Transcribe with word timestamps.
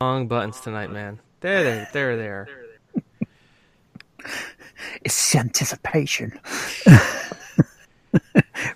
Wrong 0.00 0.28
buttons 0.28 0.60
tonight, 0.60 0.92
man. 0.92 1.18
There, 1.40 1.64
they 1.64 1.86
there, 1.92 2.16
there, 2.16 2.46
there. 2.46 2.48
It's 5.02 5.32
the 5.32 5.38
anticipation. 5.40 6.30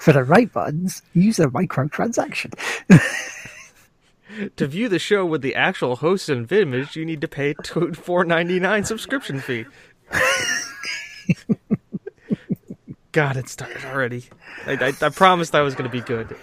For 0.00 0.12
the 0.12 0.24
right 0.24 0.52
buttons, 0.52 1.02
use 1.14 1.38
a 1.38 1.46
microtransaction. 1.46 2.52
to 4.56 4.66
view 4.66 4.88
the 4.88 4.98
show 4.98 5.24
with 5.24 5.42
the 5.42 5.54
actual 5.54 5.94
host 5.96 6.28
and 6.28 6.50
image, 6.50 6.96
you 6.96 7.04
need 7.04 7.20
to 7.20 7.28
pay 7.28 7.54
four 7.94 8.24
ninety 8.24 8.58
nine 8.58 8.82
subscription 8.84 9.38
fee. 9.38 9.64
God, 13.12 13.36
it 13.36 13.48
started 13.48 13.84
already. 13.84 14.24
I, 14.66 14.72
I, 14.72 14.92
I 15.06 15.08
promised 15.10 15.54
I 15.54 15.60
was 15.62 15.76
going 15.76 15.88
to 15.88 15.92
be 15.96 16.00
good. 16.00 16.34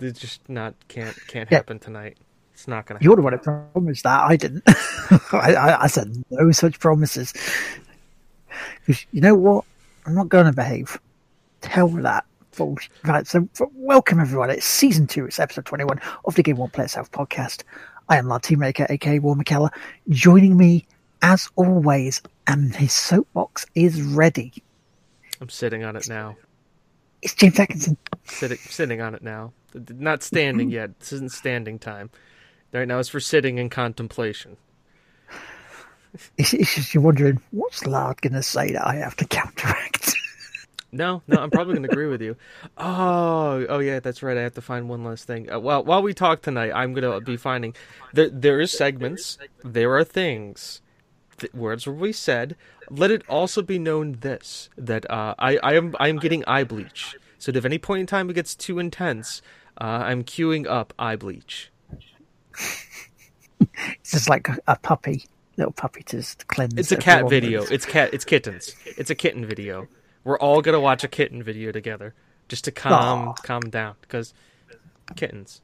It's 0.00 0.18
just 0.18 0.48
not 0.48 0.74
can't 0.88 1.14
can't 1.26 1.50
Yeah. 1.50 1.58
happen 1.58 1.78
tonight. 1.78 2.16
It's 2.52 2.68
not 2.68 2.86
going 2.86 2.98
to. 2.98 3.04
You're 3.04 3.16
the 3.16 3.22
one 3.22 3.32
that 3.32 3.42
promised 3.42 4.04
that. 4.04 4.20
I 4.22 4.36
didn't. 4.36 4.62
I, 5.32 5.54
I, 5.54 5.82
I 5.84 5.86
said 5.86 6.22
no 6.30 6.50
such 6.52 6.78
promises. 6.78 7.32
'Cause 8.86 9.06
you 9.12 9.20
know 9.20 9.34
what? 9.34 9.64
I'm 10.06 10.14
not 10.14 10.28
going 10.28 10.46
to 10.46 10.52
behave. 10.52 10.98
Tell 11.60 11.88
that. 11.88 12.24
Bullshit. 12.56 12.90
Right, 13.04 13.26
so 13.26 13.48
welcome 13.74 14.20
everyone. 14.20 14.50
It's 14.50 14.66
season 14.66 15.06
two. 15.06 15.24
It's 15.24 15.38
episode 15.38 15.64
21 15.64 16.00
of 16.26 16.34
the 16.34 16.42
Game 16.42 16.56
Won't 16.56 16.72
Play 16.74 16.84
Itself 16.84 17.10
podcast. 17.10 17.62
I 18.10 18.18
am 18.18 18.26
Lardteamaker, 18.26 18.90
aka 18.90 19.18
War 19.20 19.34
McKellar. 19.34 19.70
Joining 20.10 20.56
me, 20.58 20.84
as 21.22 21.48
always, 21.56 22.20
and 22.46 22.74
his 22.76 22.92
soapbox 22.92 23.64
is 23.74 24.02
ready. 24.02 24.52
I'm 25.40 25.48
sitting 25.48 25.82
on 25.82 25.96
it 25.96 26.08
now. 26.10 26.36
It's 27.22 27.34
James 27.34 27.58
Atkinson. 27.58 27.96
Sitting 28.24 28.58
sitting 28.58 29.00
on 29.00 29.14
it 29.14 29.22
now. 29.22 29.52
Not 29.88 30.22
standing 30.22 30.68
yet. 30.68 30.98
This 31.00 31.12
isn't 31.14 31.32
standing 31.32 31.78
time. 31.78 32.10
Right 32.72 32.88
now, 32.88 32.98
it's 32.98 33.08
for 33.08 33.20
sitting 33.20 33.58
in 33.58 33.70
contemplation. 33.70 34.56
It's, 36.36 36.52
it's 36.52 36.74
just 36.74 36.92
you're 36.92 37.02
wondering, 37.02 37.40
what's 37.52 37.86
Lard 37.86 38.20
going 38.20 38.34
to 38.34 38.42
say 38.42 38.70
that 38.72 38.86
I 38.86 38.96
have 38.96 39.16
to 39.16 39.24
counteract? 39.24 40.14
No, 40.94 41.22
no, 41.26 41.38
I'm 41.38 41.50
probably 41.50 41.72
going 41.72 41.84
to 41.84 41.90
agree 41.90 42.06
with 42.06 42.20
you. 42.20 42.36
Oh, 42.76 43.64
oh 43.66 43.78
yeah, 43.78 43.98
that's 43.98 44.22
right. 44.22 44.36
I 44.36 44.42
have 44.42 44.52
to 44.54 44.60
find 44.60 44.90
one 44.90 45.04
last 45.04 45.26
thing. 45.26 45.50
Uh, 45.50 45.58
well, 45.58 45.82
while 45.82 46.02
we 46.02 46.12
talk 46.12 46.42
tonight, 46.42 46.70
I'm 46.74 46.92
going 46.92 47.10
to 47.10 47.18
be 47.24 47.38
finding 47.38 47.74
there. 48.12 48.28
There 48.28 48.60
is 48.60 48.72
segments. 48.72 49.38
There 49.64 49.96
are 49.96 50.04
things. 50.04 50.82
Th- 51.38 51.52
words 51.54 51.86
will 51.86 51.94
be 51.94 52.12
said. 52.12 52.56
Let 52.90 53.10
it 53.10 53.22
also 53.26 53.62
be 53.62 53.78
known 53.78 54.18
this 54.20 54.68
that 54.76 55.10
uh, 55.10 55.34
I, 55.38 55.56
I 55.62 55.72
am 55.76 55.96
I 55.98 56.08
am 56.08 56.18
getting 56.18 56.44
eye 56.44 56.64
bleach. 56.64 57.16
So 57.38 57.48
if 57.52 57.56
at 57.56 57.64
any 57.64 57.78
point 57.78 58.00
in 58.00 58.06
time 58.06 58.28
it 58.28 58.34
gets 58.34 58.54
too 58.54 58.78
intense, 58.78 59.40
uh, 59.80 59.84
I'm 60.04 60.22
queuing 60.24 60.66
up 60.66 60.92
eye 60.98 61.16
bleach. 61.16 61.71
It's 64.00 64.10
just 64.10 64.28
like 64.28 64.48
a, 64.66 64.76
puppy, 64.76 65.24
little 65.56 65.72
puppy 65.72 66.02
to 66.04 66.16
just 66.18 66.46
cleanse. 66.48 66.74
It's 66.76 66.92
a 66.92 66.96
cat 66.96 67.28
video. 67.30 67.62
It's 67.64 67.86
cat. 67.86 68.10
It's 68.12 68.24
kittens. 68.24 68.74
It's 68.98 69.08
a 69.10 69.14
kitten 69.14 69.46
video. 69.46 69.88
We're 70.24 70.38
all 70.38 70.60
gonna 70.62 70.80
watch 70.80 71.04
a 71.04 71.08
kitten 71.08 71.42
video 71.42 71.72
together 71.72 72.14
just 72.48 72.64
to 72.64 72.70
calm 72.72 73.28
Aw. 73.28 73.32
calm 73.34 73.62
down 73.62 73.94
because 74.02 74.34
kittens. 75.16 75.62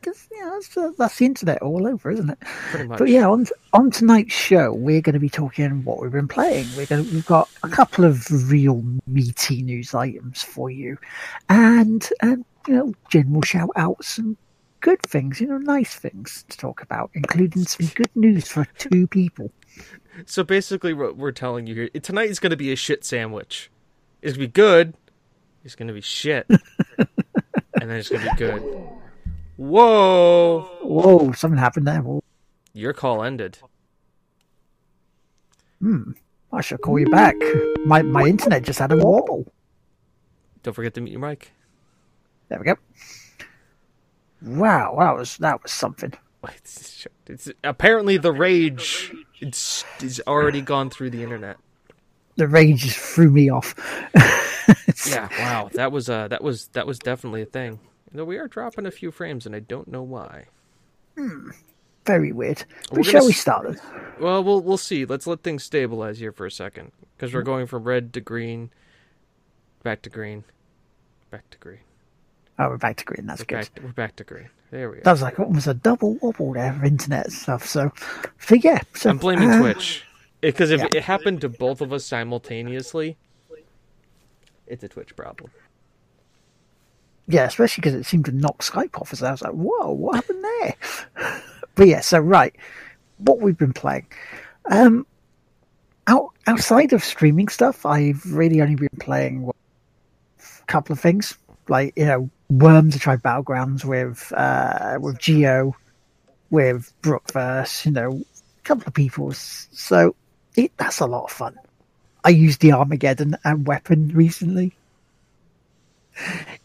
'Cause, 0.00 0.28
yeah, 0.32 0.50
that's, 0.52 0.76
uh, 0.76 0.92
that's 0.96 1.18
the 1.18 1.26
internet 1.26 1.60
all 1.60 1.86
over, 1.86 2.10
isn't 2.10 2.30
it? 2.30 2.38
But 2.88 3.08
yeah, 3.08 3.28
on 3.28 3.46
on 3.72 3.90
tonight's 3.90 4.32
show, 4.32 4.72
we're 4.72 5.00
going 5.00 5.14
to 5.14 5.18
be 5.20 5.28
talking 5.28 5.84
what 5.84 6.00
we've 6.00 6.12
been 6.12 6.28
playing. 6.28 6.66
We're 6.76 6.86
going 6.86 7.04
to, 7.04 7.12
we've 7.12 7.26
got 7.26 7.48
a 7.64 7.68
couple 7.68 8.04
of 8.04 8.26
real 8.50 8.82
meaty 9.06 9.62
news 9.62 9.94
items 9.94 10.42
for 10.42 10.70
you, 10.70 10.98
and 11.48 12.08
and 12.22 12.44
you 12.68 12.74
know 12.74 12.94
general 13.10 13.42
shout 13.42 13.70
outs 13.76 14.18
and 14.18 14.36
good 14.80 15.02
things, 15.02 15.40
you 15.40 15.46
know, 15.46 15.58
nice 15.58 15.94
things 15.94 16.44
to 16.48 16.56
talk 16.56 16.82
about, 16.82 17.10
including 17.14 17.64
some 17.64 17.86
good 17.94 18.14
news 18.14 18.48
for 18.48 18.66
two 18.78 19.06
people. 19.06 19.50
So 20.26 20.42
basically, 20.42 20.92
what 20.94 21.16
we're 21.16 21.32
telling 21.32 21.66
you 21.66 21.74
here 21.74 21.88
tonight 22.02 22.30
is 22.30 22.38
going 22.38 22.50
to 22.50 22.56
be 22.56 22.72
a 22.72 22.76
shit 22.76 23.04
sandwich. 23.04 23.70
It's 24.22 24.36
going 24.36 24.46
to 24.46 24.48
be 24.48 24.52
good. 24.52 24.94
It's 25.64 25.74
going 25.74 25.88
to 25.88 25.94
be 25.94 26.00
shit, 26.00 26.46
and 26.98 27.08
then 27.90 27.90
it's 27.92 28.08
going 28.08 28.24
to 28.24 28.30
be 28.30 28.36
good. 28.36 28.62
Whoa! 29.56 30.68
Whoa, 30.82 31.32
something 31.32 31.58
happened 31.58 31.86
there. 31.86 32.00
Well, 32.02 32.22
Your 32.72 32.92
call 32.92 33.22
ended. 33.22 33.58
Hmm. 35.80 36.12
I 36.52 36.60
should 36.62 36.80
call 36.80 36.98
you 36.98 37.06
back. 37.08 37.34
My 37.84 38.02
my 38.02 38.24
internet 38.24 38.62
just 38.62 38.78
had 38.78 38.92
a 38.92 38.96
wobble. 38.96 39.52
Don't 40.62 40.74
forget 40.74 40.94
to 40.94 41.00
mute 41.00 41.12
your 41.12 41.20
mic. 41.20 41.52
There 42.48 42.58
we 42.58 42.64
go. 42.64 42.76
Wow, 44.42 44.96
that 44.98 45.16
was 45.16 45.36
that 45.38 45.62
was 45.62 45.72
something. 45.72 46.12
It's, 46.48 47.06
it's 47.26 47.50
apparently 47.64 48.16
the 48.16 48.32
rage. 48.32 49.12
It's, 49.40 49.84
it's 50.00 50.20
already 50.26 50.60
gone 50.60 50.90
through 50.90 51.10
the 51.10 51.22
internet. 51.22 51.56
The 52.36 52.48
rage 52.48 52.82
just 52.82 52.98
threw 52.98 53.30
me 53.30 53.50
off. 53.50 53.74
Yeah, 55.08 55.28
wow, 55.38 55.70
that 55.74 55.92
was 55.92 56.10
uh, 56.10 56.28
that 56.28 56.42
was 56.42 56.68
that 56.68 56.86
was 56.86 56.98
definitely 56.98 57.42
a 57.42 57.46
thing. 57.46 57.80
Though 58.12 58.24
we 58.24 58.38
are 58.38 58.48
dropping 58.48 58.86
a 58.86 58.90
few 58.90 59.10
frames, 59.10 59.46
and 59.46 59.54
I 59.54 59.60
don't 59.60 59.88
know 59.88 60.02
why. 60.02 60.46
Very 62.06 62.32
weird. 62.32 62.64
But 62.92 63.04
shall 63.04 63.26
we 63.26 63.32
start 63.32 63.78
start? 63.78 64.20
Well, 64.20 64.44
we'll 64.44 64.60
we'll 64.60 64.76
see. 64.78 65.04
Let's 65.04 65.26
let 65.26 65.42
things 65.42 65.64
stabilize 65.64 66.18
here 66.18 66.32
for 66.32 66.46
a 66.46 66.50
second, 66.50 66.92
because 67.16 67.34
we're 67.34 67.42
going 67.42 67.66
from 67.66 67.84
red 67.84 68.12
to 68.14 68.20
green, 68.20 68.70
back 69.82 70.02
to 70.02 70.10
green, 70.10 70.44
back 71.30 71.48
to 71.50 71.58
green. 71.58 71.80
Oh, 72.58 72.70
we're 72.70 72.76
back 72.76 72.96
to 72.96 73.04
green. 73.04 73.26
That's 73.26 73.40
We're 73.42 73.58
good. 73.60 73.74
back. 73.74 73.84
We're 73.84 73.92
back 73.92 74.16
to 74.16 74.24
green. 74.24 74.50
There 74.70 74.90
we 74.90 74.96
go. 74.96 75.02
That 75.04 75.12
was 75.12 75.22
like 75.22 75.38
almost 75.38 75.68
a 75.68 75.74
double 75.74 76.14
wobble 76.20 76.52
there 76.52 76.72
for 76.72 76.84
internet 76.84 77.30
stuff. 77.30 77.64
So, 77.64 77.92
so 78.40 78.56
yeah. 78.56 78.80
So, 78.94 79.10
I'm 79.10 79.18
blaming 79.18 79.50
uh, 79.50 79.60
Twitch, 79.60 80.04
because 80.40 80.70
if 80.72 80.80
yeah. 80.80 80.88
it 80.92 81.04
happened 81.04 81.40
to 81.42 81.48
both 81.48 81.80
of 81.80 81.92
us 81.92 82.04
simultaneously, 82.04 83.16
it's 84.66 84.82
a 84.82 84.88
Twitch 84.88 85.14
problem. 85.14 85.50
Yeah, 87.28 87.44
especially 87.44 87.82
because 87.82 87.94
it 87.94 88.06
seemed 88.06 88.24
to 88.24 88.32
knock 88.32 88.58
Skype 88.62 89.00
off. 89.00 89.12
As 89.12 89.22
I 89.22 89.30
was 89.30 89.42
like, 89.42 89.52
"Whoa, 89.52 89.92
what 89.92 90.16
happened 90.16 90.42
there?" 90.42 90.74
but 91.76 91.86
yeah, 91.86 92.00
so 92.00 92.18
right, 92.18 92.54
what 93.18 93.40
we've 93.40 93.56
been 93.56 93.72
playing. 93.72 94.06
Um, 94.70 95.06
out 96.08 96.30
outside 96.46 96.92
of 96.92 97.04
streaming 97.04 97.48
stuff, 97.48 97.86
I've 97.86 98.24
really 98.32 98.60
only 98.60 98.74
been 98.74 98.88
playing 98.98 99.48
a 100.40 100.66
couple 100.66 100.92
of 100.92 101.00
things, 101.00 101.36
like 101.68 101.92
you 101.96 102.06
know, 102.06 102.30
Worms. 102.50 102.96
I 102.96 102.98
tried 102.98 103.22
Battlegrounds 103.22 103.84
with 103.84 104.32
uh 104.36 104.98
with 105.00 105.18
Geo, 105.18 105.76
with 106.50 106.92
Brookverse. 107.02 107.86
You 107.86 107.92
know, 107.92 108.12
a 108.12 108.62
couple 108.64 108.84
of 108.86 108.94
people. 108.94 109.32
So 109.32 110.14
it, 110.56 110.72
that's 110.76 111.00
a 111.00 111.06
lot 111.06 111.24
of 111.24 111.30
fun. 111.30 111.56
I 112.24 112.30
used 112.30 112.60
the 112.60 112.72
Armageddon 112.72 113.36
and 113.44 113.66
weapon 113.66 114.08
recently 114.08 114.74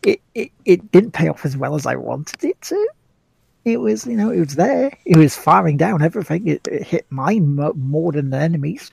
it, 0.03 0.21
it 0.33 0.51
it 0.66 0.91
didn't 0.91 1.11
pay 1.11 1.27
off 1.27 1.45
as 1.45 1.55
well 1.55 1.75
as 1.75 1.85
I 1.85 1.95
wanted 1.95 2.44
it 2.44 2.59
to. 2.61 2.89
It 3.65 3.79
was, 3.79 4.05
you 4.05 4.17
know, 4.17 4.29
it 4.29 4.39
was 4.39 4.55
there. 4.55 4.91
It 5.06 5.15
was 5.18 5.38
firing 5.38 5.77
down 5.77 6.01
everything. 6.01 6.47
It, 6.47 6.68
it 6.68 6.83
hit 6.83 7.06
mine 7.09 7.56
more 7.56 8.12
than 8.12 8.30
the 8.30 8.38
enemies, 8.38 8.91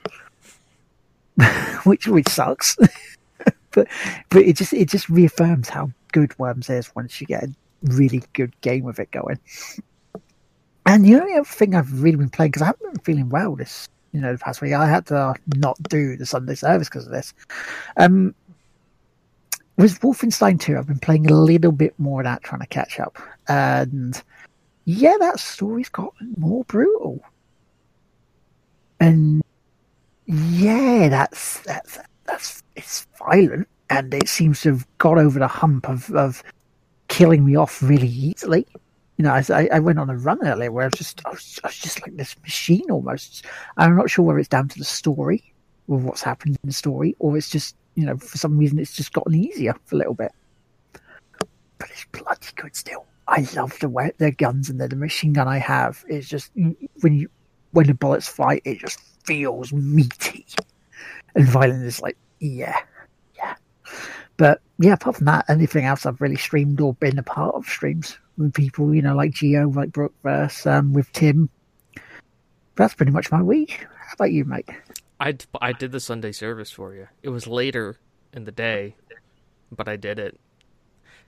which 1.83 2.07
which 2.07 2.29
sucks. 2.29 2.77
but 3.71 3.87
but 4.29 4.41
it 4.41 4.55
just 4.55 4.73
it 4.73 4.89
just 4.89 5.09
reaffirms 5.09 5.69
how 5.69 5.91
good 6.11 6.37
Worms 6.39 6.69
is 6.69 6.93
once 6.95 7.19
you 7.19 7.27
get 7.27 7.43
a 7.43 7.53
really 7.83 8.23
good 8.33 8.59
game 8.61 8.83
with 8.83 8.99
it 8.99 9.11
going. 9.11 9.39
And 10.85 11.05
the 11.05 11.15
only 11.15 11.33
other 11.33 11.45
thing 11.45 11.75
I've 11.75 12.01
really 12.01 12.17
been 12.17 12.29
playing 12.29 12.51
because 12.51 12.63
I 12.63 12.67
haven't 12.67 12.93
been 12.93 13.03
feeling 13.03 13.29
well 13.29 13.55
this 13.55 13.87
you 14.11 14.19
know 14.19 14.33
the 14.33 14.39
past 14.39 14.61
week. 14.61 14.73
I 14.73 14.87
had 14.87 15.05
to 15.07 15.35
not 15.55 15.81
do 15.83 16.17
the 16.17 16.25
Sunday 16.25 16.55
service 16.55 16.89
because 16.89 17.05
of 17.05 17.11
this. 17.11 17.33
Um, 17.97 18.35
with 19.77 19.99
Wolfenstein 20.01 20.59
2, 20.59 20.77
I've 20.77 20.87
been 20.87 20.99
playing 20.99 21.29
a 21.29 21.33
little 21.33 21.71
bit 21.71 21.97
more 21.97 22.21
of 22.21 22.25
that, 22.25 22.43
trying 22.43 22.61
to 22.61 22.67
catch 22.67 22.99
up. 22.99 23.17
And 23.47 24.21
yeah, 24.85 25.15
that 25.19 25.39
story's 25.39 25.89
gotten 25.89 26.35
more 26.37 26.63
brutal. 26.65 27.23
And 28.99 29.41
yeah, 30.25 31.09
that's 31.09 31.59
that's 31.61 31.97
that's 32.25 32.63
it's 32.75 33.07
violent, 33.17 33.67
and 33.91 34.13
it 34.13 34.29
seems 34.29 34.61
to 34.61 34.69
have 34.69 34.87
got 34.97 35.17
over 35.17 35.37
the 35.37 35.47
hump 35.47 35.87
of 35.87 36.09
of 36.15 36.41
killing 37.09 37.45
me 37.45 37.55
off 37.55 37.83
really 37.83 38.07
easily. 38.07 38.65
You 39.17 39.25
know, 39.25 39.33
I, 39.33 39.69
I 39.71 39.79
went 39.79 39.99
on 39.99 40.09
a 40.09 40.17
run 40.17 40.39
earlier 40.47 40.71
where 40.71 40.85
I 40.85 40.87
was 40.87 40.97
just 40.97 41.21
I 41.25 41.29
was, 41.29 41.59
I 41.63 41.67
was 41.67 41.77
just 41.77 42.01
like 42.01 42.15
this 42.15 42.35
machine 42.41 42.89
almost. 42.89 43.45
I'm 43.77 43.95
not 43.95 44.09
sure 44.09 44.25
whether 44.25 44.39
it's 44.39 44.47
down 44.47 44.69
to 44.69 44.79
the 44.79 44.85
story 44.85 45.53
with 45.87 46.03
what's 46.03 46.23
happened 46.23 46.57
in 46.63 46.67
the 46.67 46.73
story, 46.73 47.15
or 47.19 47.37
it's 47.37 47.49
just 47.49 47.75
you 47.95 48.05
know 48.05 48.17
for 48.17 48.37
some 48.37 48.57
reason 48.57 48.79
it's 48.79 48.95
just 48.95 49.11
gotten 49.11 49.35
easier 49.35 49.75
for 49.85 49.95
a 49.95 49.97
little 49.97 50.13
bit. 50.13 50.31
But 51.77 51.89
it's 51.89 52.05
bloody 52.11 52.47
good 52.55 52.75
still. 52.75 53.05
I 53.27 53.45
love 53.55 53.77
the 53.79 53.89
way 53.89 54.11
their 54.17 54.31
guns 54.31 54.69
and 54.69 54.79
the, 54.79 54.87
the 54.87 54.95
machine 54.95 55.33
gun 55.33 55.47
I 55.47 55.57
have 55.57 56.03
is 56.07 56.29
just 56.29 56.51
when 56.55 57.13
you 57.13 57.29
when 57.71 57.87
the 57.87 57.93
bullets 57.93 58.27
fly, 58.27 58.61
it 58.63 58.79
just 58.79 58.99
feels 59.25 59.73
meaty. 59.73 60.45
And 61.35 61.47
violent 61.47 61.85
is 61.85 62.01
like, 62.01 62.17
yeah. 62.39 62.77
But 64.37 64.61
yeah, 64.79 64.93
apart 64.93 65.17
from 65.17 65.25
that, 65.25 65.45
anything 65.49 65.85
else 65.85 66.05
I've 66.05 66.21
really 66.21 66.37
streamed 66.37 66.81
or 66.81 66.93
been 66.95 67.19
a 67.19 67.23
part 67.23 67.55
of 67.55 67.65
streams. 67.65 68.17
with 68.37 68.53
people, 68.53 68.95
you 68.95 69.01
know, 69.01 69.15
like 69.15 69.31
Geo, 69.31 69.69
like 69.69 69.89
Brookverse, 69.89 70.65
um, 70.65 70.93
with 70.93 71.11
Tim. 71.13 71.49
That's 72.75 72.93
pretty 72.93 73.11
much 73.11 73.31
my 73.31 73.43
week. 73.43 73.85
How 73.99 74.13
about 74.13 74.31
you, 74.31 74.45
mate? 74.45 74.69
I, 75.19 75.37
I 75.61 75.73
did 75.73 75.91
the 75.91 75.99
Sunday 75.99 76.31
service 76.31 76.71
for 76.71 76.95
you. 76.95 77.07
It 77.21 77.29
was 77.29 77.45
later 77.45 77.97
in 78.33 78.45
the 78.45 78.51
day, 78.51 78.95
but 79.71 79.87
I 79.87 79.95
did 79.95 80.17
it. 80.17 80.39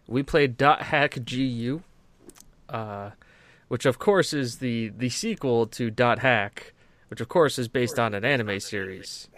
We 0.08 0.24
played 0.24 0.58
Dot 0.58 0.82
Hack 0.82 1.20
GU, 1.24 1.84
uh, 2.70 3.12
which 3.68 3.86
of 3.86 4.00
course 4.00 4.34
is 4.34 4.58
the, 4.58 4.90
the 4.90 5.10
sequel 5.10 5.68
to 5.68 5.92
Dot 5.92 6.20
Hack, 6.20 6.74
which 7.10 7.22
of 7.22 7.30
course 7.30 7.60
is 7.60 7.68
based 7.68 8.00
on 8.00 8.14
an 8.16 8.26
anime 8.26 8.60
series 8.60 9.30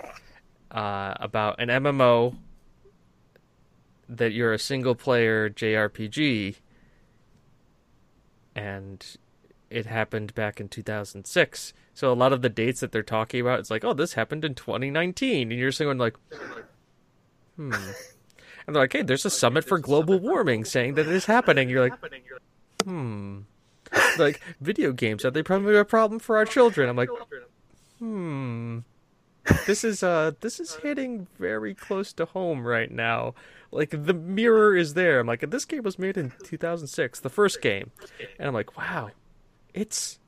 uh, 0.71 1.13
about 1.19 1.59
an 1.59 1.67
MMO 1.69 2.35
that 4.07 4.33
you're 4.33 4.53
a 4.53 4.59
single 4.59 4.95
player 4.95 5.49
JRPG, 5.49 6.55
and 8.55 9.05
it 9.69 9.85
happened 9.85 10.33
back 10.35 10.59
in 10.59 10.69
2006. 10.69 11.73
So 11.93 12.11
a 12.11 12.13
lot 12.13 12.33
of 12.33 12.41
the 12.41 12.49
dates 12.49 12.81
that 12.81 12.91
they're 12.91 13.03
talking 13.03 13.41
about, 13.41 13.59
it's 13.59 13.71
like, 13.71 13.83
oh, 13.83 13.93
this 13.93 14.13
happened 14.13 14.45
in 14.45 14.53
2019, 14.53 15.51
and 15.51 15.59
you're 15.59 15.71
going 15.71 15.97
like, 15.97 16.15
hmm. 17.55 17.73
And 18.67 18.75
they're 18.75 18.83
like, 18.83 18.93
hey, 18.93 19.03
there's 19.03 19.25
a 19.25 19.29
summit 19.29 19.63
for 19.63 19.77
global 19.77 20.19
warming 20.19 20.65
saying 20.65 20.95
that 20.95 21.07
it 21.07 21.13
is 21.13 21.25
happening. 21.25 21.69
You're 21.69 21.89
like, 21.89 21.99
hmm. 22.83 23.41
Like 24.17 24.41
video 24.59 24.91
games 24.91 25.23
are 25.23 25.31
they 25.31 25.43
probably 25.43 25.77
a 25.77 25.85
problem 25.85 26.19
for 26.19 26.37
our 26.37 26.45
children? 26.45 26.89
I'm 26.89 26.95
like, 26.95 27.09
hmm. 27.99 28.79
This 29.65 29.83
is 29.83 30.03
uh 30.03 30.31
this 30.41 30.59
is 30.59 30.75
hitting 30.75 31.27
very 31.39 31.73
close 31.75 32.13
to 32.13 32.25
home 32.25 32.65
right 32.65 32.91
now. 32.91 33.35
Like 33.71 33.89
the 33.91 34.13
mirror 34.13 34.75
is 34.75 34.93
there. 34.93 35.19
I'm 35.19 35.27
like, 35.27 35.49
this 35.49 35.65
game 35.65 35.83
was 35.83 35.99
made 35.99 36.17
in 36.17 36.31
2006, 36.43 37.19
the 37.19 37.29
first 37.29 37.61
game, 37.61 37.91
and 38.39 38.47
I'm 38.47 38.53
like, 38.53 38.77
wow, 38.77 39.11
it's 39.73 40.19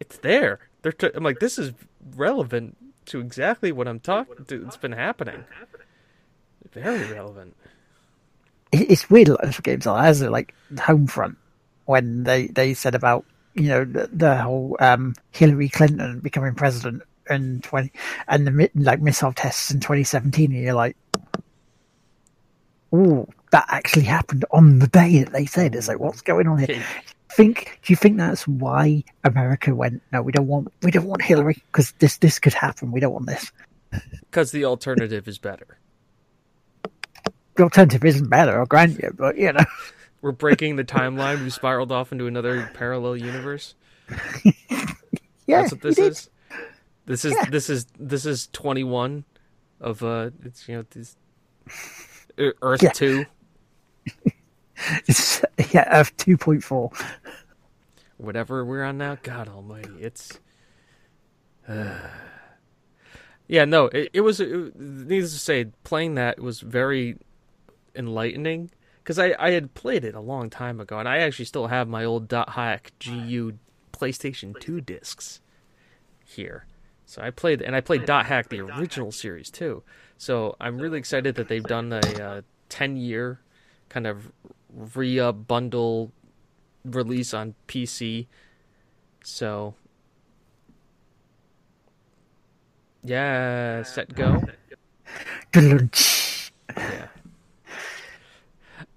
it's 0.00 0.18
there. 0.18 0.60
They're 0.82 0.92
t- 0.92 1.10
I'm 1.14 1.24
like, 1.24 1.38
this 1.38 1.58
is 1.58 1.72
relevant 2.14 2.76
to 3.06 3.20
exactly 3.20 3.72
what 3.72 3.88
I'm 3.88 4.00
talking. 4.00 4.44
to. 4.46 4.66
It's 4.66 4.76
been 4.76 4.92
happening. 4.92 5.44
Very 6.72 7.12
relevant. 7.12 7.56
It's 8.72 9.08
weird 9.08 9.28
for 9.52 9.62
games 9.62 9.86
like 9.86 10.02
that, 10.02 10.10
isn't 10.10 10.28
it? 10.28 10.30
Like 10.30 10.54
Homefront, 10.74 11.36
when 11.86 12.24
they 12.24 12.48
they 12.48 12.74
said 12.74 12.94
about 12.94 13.24
you 13.54 13.68
know 13.68 13.84
the, 13.84 14.10
the 14.12 14.36
whole 14.36 14.76
um, 14.80 15.14
Hillary 15.30 15.68
Clinton 15.68 16.20
becoming 16.20 16.54
president 16.54 17.02
in 17.30 17.60
twenty 17.62 17.92
and 18.26 18.46
the 18.46 18.70
like 18.74 19.00
missile 19.00 19.32
tests 19.32 19.70
in 19.70 19.80
2017, 19.80 20.52
and 20.52 20.62
you're 20.62 20.74
like, 20.74 20.96
oh, 22.92 23.26
that 23.50 23.66
actually 23.68 24.04
happened 24.04 24.44
on 24.50 24.78
the 24.78 24.88
day 24.88 25.22
that 25.22 25.32
they 25.32 25.46
said. 25.46 25.74
It's 25.74 25.88
like, 25.88 26.00
what's 26.00 26.22
going 26.22 26.46
on 26.46 26.58
here? 26.58 26.84
Think? 27.30 27.78
Do 27.82 27.92
you 27.92 27.96
think 27.96 28.16
that's 28.16 28.48
why 28.48 29.04
America 29.24 29.74
went? 29.74 30.02
No, 30.12 30.22
we 30.22 30.32
don't 30.32 30.46
want. 30.46 30.72
We 30.82 30.90
don't 30.90 31.06
want 31.06 31.22
Hillary 31.22 31.62
because 31.70 31.92
this 31.98 32.18
this 32.18 32.38
could 32.38 32.54
happen. 32.54 32.92
We 32.92 33.00
don't 33.00 33.12
want 33.12 33.26
this. 33.26 33.52
Because 34.30 34.50
the 34.52 34.66
alternative 34.66 35.26
is 35.26 35.38
better. 35.38 35.78
The 37.54 37.62
alternative 37.62 38.04
isn't 38.04 38.28
better, 38.28 38.60
I'll 38.60 38.66
grant 38.66 39.02
you, 39.02 39.10
but 39.16 39.38
you 39.38 39.52
know. 39.52 39.64
We're 40.20 40.32
breaking 40.32 40.76
the 40.76 40.84
timeline. 40.84 41.42
We 41.42 41.50
spiraled 41.50 41.90
off 41.90 42.12
into 42.12 42.26
another 42.26 42.70
parallel 42.74 43.16
universe. 43.16 43.74
yeah, 44.44 45.62
that's 45.62 45.72
what 45.72 45.80
this 45.80 45.98
is. 45.98 46.30
This 47.08 47.24
is 47.24 47.32
yeah. 47.32 47.46
this 47.48 47.70
is 47.70 47.86
this 47.98 48.26
is 48.26 48.48
twenty 48.48 48.84
one 48.84 49.24
of 49.80 50.04
uh, 50.04 50.28
it's 50.44 50.68
you 50.68 50.76
know 50.76 50.84
this 50.90 51.16
Earth 52.36 52.82
yeah. 52.82 52.90
two. 52.90 53.24
it's 55.06 55.42
yeah, 55.72 55.88
Earth 56.00 56.14
two 56.18 56.36
point 56.36 56.62
four. 56.62 56.90
Whatever 58.18 58.62
we're 58.62 58.84
on 58.84 58.98
now, 58.98 59.16
God 59.22 59.48
Almighty, 59.48 59.96
it's. 60.00 60.38
Uh... 61.66 61.98
Yeah, 63.50 63.64
no, 63.64 63.86
it, 63.86 64.10
it 64.12 64.20
was. 64.20 64.40
It, 64.40 64.78
needless 64.78 65.32
to 65.32 65.38
say, 65.38 65.68
playing 65.82 66.16
that 66.16 66.38
was 66.38 66.60
very 66.60 67.16
enlightening 67.94 68.70
because 68.98 69.18
I, 69.18 69.34
I 69.38 69.52
had 69.52 69.72
played 69.72 70.04
it 70.04 70.14
a 70.14 70.20
long 70.20 70.50
time 70.50 70.80
ago, 70.80 70.98
and 70.98 71.08
I 71.08 71.20
actually 71.20 71.46
still 71.46 71.68
have 71.68 71.88
my 71.88 72.04
old 72.04 72.28
Dot 72.28 72.50
Hack 72.50 72.92
GU 73.02 73.54
PlayStation 73.90 74.60
Two 74.60 74.82
discs 74.82 75.40
here. 76.22 76.66
So 77.08 77.22
I 77.22 77.30
played, 77.30 77.62
and 77.62 77.74
I 77.74 77.80
played 77.80 78.04
Dot 78.04 78.26
Hack 78.26 78.50
the 78.50 78.60
original 78.60 79.10
series 79.12 79.50
too. 79.50 79.82
So 80.18 80.54
I'm 80.60 80.78
really 80.78 80.98
excited 80.98 81.36
that 81.36 81.48
they've 81.48 81.62
done 81.64 81.90
a 81.90 82.22
uh, 82.22 82.42
10 82.68 82.98
year 82.98 83.40
kind 83.88 84.06
of 84.06 84.30
re 84.70 85.18
bundle 85.32 86.12
release 86.84 87.32
on 87.32 87.54
PC. 87.66 88.26
So 89.24 89.74
yeah, 93.02 93.82
set 93.84 94.14
go. 94.14 94.42
yeah. 95.56 97.06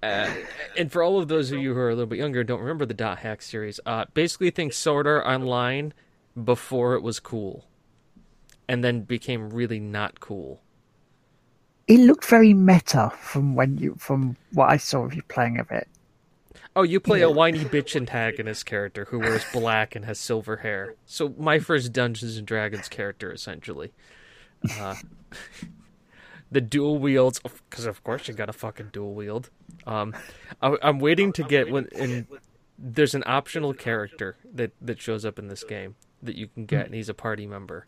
Uh, 0.02 0.34
and 0.76 0.92
for 0.92 1.02
all 1.02 1.18
of 1.18 1.28
those 1.28 1.50
of 1.50 1.60
you 1.60 1.72
who 1.72 1.80
are 1.80 1.88
a 1.88 1.94
little 1.94 2.04
bit 2.04 2.18
younger, 2.18 2.44
don't 2.44 2.60
remember 2.60 2.84
the 2.84 2.92
Dot 2.92 3.20
Hack 3.20 3.40
series. 3.40 3.80
Uh, 3.86 4.04
basically, 4.12 4.50
think 4.50 4.74
Sword 4.74 5.06
Art 5.06 5.24
Online 5.24 5.94
before 6.44 6.94
it 6.94 7.02
was 7.02 7.20
cool, 7.20 7.64
and 8.68 8.82
then 8.82 9.02
became 9.02 9.50
really 9.50 9.80
not 9.80 10.20
cool 10.20 10.62
it 11.88 11.98
looked 11.98 12.24
very 12.24 12.54
meta 12.54 13.10
from 13.18 13.54
when 13.54 13.78
you 13.78 13.94
from 13.98 14.36
what 14.52 14.70
I 14.70 14.76
saw 14.76 15.04
of 15.04 15.14
you 15.14 15.22
playing 15.22 15.58
of 15.58 15.70
it. 15.70 15.88
Oh, 16.74 16.82
you 16.82 17.00
play 17.00 17.20
yeah. 17.20 17.26
a 17.26 17.30
whiny 17.30 17.64
bitch 17.64 17.96
antagonist 17.96 18.64
character 18.64 19.04
who 19.06 19.18
wears 19.18 19.44
black 19.52 19.94
and 19.94 20.06
has 20.06 20.18
silver 20.18 20.58
hair. 20.58 20.94
So 21.04 21.34
my 21.36 21.58
first 21.58 21.92
Dungeons 21.92 22.38
and 22.38 22.46
Dragons 22.46 22.88
character, 22.88 23.30
essentially. 23.30 23.92
Uh, 24.80 24.94
the 26.50 26.62
dual 26.62 26.98
wields, 26.98 27.40
because 27.68 27.84
of 27.84 28.02
course 28.04 28.26
you 28.26 28.32
got 28.32 28.46
to 28.46 28.54
fucking 28.54 28.88
dual 28.90 29.12
wield. 29.12 29.50
Um, 29.86 30.14
I, 30.62 30.76
am 30.82 30.98
waiting 30.98 31.32
to 31.34 31.42
get 31.42 31.70
when 31.70 31.88
in. 31.92 32.26
There's 32.78 33.14
an 33.14 33.22
optional 33.26 33.74
character 33.74 34.36
that 34.54 34.72
that 34.80 35.00
shows 35.00 35.24
up 35.24 35.38
in 35.38 35.48
this 35.48 35.62
game 35.62 35.94
that 36.22 36.36
you 36.36 36.48
can 36.48 36.64
get, 36.64 36.86
and 36.86 36.94
he's 36.94 37.08
a 37.08 37.14
party 37.14 37.46
member. 37.46 37.86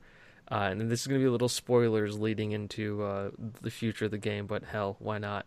Uh, 0.51 0.69
and 0.71 0.91
this 0.91 1.01
is 1.01 1.07
going 1.07 1.21
to 1.21 1.25
be 1.25 1.29
a 1.29 1.33
little 1.33 1.49
spoilers 1.49 2.19
leading 2.19 2.53
into 2.53 3.03
uh, 3.03 3.31
the 3.63 3.71
future 3.71 4.05
of 4.05 4.11
the 4.11 4.19
game, 4.19 4.47
but 4.47 4.63
hell, 4.65 4.97
why 4.99 5.19
not? 5.19 5.47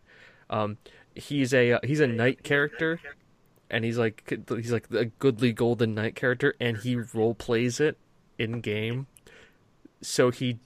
Um, 0.50 0.78
he's 1.14 1.54
a 1.54 1.72
uh, 1.72 1.78
he's 1.84 2.00
a 2.00 2.06
knight 2.06 2.42
character, 2.42 3.00
and 3.70 3.84
he's 3.84 3.98
like 3.98 4.28
he's 4.48 4.72
like 4.72 4.90
a 4.92 5.06
goodly 5.06 5.52
golden 5.52 5.94
knight 5.94 6.16
character, 6.16 6.54
and 6.58 6.78
he 6.78 6.96
role 6.96 7.34
plays 7.34 7.80
it 7.80 7.96
in 8.38 8.60
game. 8.60 9.06
So 10.00 10.30
he 10.30 10.58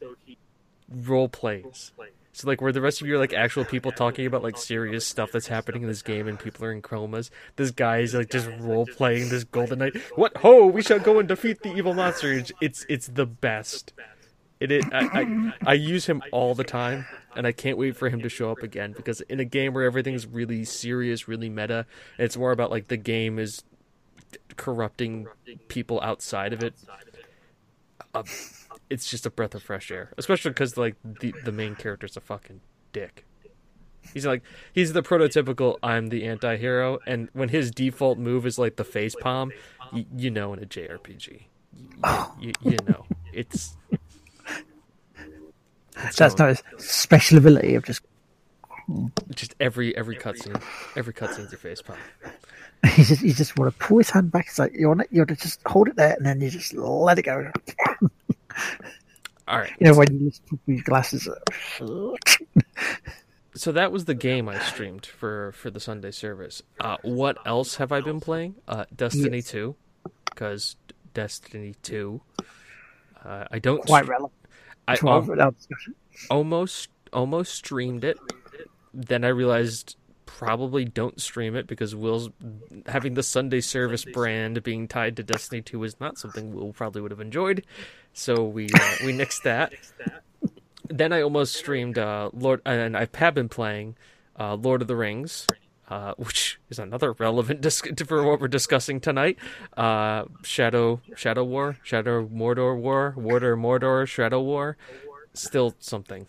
role 0.89 1.29
plays. 1.29 1.93
So 2.33 2.49
like 2.49 2.63
where 2.63 2.73
the 2.73 2.81
rest 2.81 3.03
of 3.03 3.07
you 3.07 3.17
are 3.17 3.19
like 3.19 3.35
actual 3.35 3.65
people 3.65 3.93
talking 3.93 4.25
about 4.25 4.43
like 4.43 4.57
serious 4.57 5.07
stuff 5.07 5.33
that's 5.33 5.49
happening 5.49 5.83
in 5.83 5.89
this 5.89 6.01
game 6.01 6.27
and 6.27 6.39
people 6.39 6.65
are 6.65 6.73
in 6.73 6.81
chromas, 6.81 7.29
this 7.57 7.71
guy 7.71 7.99
is 7.99 8.15
like 8.15 8.31
just 8.31 8.49
role 8.59 8.87
playing 8.87 9.29
this 9.29 9.45
golden 9.45 9.81
knight. 9.81 9.97
What 10.17 10.37
ho, 10.39 10.67
we 10.67 10.81
shall 10.81 10.99
go 10.99 11.19
and 11.19 11.29
defeat 11.29 11.63
the 11.63 11.75
evil 11.75 11.93
monster. 11.93 12.43
It's 12.61 12.87
it's 12.89 13.09
the 13.09 13.27
best. 13.27 13.93
It 14.63 14.71
is. 14.71 14.85
I, 14.93 14.99
I, 15.01 15.53
I 15.73 15.75
use 15.75 16.07
him 16.07 16.23
all 16.31 16.55
the 16.55 16.63
time, 16.63 17.05
and 17.35 17.49
I 17.49 17.53
can't 17.53 17.77
wait 17.77 17.97
for 17.97 18.09
him 18.09 18.21
to 18.23 18.29
show 18.29 18.53
up 18.53 18.63
again 18.63 18.93
because 18.93 19.21
in 19.23 19.41
a 19.41 19.45
game 19.45 19.75
where 19.75 19.85
everything's 19.85 20.25
really 20.25 20.65
serious, 20.65 21.27
really 21.27 21.49
meta, 21.49 21.85
it's 22.17 22.37
more 22.37 22.53
about 22.53 22.71
like 22.71 22.87
the 22.87 22.97
game 22.97 23.41
is 23.41 23.65
corrupting 24.57 25.27
people 25.67 26.01
outside 26.01 26.53
of 26.53 26.63
it. 26.63 26.75
Uh, 28.15 28.23
it's 28.89 29.11
just 29.11 29.27
a 29.27 29.31
breath 29.31 29.57
of 29.57 29.65
fresh 29.65 29.91
air, 29.91 30.13
especially 30.17 30.53
because 30.53 30.77
like 30.77 30.95
the 31.03 31.35
the 31.45 31.51
main 31.53 31.75
character's 31.75 32.17
a 32.17 32.21
fucking 32.21 32.61
dick. 32.93 33.25
He's 34.15 34.27
like 34.27 34.43
he's 34.73 34.93
the 34.93 35.03
prototypical 35.03 35.79
I'm 35.83 36.09
the 36.09 36.25
anti-hero 36.25 37.01
and 37.05 37.31
when 37.33 37.49
his 37.49 37.73
default 37.73 38.19
move 38.19 38.47
is 38.47 38.59
like 38.61 38.77
the 38.77 38.85
face 38.85 39.17
palm, 39.21 39.51
y- 39.93 40.07
you 40.17 40.31
know 40.31 40.53
in 40.53 40.63
a 40.63 40.67
JRPG. 40.67 41.47
Y- 42.05 42.27
you, 42.39 42.53
you 42.63 42.77
know. 42.87 43.07
It's 43.33 43.77
that's 46.19 46.39
not 46.39 46.51
a 46.51 46.57
special 46.79 47.39
ability 47.39 47.75
of 47.75 47.85
just. 47.85 48.03
Just 49.35 49.55
every 49.61 49.97
every 49.97 50.17
cutscene, 50.17 50.61
every 50.97 51.15
cutscene's 51.15 51.53
your 51.53 51.59
face 51.59 51.83
palm. 51.83 51.99
You 52.97 53.05
just 53.05 53.23
you 53.23 53.33
just 53.33 53.57
want 53.57 53.73
to 53.73 53.79
pull 53.79 53.99
his 53.99 54.11
hand 54.11 54.33
back. 54.33 54.47
It's 54.49 54.59
like 54.59 54.73
you 54.75 54.89
want 54.89 55.03
it, 55.03 55.09
you 55.13 55.21
want 55.21 55.29
to 55.29 55.37
just 55.37 55.61
hold 55.67 55.87
it 55.87 55.95
there, 55.95 56.15
and 56.15 56.27
then 56.27 56.41
you 56.41 56.51
just 56.51 56.75
let 56.75 57.17
it 57.17 57.23
go. 57.23 57.53
All 59.47 59.59
right. 59.59 59.71
You 59.79 59.87
know 59.87 59.95
when 59.95 60.13
you 60.13 60.31
just 60.31 60.45
put 60.47 60.59
your 60.67 60.83
glasses. 60.83 61.29
so 63.55 63.73
that 63.73 63.93
was 63.93 64.07
the 64.07 64.15
game 64.15 64.49
I 64.49 64.59
streamed 64.59 65.07
for 65.07 65.53
for 65.53 65.71
the 65.71 65.79
Sunday 65.79 66.11
service. 66.11 66.63
Uh, 66.81 66.97
what 67.03 67.39
else 67.47 67.77
have 67.77 67.93
I 67.93 68.01
been 68.01 68.19
playing? 68.19 68.57
Uh, 68.67 68.85
Destiny 68.95 69.37
yes. 69.39 69.49
two, 69.49 69.77
because 70.25 70.75
Destiny 71.15 71.77
two. 71.83 72.21
Uh, 73.25 73.45
I 73.51 73.61
don't 73.61 73.85
quite 73.87 74.09
relevant. 74.09 74.33
I 74.89 74.95
al- 75.07 75.31
almost 76.31 76.91
almost 77.13 77.55
streamed 77.55 78.05
it. 78.05 78.19
Then 78.95 79.25
I 79.25 79.29
realized 79.29 79.97
probably 80.27 80.85
don't 80.85 81.21
stream 81.21 81.55
it 81.57 81.67
because 81.67 81.95
Will's 81.95 82.31
having 82.87 83.15
the 83.15 83.23
Sunday 83.23 83.61
service 83.61 84.05
brand 84.05 84.63
being 84.63 84.89
tied 84.89 85.17
to 85.17 85.23
Destiny 85.23 85.63
2 85.63 85.85
is 85.85 86.01
not 86.01 86.19
something 86.19 86.53
Will 86.55 86.73
probably 86.73 87.03
would 87.03 87.11
have 87.11 87.21
enjoyed. 87.21 87.65
So 88.13 88.45
we 88.45 88.67
uh, 88.67 88.95
we 89.05 89.13
nixed 89.13 89.43
that. 89.45 89.73
then 90.89 91.13
I 91.13 91.23
almost 91.23 91.55
streamed 91.55 91.99
uh, 91.99 92.31
Lord, 92.33 92.61
and 92.67 92.97
I've 92.97 93.13
been 93.35 93.49
playing 93.49 93.97
uh, 94.39 94.55
Lord 94.55 94.83
of 94.83 94.89
the 94.89 94.97
Rings, 94.97 95.47
uh, 95.93 96.15
which 96.17 96.59
is 96.71 96.79
another 96.79 97.13
relevant 97.13 97.61
disc- 97.67 97.87
for 98.07 98.23
what 98.25 98.41
we're 98.41 98.49
discussing 98.49 98.99
tonight. 98.99 99.39
Uh, 99.77 100.25
Shadow 100.43 101.03
Shadow 101.15 101.45
War, 101.45 101.77
Shadow 101.83 102.27
Mordor 102.27 102.79
War, 102.79 103.13
Warder 103.15 103.57
Mordor, 103.59 104.07
Shadow 104.09 104.41
War. 104.41 104.79
Still 105.35 105.75
something. 105.79 106.27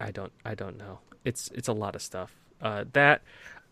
I 0.00 0.10
don't 0.10 0.32
I 0.44 0.54
don't 0.54 0.78
know. 0.78 1.00
It's 1.22 1.50
it's 1.54 1.68
a 1.68 1.74
lot 1.74 1.94
of 1.94 2.00
stuff. 2.00 2.34
Uh, 2.62 2.84
that 2.94 3.22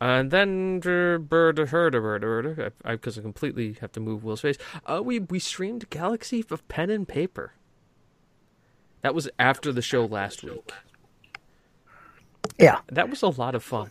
and 0.02 0.30
then 0.30 0.80
bird 0.80 1.28
bird 1.28 1.56
bird 1.66 2.72
because 2.84 3.16
I, 3.16 3.20
I 3.20 3.22
completely 3.22 3.76
have 3.80 3.92
to 3.92 4.00
move 4.00 4.24
Will's 4.24 4.42
face. 4.42 4.58
Uh, 4.84 5.00
we 5.02 5.18
we 5.18 5.38
streamed 5.38 5.88
Galaxy 5.88 6.44
of 6.50 6.68
Pen 6.68 6.90
and 6.90 7.08
Paper. 7.08 7.54
That 9.00 9.14
was 9.14 9.30
after 9.38 9.72
the 9.72 9.82
show 9.82 10.04
last 10.04 10.44
week. 10.44 10.72
Yeah, 12.58 12.80
that 12.92 13.08
was 13.08 13.22
a 13.22 13.28
lot 13.28 13.54
of 13.54 13.64
fun. 13.64 13.90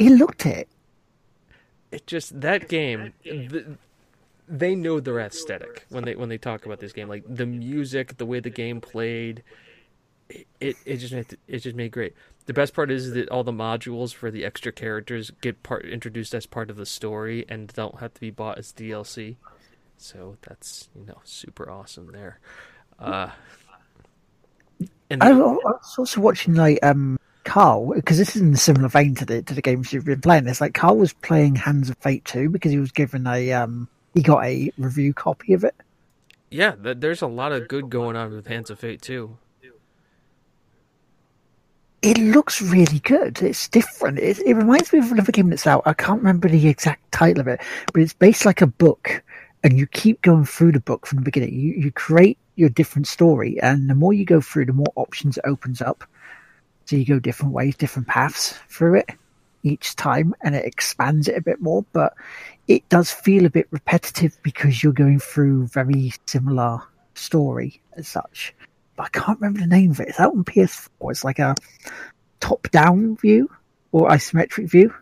He 0.00 0.08
looked 0.08 0.46
it. 0.46 0.66
It 1.92 2.06
just 2.06 2.40
that 2.40 2.68
game. 2.68 3.12
The, 3.22 3.76
they 4.48 4.74
know 4.74 4.98
their 4.98 5.20
aesthetic 5.20 5.84
when 5.90 6.04
they 6.04 6.14
when 6.16 6.30
they 6.30 6.38
talk 6.38 6.64
about 6.64 6.80
this 6.80 6.94
game. 6.94 7.06
Like 7.06 7.22
the 7.28 7.44
music, 7.44 8.16
the 8.16 8.24
way 8.24 8.40
the 8.40 8.48
game 8.48 8.80
played, 8.80 9.42
it 10.58 10.78
it, 10.86 10.96
just 10.96 11.12
made, 11.12 11.36
it 11.46 11.58
just 11.58 11.76
made 11.76 11.92
great. 11.92 12.14
The 12.46 12.54
best 12.54 12.72
part 12.72 12.90
is 12.90 13.12
that 13.12 13.28
all 13.28 13.44
the 13.44 13.52
modules 13.52 14.14
for 14.14 14.30
the 14.30 14.42
extra 14.42 14.72
characters 14.72 15.32
get 15.42 15.62
part 15.62 15.84
introduced 15.84 16.34
as 16.34 16.46
part 16.46 16.70
of 16.70 16.76
the 16.76 16.86
story 16.86 17.44
and 17.50 17.68
don't 17.68 18.00
have 18.00 18.14
to 18.14 18.20
be 18.20 18.30
bought 18.30 18.56
as 18.56 18.72
DLC. 18.72 19.36
So 19.98 20.38
that's 20.40 20.88
you 20.96 21.04
know 21.04 21.20
super 21.24 21.70
awesome 21.70 22.10
there. 22.12 22.40
Uh, 22.98 23.28
and 25.10 25.20
the, 25.20 25.26
I 25.26 25.32
was 25.32 25.94
also 25.98 26.22
watching 26.22 26.54
like 26.54 26.78
um 26.82 27.18
Carl 27.44 27.92
because 27.94 28.18
this 28.18 28.36
is 28.36 28.42
in 28.42 28.52
a 28.52 28.56
similar 28.56 28.88
vein 28.88 29.14
to 29.16 29.24
the 29.24 29.42
to 29.42 29.54
the 29.54 29.62
games 29.62 29.92
you've 29.92 30.04
been 30.04 30.20
playing. 30.20 30.46
It's 30.46 30.60
like 30.60 30.74
Carl 30.74 30.96
was 30.96 31.12
playing 31.12 31.56
Hands 31.56 31.88
of 31.88 31.96
Fate 31.98 32.24
2 32.24 32.48
because 32.50 32.72
he 32.72 32.78
was 32.78 32.92
given 32.92 33.26
a 33.26 33.52
um 33.52 33.88
he 34.14 34.22
got 34.22 34.44
a 34.44 34.72
review 34.78 35.14
copy 35.14 35.52
of 35.52 35.64
it. 35.64 35.74
Yeah, 36.50 36.74
there's 36.76 37.22
a 37.22 37.28
lot 37.28 37.52
of 37.52 37.68
good 37.68 37.90
going 37.90 38.16
on 38.16 38.32
with 38.32 38.48
Hands 38.48 38.68
of 38.70 38.78
Fate 38.78 39.02
2. 39.02 39.36
It 42.02 42.18
looks 42.18 42.62
really 42.62 42.98
good. 43.00 43.42
It's 43.42 43.68
different. 43.68 44.18
It, 44.18 44.38
it 44.40 44.54
reminds 44.54 44.90
me 44.92 45.00
of 45.00 45.12
another 45.12 45.32
game 45.32 45.50
that's 45.50 45.66
out. 45.66 45.82
I 45.84 45.92
can't 45.92 46.18
remember 46.18 46.48
the 46.48 46.66
exact 46.66 47.12
title 47.12 47.42
of 47.42 47.46
it, 47.46 47.60
but 47.92 48.00
it's 48.00 48.14
based 48.14 48.46
like 48.46 48.62
a 48.62 48.66
book, 48.66 49.22
and 49.62 49.78
you 49.78 49.86
keep 49.86 50.22
going 50.22 50.46
through 50.46 50.72
the 50.72 50.80
book 50.80 51.06
from 51.06 51.18
the 51.18 51.24
beginning. 51.24 51.52
You 51.52 51.74
you 51.74 51.92
create 51.92 52.38
your 52.56 52.70
different 52.70 53.06
story, 53.06 53.60
and 53.60 53.90
the 53.90 53.94
more 53.94 54.14
you 54.14 54.24
go 54.24 54.40
through, 54.40 54.64
the 54.64 54.72
more 54.72 54.92
options 54.96 55.36
it 55.36 55.44
opens 55.46 55.82
up. 55.82 56.04
So 56.90 56.96
you 56.96 57.04
go 57.04 57.20
different 57.20 57.54
ways, 57.54 57.76
different 57.76 58.08
paths 58.08 58.58
through 58.68 58.96
it 58.96 59.10
each 59.62 59.94
time, 59.94 60.34
and 60.40 60.56
it 60.56 60.64
expands 60.64 61.28
it 61.28 61.36
a 61.36 61.40
bit 61.40 61.60
more. 61.60 61.84
But 61.92 62.14
it 62.66 62.88
does 62.88 63.12
feel 63.12 63.46
a 63.46 63.50
bit 63.50 63.68
repetitive 63.70 64.36
because 64.42 64.82
you're 64.82 64.92
going 64.92 65.20
through 65.20 65.68
very 65.68 66.12
similar 66.26 66.80
story 67.14 67.80
as 67.92 68.08
such. 68.08 68.52
But 68.96 69.04
I 69.04 69.08
can't 69.10 69.38
remember 69.40 69.60
the 69.60 69.68
name 69.68 69.92
of 69.92 70.00
it. 70.00 70.08
It's 70.08 70.18
out 70.18 70.32
on 70.32 70.42
PS4. 70.42 70.88
It's 71.12 71.22
like 71.22 71.38
a 71.38 71.54
top-down 72.40 73.18
view 73.18 73.48
or 73.92 74.08
isometric 74.08 74.68
view 74.68 74.92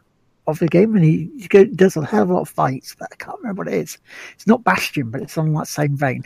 of 0.47 0.59
the 0.59 0.69
game, 0.69 0.95
and 0.95 1.03
he, 1.03 1.31
he 1.39 1.65
does 1.65 1.97
a 1.97 2.05
hell 2.05 2.25
of 2.25 2.29
a 2.29 2.35
lot 2.35 2.43
of 2.43 2.51
fights, 2.51 2.97
but 2.99 3.09
I 3.11 3.17
can't 3.17 3.39
remember 3.39 3.61
what 3.61 3.73
it 3.73 3.79
is. 3.79 3.97
It's 4.35 4.47
not 4.47 4.63
Bastion, 4.63 5.11
but 5.11 5.23
it's 5.23 5.39
on 5.39 5.55
that 5.55 5.69
same 5.69 5.97
vein. 5.97 6.25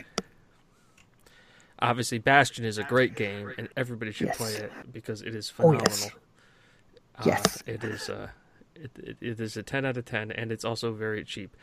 Obviously, 1.83 2.17
Bastion 2.17 2.63
is 2.63 2.77
a 2.77 2.83
great 2.83 3.13
game, 3.13 3.51
and 3.57 3.67
everybody 3.75 4.13
should 4.13 4.27
yes. 4.27 4.37
play 4.37 4.53
it 4.53 4.71
because 4.93 5.21
it 5.21 5.35
is 5.35 5.49
phenomenal. 5.49 5.85
Oh, 5.85 5.89
yes. 5.89 7.19
Uh, 7.19 7.23
yes. 7.25 7.63
it 7.67 7.83
is. 7.83 8.09
Uh, 8.09 8.29
it, 8.73 8.91
it, 8.97 9.17
it 9.19 9.39
is 9.41 9.57
a 9.57 9.63
10 9.63 9.85
out 9.85 9.97
of 9.97 10.05
10, 10.05 10.31
and 10.31 10.49
it's 10.49 10.63
also 10.63 10.93
very 10.93 11.25
cheap. 11.25 11.57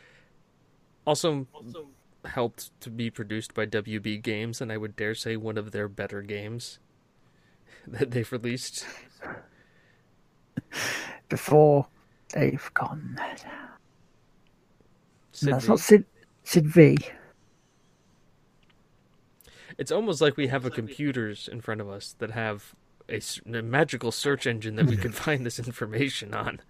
Also, 1.07 1.47
also 1.51 1.87
helped 2.25 2.69
to 2.81 2.91
be 2.91 3.09
produced 3.09 3.55
by 3.55 3.65
WB 3.65 4.21
Games, 4.21 4.61
and 4.61 4.71
I 4.71 4.77
would 4.77 4.95
dare 4.95 5.15
say 5.15 5.37
one 5.37 5.57
of 5.57 5.71
their 5.71 5.87
better 5.87 6.21
games 6.21 6.77
that 7.87 8.11
they've 8.11 8.31
released. 8.31 8.85
Before 11.29 11.87
they've 12.31 12.71
gone. 12.75 13.17
Sid 15.31 15.49
That's 15.49 15.65
v. 15.65 15.69
not 15.69 15.79
Sid, 15.79 16.05
Sid 16.43 16.67
V. 16.67 16.97
It's 19.81 19.91
almost 19.91 20.21
like 20.21 20.37
we 20.37 20.45
have 20.45 20.63
a 20.63 20.69
computers 20.69 21.49
in 21.51 21.59
front 21.59 21.81
of 21.81 21.89
us 21.89 22.15
that 22.19 22.29
have 22.29 22.75
a, 23.09 23.19
a 23.51 23.63
magical 23.63 24.11
search 24.11 24.45
engine 24.45 24.75
that 24.75 24.85
we 24.85 24.95
can 24.95 25.11
find 25.25 25.43
this 25.43 25.57
information 25.57 26.35
on. 26.35 26.61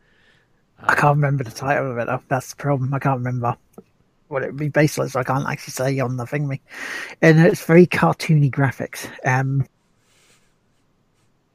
I 0.80 0.96
can't 0.96 1.18
remember 1.18 1.44
the 1.44 1.52
title 1.52 1.92
of 1.92 1.98
it. 1.98 2.06
Though. 2.06 2.24
That's 2.30 2.52
the 2.52 2.56
problem. 2.56 2.94
I 2.94 3.00
can't 3.00 3.18
remember 3.18 3.58
what 4.30 4.44
it 4.44 4.46
would 4.46 4.58
be 4.58 4.70
based 4.70 4.98
on, 4.98 5.10
so 5.10 5.20
I 5.20 5.26
can't 5.26 5.46
actually 5.46 5.74
say 5.74 6.00
on 6.00 6.16
the 6.16 6.26
thing. 6.26 6.48
Me, 6.48 6.62
and 7.22 7.38
it's 7.42 7.66
very 7.66 7.86
cartoony 7.86 8.50
graphics. 8.50 9.10
Um, 9.28 9.68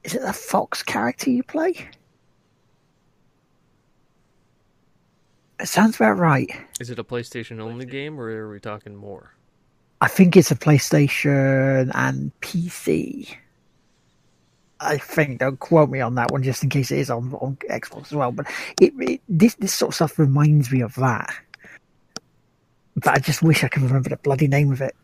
is 0.04 0.14
it 0.14 0.20
the 0.20 0.34
Fox 0.34 0.82
character 0.82 1.30
you 1.30 1.42
play? 1.42 1.88
It 5.58 5.68
sounds 5.68 5.96
about 5.96 6.18
right. 6.18 6.50
Is 6.80 6.90
it 6.90 6.98
a 6.98 7.04
PlayStation 7.04 7.60
only 7.60 7.86
game, 7.86 8.20
or 8.20 8.28
are 8.28 8.50
we 8.50 8.60
talking 8.60 8.94
more? 8.94 9.36
I 10.00 10.08
think 10.08 10.36
it's 10.36 10.50
a 10.50 10.56
PlayStation 10.56 11.90
and 11.94 12.32
PC. 12.40 13.34
I 14.78 14.98
think 14.98 15.40
don't 15.40 15.58
quote 15.58 15.88
me 15.88 16.00
on 16.00 16.16
that 16.16 16.30
one, 16.30 16.42
just 16.42 16.62
in 16.62 16.68
case 16.68 16.90
it 16.90 16.98
is 16.98 17.10
on, 17.10 17.32
on 17.34 17.56
Xbox 17.70 18.06
as 18.06 18.12
well. 18.12 18.30
But 18.30 18.46
it, 18.80 18.92
it, 18.98 19.20
this 19.28 19.54
this 19.54 19.72
sort 19.72 19.90
of 19.90 19.94
stuff 19.94 20.18
reminds 20.18 20.70
me 20.70 20.82
of 20.82 20.94
that. 20.96 21.34
But 22.94 23.14
I 23.14 23.18
just 23.18 23.42
wish 23.42 23.64
I 23.64 23.68
could 23.68 23.82
remember 23.82 24.10
the 24.10 24.16
bloody 24.18 24.48
name 24.48 24.72
of 24.72 24.82
it. 24.82 24.94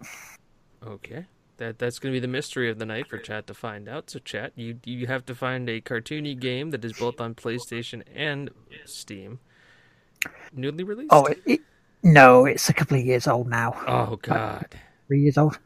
Okay, 0.87 1.25
that 1.57 1.79
that's 1.79 1.99
going 1.99 2.13
to 2.13 2.17
be 2.17 2.21
the 2.21 2.29
mystery 2.29 2.69
of 2.69 2.79
the 2.79 2.87
night 2.87 3.09
for 3.09 3.17
chat 3.17 3.47
to 3.47 3.55
find 3.55 3.89
out. 3.89 4.11
So, 4.11 4.19
chat, 4.19 4.53
you 4.57 4.79
you 4.85 5.07
have 5.07 5.25
to 5.27 5.35
find 5.35 5.69
a 5.71 5.81
cartoony 5.81 6.39
game 6.39 6.71
that 6.71 6.85
is 6.85 6.93
both 6.93 7.19
on 7.19 7.35
PlayStation 7.35 8.03
and 8.15 8.51
Steam, 8.85 9.41
newly 10.53 10.85
released. 10.85 11.13
Oh, 11.13 11.25
it, 11.27 11.41
it, 11.47 11.61
no, 12.03 12.47
it's 12.47 12.69
a 12.69 12.75
couple 12.75 12.99
of 12.99 13.05
years 13.05 13.27
old 13.27 13.49
now. 13.49 13.75
Oh 13.87 14.17
God, 14.17 14.63
like 14.63 14.77
three 15.09 15.21
years 15.21 15.39
old. 15.39 15.59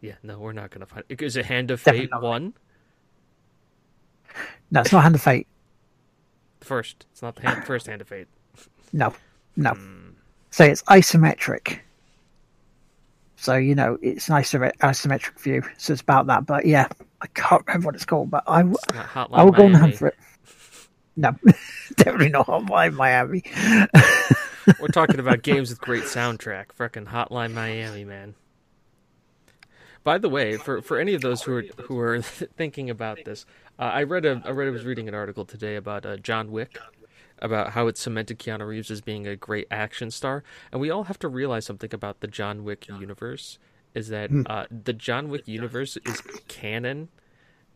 Yeah, 0.00 0.14
no, 0.22 0.38
we're 0.38 0.52
not 0.52 0.70
going 0.70 0.80
to 0.80 0.86
find. 0.86 1.04
It. 1.08 1.22
Is 1.22 1.36
it 1.36 1.46
Hand 1.46 1.70
of 1.70 1.80
Fate 1.80 2.10
one? 2.20 2.54
No, 4.70 4.80
it's 4.80 4.92
not 4.92 5.02
Hand 5.02 5.14
of 5.14 5.22
Fate. 5.22 5.46
First, 6.60 7.06
it's 7.12 7.22
not 7.22 7.36
the 7.36 7.42
hand, 7.42 7.64
first 7.64 7.86
Hand 7.86 8.00
of 8.00 8.08
Fate. 8.08 8.26
No, 8.92 9.14
no. 9.56 9.70
Hmm. 9.70 10.10
So 10.50 10.64
it's 10.64 10.82
isometric. 10.82 11.80
So 13.36 13.56
you 13.56 13.74
know 13.74 13.98
it's 14.02 14.28
an 14.28 14.36
isometric 14.36 15.40
view. 15.40 15.62
So 15.78 15.92
it's 15.92 16.02
about 16.02 16.26
that. 16.26 16.46
But 16.46 16.66
yeah, 16.66 16.88
I 17.20 17.26
can't 17.28 17.66
remember 17.66 17.86
what 17.86 17.94
it's 17.94 18.04
called. 18.04 18.30
But 18.30 18.44
I, 18.46 18.60
I 19.32 19.44
will 19.44 19.52
go 19.52 19.66
and 19.66 19.76
hunt 19.76 19.96
for 19.96 20.08
it. 20.08 20.16
No, 21.16 21.34
definitely 21.96 22.30
not 22.30 22.46
Hotline 22.46 22.94
Miami. 22.94 23.42
We're 24.80 24.88
talking 24.88 25.20
about 25.20 25.42
games 25.42 25.70
with 25.70 25.80
great 25.80 26.04
soundtrack. 26.04 26.72
Fucking 26.72 27.06
Hotline 27.06 27.52
Miami, 27.52 28.04
man. 28.04 28.34
By 30.04 30.18
the 30.18 30.28
way, 30.28 30.56
for, 30.56 30.82
for 30.82 30.98
any 30.98 31.14
of 31.14 31.20
those 31.20 31.42
who 31.42 31.54
are 31.54 31.62
who 31.84 31.98
are 31.98 32.20
thinking 32.22 32.90
about 32.90 33.24
this, 33.24 33.46
uh, 33.78 33.82
I 33.82 34.02
read 34.02 34.24
a 34.24 34.42
I 34.44 34.50
read 34.50 34.68
I 34.68 34.70
was 34.70 34.84
reading 34.84 35.08
an 35.08 35.14
article 35.14 35.44
today 35.44 35.76
about 35.76 36.04
uh, 36.04 36.16
John 36.16 36.50
Wick, 36.50 36.78
about 37.38 37.72
how 37.72 37.86
it 37.86 37.96
cemented 37.96 38.38
Keanu 38.38 38.66
Reeves 38.66 38.90
as 38.90 39.00
being 39.00 39.26
a 39.26 39.36
great 39.36 39.68
action 39.70 40.10
star, 40.10 40.42
and 40.72 40.80
we 40.80 40.90
all 40.90 41.04
have 41.04 41.18
to 41.20 41.28
realize 41.28 41.64
something 41.64 41.92
about 41.94 42.20
the 42.20 42.26
John 42.26 42.64
Wick 42.64 42.88
universe 42.88 43.58
is 43.94 44.08
that 44.08 44.30
hmm. 44.30 44.42
uh, 44.46 44.64
the 44.70 44.92
John 44.92 45.28
Wick 45.28 45.46
universe 45.46 45.98
is 46.06 46.22
canon 46.48 47.08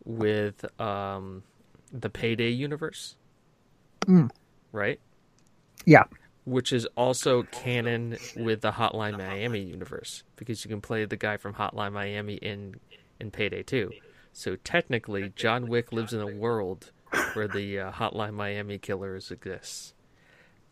with 0.04 0.64
um, 0.80 1.42
the 1.92 2.08
Payday 2.08 2.48
universe, 2.48 3.16
mm. 4.06 4.30
right? 4.72 4.98
Yeah 5.84 6.04
which 6.46 6.72
is 6.72 6.86
also 6.96 7.42
canon 7.42 8.16
with 8.36 8.60
the 8.60 8.72
Hotline 8.72 9.18
Miami 9.18 9.60
universe 9.60 10.22
because 10.36 10.64
you 10.64 10.70
can 10.70 10.80
play 10.80 11.04
the 11.04 11.16
guy 11.16 11.36
from 11.36 11.54
Hotline 11.54 11.92
Miami 11.92 12.34
in 12.34 12.76
in 13.20 13.30
Payday 13.30 13.64
2. 13.64 13.90
So 14.32 14.56
technically, 14.56 15.32
John 15.34 15.66
Wick 15.66 15.92
lives 15.92 16.12
in 16.12 16.20
a 16.20 16.34
world 16.34 16.92
where 17.32 17.48
the 17.48 17.80
uh, 17.80 17.92
Hotline 17.92 18.34
Miami 18.34 18.78
killers 18.78 19.30
exists. 19.30 19.92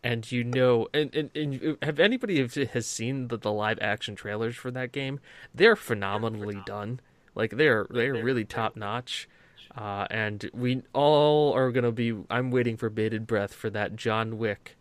And 0.03 0.31
you 0.31 0.43
know, 0.43 0.87
and, 0.93 1.13
and, 1.15 1.29
and 1.35 1.77
have 1.81 1.99
anybody 1.99 2.47
has 2.73 2.85
seen 2.85 3.27
the, 3.27 3.37
the 3.37 3.51
live 3.51 3.79
action 3.81 4.15
trailers 4.15 4.55
for 4.55 4.69
that 4.71 4.91
game? 4.91 5.19
They're 5.53 5.75
phenomenally 5.75 6.61
done. 6.65 6.99
Like 7.33 7.57
they're 7.57 7.87
they're 7.89 8.13
really 8.13 8.45
top 8.45 8.75
notch. 8.77 9.27
Uh, 9.75 10.07
and 10.09 10.49
we 10.53 10.83
all 10.93 11.53
are 11.53 11.71
gonna 11.71 11.91
be. 11.91 12.15
I'm 12.29 12.51
waiting 12.51 12.77
for 12.77 12.89
bated 12.89 13.27
breath 13.27 13.53
for 13.53 13.69
that 13.71 13.95
John 13.95 14.37
Wick. 14.37 14.77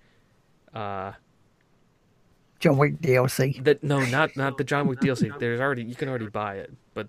Uh, 0.75 1.13
John 2.61 2.79
Wick 2.79 2.99
DLC. 3.01 3.63
that 3.65 3.83
no, 3.85 4.01
not 4.07 4.37
not 4.37 4.57
the 4.59 4.65
John 4.65 4.87
Wick 4.89 4.99
DLC. 5.01 5.39
There's 5.39 5.61
already 5.61 5.83
you 5.85 5.95
can 5.95 6.09
already 6.09 6.29
buy 6.29 6.55
it, 6.57 6.73
but 6.95 7.09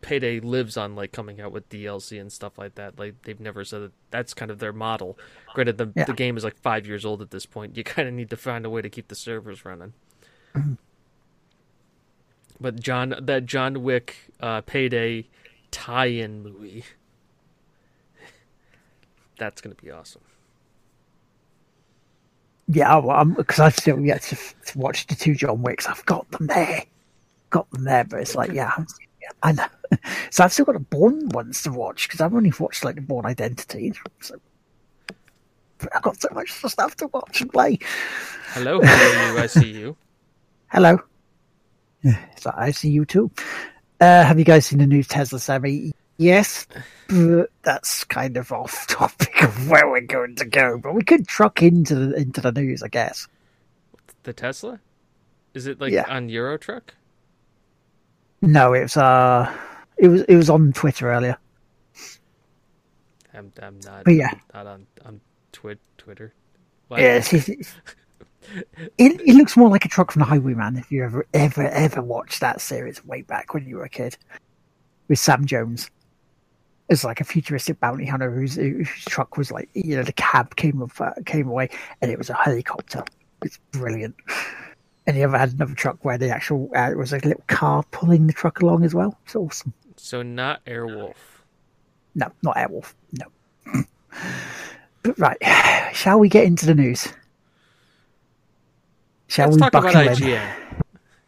Payday 0.00 0.38
lives 0.40 0.76
on 0.76 0.94
like 0.94 1.10
coming 1.12 1.40
out 1.40 1.50
with 1.50 1.68
DLC 1.68 2.20
and 2.20 2.30
stuff 2.32 2.56
like 2.56 2.76
that. 2.76 2.98
Like 2.98 3.20
they've 3.22 3.40
never 3.40 3.64
said 3.64 3.82
that 3.82 3.92
that's 4.10 4.32
kind 4.32 4.50
of 4.50 4.60
their 4.60 4.72
model. 4.72 5.18
Granted, 5.54 5.78
the 5.78 5.92
Yeah. 5.96 6.04
the 6.04 6.12
game 6.12 6.36
is 6.36 6.44
like 6.44 6.56
five 6.60 6.86
years 6.86 7.04
old 7.04 7.20
at 7.20 7.30
this 7.32 7.46
point. 7.46 7.76
You 7.76 7.82
kind 7.94 8.06
of 8.06 8.14
need 8.14 8.30
to 8.30 8.36
find 8.36 8.64
a 8.64 8.70
way 8.70 8.80
to 8.80 8.88
keep 8.88 9.08
the 9.08 9.14
servers 9.16 9.64
running. 9.64 9.92
But 12.60 12.78
John, 12.78 13.14
that 13.20 13.44
John 13.46 13.82
Wick 13.82 14.16
uh, 14.40 14.60
Payday 14.60 15.26
tie-in 15.72 16.42
movie, 16.44 16.84
that's 19.38 19.60
gonna 19.60 19.74
be 19.74 19.90
awesome. 19.90 20.22
Yeah, 22.68 22.98
well, 22.98 23.24
because 23.24 23.60
I've 23.60 23.76
still 23.76 24.00
yet 24.00 24.22
to, 24.22 24.36
to 24.36 24.78
watch 24.78 25.06
the 25.06 25.14
two 25.14 25.34
John 25.34 25.62
Wicks. 25.62 25.86
I've 25.86 26.04
got 26.06 26.30
them 26.30 26.46
there, 26.46 26.84
got 27.50 27.70
them 27.70 27.84
there, 27.84 28.04
but 28.04 28.20
it's 28.20 28.34
like, 28.34 28.52
yeah, 28.52 28.72
I 29.42 29.52
know. 29.52 29.66
so 30.30 30.44
I've 30.44 30.52
still 30.52 30.64
got 30.64 30.74
the 30.74 30.80
Bourne 30.80 31.28
ones 31.30 31.62
to 31.62 31.72
watch 31.72 32.08
because 32.08 32.20
I've 32.20 32.34
only 32.34 32.52
watched 32.58 32.84
like 32.84 32.94
the 32.94 33.02
Bourne 33.02 33.26
Identity. 33.26 33.92
So 34.20 34.36
I've 35.94 36.02
got 36.02 36.20
so 36.20 36.28
much 36.32 36.52
stuff 36.52 36.96
to 36.96 37.08
watch 37.08 37.40
and 37.40 37.52
play. 37.52 37.78
Hello, 38.52 38.80
hello, 38.82 39.32
you. 39.32 39.38
I 39.38 39.46
see 39.46 39.70
you. 39.72 39.96
Hello. 40.68 40.98
So 42.38 42.50
I 42.56 42.70
see 42.70 42.88
you 42.88 43.04
too. 43.04 43.30
Uh, 44.00 44.24
have 44.24 44.38
you 44.38 44.44
guys 44.44 44.66
seen 44.66 44.78
the 44.78 44.86
new 44.86 45.02
Tesla 45.02 45.38
Semi? 45.38 45.92
Yes, 46.22 46.66
that's 47.62 48.04
kind 48.04 48.36
of 48.36 48.52
off 48.52 48.86
topic 48.88 49.42
of 49.42 49.68
where 49.68 49.90
we're 49.90 50.00
going 50.02 50.36
to 50.36 50.44
go. 50.44 50.78
But 50.78 50.94
we 50.94 51.02
could 51.02 51.26
truck 51.26 51.62
into 51.62 51.94
the 51.94 52.16
into 52.16 52.40
the 52.40 52.52
news, 52.52 52.82
I 52.82 52.88
guess. 52.88 53.26
The 54.22 54.32
Tesla? 54.32 54.80
Is 55.54 55.66
it 55.66 55.80
like 55.80 55.92
Yeah. 55.92 56.04
on 56.08 56.28
Euro 56.28 56.56
Truck? 56.58 56.94
No, 58.40 58.72
it 58.72 58.82
was 58.82 58.96
uh, 58.96 59.52
it 59.98 60.08
was 60.08 60.22
it 60.22 60.36
was 60.36 60.48
on 60.48 60.72
Twitter 60.72 61.10
earlier. 61.12 61.36
I'm 63.34 63.52
I'm 63.62 63.80
not. 63.80 64.04
But 64.04 64.14
yeah. 64.14 64.30
not 64.54 64.66
on 64.66 64.86
on 65.04 65.20
Twi- 65.52 65.76
Twitter. 65.98 66.32
What? 66.88 67.00
Yes, 67.00 67.32
it, 67.32 67.48
it, 67.48 67.66
it, 68.98 69.20
it 69.20 69.34
looks 69.34 69.56
more 69.56 69.70
like 69.70 69.84
a 69.84 69.88
truck 69.88 70.12
from 70.12 70.20
the 70.20 70.26
Highwayman. 70.26 70.76
If 70.76 70.92
you 70.92 71.04
ever 71.04 71.26
ever 71.34 71.66
ever 71.68 72.02
watched 72.02 72.40
that 72.40 72.60
series 72.60 73.04
way 73.04 73.22
back 73.22 73.54
when 73.54 73.66
you 73.66 73.76
were 73.76 73.84
a 73.84 73.88
kid, 73.88 74.16
with 75.08 75.18
Sam 75.18 75.46
Jones. 75.46 75.90
It's 76.92 77.04
like 77.04 77.22
a 77.22 77.24
futuristic 77.24 77.80
bounty 77.80 78.04
hunter 78.04 78.30
whose, 78.30 78.56
whose 78.56 78.86
truck 79.06 79.38
was 79.38 79.50
like 79.50 79.70
you 79.72 79.96
know 79.96 80.02
the 80.02 80.12
cab 80.12 80.56
came 80.56 80.82
up, 80.82 81.00
uh, 81.00 81.12
came 81.24 81.48
away 81.48 81.70
and 82.02 82.10
it 82.10 82.18
was 82.18 82.28
a 82.28 82.34
helicopter. 82.34 83.02
It's 83.42 83.58
brilliant. 83.70 84.14
And 85.06 85.16
you 85.16 85.22
ever 85.22 85.38
had 85.38 85.54
another 85.54 85.74
truck 85.74 86.04
where 86.04 86.18
the 86.18 86.28
actual 86.28 86.70
uh, 86.76 86.90
it 86.90 86.98
was 86.98 87.10
like 87.10 87.24
a 87.24 87.28
little 87.28 87.44
car 87.46 87.82
pulling 87.92 88.26
the 88.26 88.34
truck 88.34 88.60
along 88.60 88.84
as 88.84 88.94
well. 88.94 89.18
It's 89.24 89.34
awesome. 89.34 89.72
So 89.96 90.20
not 90.20 90.62
Airwolf. 90.66 91.14
No, 92.14 92.30
not 92.42 92.56
Airwolf. 92.56 92.92
No. 93.12 93.84
but 95.02 95.18
right, 95.18 95.38
shall 95.94 96.18
we 96.20 96.28
get 96.28 96.44
into 96.44 96.66
the 96.66 96.74
news? 96.74 97.08
Shall 99.28 99.46
Let's 99.46 99.56
we 99.56 99.60
talk 99.62 99.72
about 99.72 99.94
buckle 99.94 100.08
in? 100.08 100.14
IGN. 100.18 100.52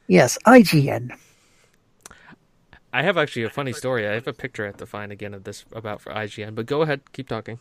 Yes, 0.08 0.36
IGN. 0.44 1.16
I 2.94 3.02
have 3.02 3.18
actually 3.18 3.42
a 3.42 3.50
funny 3.50 3.72
story. 3.72 4.06
I 4.06 4.12
have 4.12 4.28
a 4.28 4.32
picture 4.32 4.62
I 4.62 4.66
have 4.66 4.76
to 4.76 4.86
find 4.86 5.10
again 5.10 5.34
of 5.34 5.42
this 5.42 5.64
about 5.72 6.00
for 6.00 6.12
IGN. 6.12 6.54
But 6.54 6.66
go 6.66 6.82
ahead, 6.82 7.00
keep 7.12 7.28
talking. 7.28 7.58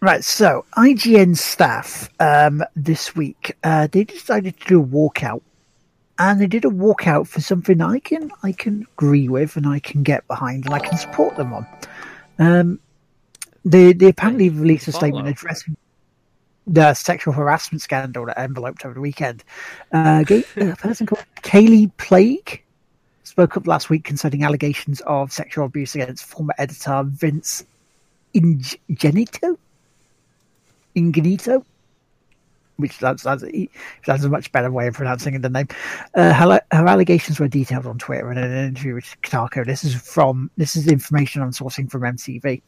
Right, 0.00 0.22
so 0.22 0.64
IGN 0.76 1.36
staff 1.36 2.08
um, 2.20 2.62
this 2.76 3.16
week 3.16 3.56
uh, 3.64 3.88
they 3.90 4.04
decided 4.04 4.58
to 4.60 4.66
do 4.68 4.80
a 4.80 4.86
walkout, 4.86 5.42
and 6.20 6.40
they 6.40 6.46
did 6.46 6.64
a 6.64 6.68
walkout 6.68 7.26
for 7.26 7.40
something 7.40 7.80
I 7.80 7.98
can 7.98 8.30
I 8.44 8.52
can 8.52 8.86
agree 8.92 9.28
with 9.28 9.56
and 9.56 9.66
I 9.66 9.80
can 9.80 10.04
get 10.04 10.24
behind 10.28 10.66
and 10.66 10.72
I 10.72 10.78
can 10.78 10.96
support 10.96 11.36
them 11.36 11.52
on. 11.52 11.66
Um, 12.38 12.80
they 13.64 13.92
they 13.92 14.10
apparently 14.10 14.48
released 14.48 14.86
a 14.86 14.92
statement 14.92 15.24
Follow. 15.24 15.32
addressing 15.32 15.76
the 16.68 16.94
sexual 16.94 17.34
harassment 17.34 17.82
scandal 17.82 18.26
that 18.26 18.38
enveloped 18.38 18.84
over 18.84 18.94
the 18.94 19.00
weekend. 19.00 19.42
Uh, 19.92 20.22
a 20.28 20.76
person 20.76 21.06
called 21.06 21.24
Kallie 21.42 21.90
Plagge 21.96 22.62
spoke 23.28 23.56
up 23.56 23.66
last 23.66 23.90
week 23.90 24.04
concerning 24.04 24.42
allegations 24.42 25.00
of 25.02 25.30
sexual 25.32 25.66
abuse 25.66 25.94
against 25.94 26.24
former 26.24 26.54
editor 26.58 27.02
Vince 27.04 27.64
Ingenito. 28.34 29.56
Ingenito, 30.96 31.64
which 32.76 32.98
that's, 32.98 33.22
that's, 33.22 33.44
that's 34.06 34.24
a 34.24 34.28
much 34.28 34.50
better 34.50 34.70
way 34.70 34.86
of 34.86 34.94
pronouncing 34.94 35.38
the 35.40 35.48
name. 35.50 35.68
Uh, 36.14 36.32
her, 36.32 36.60
her 36.72 36.86
allegations 36.86 37.38
were 37.38 37.48
detailed 37.48 37.86
on 37.86 37.98
Twitter 37.98 38.32
in 38.32 38.38
an 38.38 38.68
interview 38.68 38.94
with 38.94 39.14
Kotaku. 39.22 39.66
This 39.66 39.84
is 39.84 39.94
from 39.94 40.50
this 40.56 40.74
is 40.74 40.88
information 40.88 41.42
I'm 41.42 41.50
sourcing 41.50 41.90
from 41.90 42.02
MTV. 42.02 42.62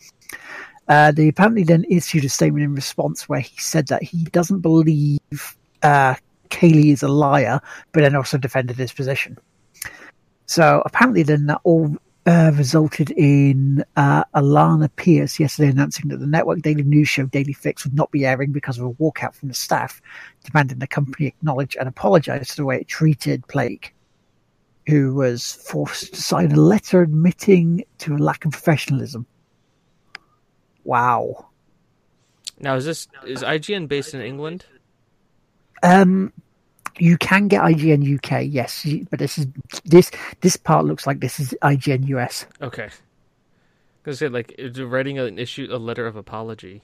Uh, 0.88 1.10
they 1.12 1.28
apparently 1.28 1.64
then 1.64 1.86
issued 1.88 2.24
a 2.24 2.28
statement 2.28 2.64
in 2.64 2.74
response 2.74 3.28
where 3.28 3.40
he 3.40 3.56
said 3.58 3.88
that 3.88 4.02
he 4.02 4.24
doesn't 4.24 4.60
believe 4.60 5.56
uh, 5.82 6.14
Kallie 6.50 6.92
is 6.92 7.02
a 7.02 7.08
liar, 7.08 7.60
but 7.92 8.00
then 8.00 8.14
also 8.14 8.36
defended 8.36 8.76
his 8.76 8.92
position. 8.92 9.38
So 10.50 10.82
apparently, 10.84 11.22
then 11.22 11.46
that 11.46 11.60
all 11.62 11.94
uh, 12.26 12.50
resulted 12.56 13.12
in 13.12 13.84
uh, 13.94 14.24
Alana 14.34 14.90
Pierce 14.96 15.38
yesterday 15.38 15.68
announcing 15.68 16.08
that 16.08 16.18
the 16.18 16.26
network 16.26 16.60
daily 16.60 16.82
news 16.82 17.08
show 17.08 17.26
Daily 17.26 17.52
Fix 17.52 17.84
would 17.84 17.94
not 17.94 18.10
be 18.10 18.26
airing 18.26 18.50
because 18.50 18.76
of 18.76 18.84
a 18.84 18.90
walkout 18.94 19.36
from 19.36 19.46
the 19.46 19.54
staff, 19.54 20.02
demanding 20.42 20.80
the 20.80 20.88
company 20.88 21.28
acknowledge 21.28 21.76
and 21.78 21.88
apologize 21.88 22.50
for 22.50 22.56
the 22.56 22.64
way 22.64 22.78
it 22.78 22.88
treated 22.88 23.46
Plagge, 23.46 23.94
who 24.88 25.14
was 25.14 25.52
forced 25.52 26.14
to 26.14 26.20
sign 26.20 26.50
a 26.50 26.56
letter 26.56 27.00
admitting 27.00 27.84
to 27.98 28.16
a 28.16 28.18
lack 28.18 28.44
of 28.44 28.50
professionalism. 28.50 29.26
Wow. 30.82 31.46
Now, 32.58 32.74
is 32.74 32.84
this 32.84 33.06
is 33.24 33.44
IGN 33.44 33.86
based 33.86 34.14
in 34.14 34.20
England? 34.20 34.66
Um, 35.84 36.32
you 36.98 37.16
can 37.18 37.48
get 37.48 37.62
IGN 37.62 38.16
UK, 38.16 38.46
yes, 38.48 38.86
but 39.10 39.18
this 39.18 39.38
is 39.38 39.46
this 39.84 40.10
this 40.40 40.56
part 40.56 40.84
looks 40.84 41.06
like 41.06 41.20
this 41.20 41.40
is 41.40 41.54
IGN 41.62 42.06
US. 42.08 42.46
Okay. 42.60 42.88
Because 44.02 44.18
say 44.18 44.28
like 44.28 44.54
it's 44.58 44.78
writing 44.78 45.18
an 45.18 45.38
issue, 45.38 45.68
a 45.70 45.76
letter 45.76 46.06
of 46.06 46.16
apology. 46.16 46.82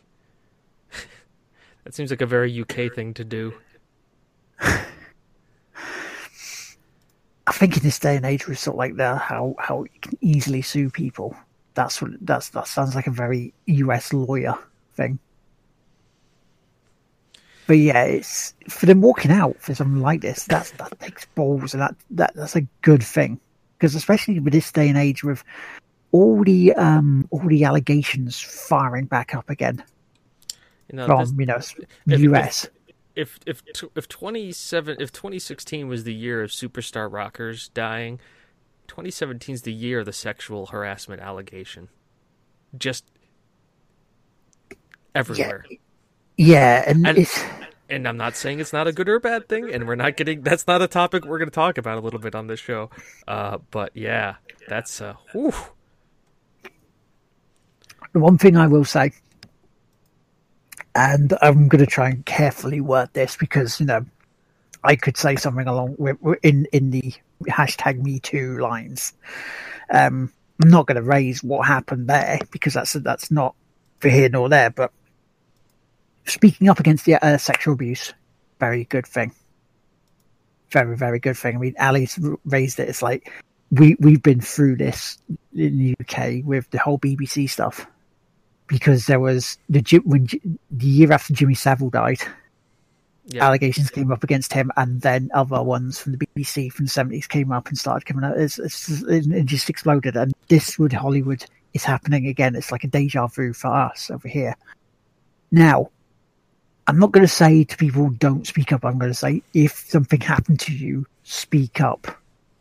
that 1.84 1.94
seems 1.94 2.10
like 2.10 2.20
a 2.20 2.26
very 2.26 2.60
UK 2.60 2.92
thing 2.92 3.14
to 3.14 3.24
do. 3.24 3.54
I 7.48 7.52
think 7.52 7.76
in 7.76 7.82
this 7.82 7.98
day 7.98 8.16
and 8.16 8.26
age, 8.26 8.46
with 8.46 8.58
sort 8.58 8.74
of 8.74 8.78
like 8.78 8.96
the 8.96 9.16
how 9.16 9.54
how 9.58 9.84
you 9.84 10.00
can 10.00 10.18
easily 10.20 10.62
sue 10.62 10.90
people. 10.90 11.36
That's 11.74 12.00
what 12.00 12.12
that's 12.20 12.50
that 12.50 12.66
sounds 12.66 12.94
like 12.94 13.06
a 13.06 13.10
very 13.12 13.54
US 13.66 14.12
lawyer 14.12 14.58
thing. 14.94 15.18
But 17.66 17.74
yeah, 17.78 18.04
it's 18.04 18.54
for 18.68 18.86
them 18.86 19.00
walking 19.00 19.30
out 19.32 19.56
for 19.60 19.74
something 19.74 20.00
like 20.00 20.20
this. 20.20 20.44
That's 20.44 20.70
that 20.72 20.98
takes 21.00 21.24
balls, 21.34 21.74
and 21.74 21.82
that, 21.82 21.94
that 22.10 22.34
that's 22.34 22.54
a 22.56 22.62
good 22.82 23.02
thing 23.02 23.40
because 23.78 23.94
especially 23.94 24.38
with 24.40 24.52
this 24.52 24.70
day 24.70 24.88
and 24.88 24.96
age, 24.96 25.24
with 25.24 25.42
all 26.12 26.44
the 26.44 26.72
um 26.74 27.26
all 27.30 27.40
the 27.46 27.64
allegations 27.64 28.40
firing 28.40 29.06
back 29.06 29.34
up 29.34 29.50
again 29.50 29.82
You 30.90 30.96
know, 30.98 31.06
from 31.06 31.18
this- 31.20 31.32
you 31.36 31.46
know 31.46 31.56
if- 32.14 32.20
US. 32.20 32.68
if 33.16 33.38
if 33.46 33.64
tw- 33.74 33.90
if 33.96 34.06
twenty 34.08 34.52
seven 34.52 34.96
if 35.00 35.10
twenty 35.10 35.38
sixteen 35.40 35.88
was 35.88 36.04
the 36.04 36.14
year 36.14 36.42
of 36.44 36.50
superstar 36.50 37.12
rockers 37.12 37.68
dying, 37.70 38.20
twenty 38.86 39.10
seventeen 39.10 39.54
is 39.54 39.62
the 39.62 39.72
year 39.72 39.98
of 40.00 40.06
the 40.06 40.12
sexual 40.12 40.66
harassment 40.66 41.20
allegation. 41.20 41.88
Just 42.78 43.04
everywhere. 45.14 45.64
yeah, 45.68 45.76
and, 46.86 47.06
And- 47.06 47.18
it's 47.18 47.42
And 47.88 48.08
I'm 48.08 48.16
not 48.16 48.36
saying 48.36 48.60
it's 48.60 48.72
not 48.72 48.88
a 48.88 48.92
good 48.92 49.08
or 49.08 49.20
bad 49.20 49.48
thing, 49.48 49.72
and 49.72 49.86
we're 49.86 49.94
not 49.94 50.16
getting 50.16 50.42
that's 50.42 50.66
not 50.66 50.82
a 50.82 50.88
topic 50.88 51.24
we're 51.24 51.38
going 51.38 51.50
to 51.50 51.54
talk 51.54 51.78
about 51.78 51.98
a 51.98 52.00
little 52.00 52.18
bit 52.18 52.34
on 52.34 52.48
this 52.48 52.60
show. 52.60 52.90
Uh, 53.28 53.58
but 53.70 53.92
yeah, 53.94 54.36
that's 54.68 55.00
uh, 55.00 55.14
whew. 55.32 55.52
The 58.12 58.18
one 58.20 58.38
thing 58.38 58.56
I 58.56 58.66
will 58.66 58.84
say, 58.84 59.12
and 60.96 61.32
I'm 61.42 61.68
going 61.68 61.84
to 61.84 61.90
try 61.90 62.08
and 62.10 62.26
carefully 62.26 62.80
word 62.80 63.10
this 63.12 63.36
because 63.36 63.78
you 63.80 63.86
know 63.86 64.04
I 64.82 64.96
could 64.96 65.16
say 65.16 65.36
something 65.36 65.68
along 65.68 65.96
with 65.98 66.18
in 66.42 66.66
in 66.72 66.90
the 66.90 67.14
hashtag 67.48 68.02
Me 68.02 68.18
Too 68.18 68.58
lines. 68.58 69.12
Um, 69.90 70.32
I'm 70.62 70.70
not 70.70 70.86
going 70.86 70.96
to 70.96 71.02
raise 71.02 71.42
what 71.44 71.66
happened 71.66 72.08
there 72.08 72.40
because 72.50 72.74
that's 72.74 72.94
that's 72.94 73.30
not 73.30 73.54
for 74.00 74.08
here 74.08 74.28
nor 74.28 74.48
there. 74.48 74.70
But 74.70 74.92
speaking 76.26 76.68
up 76.68 76.80
against 76.80 77.04
the 77.04 77.14
uh, 77.24 77.38
sexual 77.38 77.74
abuse, 77.74 78.12
very 78.60 78.84
good 78.84 79.06
thing. 79.06 79.32
Very 80.70 80.96
very 80.96 81.18
good 81.18 81.36
thing. 81.36 81.56
I 81.56 81.58
mean, 81.58 81.74
Ali's 81.78 82.18
raised 82.44 82.80
it. 82.80 82.88
It's 82.88 83.02
like 83.02 83.30
we 83.70 83.96
we've 84.00 84.22
been 84.22 84.40
through 84.40 84.76
this 84.76 85.18
in 85.54 85.78
the 85.78 85.96
UK 86.00 86.44
with 86.44 86.68
the 86.70 86.78
whole 86.78 86.98
BBC 86.98 87.48
stuff 87.48 87.86
because 88.66 89.06
there 89.06 89.20
was 89.20 89.58
the 89.68 89.80
when 90.04 90.26
the 90.70 90.86
year 90.86 91.12
after 91.12 91.32
Jimmy 91.34 91.54
Savile 91.54 91.90
died, 91.90 92.18
Yeah. 93.26 93.44
allegations 93.46 93.90
came 93.90 94.10
up 94.10 94.24
against 94.24 94.52
him, 94.52 94.72
and 94.76 95.00
then 95.00 95.30
other 95.34 95.62
ones 95.62 95.98
from 96.00 96.12
the 96.16 96.26
BBC 96.26 96.72
from 96.72 96.86
the 96.86 96.90
seventies 96.90 97.28
came 97.28 97.52
up 97.52 97.68
and 97.68 97.78
started 97.78 98.04
coming 98.06 98.24
out. 98.24 98.36
It's, 98.36 98.58
it's, 98.58 98.88
it 99.02 99.26
it 99.28 99.46
just 99.46 99.70
exploded, 99.70 100.16
and 100.16 100.32
this 100.48 100.78
with 100.80 100.92
Hollywood 100.92 101.44
is 101.74 101.84
happening 101.84 102.26
again. 102.26 102.56
It's 102.56 102.72
like 102.72 102.82
a 102.82 102.88
deja 102.88 103.28
vu 103.28 103.52
for 103.52 103.68
us 103.68 104.10
over 104.10 104.26
here. 104.26 104.56
Now, 105.52 105.90
I'm 106.88 106.98
not 106.98 107.12
going 107.12 107.26
to 107.26 107.32
say 107.32 107.64
to 107.64 107.76
people 107.76 108.10
don't 108.10 108.46
speak 108.46 108.72
up. 108.72 108.84
I'm 108.84 108.98
going 108.98 109.10
to 109.10 109.18
say 109.18 109.42
if 109.54 109.86
something 109.88 110.20
happened 110.20 110.60
to 110.60 110.72
you, 110.72 111.06
speak 111.24 111.80
up. 111.80 112.06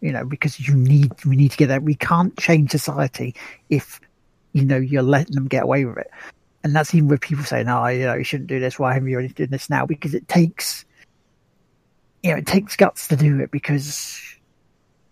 You 0.01 0.11
know, 0.11 0.25
because 0.25 0.59
you 0.59 0.75
need 0.75 1.13
we 1.25 1.35
need 1.35 1.51
to 1.51 1.57
get 1.57 1.67
that. 1.67 1.81
We 1.81 1.95
can't 1.95 2.37
change 2.37 2.71
society 2.71 3.33
if 3.69 3.99
you 4.53 4.63
know 4.63 4.77
you're 4.77 5.01
letting 5.01 5.35
them 5.35 5.47
get 5.47 5.63
away 5.63 5.85
with 5.85 5.97
it 5.97 6.11
and 6.65 6.75
that's 6.75 6.95
even 6.95 7.07
with 7.07 7.21
people 7.21 7.43
saying, 7.43 7.69
"Oh, 7.69 7.85
you 7.85 8.05
know, 8.05 8.15
you 8.15 8.23
shouldn't 8.23 8.49
do 8.49 8.59
this. 8.59 8.79
Why 8.79 8.95
haven't 8.95 9.07
you 9.07 9.13
already 9.13 9.31
doing 9.31 9.51
this 9.51 9.69
now?" 9.69 9.85
Because 9.85 10.15
it 10.15 10.27
takes, 10.27 10.83
you 12.23 12.31
know, 12.31 12.37
it 12.37 12.47
takes 12.47 12.75
guts 12.75 13.07
to 13.09 13.15
do 13.15 13.39
it. 13.39 13.51
Because 13.51 14.19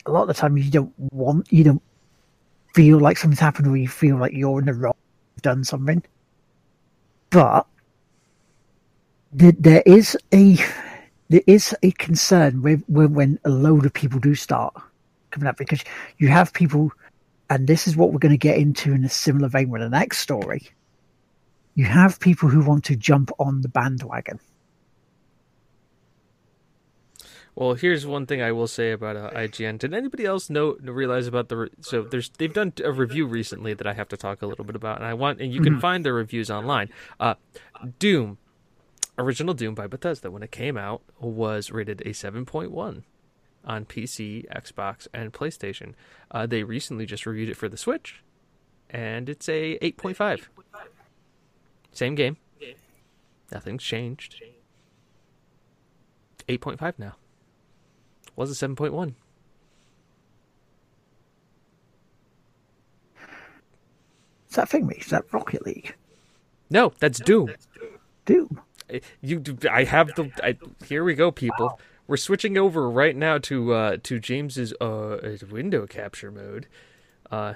a 0.08 0.12
lot 0.12 0.24
of 0.24 0.30
the 0.30 0.34
time 0.34 0.58
you 0.58 0.72
don't 0.72 0.92
want, 0.98 1.54
you 1.54 1.64
don't 1.64 1.82
feel 2.74 2.98
like 2.98 3.18
something's 3.18 3.40
happened, 3.40 3.68
or 3.68 3.78
you 3.78 3.88
feel 3.88 4.18
like 4.18 4.34
you're 4.34 4.58
in 4.58 4.66
the 4.66 4.74
wrong, 4.74 4.96
done 5.44 5.64
something. 5.64 6.02
But 7.30 7.68
there, 9.34 9.54
there 9.54 9.84
is 9.86 10.18
a 10.34 10.58
there 11.30 11.42
is 11.48 11.76
a 11.82 11.92
concern 11.92 12.62
with, 12.62 12.84
with 12.88 13.12
when 13.12 13.40
a 13.44 13.50
load 13.50 13.86
of 13.86 13.94
people 13.94 14.20
do 14.20 14.36
start 14.36 14.74
coming 15.32 15.48
up 15.48 15.58
because 15.58 15.84
you 16.20 16.28
have 16.28 16.54
people, 16.54 16.92
and 17.50 17.68
this 17.68 17.88
is 17.88 17.96
what 17.96 18.12
we're 18.12 18.20
going 18.20 18.34
to 18.34 18.38
get 18.38 18.58
into 18.58 18.94
in 18.94 19.04
a 19.04 19.10
similar 19.10 19.48
vein 19.48 19.70
with 19.70 19.82
the 19.82 19.90
next 19.90 20.20
story 20.20 20.70
you 21.76 21.86
have 21.86 22.20
people 22.20 22.50
who 22.50 22.62
want 22.62 22.84
to 22.86 22.96
jump 22.96 23.32
on 23.40 23.62
the 23.62 23.70
bandwagon. 23.70 24.40
Well, 27.56 27.76
here's 27.76 28.06
one 28.06 28.26
thing 28.26 28.42
I 28.42 28.52
will 28.52 28.68
say 28.68 28.92
about 28.92 29.16
uh, 29.16 29.30
IGN. 29.30 29.78
Did 29.78 29.94
anybody 29.94 30.26
else 30.26 30.50
know 30.50 30.76
realize 30.82 31.28
about 31.28 31.50
the 31.50 31.58
re- 31.58 31.70
so 31.82 32.02
there's 32.02 32.30
they've 32.40 32.54
done 32.54 32.74
a 32.84 32.92
review 32.92 33.28
recently 33.28 33.76
that 33.76 33.86
I 33.86 33.94
have 33.94 34.08
to 34.10 34.18
talk 34.18 34.42
a 34.42 34.48
little 34.48 34.66
bit 34.66 34.76
about, 34.76 34.98
and 34.98 35.06
I 35.06 35.14
want 35.14 35.40
and 35.40 35.54
you 35.54 35.62
can 35.62 35.80
find 35.80 36.04
the 36.04 36.14
reviews 36.14 36.50
online. 36.50 36.90
Uh, 37.20 37.36
Doom, 38.00 38.40
original 39.18 39.54
Doom 39.54 39.76
by 39.76 39.88
Bethesda, 39.88 40.32
when 40.32 40.44
it 40.44 40.52
came 40.52 40.78
out, 40.78 41.02
was 41.20 41.72
rated 41.72 42.02
a 42.02 42.10
7.1 42.10 43.04
on 43.66 43.86
PC, 43.86 44.46
Xbox, 44.54 45.08
and 45.14 45.32
PlayStation. 45.32 45.94
Uh, 46.32 46.46
they 46.46 46.64
recently 46.64 47.06
just 47.06 47.26
reviewed 47.26 47.50
it 47.50 47.58
for 47.58 47.70
the 47.70 47.78
Switch, 47.78 48.24
and 48.90 49.30
it's 49.30 49.48
a 49.48 49.78
8.5. 49.80 50.48
Same 51.92 52.16
game. 52.16 52.38
Nothing's 53.52 53.84
changed. 53.84 54.42
8.5 56.48 56.96
now. 56.98 57.16
Was 58.36 58.50
it 58.52 58.66
7.1? 58.66 59.14
Is 64.50 64.56
that 64.56 64.70
thing, 64.70 64.92
Is 64.92 65.08
that 65.08 65.26
Rocket 65.32 65.66
League? 65.66 65.96
No, 66.70 66.94
that's 67.00 67.20
Doom. 67.20 67.52
Doom. 68.26 68.62
You, 69.22 69.44
I 69.72 69.84
have 69.84 70.08
the. 70.16 70.32
I, 70.44 70.58
here 70.86 71.04
we 71.04 71.16
go, 71.16 71.32
people. 71.32 71.80
We're 72.08 72.18
switching 72.18 72.58
over 72.58 72.90
right 72.90 73.16
now 73.16 73.38
to 73.40 73.74
uh, 73.74 73.98
to 74.04 74.20
James's 74.20 74.74
uh, 74.82 75.38
window 75.50 75.88
capture 75.88 76.32
mode. 76.32 76.68
Uh, 77.32 77.54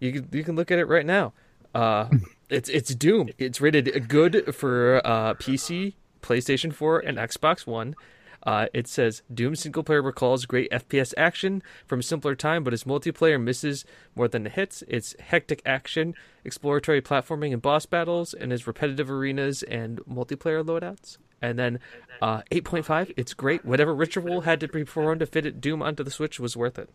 you 0.00 0.12
can 0.12 0.28
you 0.32 0.44
can 0.44 0.56
look 0.56 0.70
at 0.70 0.78
it 0.78 0.86
right 0.86 1.06
now. 1.06 1.32
Uh, 1.74 2.08
it's 2.48 2.68
it's 2.68 2.94
Doom. 2.94 3.30
It's 3.38 3.60
rated 3.60 4.08
good 4.08 4.54
for 4.54 5.00
uh, 5.04 5.34
PC, 5.34 5.94
PlayStation 6.22 6.72
4, 6.72 7.00
and 7.00 7.18
Xbox 7.18 7.66
One. 7.66 7.94
Uh, 8.42 8.66
it 8.72 8.86
says 8.86 9.22
Doom 9.32 9.56
single 9.56 9.82
player 9.82 10.02
recalls 10.02 10.46
great 10.46 10.70
FPS 10.70 11.12
action 11.16 11.62
from 11.86 12.02
simpler 12.02 12.34
time, 12.34 12.64
but 12.64 12.72
its 12.72 12.84
multiplayer 12.84 13.40
misses 13.40 13.84
more 14.14 14.28
than 14.28 14.46
it 14.46 14.52
hits. 14.52 14.82
It's 14.88 15.16
hectic 15.20 15.60
action, 15.66 16.14
exploratory 16.44 17.02
platforming 17.02 17.52
and 17.52 17.62
boss 17.62 17.86
battles, 17.86 18.34
and 18.34 18.52
its 18.52 18.66
repetitive 18.66 19.10
arenas 19.10 19.62
and 19.64 19.98
multiplayer 20.06 20.64
loadouts. 20.64 21.18
And 21.40 21.58
then 21.58 21.78
uh, 22.20 22.42
8.5, 22.50 23.12
it's 23.16 23.34
great. 23.34 23.64
Whatever 23.64 23.94
ritual 23.94 24.42
had 24.42 24.60
to 24.60 24.68
be 24.68 24.84
performed 24.84 25.20
to 25.20 25.26
fit 25.26 25.46
it 25.46 25.60
Doom 25.60 25.82
onto 25.82 26.02
the 26.02 26.10
Switch 26.10 26.40
was 26.40 26.56
worth 26.56 26.78
it. 26.78 26.90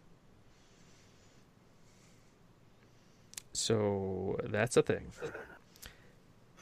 So 3.53 4.37
that's 4.43 4.75
a 4.75 4.81
thing. 4.81 5.11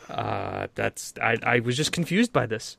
Uh, 0.09 0.67
that's 0.75 1.13
I, 1.21 1.37
I 1.41 1.59
was 1.59 1.77
just 1.77 1.91
confused 1.91 2.33
by 2.33 2.45
this. 2.45 2.77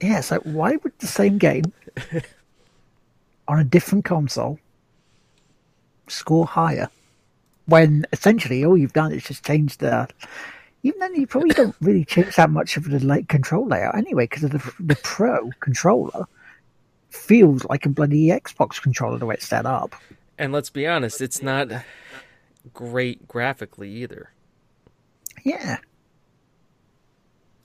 Yeah, 0.00 0.20
so 0.20 0.38
why 0.40 0.76
would 0.76 0.98
the 0.98 1.06
same 1.06 1.38
game 1.38 1.72
on 3.48 3.58
a 3.58 3.64
different 3.64 4.04
console 4.04 4.58
score 6.08 6.46
higher 6.46 6.88
when 7.66 8.04
essentially 8.12 8.64
all 8.64 8.76
you've 8.76 8.92
done 8.92 9.12
is 9.12 9.24
just 9.24 9.44
change 9.44 9.78
the. 9.78 10.08
Even 10.82 11.00
then, 11.00 11.14
you 11.14 11.26
probably 11.26 11.50
don't 11.50 11.74
really 11.80 12.04
change 12.04 12.36
that 12.36 12.50
much 12.50 12.76
of 12.76 12.90
the 12.90 13.00
like 13.00 13.28
control 13.28 13.66
layout 13.66 13.96
anyway, 13.96 14.24
because 14.24 14.44
of 14.44 14.50
the 14.52 14.72
the 14.80 14.96
Pro 14.96 15.50
controller 15.60 16.26
feels 17.08 17.64
like 17.66 17.86
a 17.86 17.88
bloody 17.88 18.26
Xbox 18.26 18.82
controller 18.82 19.18
the 19.18 19.26
way 19.26 19.36
it's 19.36 19.46
set 19.46 19.64
up. 19.64 19.94
And 20.36 20.52
let's 20.52 20.68
be 20.68 20.86
honest, 20.86 21.20
it's 21.20 21.42
not 21.42 21.68
great 22.72 23.26
graphically 23.26 23.90
either. 23.90 24.30
Yeah, 25.44 25.78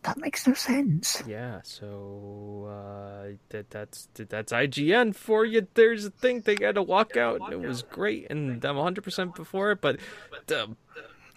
that 0.09 0.17
makes 0.17 0.47
no 0.47 0.55
sense. 0.55 1.21
Yeah, 1.27 1.61
so 1.63 2.65
uh, 2.67 3.37
that 3.49 3.69
that's 3.69 4.07
that's 4.15 4.51
IGN 4.51 5.13
for 5.15 5.45
you. 5.45 5.67
There's 5.75 6.05
a 6.05 6.09
thing 6.09 6.41
they 6.41 6.57
had 6.59 6.75
to 6.75 6.81
walk 6.81 7.15
out. 7.15 7.53
It 7.53 7.59
was 7.61 7.83
great, 7.83 8.25
and 8.31 8.65
I'm 8.65 8.75
100 8.75 9.03
percent 9.03 9.35
before 9.35 9.69
it. 9.71 9.81
But 9.81 9.99
the, 10.47 10.75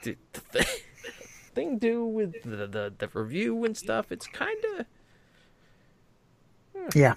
the, 0.02 0.16
the 0.52 0.66
thing 1.54 1.76
do 1.76 2.06
with 2.06 2.32
the, 2.44 2.66
the 2.66 2.94
the 2.96 3.08
review 3.08 3.62
and 3.66 3.76
stuff, 3.76 4.10
it's 4.10 4.26
kind 4.26 4.64
of 4.78 4.86
Yeah. 6.94 7.14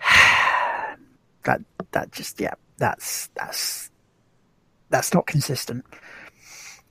That 1.44 1.62
that 1.92 2.12
just 2.12 2.38
yeah, 2.38 2.52
that's 2.76 3.28
that's 3.34 3.90
that's 4.90 5.14
not 5.14 5.26
consistent. 5.26 5.86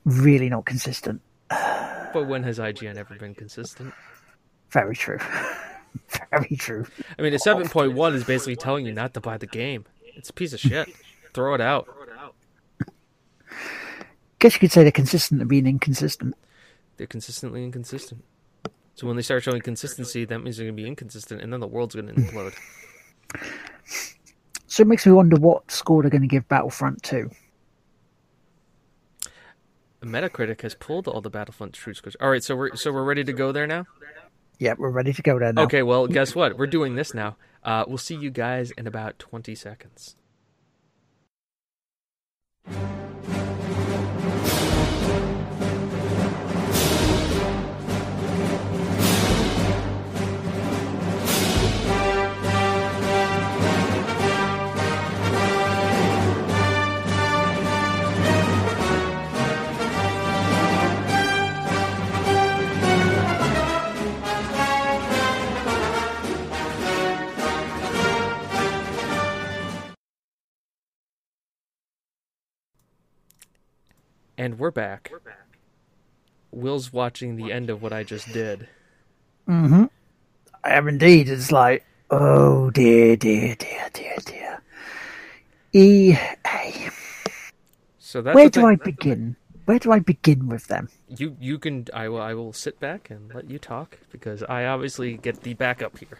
Really 0.04 0.48
not 0.48 0.64
consistent. 0.64 1.20
But 1.50 2.26
when 2.26 2.42
has 2.44 2.58
IGN 2.58 2.96
ever 2.96 3.14
been 3.14 3.34
consistent? 3.34 3.92
Very 4.70 4.96
true. 4.96 5.18
Very 6.30 6.56
true. 6.56 6.86
I 7.18 7.22
mean, 7.22 7.34
a 7.34 7.38
7.1 7.38 8.14
is 8.14 8.24
basically 8.24 8.56
telling 8.56 8.86
you 8.86 8.92
not 8.92 9.14
to 9.14 9.20
buy 9.20 9.36
the 9.36 9.46
game. 9.46 9.84
It's 10.02 10.30
a 10.30 10.32
piece 10.32 10.52
of 10.52 10.60
shit. 10.60 10.88
Throw 11.34 11.54
it 11.54 11.60
out. 11.60 11.88
Guess 14.38 14.54
you 14.54 14.60
could 14.60 14.72
say 14.72 14.82
they're 14.82 14.92
consistent 14.92 15.40
at 15.40 15.48
being 15.48 15.66
inconsistent. 15.66 16.34
They're 16.96 17.06
consistently 17.06 17.62
inconsistent. 17.62 18.24
So 18.94 19.06
when 19.06 19.16
they 19.16 19.22
start 19.22 19.42
showing 19.42 19.60
consistency, 19.60 20.24
that 20.24 20.38
means 20.40 20.56
they're 20.56 20.66
going 20.66 20.76
to 20.76 20.82
be 20.82 20.88
inconsistent, 20.88 21.40
and 21.42 21.52
then 21.52 21.60
the 21.60 21.66
world's 21.66 21.94
going 21.94 22.08
to 22.08 22.14
implode. 22.14 22.54
So 24.66 24.82
it 24.82 24.86
makes 24.86 25.04
me 25.04 25.12
wonder 25.12 25.36
what 25.36 25.70
score 25.70 26.02
they're 26.02 26.10
going 26.10 26.22
to 26.22 26.28
give 26.28 26.48
Battlefront 26.48 27.02
2. 27.02 27.30
Metacritic 30.02 30.62
has 30.62 30.74
pulled 30.74 31.06
all 31.06 31.20
the 31.20 31.30
Battlefront 31.30 31.74
2 31.74 31.94
scores. 31.94 32.16
All 32.20 32.30
right, 32.30 32.42
so 32.42 32.56
we're 32.56 32.74
so 32.76 32.92
we're 32.92 33.04
ready 33.04 33.24
to 33.24 33.32
go 33.32 33.52
there 33.52 33.66
now. 33.66 33.86
Yeah, 34.58 34.74
we're 34.76 34.90
ready 34.90 35.12
to 35.12 35.22
go 35.22 35.38
there 35.38 35.52
now. 35.52 35.62
Okay, 35.62 35.82
well, 35.82 36.06
guess 36.06 36.34
what? 36.34 36.58
We're 36.58 36.66
doing 36.66 36.94
this 36.94 37.14
now. 37.14 37.36
Uh, 37.64 37.84
we'll 37.86 37.98
see 37.98 38.14
you 38.14 38.30
guys 38.30 38.70
in 38.72 38.86
about 38.86 39.18
20 39.18 39.54
seconds. 39.54 40.16
And 74.40 74.58
we're 74.58 74.70
back. 74.70 75.12
Will's 76.50 76.94
watching 76.94 77.36
the 77.36 77.52
end 77.52 77.68
of 77.68 77.82
what 77.82 77.92
I 77.92 78.04
just 78.04 78.32
did. 78.32 78.68
Mm-hmm. 79.46 79.84
I 80.64 80.70
am 80.70 80.88
indeed. 80.88 81.28
It's 81.28 81.52
like, 81.52 81.84
oh 82.10 82.70
dear, 82.70 83.16
dear, 83.16 83.54
dear, 83.54 83.90
dear, 83.92 84.16
dear. 84.24 84.62
EA. 85.74 86.88
So 87.98 88.22
that's 88.22 88.34
Where 88.34 88.48
do 88.48 88.60
thing. 88.60 88.68
I 88.70 88.76
begin? 88.76 89.36
where 89.66 89.78
do 89.78 89.92
I 89.92 89.98
begin 89.98 90.48
with 90.48 90.68
them? 90.68 90.88
You 91.14 91.36
you 91.38 91.58
can 91.58 91.88
I 91.92 92.08
will 92.08 92.22
I 92.22 92.32
will 92.32 92.54
sit 92.54 92.80
back 92.80 93.10
and 93.10 93.34
let 93.34 93.50
you 93.50 93.58
talk 93.58 93.98
because 94.10 94.42
I 94.44 94.64
obviously 94.64 95.18
get 95.18 95.42
the 95.42 95.52
backup 95.52 95.98
here. 95.98 96.18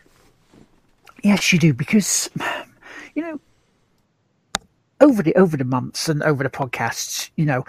Yes, 1.25 1.55
you 1.55 1.59
do 1.59 1.73
because 1.73 2.29
you 3.15 3.23
know 3.23 3.41
over 5.01 5.23
the 5.23 5.35
over 5.37 5.57
the 5.57 5.65
months 5.65 6.07
and 6.09 6.23
over 6.23 6.45
the 6.45 6.51
podcasts, 6.51 7.31
you 7.37 7.47
know, 7.47 7.65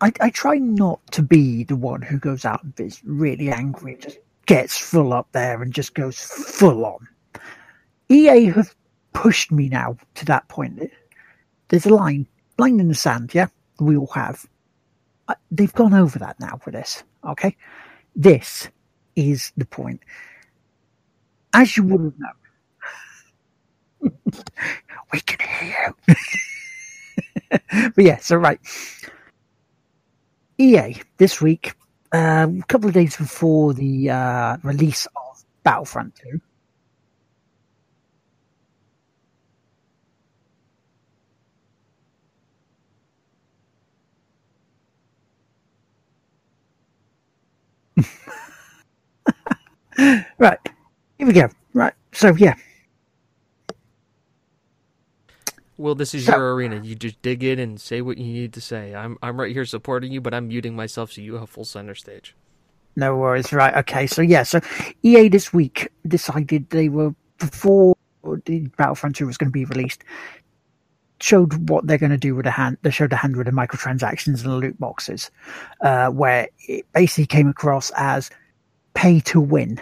I 0.00 0.12
I 0.20 0.30
try 0.30 0.56
not 0.58 1.00
to 1.12 1.22
be 1.22 1.64
the 1.64 1.76
one 1.76 2.02
who 2.02 2.18
goes 2.18 2.44
out 2.44 2.64
and 2.64 2.74
is 2.80 3.02
really 3.04 3.50
angry, 3.50 3.96
just 4.00 4.18
gets 4.46 4.78
full 4.78 5.12
up 5.12 5.28
there 5.32 5.62
and 5.62 5.72
just 5.72 5.94
goes 5.94 6.18
full 6.20 6.86
on. 6.86 7.08
EA 8.08 8.46
have 8.46 8.74
pushed 9.12 9.52
me 9.52 9.68
now 9.68 9.96
to 10.16 10.24
that 10.26 10.48
point. 10.48 10.90
There's 11.68 11.86
a 11.86 11.94
line, 11.94 12.26
line 12.58 12.80
in 12.80 12.88
the 12.88 12.94
sand, 12.94 13.34
yeah. 13.34 13.48
We 13.80 13.96
all 13.96 14.08
have. 14.08 14.46
They've 15.50 15.72
gone 15.72 15.94
over 15.94 16.18
that 16.20 16.40
now 16.40 16.60
with 16.64 16.74
this. 16.74 17.04
Okay, 17.24 17.56
this 18.16 18.68
is 19.16 19.52
the 19.56 19.66
point. 19.66 20.00
As 21.54 21.76
you 21.76 21.84
would 21.84 22.00
have 22.02 22.18
known, 22.18 22.32
we 25.12 25.20
can 25.20 25.48
hear 25.48 25.94
you. 26.08 26.14
but 27.94 28.04
yeah, 28.04 28.18
so 28.18 28.36
right. 28.36 28.60
EA 30.60 30.96
this 31.18 31.42
week, 31.42 31.74
uh, 32.14 32.48
a 32.50 32.64
couple 32.68 32.88
of 32.88 32.94
days 32.94 33.16
before 33.16 33.74
the 33.74 34.10
uh, 34.10 34.58
release 34.64 35.06
of 35.06 35.44
Battlefront 35.64 36.14
2, 49.98 50.22
right. 50.38 50.58
Here 51.18 51.26
we 51.26 51.32
go. 51.34 51.48
Right. 51.74 51.94
So 52.12 52.34
yeah. 52.36 52.54
Well, 55.80 55.94
this 55.94 56.14
is 56.14 56.26
your 56.26 56.54
arena. 56.54 56.78
You 56.84 56.94
just 56.94 57.22
dig 57.22 57.42
in 57.42 57.58
and 57.58 57.80
say 57.80 58.02
what 58.02 58.18
you 58.18 58.24
need 58.24 58.52
to 58.52 58.60
say. 58.60 58.94
I'm 58.94 59.16
I'm 59.22 59.40
right 59.40 59.50
here 59.50 59.64
supporting 59.64 60.12
you, 60.12 60.20
but 60.20 60.34
I'm 60.34 60.48
muting 60.48 60.76
myself 60.76 61.10
so 61.10 61.22
you 61.22 61.36
have 61.36 61.48
full 61.48 61.64
center 61.64 61.94
stage. 61.94 62.36
No 62.96 63.16
worries. 63.16 63.50
Right. 63.50 63.74
Okay. 63.74 64.06
So 64.06 64.20
yeah. 64.20 64.42
So 64.42 64.60
EA 65.02 65.30
this 65.30 65.54
week 65.54 65.88
decided 66.06 66.68
they 66.68 66.90
were 66.90 67.14
before 67.38 67.96
the 68.44 68.66
Battlefront 68.76 69.16
2 69.16 69.26
was 69.26 69.38
going 69.38 69.48
to 69.48 69.52
be 69.52 69.64
released. 69.64 70.04
Showed 71.22 71.70
what 71.70 71.86
they're 71.86 71.96
going 71.96 72.10
to 72.10 72.18
do 72.18 72.34
with 72.34 72.44
the 72.44 72.50
hand. 72.50 72.76
They 72.82 72.90
showed 72.90 73.08
the 73.08 73.16
hand 73.16 73.36
with 73.36 73.46
the 73.46 73.52
microtransactions 73.52 74.44
and 74.44 74.52
the 74.52 74.56
loot 74.56 74.78
boxes, 74.78 75.30
uh, 75.80 76.08
where 76.08 76.48
it 76.68 76.84
basically 76.92 77.24
came 77.24 77.48
across 77.48 77.90
as 77.96 78.28
pay 78.92 79.20
to 79.20 79.40
win. 79.40 79.80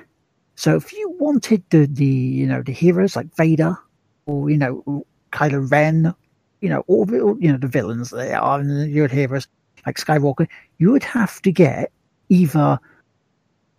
So 0.55 0.77
if 0.77 0.93
you 0.93 1.17
wanted 1.19 1.65
the 1.71 1.87
the 1.87 2.07
you 2.07 2.47
know 2.47 2.63
the 2.63 2.71
heroes 2.71 3.17
like 3.17 3.35
Vader 3.35 3.77
or 4.27 4.49
you 4.49 4.59
know 4.59 5.05
Kylo 5.33 5.71
Ren, 5.71 6.15
you 6.61 6.69
know 6.69 6.85
all 6.87 7.05
the 7.05 7.37
you 7.39 7.53
know 7.53 7.59
the 7.59 7.69
villains 7.69 8.11
they 8.11 8.33
are 8.33 8.61
and 8.61 8.91
your 8.91 9.09
heroes 9.09 9.47
like 9.87 9.97
Skywalker, 9.97 10.49
you 10.79 10.91
would 10.91 11.05
have 11.05 11.41
to 11.43 11.53
get 11.53 11.93
either 12.29 12.79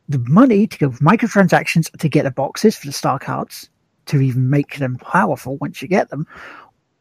the 0.08 0.20
money 0.28 0.66
to 0.66 0.78
go 0.78 0.90
microtransactions 0.90 1.92
to 1.98 2.10
get 2.10 2.24
the 2.24 2.32
boxes 2.32 2.76
for 2.76 2.88
the 2.88 2.94
star 2.94 3.20
cards 3.20 3.70
to 4.08 4.20
even 4.22 4.50
make 4.50 4.78
them 4.78 4.98
powerful 4.98 5.58
once 5.58 5.82
you 5.82 5.88
get 5.88 6.10
them 6.10 6.26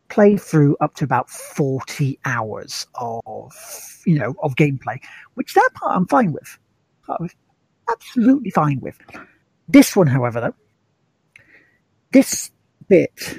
play 0.08 0.36
through 0.36 0.76
up 0.80 0.94
to 0.94 1.04
about 1.04 1.28
40 1.30 2.18
hours 2.24 2.86
of 2.94 3.54
you 4.04 4.18
know 4.18 4.34
of 4.42 4.54
gameplay 4.56 4.98
which 5.34 5.54
that 5.54 5.70
part 5.74 5.96
i'm 5.96 6.06
fine 6.06 6.32
with. 6.32 6.58
I 7.08 7.16
was 7.20 7.34
absolutely 7.90 8.50
fine 8.50 8.80
with. 8.80 8.98
This 9.68 9.96
one 9.96 10.06
however 10.06 10.40
though 10.40 10.54
this 12.12 12.50
bit 12.88 13.36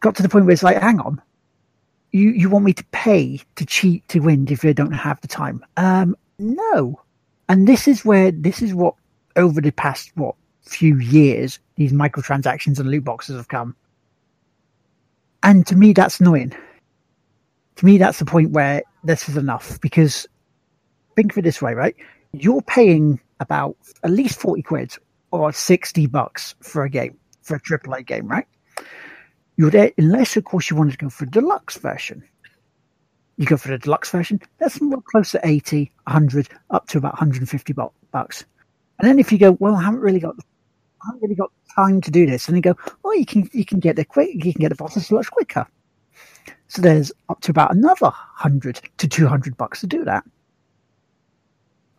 got 0.00 0.16
to 0.16 0.22
the 0.22 0.28
point 0.28 0.46
where 0.46 0.52
it's 0.52 0.62
like 0.62 0.80
hang 0.80 1.00
on. 1.00 1.20
You 2.12 2.30
you 2.30 2.50
want 2.50 2.64
me 2.64 2.72
to 2.74 2.84
pay 2.86 3.40
to 3.56 3.66
cheat 3.66 4.06
to 4.08 4.20
win 4.20 4.46
if 4.50 4.64
you 4.64 4.74
don't 4.74 4.92
have 4.92 5.20
the 5.20 5.28
time? 5.28 5.64
Um 5.76 6.16
no. 6.38 7.00
And 7.48 7.66
this 7.66 7.88
is 7.88 8.04
where 8.04 8.30
this 8.30 8.62
is 8.62 8.74
what 8.74 8.94
over 9.36 9.60
the 9.60 9.72
past 9.72 10.12
what 10.14 10.34
few 10.62 10.98
years 10.98 11.58
these 11.76 11.92
microtransactions 11.92 12.78
and 12.78 12.90
loot 12.90 13.04
boxes 13.04 13.36
have 13.36 13.48
come. 13.48 13.74
And 15.42 15.66
to 15.66 15.76
me 15.76 15.92
that's 15.92 16.20
annoying. 16.20 16.54
To 17.76 17.86
me 17.86 17.98
that's 17.98 18.18
the 18.18 18.24
point 18.24 18.50
where 18.50 18.82
this 19.04 19.28
is 19.28 19.36
enough 19.36 19.80
because 19.80 20.26
think 21.16 21.32
of 21.32 21.38
it 21.38 21.42
this 21.42 21.62
way 21.62 21.74
right? 21.74 21.96
You're 22.32 22.62
paying 22.62 23.20
about 23.40 23.76
at 24.02 24.10
least 24.10 24.38
40 24.40 24.62
quid 24.62 24.94
or 25.30 25.52
60 25.52 26.06
bucks 26.06 26.54
for 26.60 26.84
a 26.84 26.90
game 26.90 27.16
for 27.42 27.56
a 27.56 27.60
AAA 27.60 28.06
game 28.06 28.28
right 28.28 28.46
there 29.58 29.92
unless 29.98 30.36
of 30.36 30.44
course 30.44 30.70
you 30.70 30.76
wanted 30.76 30.92
to 30.92 30.98
go 30.98 31.10
for 31.10 31.24
a 31.24 31.30
deluxe 31.30 31.76
version 31.76 32.22
you 33.38 33.46
go 33.46 33.56
for 33.56 33.68
the 33.68 33.78
deluxe 33.78 34.10
version, 34.10 34.40
that's 34.58 34.80
more 34.80 35.00
close 35.00 35.30
to 35.30 35.40
80, 35.44 35.92
100, 36.04 36.48
up 36.70 36.88
to 36.88 36.98
about 36.98 37.14
150 37.14 37.72
bucks. 38.10 38.44
And 38.98 39.08
then 39.08 39.20
if 39.20 39.30
you 39.30 39.38
go, 39.38 39.52
well, 39.60 39.76
I 39.76 39.84
haven't 39.84 40.00
really 40.00 40.18
got, 40.18 40.34
I 41.02 41.06
haven't 41.06 41.22
really 41.22 41.36
got 41.36 41.52
time 41.74 42.00
to 42.00 42.10
do 42.10 42.26
this, 42.26 42.48
and 42.48 42.56
you 42.56 42.62
go, 42.62 42.74
oh, 43.04 43.12
you 43.12 43.24
can 43.24 43.48
you 43.52 43.64
can 43.64 43.78
get 43.78 43.94
the 43.94 44.04
quick, 44.04 44.30
you 44.34 44.52
can 44.52 44.60
get 44.60 44.70
the 44.70 44.74
boxes 44.74 45.10
much 45.12 45.30
quicker. 45.30 45.64
So 46.66 46.82
there's 46.82 47.12
up 47.28 47.40
to 47.42 47.52
about 47.52 47.74
another 47.74 48.06
100 48.06 48.80
to 48.98 49.08
200 49.08 49.56
bucks 49.56 49.80
to 49.80 49.86
do 49.86 50.04
that. 50.04 50.24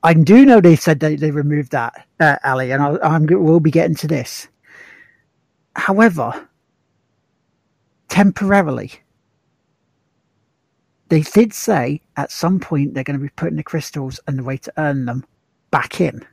I 0.03 0.13
do 0.13 0.45
know 0.45 0.59
they 0.59 0.75
said 0.75 0.99
they, 0.99 1.15
they 1.15 1.31
removed 1.31 1.71
that, 1.71 2.05
uh, 2.19 2.35
Ali, 2.43 2.71
and 2.71 2.83
I'll, 2.83 2.99
I'm 3.01 3.25
we'll 3.25 3.61
be 3.61 3.71
getting 3.71 3.95
to 3.95 4.07
this. 4.07 4.49
However, 5.77 6.48
temporarily, 8.09 8.91
they 11.09 11.21
did 11.21 11.53
say 11.53 12.01
at 12.17 12.31
some 12.31 12.59
point 12.59 12.93
they're 12.93 13.03
going 13.03 13.19
to 13.19 13.23
be 13.23 13.31
putting 13.35 13.57
the 13.57 13.63
crystals 13.63 14.19
and 14.27 14.37
the 14.37 14.43
way 14.43 14.57
to 14.57 14.73
earn 14.77 15.05
them 15.05 15.25
back 15.71 16.01
in. 16.01 16.25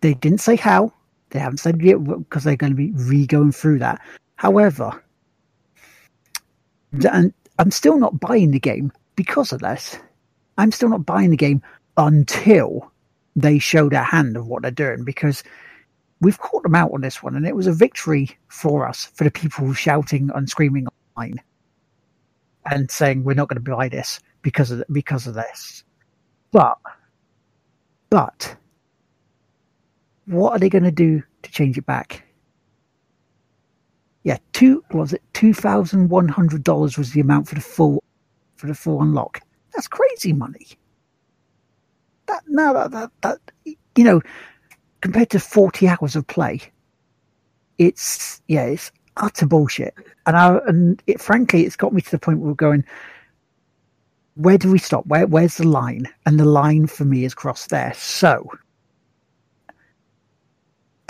They 0.00 0.14
didn't 0.14 0.40
say 0.40 0.56
how. 0.56 0.92
They 1.30 1.38
haven't 1.38 1.58
said 1.58 1.80
yet 1.82 2.02
because 2.04 2.44
they're 2.44 2.56
going 2.56 2.72
to 2.72 2.76
be 2.76 2.92
re 2.92 3.26
going 3.26 3.52
through 3.52 3.78
that. 3.80 4.00
However, 4.36 5.02
and 6.92 7.32
I'm 7.58 7.70
still 7.70 7.98
not 7.98 8.20
buying 8.20 8.50
the 8.50 8.60
game 8.60 8.92
because 9.16 9.52
of 9.52 9.60
this. 9.60 9.98
I'm 10.58 10.70
still 10.70 10.88
not 10.88 11.06
buying 11.06 11.30
the 11.30 11.36
game 11.36 11.62
until 11.96 12.90
they 13.36 13.58
show 13.58 13.88
their 13.88 14.04
hand 14.04 14.36
of 14.36 14.46
what 14.46 14.62
they're 14.62 14.70
doing 14.70 15.04
because 15.04 15.42
we've 16.24 16.38
caught 16.38 16.62
them 16.62 16.74
out 16.74 16.90
on 16.92 17.02
this 17.02 17.22
one 17.22 17.36
and 17.36 17.46
it 17.46 17.54
was 17.54 17.66
a 17.66 17.72
victory 17.72 18.30
for 18.48 18.88
us 18.88 19.04
for 19.14 19.24
the 19.24 19.30
people 19.30 19.72
shouting 19.74 20.30
and 20.34 20.48
screaming 20.48 20.86
online 21.16 21.40
and 22.70 22.90
saying 22.90 23.22
we're 23.22 23.34
not 23.34 23.48
going 23.48 23.62
to 23.62 23.70
buy 23.70 23.88
this 23.88 24.20
because 24.42 24.70
of 24.70 24.82
because 24.92 25.26
of 25.26 25.34
this. 25.34 25.84
But 26.50 26.78
but 28.10 28.56
what 30.26 30.52
are 30.52 30.58
they 30.58 30.68
going 30.68 30.84
to 30.84 30.90
do 30.90 31.22
to 31.42 31.50
change 31.50 31.76
it 31.76 31.86
back? 31.86 32.24
Yeah, 34.22 34.38
two 34.52 34.82
was 34.92 35.12
it 35.12 35.22
two 35.34 35.52
thousand 35.52 36.08
one 36.08 36.28
hundred 36.28 36.64
dollars 36.64 36.96
was 36.96 37.12
the 37.12 37.20
amount 37.20 37.48
for 37.48 37.56
the 37.56 37.60
full 37.60 38.02
for 38.56 38.66
the 38.66 38.74
full 38.74 39.02
unlock. 39.02 39.40
That's 39.74 39.88
crazy 39.88 40.32
money. 40.32 40.68
That 42.26 42.42
now 42.48 42.72
that 42.72 42.92
that, 42.92 43.10
that 43.20 43.38
you 43.94 44.04
know 44.04 44.22
compared 45.04 45.28
to 45.28 45.38
forty 45.38 45.86
hours 45.86 46.16
of 46.16 46.26
play, 46.26 46.58
it's 47.76 48.40
yeah 48.48 48.64
it's 48.64 48.90
utter 49.18 49.44
bullshit. 49.44 49.94
And 50.26 50.34
I 50.34 50.56
and 50.66 51.02
it 51.06 51.20
frankly 51.20 51.66
it's 51.66 51.76
got 51.76 51.92
me 51.92 52.00
to 52.00 52.10
the 52.10 52.18
point 52.18 52.38
where 52.38 52.48
we're 52.48 52.54
going. 52.54 52.84
Where 54.36 54.56
do 54.56 54.72
we 54.72 54.78
stop? 54.78 55.04
Where 55.06 55.26
where's 55.26 55.58
the 55.58 55.68
line? 55.68 56.08
And 56.24 56.40
the 56.40 56.46
line 56.46 56.86
for 56.86 57.04
me 57.04 57.26
is 57.26 57.34
crossed 57.34 57.68
there. 57.68 57.92
So 57.94 58.50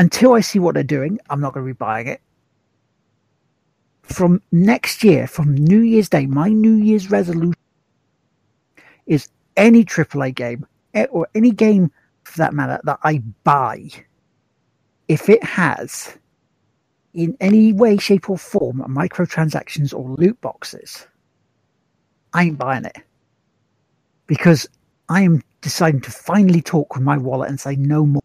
until 0.00 0.32
I 0.34 0.40
see 0.40 0.58
what 0.58 0.74
they're 0.74 0.82
doing, 0.82 1.20
I'm 1.30 1.40
not 1.40 1.54
going 1.54 1.64
to 1.64 1.72
be 1.72 1.76
buying 1.76 2.08
it. 2.08 2.20
From 4.02 4.42
next 4.50 5.04
year, 5.04 5.28
from 5.28 5.54
New 5.54 5.82
Year's 5.82 6.08
Day, 6.08 6.26
my 6.26 6.48
New 6.48 6.74
Year's 6.74 7.12
resolution 7.12 7.54
is 9.06 9.28
any 9.56 9.84
AAA 9.84 10.34
game 10.34 10.66
eh, 10.94 11.06
or 11.10 11.28
any 11.36 11.52
game 11.52 11.92
for 12.24 12.38
that 12.38 12.54
matter 12.54 12.80
that 12.84 12.98
I 13.02 13.22
buy, 13.44 13.88
if 15.08 15.28
it 15.28 15.42
has 15.44 16.16
in 17.12 17.36
any 17.40 17.72
way, 17.72 17.96
shape, 17.96 18.28
or 18.28 18.38
form 18.38 18.84
microtransactions 18.88 19.94
or 19.94 20.08
loot 20.16 20.40
boxes, 20.40 21.06
I 22.32 22.44
ain't 22.44 22.58
buying 22.58 22.84
it. 22.84 22.96
Because 24.26 24.66
I 25.08 25.22
am 25.22 25.42
deciding 25.60 26.00
to 26.02 26.10
finally 26.10 26.62
talk 26.62 26.94
with 26.94 27.04
my 27.04 27.16
wallet 27.16 27.50
and 27.50 27.60
say 27.60 27.76
no 27.76 28.04
more. 28.06 28.22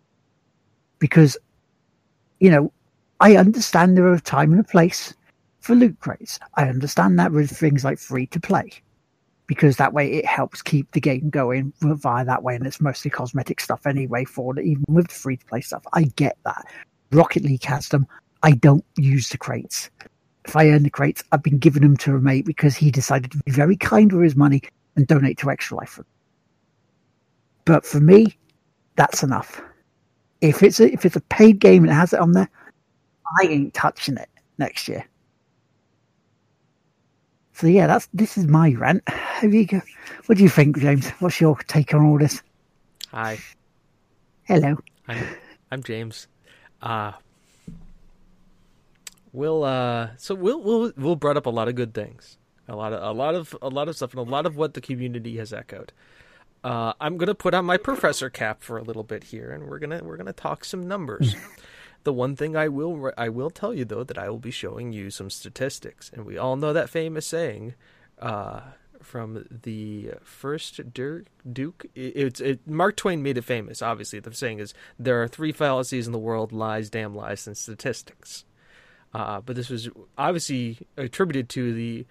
Because, 0.97 1.37
you 2.39 2.49
know, 2.49 2.71
I 3.19 3.35
understand 3.35 3.95
there 3.95 4.07
are 4.07 4.13
a 4.13 4.21
time 4.21 4.51
and 4.51 4.61
a 4.61 4.63
place 4.63 5.13
for 5.59 5.75
loot 5.75 5.99
crates. 5.99 6.39
I 6.55 6.69
understand 6.69 7.19
that 7.19 7.31
with 7.31 7.51
things 7.51 7.83
like 7.83 7.99
free 7.99 8.25
to 8.27 8.39
play 8.39 8.81
because 9.49 9.77
that 9.77 9.93
way 9.93 10.13
it 10.13 10.27
helps 10.27 10.61
keep 10.61 10.91
the 10.91 11.01
game 11.01 11.31
going 11.31 11.73
via 11.81 12.23
that 12.23 12.43
way, 12.43 12.53
and 12.53 12.67
it's 12.67 12.79
mostly 12.79 13.09
cosmetic 13.09 13.59
stuff 13.59 13.87
anyway 13.87 14.23
for 14.23 14.57
it, 14.57 14.63
even 14.63 14.85
with 14.87 15.07
the 15.07 15.13
free 15.15 15.37
to 15.37 15.45
play 15.47 15.59
stuff. 15.59 15.83
I 15.93 16.03
get 16.03 16.37
that. 16.45 16.67
Rocket 17.11 17.43
League 17.43 17.63
has 17.63 17.89
them. 17.89 18.05
I 18.43 18.51
don't 18.51 18.85
use 18.95 19.29
the 19.29 19.39
crates. 19.39 19.89
If 20.45 20.55
I 20.55 20.69
earn 20.69 20.83
the 20.83 20.91
crates, 20.91 21.23
I've 21.31 21.41
been 21.41 21.57
giving 21.57 21.81
them 21.81 21.97
to 21.97 22.15
a 22.15 22.19
mate 22.19 22.45
because 22.45 22.75
he 22.75 22.91
decided 22.91 23.31
to 23.31 23.39
be 23.39 23.51
very 23.51 23.75
kind 23.75 24.13
with 24.13 24.23
his 24.23 24.35
money 24.35 24.61
and 24.95 25.07
donate 25.07 25.39
to 25.39 25.49
Extra 25.49 25.77
Life. 25.77 25.99
But 27.65 27.87
for 27.87 27.99
me, 27.99 28.37
that's 28.97 29.23
enough. 29.23 29.63
If 30.41 30.61
it's 30.61 30.79
a, 30.79 30.93
if 30.93 31.07
it's 31.07 31.15
a 31.15 31.21
paid 31.21 31.57
game 31.57 31.83
and 31.83 31.91
it 31.91 31.95
has 31.95 32.13
it 32.13 32.19
on 32.19 32.33
there, 32.33 32.51
I 33.41 33.47
ain't 33.47 33.73
touching 33.73 34.17
it 34.17 34.29
next 34.59 34.87
year. 34.87 35.08
So 37.59 37.67
yeah, 37.67 37.87
that's 37.87 38.07
this 38.13 38.37
is 38.37 38.47
my 38.47 38.71
rant. 38.71 39.03
You? 39.43 39.81
What 40.25 40.37
do 40.37 40.43
you 40.43 40.49
think, 40.49 40.79
James? 40.79 41.09
What's 41.19 41.41
your 41.41 41.57
take 41.67 41.93
on 41.93 42.05
all 42.05 42.17
this? 42.17 42.41
Hi. 43.11 43.37
Hello. 44.43 44.77
I'm, 45.09 45.25
I'm 45.71 45.83
James. 45.83 46.27
Uh 46.81 47.11
we'll 49.33 49.65
uh 49.65 50.09
so 50.15 50.35
we'll 50.35 50.61
we'll 50.61 50.93
we'll 50.95 51.15
brought 51.17 51.35
up 51.35 51.45
a 51.45 51.49
lot 51.49 51.67
of 51.67 51.75
good 51.75 51.93
things. 51.93 52.37
A 52.69 52.75
lot 52.77 52.93
of 52.93 53.03
a 53.03 53.11
lot 53.11 53.35
of 53.35 53.55
a 53.61 53.69
lot 53.69 53.89
of 53.89 53.95
stuff 53.97 54.13
and 54.13 54.25
a 54.25 54.31
lot 54.31 54.45
of 54.45 54.55
what 54.55 54.73
the 54.73 54.81
community 54.81 55.35
has 55.37 55.51
echoed. 55.51 55.91
Uh, 56.63 56.93
I'm 57.01 57.17
gonna 57.17 57.35
put 57.35 57.53
on 57.53 57.65
my 57.65 57.77
professor 57.77 58.29
cap 58.29 58.61
for 58.61 58.77
a 58.77 58.83
little 58.83 59.03
bit 59.03 59.25
here, 59.25 59.51
and 59.51 59.67
we're 59.67 59.79
gonna 59.79 60.01
we're 60.03 60.17
gonna 60.17 60.31
talk 60.31 60.63
some 60.63 60.87
numbers. 60.87 61.35
the 62.03 62.13
one 62.13 62.35
thing 62.35 62.55
I 62.55 62.67
will 62.67 63.11
I 63.17 63.29
will 63.29 63.49
tell 63.49 63.73
you 63.73 63.85
though 63.85 64.03
that 64.03 64.17
I 64.17 64.29
will 64.29 64.39
be 64.39 64.51
showing 64.51 64.91
you 64.93 65.09
some 65.09 65.29
statistics, 65.29 66.09
and 66.13 66.25
we 66.25 66.37
all 66.37 66.55
know 66.55 66.73
that 66.73 66.89
famous 66.89 67.25
saying 67.25 67.75
uh, 68.19 68.61
from 69.01 69.45
the 69.49 70.11
first 70.23 70.93
Dirk, 70.93 71.27
Duke. 71.51 71.85
It's 71.95 72.39
it, 72.39 72.67
Mark 72.67 72.95
Twain 72.95 73.23
made 73.23 73.37
it 73.37 73.43
famous. 73.43 73.81
Obviously, 73.81 74.19
the 74.19 74.33
saying 74.33 74.59
is 74.59 74.73
there 74.97 75.21
are 75.21 75.27
three 75.27 75.51
fallacies 75.51 76.05
in 76.05 76.13
the 76.13 76.19
world: 76.19 76.51
lies, 76.51 76.89
damn 76.89 77.15
lies, 77.15 77.47
and 77.47 77.57
statistics. 77.57 78.45
Uh, 79.13 79.41
but 79.41 79.55
this 79.55 79.69
was 79.69 79.89
obviously 80.17 80.79
attributed 80.95 81.49
to 81.49 81.73
the 81.73 82.05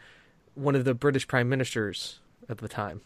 one 0.55 0.75
of 0.75 0.85
the 0.85 0.95
British 0.95 1.29
prime 1.29 1.49
ministers 1.49 2.21
at 2.49 2.59
the 2.59 2.69
time. 2.69 3.01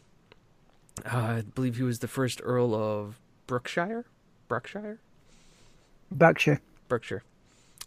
Uh, 1.04 1.16
I 1.16 1.42
believe 1.54 1.76
he 1.76 1.82
was 1.82 1.98
the 1.98 2.08
first 2.08 2.40
Earl 2.42 2.74
of 2.74 3.18
Brookshire. 3.46 4.06
Berkshire. 4.48 4.98
Berkshire. 6.10 6.60
Berkshire. 6.92 7.22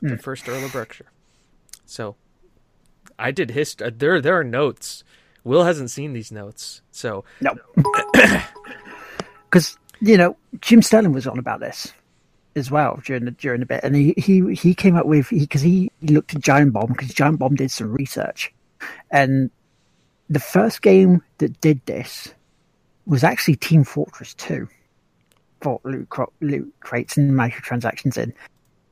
Mm. 0.02 0.10
The 0.10 0.18
first 0.18 0.50
Earl 0.50 0.66
of 0.66 0.74
Berkshire. 0.74 1.12
So, 1.86 2.16
I 3.20 3.30
did 3.30 3.52
history. 3.52 3.86
Uh, 3.86 3.92
there, 3.96 4.20
there 4.20 4.40
are 4.40 4.44
notes. 4.44 5.04
Will 5.44 5.64
hasn't 5.64 5.92
seen 5.92 6.14
these 6.14 6.32
notes, 6.32 6.82
so 6.90 7.24
no. 7.40 7.56
Because 9.46 9.78
you 10.02 10.18
know 10.18 10.36
Jim 10.60 10.82
Sterling 10.82 11.14
was 11.14 11.28
on 11.28 11.38
about 11.38 11.60
this 11.60 11.94
as 12.56 12.72
well 12.72 13.00
during 13.06 13.26
the 13.26 13.32
during 13.32 13.60
the 13.60 13.68
bit, 13.68 13.84
and 13.84 13.96
he 13.96 14.16
he 14.18 14.56
he 14.56 14.74
came 14.74 14.96
up 14.96 15.06
with 15.06 15.30
because 15.30 15.62
he, 15.62 15.92
he 16.02 16.08
looked 16.08 16.34
at 16.34 16.42
Giant 16.42 16.74
Bomb 16.74 16.88
because 16.88 17.14
Giant 17.14 17.38
Bomb 17.38 17.56
did 17.56 17.70
some 17.70 17.94
research, 17.94 18.52
and 19.12 19.52
the 20.30 20.40
first 20.40 20.82
game 20.82 21.22
that 21.38 21.62
did 21.62 21.80
this 21.86 22.34
was 23.06 23.24
actually 23.24 23.56
Team 23.56 23.84
Fortress 23.84 24.34
2 24.34 24.68
for 25.62 25.80
loot, 25.84 26.08
loot 26.42 26.74
crates 26.80 27.18
and 27.18 27.32
microtransactions 27.32 28.18
in. 28.18 28.34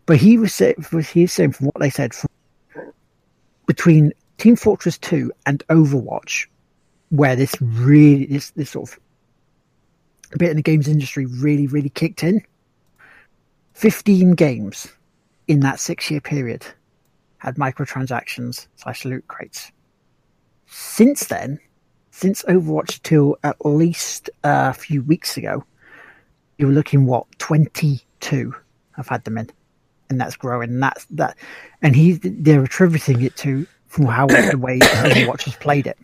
But 0.06 0.18
he 0.18 0.38
was, 0.38 0.58
he 0.58 1.22
was 1.22 1.32
saying 1.32 1.54
from 1.54 1.68
what 1.68 1.80
they 1.80 1.90
said, 1.90 2.14
between 3.66 4.12
Team 4.38 4.56
Fortress 4.56 4.98
2 4.98 5.32
and 5.46 5.64
Overwatch, 5.70 6.48
where 7.10 7.36
this 7.36 7.56
really, 7.62 8.26
this, 8.26 8.52
this 8.52 8.72
sort 8.72 8.92
of 8.92 9.00
bit 10.38 10.50
in 10.50 10.58
the 10.58 10.64
games 10.64 10.88
industry 10.88 11.26
really, 11.26 11.68
really 11.68 11.90
kicked 11.90 12.24
in. 12.24 12.42
15 13.74 14.34
games 14.34 14.88
in 15.48 15.62
that 15.62 15.80
six 15.80 16.10
year 16.10 16.22
period 16.22 16.66
had 17.38 17.56
microtransactions 17.56 18.68
slash 18.76 19.06
loot 19.06 19.28
crates. 19.28 19.72
Since 20.68 21.26
then, 21.26 21.60
since 22.12 22.44
Overwatch 22.44 23.02
till 23.04 23.38
at 23.44 23.58
least 23.66 24.30
uh, 24.44 24.68
a 24.70 24.74
few 24.74 25.02
weeks 25.04 25.38
ago, 25.38 25.64
you 26.58 26.68
were 26.68 26.74
looking 26.74 27.06
what 27.06 27.26
22 27.40 28.56
have 28.92 29.08
had 29.08 29.24
them 29.24 29.38
in, 29.38 29.50
and 30.10 30.20
that's 30.20 30.36
growing. 30.36 30.70
And 30.70 30.84
that's 30.84 31.06
that, 31.06 31.38
and 31.82 31.96
he 31.96 32.14
they're 32.14 32.64
attributing 32.64 33.22
it 33.22 33.36
to 33.38 33.68
from 33.88 34.06
how 34.06 34.28
the 34.28 34.58
way 34.58 34.80
Overwatch 34.80 35.44
has 35.44 35.56
played 35.56 35.88
it. 35.88 35.98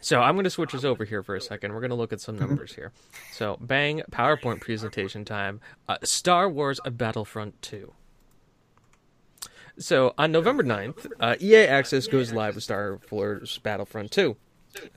So 0.00 0.20
I'm 0.20 0.36
going 0.36 0.44
to 0.44 0.50
switch 0.50 0.72
us 0.72 0.84
over 0.84 1.04
here 1.04 1.24
for 1.24 1.34
a 1.34 1.40
second. 1.40 1.74
We're 1.74 1.80
going 1.80 1.90
to 1.90 1.96
look 1.96 2.12
at 2.12 2.20
some 2.20 2.36
mm-hmm. 2.36 2.46
numbers 2.46 2.74
here. 2.74 2.92
So 3.32 3.56
bang, 3.60 4.02
PowerPoint 4.12 4.60
presentation 4.60 5.24
time. 5.24 5.60
Uh, 5.88 5.98
Star 6.04 6.48
Wars: 6.48 6.78
A 6.84 6.90
Battlefront 6.92 7.60
2. 7.62 7.92
So 9.78 10.14
on 10.16 10.32
November 10.32 10.62
9th, 10.62 11.06
uh, 11.20 11.36
EA 11.40 11.66
Access 11.66 12.06
goes 12.06 12.32
live 12.32 12.54
with 12.54 12.64
Star 12.64 12.98
Wars 13.10 13.58
Battlefront 13.58 14.10
2. 14.10 14.36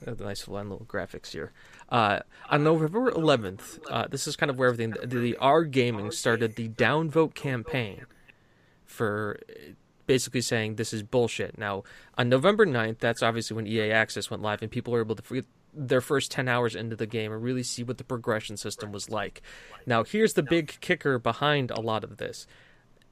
Uh, 0.06 0.14
nice 0.20 0.42
fun 0.42 0.70
little 0.70 0.86
graphics 0.86 1.32
here. 1.32 1.52
Uh, 1.90 2.20
on 2.48 2.62
November 2.62 3.10
11th, 3.10 3.80
uh, 3.90 4.06
this 4.08 4.26
is 4.26 4.36
kind 4.36 4.50
of 4.50 4.58
where 4.58 4.68
everything 4.68 4.94
the, 5.02 5.18
the 5.18 5.36
R 5.36 5.64
Gaming 5.64 6.10
started 6.10 6.56
the 6.56 6.68
downvote 6.68 7.34
campaign 7.34 8.06
for 8.84 9.38
basically 10.06 10.40
saying 10.40 10.74
this 10.74 10.92
is 10.92 11.02
bullshit. 11.02 11.58
Now, 11.58 11.84
on 12.18 12.28
November 12.28 12.66
9th, 12.66 12.98
that's 12.98 13.22
obviously 13.22 13.54
when 13.54 13.66
EA 13.66 13.92
Access 13.92 14.30
went 14.30 14.42
live 14.42 14.62
and 14.62 14.70
people 14.70 14.92
were 14.92 15.00
able 15.00 15.14
to 15.16 15.34
get 15.34 15.46
their 15.72 16.00
first 16.00 16.32
10 16.32 16.48
hours 16.48 16.74
into 16.74 16.96
the 16.96 17.06
game 17.06 17.32
and 17.32 17.42
really 17.42 17.62
see 17.62 17.84
what 17.84 17.98
the 17.98 18.04
progression 18.04 18.56
system 18.56 18.90
was 18.90 19.08
like. 19.08 19.42
Now, 19.86 20.02
here's 20.02 20.34
the 20.34 20.42
big 20.42 20.76
kicker 20.80 21.18
behind 21.18 21.70
a 21.70 21.80
lot 21.80 22.02
of 22.02 22.16
this 22.16 22.46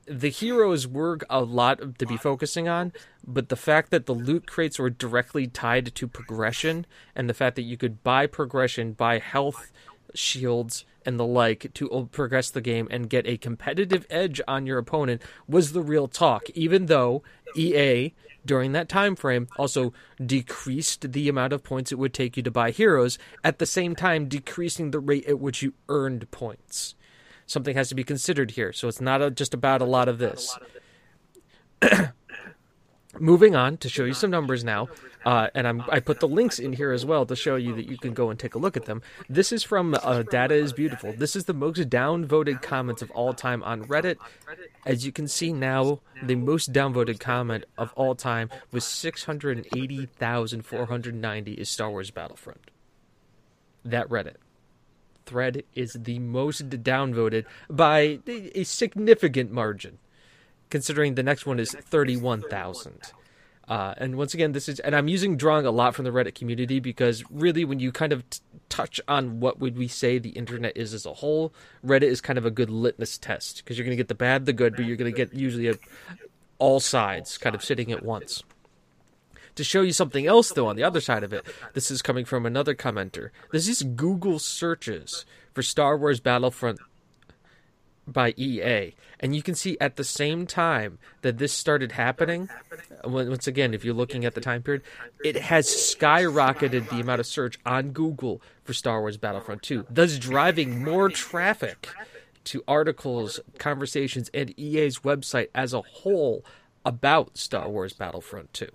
the 0.09 0.31
heroes 0.31 0.87
were 0.87 1.19
a 1.29 1.43
lot 1.43 1.99
to 1.99 2.07
be 2.07 2.17
focusing 2.17 2.69
on, 2.69 2.93
but 3.27 3.49
the 3.49 3.57
fact 3.57 3.91
that 3.91 4.07
the 4.07 4.15
loot 4.15 4.47
crates 4.47 4.79
were 4.79 4.91
directly 4.91 5.47
tied 5.47 5.95
to 5.95 6.09
progression, 6.09 6.87
and 7.15 7.29
the 7.29 7.35
fact 7.35 7.57
that 7.57 7.63
you 7.63 7.77
could 7.77 8.03
buy 8.03 8.27
progression, 8.27 8.93
buy 8.93 9.19
health 9.19 9.71
shields 10.15 10.85
and 11.05 11.19
the 11.19 11.27
like 11.27 11.73
to 11.75 12.09
progress 12.13 12.51
the 12.51 12.61
game 12.61 12.89
and 12.91 13.11
get 13.11 13.27
a 13.27 13.37
competitive 13.37 14.07
edge 14.11 14.41
on 14.49 14.67
your 14.67 14.79
opponent 14.79 15.23
was 15.47 15.73
the 15.73 15.83
real 15.83 16.09
talk. 16.09 16.49
Even 16.51 16.87
though 16.87 17.23
EA 17.57 18.13
during 18.45 18.73
that 18.73 18.89
time 18.89 19.15
frame 19.15 19.47
also 19.59 19.93
decreased 20.25 21.13
the 21.13 21.29
amount 21.29 21.53
of 21.53 21.63
points 21.63 21.93
it 21.93 21.99
would 21.99 22.15
take 22.15 22.37
you 22.37 22.43
to 22.43 22.51
buy 22.51 22.71
heroes, 22.71 23.19
at 23.45 23.59
the 23.59 23.67
same 23.67 23.95
time 23.95 24.29
decreasing 24.29 24.91
the 24.91 25.01
rate 25.01 25.27
at 25.27 25.39
which 25.39 25.63
you 25.63 25.75
earned 25.89 26.31
points 26.31 26.95
something 27.49 27.75
has 27.75 27.89
to 27.89 27.97
be 27.97 28.05
considered 28.05 28.53
here. 28.53 28.73
So 28.73 28.87
it's 28.87 29.01
not 29.01 29.21
a, 29.21 29.33
just 29.33 29.55
about 29.55 29.81
a 29.81 29.87
lot 29.87 30.09
of 30.09 30.19
this. 30.19 30.57
Moving 33.19 33.57
on 33.57 33.79
to 33.79 33.89
show 33.89 34.05
you 34.05 34.13
some 34.13 34.31
numbers 34.31 34.63
now, 34.63 34.87
uh, 35.25 35.49
and 35.55 35.67
I'm, 35.67 35.83
i 35.91 35.99
put 35.99 36.21
the 36.21 36.29
links 36.29 36.59
in 36.61 36.75
here 36.75 36.93
as 36.93 37.07
well 37.07 37.27
to 37.27 37.35
show 37.35 37.57
you 37.57 37.75
that 37.75 37.89
you 37.89 37.99
can 37.99 38.15
go 38.15 38.31
and 38.31 38.39
take 38.39 38.55
a 38.55 38.59
look 38.59 38.77
at 38.77 38.85
them. 38.85 39.03
This 39.29 39.51
is 39.51 39.65
from 39.65 39.97
uh, 40.01 40.23
Data 40.23 40.55
is 40.55 40.73
Beautiful. 40.73 41.13
This 41.15 41.35
is 41.35 41.47
the 41.47 41.55
most 41.55 41.89
downvoted 41.89 42.63
comments 42.63 43.03
of 43.03 43.11
all 43.13 43.33
time 43.33 43.65
on 43.65 43.83
Reddit. 43.85 44.19
As 44.87 45.05
you 45.07 45.11
can 45.11 45.27
see 45.27 45.53
now, 45.53 45.99
the 46.23 46.37
most 46.37 46.73
downvoted 46.73 47.19
comment 47.19 47.65
of 47.77 47.93
all 47.95 48.15
time 48.15 48.49
was 48.71 48.85
680,490 48.85 51.53
is 51.55 51.69
Star 51.69 51.91
Wars 51.91 52.13
Battlefront. 52.13 52.71
That 53.85 54.09
Reddit 54.09 54.37
thread 55.29 55.63
is 55.75 55.93
the 55.93 56.19
most 56.19 56.69
downvoted 56.71 57.45
by 57.69 58.19
a 58.27 58.65
significant 58.65 59.53
margin, 59.53 59.99
considering 60.71 61.15
the 61.15 61.23
next 61.23 61.47
one 61.47 61.61
is 61.61 61.73
31,000. 61.73 63.13
Uh, 63.69 63.93
and 63.99 64.17
once 64.17 64.33
again, 64.33 64.53
this 64.53 64.69
is, 64.69 64.81
and 64.81 64.97
I'm 64.97 65.09
using 65.09 65.37
drawing 65.37 65.67
a 65.67 65.71
lot 65.71 65.95
from 65.95 66.07
the 66.07 66.11
Reddit 66.11 66.35
community 66.35 66.81
because 66.81 67.23
really, 67.31 67.67
when 67.67 67.81
you 67.81 67.93
kind 67.93 68.15
of 68.15 68.29
t- 68.31 68.41
touch 68.71 68.99
on 69.07 69.41
what 69.41 69.61
would 69.61 69.77
we 69.77 69.89
say 69.89 70.19
the 70.19 70.31
internet 70.31 70.75
is 70.75 70.95
as 70.95 71.05
a 71.05 71.13
whole, 71.13 71.53
Reddit 71.85 72.05
is 72.05 72.23
kind 72.23 72.39
of 72.39 72.47
a 72.47 72.51
good 72.51 72.71
litmus 72.71 73.19
test 73.19 73.59
because 73.59 73.77
you're 73.77 73.85
going 73.85 73.97
to 73.97 74.01
get 74.01 74.09
the 74.09 74.15
bad, 74.15 74.47
the 74.47 74.55
good, 74.55 74.75
but 74.75 74.87
you're 74.87 74.97
going 74.97 75.13
to 75.13 75.17
get 75.17 75.35
usually 75.35 75.69
a, 75.69 75.75
all 76.59 76.81
sides 76.81 77.37
kind 77.37 77.55
of 77.55 77.63
sitting 77.63 77.93
at 77.93 78.03
once. 78.03 78.43
To 79.59 79.65
show 79.65 79.83
you 79.83 79.93
something 79.93 80.25
else, 80.25 80.53
though, 80.53 80.69
on 80.69 80.77
the 80.77 80.85
other 80.85 81.01
side 81.01 81.25
of 81.25 81.33
it, 81.33 81.45
this 81.75 81.91
is 81.91 82.01
coming 82.01 82.25
from 82.25 82.47
another 82.47 82.77
commenter. 82.77 83.31
This 83.51 83.67
is 83.67 83.83
Google 83.83 84.39
searches 84.39 85.27
for 85.53 85.65
Star 85.65 85.99
Wars 85.99 86.21
Battlefront 86.21 86.79
by 88.07 88.35
EA. 88.37 88.95
And 89.19 89.35
you 89.35 89.43
can 89.43 89.57
see 89.57 89.77
at 89.81 89.97
the 89.97 90.05
same 90.05 90.47
time 90.47 91.01
that 91.23 91.39
this 91.39 91.53
started 91.53 91.91
happening, 91.91 92.49
uh, 93.05 93.09
once 93.09 93.49
again, 93.49 93.75
if 93.75 93.85
you're 93.85 93.95
looking 93.95 94.25
at 94.25 94.37
the 94.37 94.41
time 94.41 94.63
period, 94.63 94.83
it 95.25 95.35
has 95.35 95.67
skyrocketed 95.67 96.89
the 96.89 97.01
amount 97.01 97.19
of 97.19 97.27
search 97.27 97.59
on 97.67 97.91
Google 97.91 98.41
for 98.63 98.75
Star 98.75 99.01
Wars 99.01 99.17
Battlefront 99.17 99.65
2, 99.65 99.87
thus 99.91 100.19
driving 100.19 100.85
more 100.85 101.09
traffic 101.09 101.89
to 102.45 102.63
articles, 102.69 103.41
conversations, 103.59 104.31
and 104.33 104.57
EA's 104.57 105.01
website 105.01 105.49
as 105.53 105.75
a 105.75 105.83
whole 105.83 106.45
about 106.85 107.37
Star 107.37 107.69
Wars 107.69 107.93
Battlefront 107.93 108.55
2. 108.55 108.69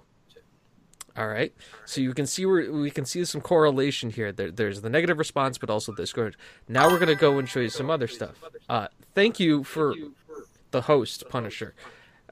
All 1.16 1.28
right, 1.28 1.54
so 1.86 2.02
you 2.02 2.14
can 2.14 2.26
see 2.26 2.46
where 2.46 2.72
we 2.72 2.90
can 2.90 3.06
see 3.06 3.24
some 3.26 3.40
correlation 3.40 4.10
here. 4.10 4.32
There, 4.32 4.50
there's 4.50 4.82
the 4.82 4.90
negative 4.90 5.20
response, 5.20 5.60
but 5.60 5.70
also 5.70 5.92
the. 5.92 6.34
Now 6.68 6.90
we're 6.90 6.98
gonna 6.98 7.14
go 7.14 7.38
and 7.38 7.48
show 7.48 7.60
you 7.60 7.70
some 7.70 7.92
other 7.92 8.08
stuff. 8.08 8.44
Uh, 8.68 8.88
thank 9.14 9.40
you 9.40 9.64
for 9.64 9.94
the 10.72 10.82
host, 10.82 11.26
Punisher. 11.30 11.76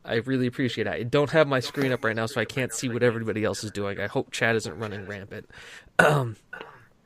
I 0.04 0.16
really 0.16 0.48
appreciate 0.48 0.88
it. 0.88 0.94
I 0.94 1.04
don't 1.04 1.30
have 1.30 1.48
my 1.48 1.60
screen 1.60 1.92
up 1.92 2.04
right 2.04 2.16
now, 2.16 2.26
so 2.26 2.42
I 2.42 2.46
can't 2.46 2.74
see 2.74 2.90
what 2.90 3.04
everybody 3.04 3.44
else 3.44 3.64
is 3.64 3.70
doing. 3.70 4.00
I 4.00 4.08
hope 4.08 4.32
chat 4.32 4.56
isn't 4.56 4.80
running 4.80 5.06
rampant. 5.06 5.48
Um, 6.00 6.38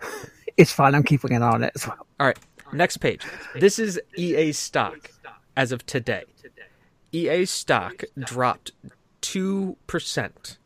it's 0.57 0.71
fine. 0.71 0.95
I'm 0.95 1.03
keeping 1.03 1.33
an 1.33 1.43
eye 1.43 1.49
on 1.49 1.63
it 1.63 1.73
as 1.75 1.85
well. 1.85 2.07
All 2.19 2.27
right, 2.27 2.39
next 2.71 2.97
page. 2.97 3.21
This 3.53 3.79
is 3.79 3.99
EA 4.15 4.53
stock 4.53 5.11
as 5.57 5.73
of 5.73 5.85
today. 5.85 6.23
EA 7.11 7.45
stock 7.45 8.03
dropped 8.17 8.71
two 9.19 9.75
percent 9.87 10.57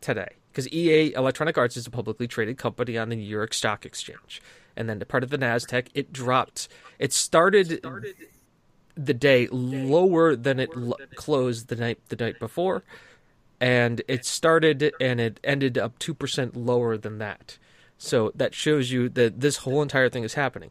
today 0.00 0.28
because 0.50 0.72
EA 0.72 1.12
Electronic 1.12 1.58
Arts 1.58 1.76
is 1.76 1.86
a 1.86 1.90
publicly 1.90 2.26
traded 2.26 2.56
company 2.56 2.96
on 2.96 3.10
the 3.10 3.16
New 3.16 3.22
York 3.22 3.52
Stock 3.52 3.84
Exchange, 3.84 4.40
and 4.76 4.88
then 4.88 4.98
the 4.98 5.06
part 5.06 5.22
of 5.22 5.28
the 5.30 5.36
Nasdaq. 5.36 5.88
It 5.94 6.12
dropped. 6.12 6.68
It 6.98 7.12
started 7.12 7.84
the 8.96 9.14
day 9.14 9.48
lower 9.50 10.34
than 10.34 10.58
it 10.58 10.70
l- 10.74 10.96
closed 11.14 11.68
the 11.68 11.76
night 11.76 11.98
the 12.08 12.16
night 12.16 12.38
before, 12.38 12.84
and 13.60 14.00
it 14.08 14.24
started 14.24 14.92
and 14.98 15.20
it 15.20 15.40
ended 15.44 15.76
up 15.76 15.98
two 15.98 16.14
percent 16.14 16.56
lower 16.56 16.96
than 16.96 17.18
that. 17.18 17.58
So 17.98 18.32
that 18.34 18.54
shows 18.54 18.90
you 18.90 19.08
that 19.10 19.40
this 19.40 19.58
whole 19.58 19.82
entire 19.82 20.08
thing 20.08 20.24
is 20.24 20.34
happening. 20.34 20.70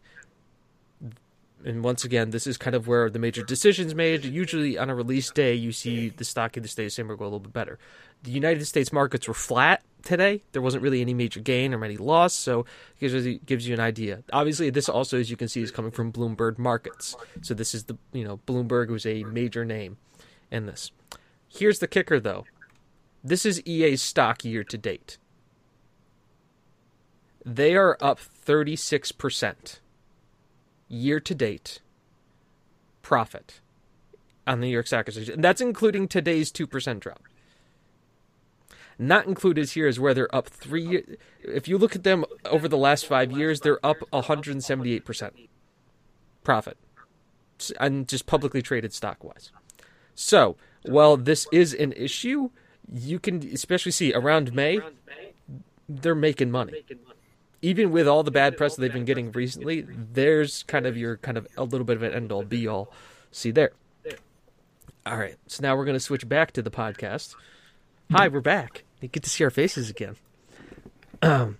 And 1.63 1.83
once 1.83 2.03
again, 2.03 2.29
this 2.29 2.45
is 2.45 2.57
kind 2.57 2.75
of 2.75 2.87
where 2.87 3.09
the 3.09 3.19
major 3.19 3.43
decisions 3.43 3.95
made. 3.95 4.23
Usually 4.23 4.77
on 4.77 4.89
a 4.89 4.95
release 4.95 5.31
day, 5.31 5.53
you 5.53 5.71
see 5.71 6.09
the 6.09 6.23
stock 6.23 6.57
either 6.57 6.63
the 6.63 6.67
state 6.67 6.99
of 6.99 7.09
or 7.09 7.15
go 7.15 7.23
a 7.23 7.25
little 7.25 7.39
bit 7.39 7.53
better. 7.53 7.79
The 8.23 8.31
United 8.31 8.65
States 8.65 8.93
markets 8.93 9.27
were 9.27 9.33
flat 9.33 9.81
today. 10.03 10.43
There 10.51 10.61
wasn't 10.61 10.83
really 10.83 11.01
any 11.01 11.13
major 11.13 11.39
gain 11.39 11.73
or 11.73 11.83
any 11.83 11.97
loss, 11.97 12.33
so 12.33 12.61
it 12.61 12.99
gives 12.99 13.25
you, 13.25 13.39
gives 13.39 13.67
you 13.67 13.73
an 13.73 13.79
idea. 13.79 14.23
Obviously, 14.31 14.69
this 14.69 14.89
also, 14.89 15.19
as 15.19 15.31
you 15.31 15.37
can 15.37 15.47
see, 15.47 15.61
is 15.61 15.71
coming 15.71 15.91
from 15.91 16.11
Bloomberg 16.11 16.57
Markets. 16.57 17.15
So 17.41 17.53
this 17.53 17.73
is 17.73 17.85
the 17.85 17.97
you 18.13 18.23
know 18.23 18.37
Bloomberg 18.45 18.89
was 18.89 19.05
a 19.05 19.23
major 19.23 19.65
name 19.65 19.97
in 20.51 20.65
this. 20.65 20.91
Here's 21.47 21.79
the 21.79 21.87
kicker, 21.87 22.19
though. 22.19 22.45
This 23.23 23.45
is 23.45 23.61
EA's 23.65 24.01
stock 24.01 24.45
year 24.45 24.63
to 24.63 24.77
date. 24.77 25.17
They 27.43 27.75
are 27.75 27.97
up 28.01 28.19
36% 28.19 29.79
year 30.87 31.19
to 31.19 31.35
date 31.35 31.81
profit 33.01 33.59
on 34.47 34.59
the 34.59 34.67
New 34.67 34.73
York 34.73 34.87
Stock 34.87 35.07
Exchange. 35.07 35.29
And 35.29 35.43
that's 35.43 35.61
including 35.61 36.07
today's 36.07 36.51
2% 36.51 36.99
drop. 36.99 37.21
Not 38.97 39.25
included 39.25 39.69
here 39.69 39.87
is 39.87 39.99
where 39.99 40.13
they're 40.13 40.33
up 40.33 40.47
three. 40.47 41.03
If 41.41 41.67
you 41.67 41.77
look 41.77 41.95
at 41.95 42.03
them 42.03 42.23
over 42.45 42.67
the 42.67 42.77
last 42.77 43.05
five 43.05 43.31
years, 43.31 43.59
they're 43.59 43.85
up 43.85 43.97
178% 44.13 45.31
profit. 46.43 46.77
And 47.79 48.07
just 48.07 48.25
publicly 48.25 48.61
traded 48.61 48.93
stock 48.93 49.23
wise. 49.23 49.51
So, 50.13 50.55
while 50.83 51.17
this 51.17 51.47
is 51.51 51.73
an 51.73 51.93
issue, 51.93 52.49
you 52.91 53.19
can 53.19 53.45
especially 53.47 53.91
see 53.91 54.13
around 54.13 54.53
May, 54.53 54.79
they're 55.87 56.15
making 56.15 56.51
money 56.51 56.83
even 57.61 57.91
with 57.91 58.07
all 58.07 58.23
the 58.23 58.31
bad 58.31 58.57
press 58.57 58.75
they've 58.75 58.91
been 58.91 59.05
getting 59.05 59.31
recently, 59.31 59.85
there's 59.89 60.63
kind 60.63 60.85
of 60.85 60.97
your 60.97 61.17
kind 61.17 61.37
of 61.37 61.47
a 61.57 61.63
little 61.63 61.85
bit 61.85 61.97
of 61.97 62.03
an 62.03 62.13
end 62.13 62.31
all 62.31 62.43
be 62.43 62.67
all. 62.67 62.91
See 63.31 63.51
there. 63.51 63.71
All 65.05 65.17
right, 65.17 65.35
so 65.47 65.61
now 65.61 65.75
we're 65.75 65.85
going 65.85 65.95
to 65.95 65.99
switch 65.99 66.27
back 66.27 66.51
to 66.53 66.61
the 66.61 66.71
podcast. 66.71 67.35
Hi, 68.11 68.27
we're 68.27 68.41
back. 68.41 68.83
You 69.01 69.07
get 69.07 69.23
to 69.23 69.29
see 69.29 69.43
our 69.43 69.51
faces 69.51 69.89
again. 69.89 70.15
Um, 71.21 71.59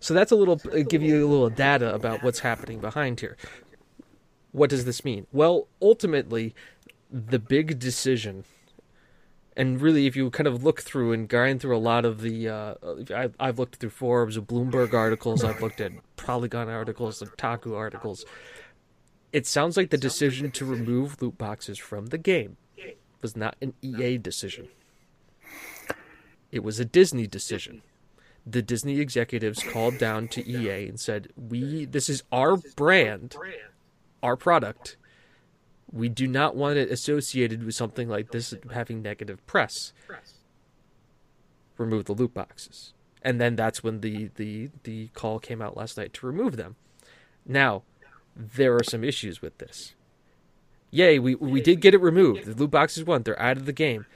so 0.00 0.14
that's 0.14 0.32
a 0.32 0.36
little 0.36 0.56
give 0.56 1.02
you 1.02 1.26
a 1.26 1.28
little 1.28 1.50
data 1.50 1.94
about 1.94 2.22
what's 2.22 2.40
happening 2.40 2.80
behind 2.80 3.20
here. 3.20 3.36
What 4.52 4.70
does 4.70 4.84
this 4.84 5.04
mean? 5.04 5.26
Well, 5.32 5.68
ultimately, 5.80 6.54
the 7.10 7.38
big 7.38 7.78
decision 7.78 8.44
and 9.56 9.80
really, 9.80 10.06
if 10.06 10.14
you 10.16 10.28
kind 10.30 10.46
of 10.46 10.64
look 10.64 10.82
through 10.82 11.12
and 11.12 11.26
grind 11.26 11.62
through 11.62 11.76
a 11.76 11.78
lot 11.78 12.04
of 12.04 12.20
the, 12.20 12.48
uh, 12.48 12.74
I've 13.40 13.58
looked 13.58 13.76
through 13.76 13.90
Forbes, 13.90 14.36
Bloomberg 14.38 14.92
articles, 14.92 15.42
I've 15.42 15.62
looked 15.62 15.80
at 15.80 15.92
Polygon 16.16 16.68
articles, 16.68 17.22
Taku 17.38 17.74
articles. 17.74 18.26
It 19.32 19.46
sounds 19.46 19.76
like 19.76 19.90
the 19.90 19.96
decision 19.96 20.50
to 20.52 20.66
remove 20.66 21.20
loot 21.22 21.38
boxes 21.38 21.78
from 21.78 22.06
the 22.06 22.18
game 22.18 22.58
was 23.22 23.34
not 23.34 23.56
an 23.62 23.72
EA 23.80 24.18
decision. 24.18 24.68
It 26.52 26.62
was 26.62 26.78
a 26.78 26.84
Disney 26.84 27.26
decision. 27.26 27.82
The 28.46 28.62
Disney 28.62 29.00
executives 29.00 29.62
called 29.62 29.98
down 29.98 30.28
to 30.28 30.48
EA 30.48 30.86
and 30.86 31.00
said, 31.00 31.28
"We, 31.36 31.86
this 31.86 32.08
is 32.08 32.22
our 32.30 32.56
brand, 32.76 33.36
our 34.22 34.36
product." 34.36 34.96
We 35.92 36.08
do 36.08 36.26
not 36.26 36.56
want 36.56 36.78
it 36.78 36.90
associated 36.90 37.62
with 37.64 37.74
something 37.74 38.08
like 38.08 38.32
this 38.32 38.54
having 38.72 39.02
negative 39.02 39.44
press. 39.46 39.92
Remove 41.78 42.06
the 42.06 42.12
loot 42.12 42.34
boxes. 42.34 42.92
And 43.22 43.40
then 43.40 43.56
that's 43.56 43.82
when 43.82 44.00
the, 44.00 44.30
the, 44.36 44.70
the 44.84 45.08
call 45.08 45.38
came 45.38 45.60
out 45.60 45.76
last 45.76 45.96
night 45.96 46.12
to 46.14 46.26
remove 46.26 46.56
them. 46.56 46.76
Now, 47.44 47.82
there 48.34 48.74
are 48.74 48.84
some 48.84 49.04
issues 49.04 49.40
with 49.40 49.58
this. 49.58 49.94
Yay, 50.90 51.18
we, 51.18 51.34
we 51.34 51.60
did 51.60 51.80
get 51.80 51.94
it 51.94 52.00
removed. 52.00 52.44
The 52.44 52.54
loot 52.54 52.70
boxes 52.70 53.04
won. 53.04 53.22
They're 53.22 53.40
out 53.40 53.56
of 53.56 53.66
the 53.66 53.72
game. 53.72 54.06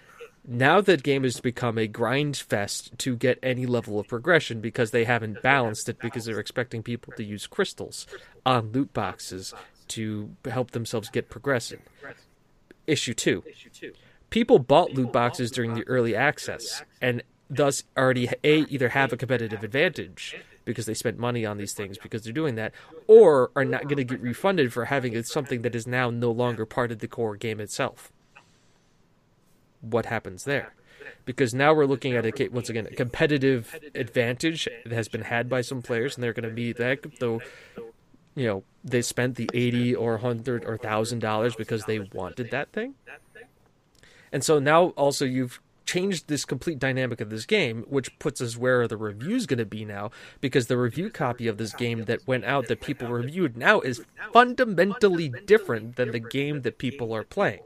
Now 0.47 0.81
that 0.81 1.03
game 1.03 1.25
has 1.25 1.41
become 1.41 1.77
a 1.77 1.87
grind 1.87 2.37
fest 2.37 2.97
to 2.99 3.15
get 3.15 3.39
any 3.43 3.67
level 3.67 4.01
of 4.01 4.09
progression 4.09 4.61
because 4.61 4.91
they 4.91 5.05
haven't 5.05 5.43
balanced 5.43 5.89
it 5.89 5.99
because 5.99 6.25
they're 6.25 6.41
expecting 6.41 6.83
people 6.83 7.13
to 7.17 7.25
use 7.25 7.47
crystals 7.47 8.07
on 8.47 8.73
loot 8.73 8.93
boxes 8.95 9.53
to 9.91 10.31
help 10.51 10.71
themselves 10.73 11.09
get 11.09 11.29
progressive. 11.29 11.81
Issue 12.87 13.15
two. 13.15 13.45
People 14.31 14.59
bought 14.59 14.93
loot 14.95 15.13
boxes 15.13 15.51
during 15.51 15.75
the 15.75 15.87
early 15.87 16.15
access 16.15 16.83
and 17.01 17.23
thus 17.49 17.85
already 17.97 18.29
a 18.45 18.65
either 18.67 18.91
have 18.91 19.13
a 19.13 19.17
competitive 19.17 19.65
advantage 19.65 20.37
because 20.65 20.87
they 20.87 20.95
spent 20.95 21.19
money 21.19 21.45
on 21.45 21.59
these 21.59 21.73
things 21.73 21.99
because 21.99 22.23
they're 22.23 22.33
doing 22.33 22.55
that 22.55 22.73
or 23.09 23.51
are 23.57 23.65
not 23.65 23.85
going 23.85 23.97
to 23.97 24.05
get 24.05 24.21
refunded 24.21 24.73
for 24.73 24.85
having 24.85 25.21
something 25.25 25.63
that 25.63 25.75
is 25.75 25.87
now 25.87 26.11
no 26.11 26.31
longer 26.31 26.65
part 26.65 26.93
of 26.93 27.01
the 27.01 27.09
core 27.09 27.37
game 27.37 27.61
itself. 27.61 28.13
What 29.81 30.07
happens 30.07 30.45
there? 30.45 30.75
because 31.25 31.55
now 31.55 31.73
we're 31.73 31.87
looking 31.87 32.15
at 32.15 32.25
a 32.25 32.49
once 32.49 32.69
again 32.69 32.87
a 32.87 32.95
competitive 32.95 33.79
advantage 33.95 34.69
that 34.85 34.93
has 34.93 35.09
been 35.09 35.23
had 35.23 35.49
by 35.49 35.61
some 35.61 35.83
players 35.83 36.17
and 36.17 36.25
they're 36.25 36.33
going 36.33 36.49
to 36.49 36.55
be 36.55 36.73
that 36.73 36.99
though 37.21 37.41
you 38.35 38.47
know 38.47 38.63
they 38.85 39.03
spent 39.03 39.37
the 39.37 39.51
eighty 39.53 39.95
or 39.95 40.19
hundred 40.19 40.65
or 40.65 40.79
thousand 40.79 41.19
dollars 41.19 41.55
because 41.55 41.85
they 41.85 41.99
wanted 41.99 42.51
that 42.51 42.73
thing. 42.73 42.95
And 44.33 44.45
so 44.45 44.59
now 44.59 44.91
also 44.91 45.25
you've 45.25 45.61
changed 45.85 46.29
this 46.29 46.45
complete 46.45 46.79
dynamic 46.79 47.21
of 47.21 47.31
this 47.31 47.45
game, 47.45 47.85
which 47.89 48.17
puts 48.21 48.41
us 48.41 48.57
where 48.57 48.87
the 48.87 48.97
review's 48.97 49.45
going 49.45 49.59
to 49.59 49.65
be 49.65 49.85
now, 49.85 50.13
because 50.41 50.69
the 50.69 50.77
review 50.77 51.11
copy 51.11 51.49
of 51.49 51.59
this 51.59 51.75
game 51.75 52.05
that 52.05 52.25
went 52.29 52.45
out 52.45 52.69
that 52.69 52.81
people 52.81 53.09
reviewed 53.09 53.57
now 53.57 53.81
is 53.81 54.05
fundamentally 54.33 55.33
different 55.47 55.97
than 55.97 56.13
the 56.13 56.21
game 56.21 56.63
that 56.63 56.79
people 56.79 57.13
are 57.13 57.25
playing. 57.25 57.61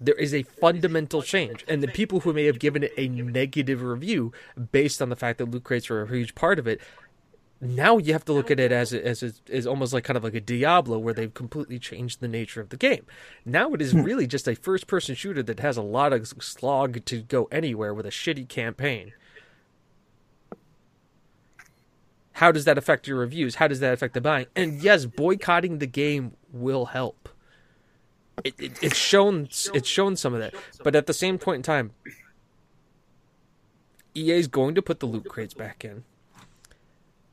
There 0.00 0.14
is 0.14 0.32
a 0.32 0.44
fundamental 0.44 1.22
change, 1.22 1.64
and 1.66 1.82
the 1.82 1.88
people 1.88 2.20
who 2.20 2.32
may 2.32 2.44
have 2.44 2.60
given 2.60 2.84
it 2.84 2.92
a 2.96 3.08
negative 3.08 3.82
review 3.82 4.32
based 4.70 5.02
on 5.02 5.08
the 5.08 5.16
fact 5.16 5.38
that 5.38 5.50
loot 5.50 5.64
crates 5.64 5.88
were 5.88 6.02
a 6.02 6.08
huge 6.08 6.36
part 6.36 6.60
of 6.60 6.68
it 6.68 6.80
now 7.62 7.96
you 7.96 8.12
have 8.12 8.24
to 8.24 8.32
look 8.32 8.50
at 8.50 8.58
it 8.58 8.72
as 8.72 8.92
a, 8.92 9.06
as 9.06 9.22
a, 9.22 9.32
as 9.52 9.68
almost 9.68 9.92
like 9.92 10.02
kind 10.02 10.16
of 10.16 10.24
like 10.24 10.34
a 10.34 10.40
Diablo 10.40 10.98
where 10.98 11.14
they've 11.14 11.32
completely 11.32 11.78
changed 11.78 12.20
the 12.20 12.26
nature 12.26 12.60
of 12.60 12.70
the 12.70 12.76
game. 12.76 13.06
Now 13.44 13.72
it 13.72 13.80
is 13.80 13.92
hmm. 13.92 14.02
really 14.02 14.26
just 14.26 14.48
a 14.48 14.56
first 14.56 14.88
person 14.88 15.14
shooter 15.14 15.44
that 15.44 15.60
has 15.60 15.76
a 15.76 15.82
lot 15.82 16.12
of 16.12 16.26
slog 16.26 17.04
to 17.04 17.22
go 17.22 17.48
anywhere 17.52 17.94
with 17.94 18.04
a 18.04 18.10
shitty 18.10 18.48
campaign. 18.48 19.12
How 22.32 22.50
does 22.50 22.64
that 22.64 22.78
affect 22.78 23.06
your 23.06 23.18
reviews? 23.18 23.54
How 23.54 23.68
does 23.68 23.78
that 23.78 23.92
affect 23.92 24.14
the 24.14 24.20
buying? 24.20 24.46
And 24.56 24.82
yes, 24.82 25.04
boycotting 25.04 25.78
the 25.78 25.86
game 25.86 26.32
will 26.52 26.86
help. 26.86 27.28
It, 28.42 28.54
it, 28.58 28.82
it's 28.82 28.96
shown 28.96 29.44
it's 29.44 29.88
shown 29.88 30.16
some 30.16 30.34
of 30.34 30.40
that, 30.40 30.54
but 30.82 30.96
at 30.96 31.06
the 31.06 31.12
same 31.12 31.38
point 31.38 31.56
in 31.56 31.62
time, 31.62 31.92
EA 34.16 34.32
is 34.32 34.48
going 34.48 34.74
to 34.74 34.82
put 34.82 34.98
the 34.98 35.06
loot 35.06 35.28
crates 35.28 35.54
back 35.54 35.84
in 35.84 36.02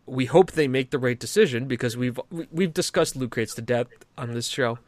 we 0.10 0.26
hope 0.26 0.52
they 0.52 0.68
make 0.68 0.90
the 0.92 1.00
right 1.00 1.20
decision 1.20 1.66
because 1.66 1.96
we've 1.96 2.20
we've 2.52 2.74
discussed 2.74 3.16
loot 3.16 3.32
crates 3.32 3.54
to 3.56 3.62
death 3.62 3.88
on 4.18 4.34
this 4.34 4.48
show 4.48 4.80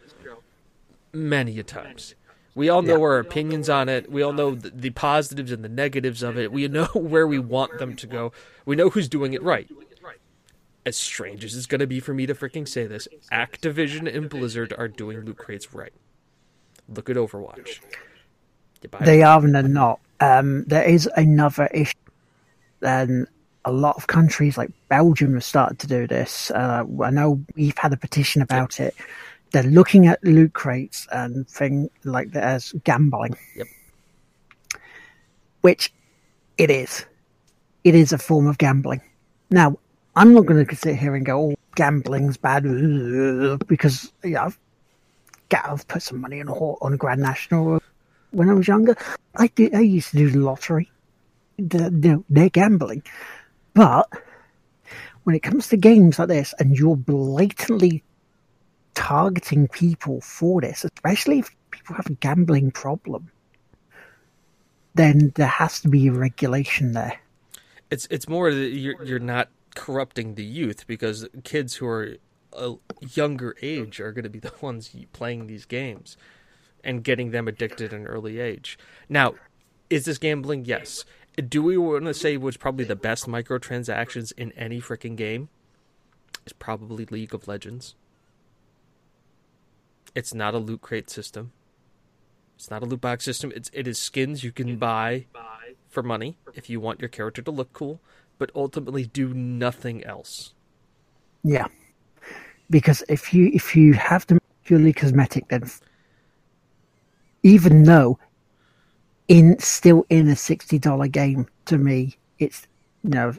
many 1.14 1.60
a 1.60 1.64
times. 1.64 2.16
We 2.54 2.68
all 2.70 2.82
know 2.82 2.98
yeah. 2.98 3.04
our 3.04 3.20
opinions 3.20 3.70
on 3.70 3.88
it. 3.88 4.12
We 4.12 4.22
all 4.22 4.34
know 4.34 4.56
the, 4.56 4.90
positives 4.90 5.52
and 5.52 5.64
the 5.64 5.70
negatives 5.70 6.22
of 6.22 6.38
it. 6.38 6.52
We 6.52 6.68
know 6.68 6.86
where 6.94 7.26
we 7.26 7.40
want 7.40 7.80
them 7.80 7.96
to 7.96 8.08
go. 8.08 8.34
We 8.66 8.76
know 8.76 8.90
who's 8.90 9.08
doing 9.08 9.34
it 9.34 9.42
right. 9.42 9.70
As 10.84 10.98
strange 10.98 11.46
as 11.46 11.56
it's 11.56 11.68
going 11.68 11.80
to 11.80 11.88
be 11.88 12.00
for 12.00 12.14
me 12.14 12.26
to 12.26 12.34
freaking 12.34 12.68
say 12.68 12.88
this, 12.88 13.08
Activision 13.32 14.14
and 14.14 14.28
Blizzard 14.30 14.74
are 14.78 14.88
doing 14.88 15.22
loot 15.22 15.38
crates 15.38 15.74
right. 15.74 15.94
Look 16.90 17.10
at 17.10 17.16
Overwatch. 17.16 17.80
They 19.00 19.22
are 19.22 19.40
and 19.46 19.54
they're 19.54 19.64
not. 19.64 20.00
Um, 20.20 20.64
there 20.66 20.84
is 20.84 21.08
another 21.16 21.68
issue. 21.68 21.94
And 22.82 23.28
a 23.66 23.72
lot 23.72 23.96
of 23.96 24.08
countries 24.08 24.58
like 24.58 24.72
Belgium 24.90 25.34
have 25.34 25.44
started 25.44 25.80
to 25.80 25.88
do 25.88 26.08
this. 26.08 26.52
Uh, 26.52 26.84
I 27.04 27.12
know 27.12 27.44
we've 27.56 27.78
had 27.78 27.94
a 27.94 27.98
petition 27.98 28.42
about 28.42 28.80
it. 28.80 28.96
They're 29.52 29.64
looking 29.64 30.08
at 30.08 30.24
loot 30.24 30.54
crates 30.54 31.08
and 31.12 31.48
thing 31.48 31.90
like 32.04 32.32
that 32.32 32.44
as 32.44 32.74
gambling. 32.84 33.36
Yep. 33.56 33.68
Which 35.62 35.94
it 36.58 36.70
is. 36.70 37.06
It 37.84 37.96
is 37.96 38.14
a 38.14 38.18
form 38.18 38.48
of 38.48 38.58
gambling. 38.58 39.02
Now, 39.50 39.78
I'm 40.16 40.34
not 40.34 40.46
going 40.46 40.66
to 40.66 40.76
sit 40.76 40.96
here 40.96 41.16
and 41.16 41.26
go, 41.26 41.52
"Oh, 41.52 41.56
gambling's 41.76 42.38
bad," 42.38 42.64
because 43.68 44.12
you 44.24 44.32
know, 44.32 44.42
I've, 44.42 44.60
I've 45.52 45.88
put 45.88 46.02
some 46.02 46.22
money 46.22 46.42
on 46.42 46.48
a 46.48 46.54
on 46.54 46.94
a 46.94 46.98
Grand 46.98 47.22
National 47.22 47.82
when 48.32 48.50
I 48.50 48.54
was 48.54 48.68
younger. 48.68 48.96
I 49.36 49.48
did. 49.48 49.76
I 49.76 49.82
used 49.82 50.12
to 50.12 50.18
do 50.18 50.30
the 50.30 50.40
lottery. 50.40 50.92
The, 51.58 51.90
the, 51.92 52.24
they're 52.30 52.50
gambling, 52.50 53.04
but 53.74 54.10
when 55.24 55.36
it 55.36 55.44
comes 55.44 55.68
to 55.68 55.78
games 55.78 56.20
like 56.20 56.30
this, 56.30 56.54
and 56.60 56.78
you're 56.78 56.96
blatantly 56.96 58.04
targeting 58.96 59.68
people 59.68 60.22
for 60.22 60.62
this, 60.62 60.84
especially 60.84 61.40
if 61.40 61.56
people 61.72 61.96
have 61.96 62.08
a 62.08 62.14
gambling 62.16 62.72
problem, 62.72 63.32
then 64.96 65.32
there 65.36 65.48
has 65.48 65.80
to 65.82 65.90
be 65.90 66.08
a 66.08 66.12
regulation 66.12 66.92
there. 66.94 67.20
it's 67.92 68.08
it's 68.10 68.28
more 68.28 68.54
that 68.54 68.70
you're 68.70 69.04
you're 69.04 69.20
not 69.20 69.50
corrupting 69.76 70.36
the 70.36 70.44
youth 70.44 70.86
because 70.88 71.28
kids 71.44 71.76
who 71.76 71.88
are 71.88 72.18
a 72.54 72.74
younger 73.00 73.56
age 73.62 74.00
are 74.00 74.12
going 74.12 74.24
to 74.24 74.30
be 74.30 74.40
the 74.40 74.52
ones 74.62 74.96
playing 75.14 75.48
these 75.48 75.66
games 75.66 76.18
and 76.84 77.04
getting 77.04 77.32
them 77.32 77.48
addicted 77.48 77.94
at 77.94 78.00
an 78.00 78.08
early 78.08 78.40
age. 78.40 78.78
Now, 79.08 79.36
is 79.90 80.06
this 80.06 80.18
gambling? 80.18 80.66
Yes. 80.66 81.06
Do 81.36 81.64
we 81.64 81.78
want 81.78 82.06
to 82.06 82.14
say 82.14 82.38
what's 82.38 82.58
probably 82.58 82.86
the 82.86 82.96
best 82.96 83.28
microtransactions 83.28 84.34
in 84.38 84.52
any 84.54 84.82
freaking 84.82 85.16
game? 85.16 85.50
It's 86.44 86.54
probably 86.54 87.06
League 87.06 87.34
of 87.34 87.48
Legends. 87.48 87.96
It's 90.14 90.34
not 90.34 90.54
a 90.54 90.58
loot 90.58 90.82
crate 90.82 91.10
system. 91.10 91.54
It's 92.56 92.70
not 92.70 92.84
a 92.84 92.86
loot 92.86 93.02
box 93.02 93.24
system. 93.24 93.52
It's 93.56 93.72
it 93.74 93.88
is 93.88 93.98
skins 93.98 94.44
you 94.44 94.52
can 94.52 94.76
buy 94.76 95.26
for 95.90 96.04
money 96.04 96.38
if 96.54 96.70
you 96.70 96.80
want 96.80 97.00
your 97.00 97.10
character 97.10 97.42
to 97.42 97.52
look 97.52 97.74
cool, 97.74 98.02
but 98.38 98.52
ultimately 98.54 99.06
do 99.06 99.34
nothing 99.34 100.04
else. 100.04 100.54
Yeah, 101.44 101.68
because 102.70 103.04
if 103.10 103.34
you 103.34 103.50
if 103.54 103.76
you 103.76 103.94
have 103.94 104.28
them 104.28 104.40
purely 104.66 104.94
cosmetic, 104.94 105.48
then 105.48 105.70
even 107.44 107.84
though 107.84 108.20
in 109.28 109.60
still 109.60 110.06
in 110.10 110.28
a 110.28 110.36
sixty 110.36 110.80
dollar 110.80 111.08
game 111.08 111.48
to 111.66 111.78
me, 111.78 112.18
it's 112.40 112.68
you 113.04 113.12
know 113.12 113.34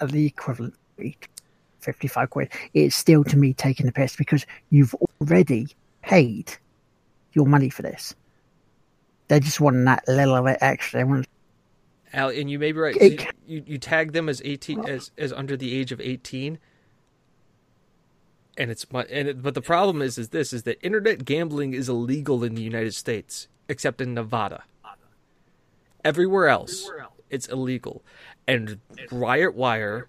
uh, 0.00 0.06
the 0.06 0.26
equivalent 0.26 0.74
fifty 1.80 2.08
five 2.08 2.30
quid. 2.30 2.50
It's 2.74 2.96
still 2.96 3.24
to 3.24 3.36
me 3.36 3.54
taking 3.54 3.86
the 3.86 3.92
piss 3.92 4.16
because 4.16 4.46
you've 4.70 4.94
already 5.20 5.68
paid 6.02 6.52
your 7.32 7.46
money 7.46 7.70
for 7.70 7.82
this. 7.82 8.14
They 9.28 9.40
just 9.40 9.60
want 9.60 9.84
that 9.84 10.06
little 10.08 10.42
bit 10.42 10.58
extra. 10.60 11.00
They 11.00 11.04
want 11.04 11.26
Al, 12.14 12.30
and 12.30 12.50
you 12.50 12.58
may 12.58 12.72
be 12.72 12.78
right. 12.78 12.96
It- 12.96 13.26
You, 13.46 13.62
you 13.66 13.78
tag 13.78 14.12
them 14.12 14.28
as 14.28 14.42
eighteen 14.44 14.84
as 14.86 15.10
as 15.16 15.32
under 15.32 15.56
the 15.56 15.74
age 15.74 15.90
of 15.90 16.00
eighteen, 16.02 16.58
and 18.58 18.70
it's 18.70 18.84
and 18.92 19.28
it, 19.28 19.42
but 19.42 19.54
the 19.54 19.62
problem 19.62 20.02
is 20.02 20.18
is 20.18 20.28
this 20.30 20.52
is 20.52 20.64
that 20.64 20.78
internet 20.84 21.24
gambling 21.24 21.72
is 21.72 21.88
illegal 21.88 22.44
in 22.44 22.54
the 22.54 22.62
United 22.62 22.94
States 22.94 23.48
except 23.70 24.00
in 24.02 24.12
Nevada. 24.14 24.64
Everywhere 26.04 26.48
else, 26.48 26.90
it's 27.30 27.46
illegal, 27.48 28.04
and 28.46 28.80
Riot 29.10 29.54
Wire. 29.54 30.08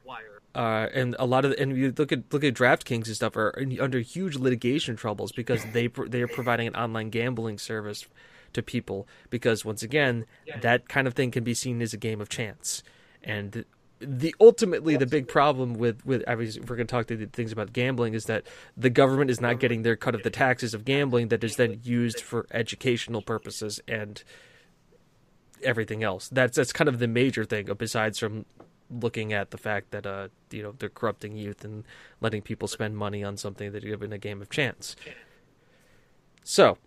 Uh, 0.56 0.88
and 0.94 1.16
a 1.20 1.26
lot 1.26 1.46
of 1.46 1.54
and 1.60 1.78
you 1.78 1.94
look 1.96 2.12
at 2.12 2.24
look 2.34 2.44
at 2.44 2.56
DraftKings 2.56 3.06
and 3.06 3.16
stuff 3.16 3.38
are 3.38 3.52
in, 3.52 3.80
under 3.80 4.00
huge 4.00 4.36
litigation 4.36 4.96
troubles 4.96 5.32
because 5.32 5.64
they 5.74 5.88
they 6.08 6.22
are 6.22 6.28
providing 6.28 6.68
an 6.68 6.76
online 6.76 7.12
gambling 7.12 7.60
service 7.60 8.08
to 8.54 8.64
people 8.64 9.08
because 9.30 9.64
once 9.64 9.84
again 9.84 10.26
that 10.62 10.90
kind 10.90 11.08
of 11.08 11.14
thing 11.14 11.30
can 11.30 11.44
be 11.44 11.54
seen 11.54 11.82
as 11.82 11.94
a 11.94 11.98
game 11.98 12.20
of 12.20 12.30
chance. 12.30 12.82
And 13.24 13.64
the 14.00 14.34
ultimately 14.40 14.96
the 14.96 15.06
big 15.06 15.28
problem 15.28 15.74
with 15.74 16.06
with 16.06 16.24
obviously 16.28 16.62
if 16.62 16.70
we're 16.70 16.78
going 16.78 16.88
to 16.88 16.92
talk 16.92 17.08
to 17.08 17.18
the 17.18 17.26
things 17.28 17.52
about 17.52 17.74
gambling 17.74 18.14
is 18.14 18.26
that 18.26 18.46
the 18.78 18.90
government 18.90 19.30
is 19.30 19.42
not 19.42 19.60
getting 19.60 19.84
their 19.84 19.96
cut 19.96 20.16
of 20.16 20.24
the 20.24 20.30
taxes 20.30 20.74
of 20.74 20.86
gambling 20.86 21.28
that 21.28 21.44
is 21.44 21.58
then 21.58 21.80
used 21.84 22.22
for 22.22 22.48
educational 22.52 23.22
purposes 23.22 23.82
and 23.88 24.24
everything 25.64 26.04
else 26.04 26.30
that's 26.30 26.56
that's 26.58 26.72
kind 26.74 26.88
of 26.88 27.00
the 27.00 27.08
major 27.08 27.46
thing 27.46 27.68
besides 27.78 28.18
from 28.20 28.46
looking 28.90 29.34
at 29.34 29.52
the 29.52 29.58
fact 29.58 29.92
that 29.92 30.06
uh 30.08 30.28
you 30.52 30.64
know 30.64 30.74
they're 30.80 30.90
corrupting 30.90 31.36
youth 31.38 31.64
and 31.64 31.84
letting 32.22 32.42
people 32.42 32.68
spend 32.68 32.98
money 32.98 33.24
on 33.24 33.38
something 33.38 33.72
that 33.72 33.84
given 33.84 34.12
a 34.14 34.18
game 34.18 34.42
of 34.42 34.50
chance 34.50 34.96
so 36.44 36.78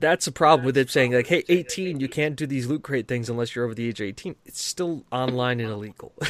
that's 0.00 0.26
a 0.26 0.32
problem 0.32 0.66
with 0.66 0.76
it 0.76 0.90
saying 0.90 1.12
like, 1.12 1.28
"Hey, 1.28 1.44
18, 1.48 2.00
you 2.00 2.08
can't 2.08 2.34
do 2.34 2.46
these 2.48 2.66
loot 2.66 2.82
crate 2.82 3.06
things 3.06 3.28
unless 3.30 3.54
you're 3.54 3.64
over 3.64 3.74
the 3.74 3.86
age 3.86 4.00
of 4.00 4.06
18." 4.08 4.34
It's 4.44 4.60
still 4.60 5.04
online 5.12 5.60
and 5.60 5.70
illegal 5.70 6.12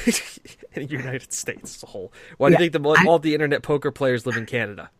in 0.74 0.82
the 0.82 0.90
United 0.90 1.32
States 1.32 1.76
as 1.76 1.82
a 1.82 1.86
whole. 1.86 2.12
Why 2.36 2.50
do 2.50 2.52
you 2.54 2.58
think 2.58 2.74
the, 2.74 2.80
all, 2.86 2.96
I- 2.98 3.04
all 3.08 3.18
the 3.18 3.32
internet 3.32 3.62
poker 3.62 3.90
players 3.90 4.26
live 4.26 4.36
in 4.36 4.44
Canada? 4.46 4.90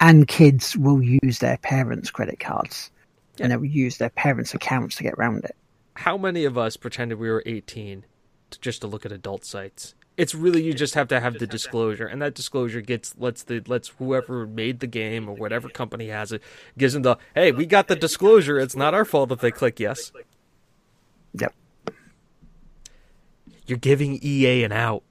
and 0.00 0.26
kids 0.26 0.76
will 0.76 1.02
use 1.02 1.38
their 1.40 1.56
parents' 1.58 2.10
credit 2.10 2.40
cards 2.40 2.90
Yeah. 2.90 2.93
And 3.40 3.52
they 3.52 3.56
would 3.56 3.74
use 3.74 3.98
their 3.98 4.10
parents' 4.10 4.54
accounts 4.54 4.96
to 4.96 5.02
get 5.02 5.14
around 5.14 5.44
it. 5.44 5.56
How 5.94 6.16
many 6.16 6.44
of 6.44 6.58
us 6.58 6.76
pretended 6.76 7.18
we 7.18 7.30
were 7.30 7.42
18 7.46 8.04
to, 8.50 8.60
just 8.60 8.80
to 8.80 8.86
look 8.86 9.06
at 9.06 9.12
adult 9.12 9.44
sites? 9.44 9.94
It's 10.16 10.34
really 10.34 10.62
you 10.62 10.74
just 10.74 10.94
have 10.94 11.08
to 11.08 11.18
have 11.18 11.40
the 11.40 11.46
disclosure, 11.46 12.06
and 12.06 12.22
that 12.22 12.34
disclosure 12.34 12.80
gets 12.80 13.16
lets 13.18 13.42
the 13.42 13.60
lets 13.66 13.88
whoever 13.88 14.46
made 14.46 14.78
the 14.78 14.86
game 14.86 15.28
or 15.28 15.34
whatever 15.34 15.68
company 15.68 16.06
has 16.08 16.30
it 16.30 16.40
gives 16.78 16.92
them 16.94 17.02
the 17.02 17.16
hey, 17.34 17.50
we 17.50 17.66
got 17.66 17.88
the 17.88 17.96
disclosure. 17.96 18.60
It's 18.60 18.76
not 18.76 18.94
our 18.94 19.04
fault 19.04 19.32
if 19.32 19.40
they 19.40 19.50
click 19.50 19.80
yes. 19.80 20.12
Yep. 21.32 21.52
You're 23.66 23.78
giving 23.78 24.20
EA 24.22 24.62
an 24.62 24.70
out. 24.70 25.02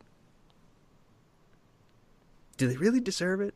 Do 2.56 2.68
they 2.68 2.78
really 2.78 3.02
deserve 3.02 3.42
it? 3.42 3.54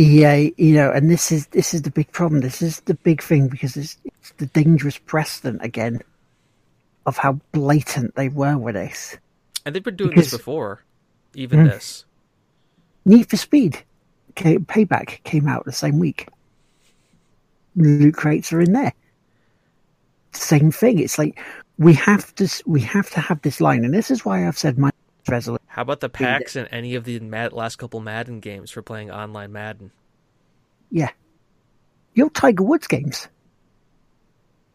EA, 0.00 0.54
you 0.56 0.72
know, 0.74 0.90
and 0.90 1.10
this 1.10 1.30
is 1.30 1.46
this 1.48 1.74
is 1.74 1.82
the 1.82 1.90
big 1.90 2.10
problem. 2.10 2.40
This 2.40 2.62
is 2.62 2.80
the 2.80 2.94
big 2.94 3.22
thing 3.22 3.48
because 3.48 3.76
it's, 3.76 3.98
it's 4.04 4.30
the 4.38 4.46
dangerous 4.46 4.96
precedent 4.96 5.62
again 5.62 6.00
of 7.04 7.18
how 7.18 7.32
blatant 7.52 8.14
they 8.14 8.28
were 8.28 8.56
with 8.56 8.76
this. 8.76 9.18
And 9.66 9.74
they've 9.74 9.84
been 9.84 9.96
doing 9.96 10.10
Because- 10.10 10.30
this 10.30 10.38
before, 10.38 10.82
even 11.34 11.60
hmm. 11.60 11.66
this. 11.66 12.06
Need 13.04 13.28
for 13.28 13.36
Speed 13.36 13.82
came, 14.34 14.64
Payback 14.64 15.22
came 15.24 15.46
out 15.46 15.64
the 15.66 15.72
same 15.72 15.98
week. 15.98 16.28
Loot 17.76 18.14
crates 18.14 18.52
are 18.52 18.60
in 18.60 18.72
there. 18.72 18.92
Same 20.32 20.70
thing. 20.70 20.98
It's 20.98 21.18
like 21.18 21.38
we 21.78 21.92
have 21.94 22.34
to 22.36 22.48
we 22.64 22.80
have 22.82 23.10
to 23.10 23.20
have 23.20 23.42
this 23.42 23.60
line, 23.60 23.84
and 23.84 23.92
this 23.92 24.10
is 24.10 24.24
why 24.24 24.46
I've 24.46 24.58
said 24.58 24.78
my 24.78 24.90
resolution. 25.28 25.64
How 25.66 25.82
about 25.82 26.00
the 26.00 26.08
packs 26.08 26.56
in 26.56 26.66
any 26.66 26.94
of 26.94 27.04
the 27.04 27.20
Mad- 27.20 27.52
last 27.52 27.76
couple 27.76 28.00
Madden 28.00 28.40
games 28.40 28.70
for 28.70 28.82
playing 28.82 29.10
online 29.10 29.52
Madden? 29.52 29.92
Yeah, 30.90 31.10
your 32.14 32.30
Tiger 32.30 32.64
Woods 32.64 32.86
games. 32.86 33.28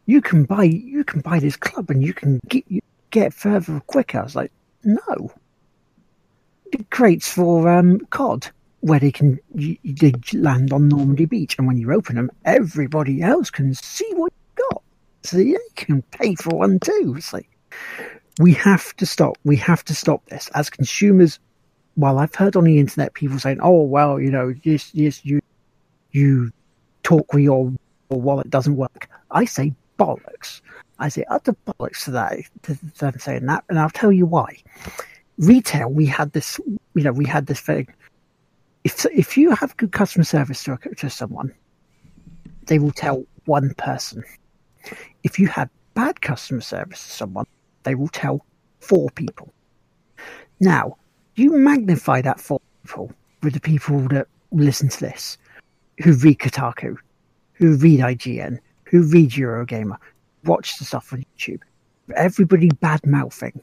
You 0.06 0.20
can 0.20 0.44
buy 0.44 0.64
you 0.64 1.04
can 1.04 1.20
buy 1.20 1.40
this 1.40 1.56
club 1.56 1.90
and 1.90 2.02
you 2.02 2.14
can 2.14 2.40
get 2.48 2.64
you 2.68 2.80
get 3.10 3.34
further 3.34 3.80
quicker. 3.86 4.20
I 4.20 4.22
was 4.22 4.36
like, 4.36 4.52
no. 4.84 5.32
It 6.72 6.90
creates 6.90 7.28
for 7.28 7.68
um, 7.68 8.00
COD 8.10 8.50
where 8.80 9.00
they 9.00 9.10
can 9.10 9.38
you, 9.54 9.76
they 9.84 10.12
land 10.32 10.72
on 10.72 10.88
Normandy 10.88 11.26
Beach, 11.26 11.56
and 11.58 11.66
when 11.66 11.76
you 11.76 11.92
open 11.92 12.16
them, 12.16 12.30
everybody 12.44 13.20
else 13.20 13.50
can 13.50 13.74
see 13.74 14.08
what 14.14 14.32
you 14.32 14.64
got, 14.70 14.82
so 15.22 15.36
they 15.36 15.56
can 15.74 16.02
pay 16.02 16.34
for 16.36 16.56
one 16.56 16.78
too. 16.78 17.14
It's 17.16 17.32
like 17.32 17.48
we 18.38 18.52
have 18.52 18.94
to 18.96 19.06
stop. 19.06 19.38
We 19.44 19.56
have 19.56 19.84
to 19.84 19.94
stop 19.94 20.24
this 20.26 20.48
as 20.54 20.70
consumers. 20.70 21.38
While 21.94 22.18
I've 22.18 22.34
heard 22.34 22.56
on 22.56 22.64
the 22.64 22.78
internet 22.78 23.14
people 23.14 23.38
saying, 23.38 23.58
"Oh 23.62 23.82
well, 23.82 24.20
you 24.20 24.30
know, 24.30 24.54
yes, 24.62 24.90
yes, 24.92 25.24
you 25.24 25.40
you 26.12 26.52
talk 27.02 27.32
with 27.32 27.44
your, 27.44 27.72
your 28.10 28.20
wallet 28.20 28.50
doesn't 28.50 28.76
work. 28.76 29.08
I 29.30 29.44
say 29.44 29.72
bollocks. 29.98 30.60
I 30.98 31.08
say 31.08 31.24
utter 31.28 31.54
bollocks 31.66 32.04
to 32.04 32.10
that, 32.12 32.38
to 32.62 32.74
them 32.98 33.18
saying 33.18 33.46
that, 33.46 33.64
and 33.68 33.78
I'll 33.78 33.90
tell 33.90 34.10
you 34.12 34.26
why. 34.26 34.56
Retail, 35.38 35.90
we 35.90 36.06
had 36.06 36.32
this, 36.32 36.58
you 36.94 37.02
know, 37.02 37.12
we 37.12 37.26
had 37.26 37.46
this 37.46 37.60
thing. 37.60 37.86
If 38.84 39.04
if 39.06 39.36
you 39.36 39.50
have 39.50 39.76
good 39.76 39.92
customer 39.92 40.24
service 40.24 40.64
to, 40.64 40.78
to 40.96 41.10
someone, 41.10 41.54
they 42.66 42.78
will 42.78 42.92
tell 42.92 43.24
one 43.44 43.74
person. 43.74 44.24
If 45.22 45.38
you 45.38 45.48
had 45.48 45.68
bad 45.94 46.20
customer 46.20 46.60
service 46.60 47.04
to 47.04 47.10
someone, 47.10 47.46
they 47.86 47.94
will 47.94 48.08
tell 48.08 48.44
four 48.80 49.08
people. 49.10 49.54
Now, 50.60 50.98
you 51.36 51.56
magnify 51.56 52.20
that 52.22 52.40
four 52.40 52.60
people 52.82 53.12
with 53.42 53.54
the 53.54 53.60
people 53.60 54.00
that 54.08 54.28
listen 54.52 54.90
to 54.90 55.00
this 55.00 55.38
who 56.02 56.12
read 56.12 56.38
Kotaku. 56.38 56.96
who 57.54 57.76
read 57.76 58.00
IGN, 58.00 58.58
who 58.84 59.02
read 59.02 59.30
Eurogamer, 59.30 59.96
watch 60.44 60.78
the 60.78 60.84
stuff 60.84 61.12
on 61.12 61.24
YouTube, 61.38 61.60
everybody 62.14 62.68
bad 62.68 63.04
mouthing. 63.06 63.60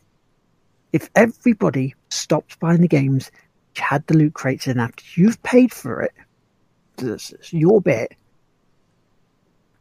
If 0.93 1.09
everybody 1.15 1.95
stopped 2.09 2.59
buying 2.59 2.81
the 2.81 2.87
games, 2.87 3.31
had 3.75 4.05
the 4.07 4.17
loot 4.17 4.33
crates 4.33 4.67
in 4.67 4.79
after 4.79 5.03
you've 5.15 5.41
paid 5.43 5.71
for 5.71 6.01
it, 6.01 6.13
this 6.97 7.31
is 7.33 7.53
your 7.53 7.81
bit, 7.81 8.15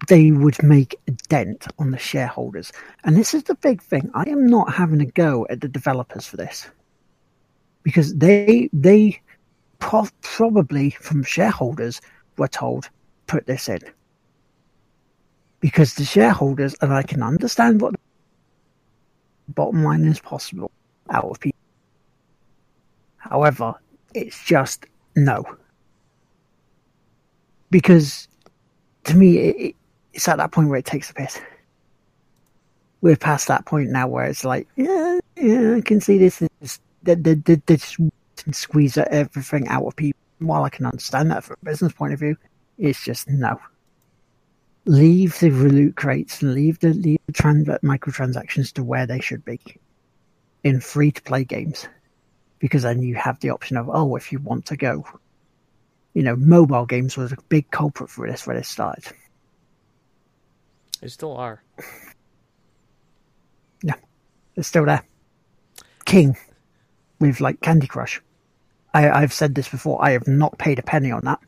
they 0.09 0.31
would 0.31 0.61
make 0.63 0.97
a 1.07 1.13
dent 1.29 1.67
on 1.79 1.91
the 1.91 1.99
shareholders. 1.99 2.73
And 3.05 3.17
this 3.17 3.35
is 3.35 3.45
the 3.45 3.55
big 3.57 3.83
thing. 3.83 4.11
I 4.15 4.25
am 4.29 4.47
not 4.47 4.73
having 4.73 5.01
a 5.01 5.07
go 5.07 5.47
at 5.51 5.61
the 5.61 5.69
developers 5.69 6.27
for 6.27 6.37
this 6.37 6.69
because 7.83 8.15
they 8.15 8.69
they 8.73 9.21
pro- 9.79 10.09
probably 10.23 10.91
from 10.91 11.23
shareholders 11.23 12.01
were 12.39 12.49
told 12.49 12.89
put 13.27 13.47
this 13.47 13.69
in 13.69 13.81
because 15.61 15.95
the 15.95 16.05
shareholders 16.05 16.75
and 16.81 16.93
I 16.93 17.03
can 17.03 17.23
understand 17.23 17.81
what 17.81 17.93
the 17.93 17.99
bottom 19.49 19.83
line 19.85 20.05
is 20.05 20.21
possible 20.21 20.71
out 21.11 21.25
of 21.25 21.41
people. 21.41 21.59
However, 23.17 23.75
it's 24.15 24.45
just 24.45 24.87
no 25.15 25.45
because 27.71 28.29
to 29.05 29.17
me 29.17 29.39
it, 29.39 29.77
it's 30.13 30.29
at 30.29 30.37
that 30.37 30.53
point 30.53 30.69
where 30.69 30.79
it 30.79 30.85
takes 30.85 31.11
a 31.11 31.15
piss. 31.15 31.41
We're 33.01 33.17
past 33.17 33.49
that 33.49 33.67
point 33.67 33.91
now 33.91 34.07
where 34.07 34.25
it's 34.25 34.45
like, 34.45 34.69
yeah, 34.77 35.19
yeah, 35.37 35.77
I 35.77 35.81
can 35.81 36.01
see 36.01 36.19
this. 36.19 36.43
They, 37.03 37.15
they, 37.15 37.35
they, 37.35 37.57
they 37.67 37.77
just 37.77 37.99
squeeze 38.53 38.97
everything 38.97 39.67
out 39.69 39.85
of 39.85 39.97
people. 39.97 40.19
While 40.39 40.65
I 40.65 40.71
can 40.71 40.87
understand 40.87 41.31
that 41.31 41.45
from 41.45 41.57
a 41.63 41.65
business 41.65 41.93
point 41.93 42.13
of 42.13 42.21
view, 42.21 42.37
it's 42.79 43.05
just 43.05 43.29
no. 43.29 43.61
Leave 44.85 45.39
the 45.39 45.51
loot 45.51 45.97
crates 45.97 46.43
and 46.43 46.55
leave 46.55 46.79
the, 46.81 46.89
leave 46.89 47.21
the 47.27 47.33
trans- 47.33 47.69
microtransactions 47.69 48.73
to 48.73 48.83
where 48.83 49.07
they 49.07 49.21
should 49.21 49.45
be 49.45 49.61
in 50.65 50.81
free 50.81 51.13
to 51.13 51.23
play 51.23 51.45
games. 51.45 51.89
Because 52.59 52.83
then 52.83 53.03
you 53.03 53.15
have 53.17 53.39
the 53.41 53.51
option 53.51 53.77
of, 53.77 53.89
oh, 53.89 54.15
if 54.17 54.33
you 54.33 54.39
want 54.41 54.67
to 54.67 54.77
go. 54.77 55.05
You 56.15 56.23
know, 56.23 56.37
mobile 56.37 56.87
games 56.87 57.17
was 57.17 57.33
a 57.33 57.37
big 57.49 57.71
culprit 57.71 58.11
for 58.11 58.29
this 58.29 58.47
where 58.47 58.57
they 58.57 58.63
started 58.63 59.13
they 61.03 61.09
still 61.09 61.37
are. 61.37 61.63
Yeah, 63.83 63.97
they're 64.55 64.63
still 64.63 64.87
there. 64.87 65.03
King 66.05 66.37
with 67.19 67.41
like 67.41 67.61
Candy 67.61 67.89
Crush. 67.89 68.23
I, 68.95 69.11
I've 69.11 69.33
said 69.33 69.57
this 69.57 69.69
before. 69.69 70.03
I 70.03 70.13
have 70.13 70.29
not 70.29 70.57
paid 70.59 70.79
a 70.79 70.83
penny 70.83 71.11
on 71.11 71.25
that, 71.25 71.41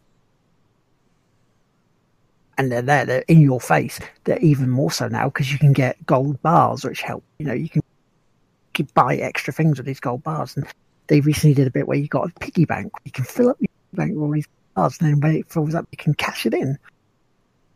and 2.59 2.73
they're 2.73 2.83
there. 2.83 3.07
They're 3.07 3.25
in 3.29 3.41
your 3.41 3.61
face. 3.61 4.01
They're 4.25 4.41
even 4.41 4.69
more 4.69 4.91
so 4.91 5.07
now 5.07 5.27
because 5.27 5.53
you 5.53 5.59
can 5.59 5.73
get 5.73 6.05
gold 6.05 6.43
bars, 6.43 6.85
which 6.85 7.03
help. 7.03 7.23
You 7.39 7.47
know, 7.47 7.55
you 7.55 7.69
can, 7.69 7.83
you 7.85 8.85
can 8.85 8.89
buy 8.95 9.17
extra 9.17 9.53
things 9.53 9.79
with 9.79 9.87
these 9.87 10.01
gold 10.01 10.25
bars, 10.25 10.57
and 10.57 10.67
they 11.07 11.21
recently 11.21 11.55
did 11.55 11.69
a 11.69 11.71
bit 11.71 11.87
where 11.87 11.99
you 11.99 12.09
got 12.09 12.29
a 12.29 12.41
piggy 12.41 12.65
bank. 12.65 12.93
You 13.05 13.13
can 13.13 13.25
fill 13.25 13.51
up 13.51 13.61
your 13.61 13.69
bank 13.93 14.15
with 14.15 14.23
all 14.23 14.33
these 14.33 14.49
bars, 14.75 14.97
and 15.01 15.11
then 15.11 15.21
when 15.21 15.37
it 15.37 15.49
fills 15.49 15.77
up, 15.77 15.87
you 15.93 15.99
can 15.99 16.15
cash 16.15 16.45
it 16.45 16.55
in. 16.55 16.77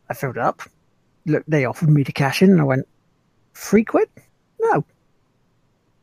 I 0.09 0.13
filled 0.13 0.35
it 0.35 0.43
up 0.43 0.61
look, 1.29 1.43
they 1.47 1.65
offered 1.65 1.89
me 1.89 2.03
to 2.03 2.11
cash 2.11 2.41
in, 2.41 2.51
and 2.51 2.61
I 2.61 2.65
went, 2.65 2.87
three 3.53 3.83
quid? 3.83 4.09
No. 4.59 4.83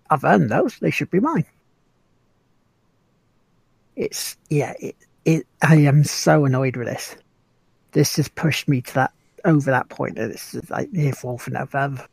I've 0.08 0.24
earned 0.24 0.50
those. 0.50 0.78
They 0.78 0.90
should 0.90 1.10
be 1.10 1.20
mine. 1.20 1.44
It's, 3.96 4.36
yeah, 4.50 4.74
it, 4.78 4.96
it, 5.24 5.46
I 5.62 5.76
am 5.76 6.04
so 6.04 6.44
annoyed 6.44 6.76
with 6.76 6.86
this. 6.86 7.16
This 7.92 8.16
has 8.16 8.28
pushed 8.28 8.68
me 8.68 8.82
to 8.82 8.94
that, 8.94 9.12
over 9.44 9.70
that 9.70 9.88
point 9.88 10.16
that 10.16 10.30
it's 10.30 10.54
like 10.70 10.92
here 10.94 11.12
for 11.12 11.38
for 11.38 11.50
no 11.50 11.66
further. 11.66 12.06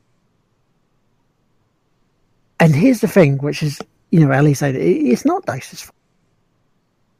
And 2.59 2.73
here's 2.73 3.01
the 3.01 3.07
thing, 3.07 3.37
which 3.39 3.61
is, 3.61 3.79
you 4.11 4.21
know, 4.21 4.31
Ellie 4.31 4.53
said, 4.53 4.75
it's 4.75 5.25
not 5.25 5.45
Dice's 5.45 5.81
fault. 5.81 5.95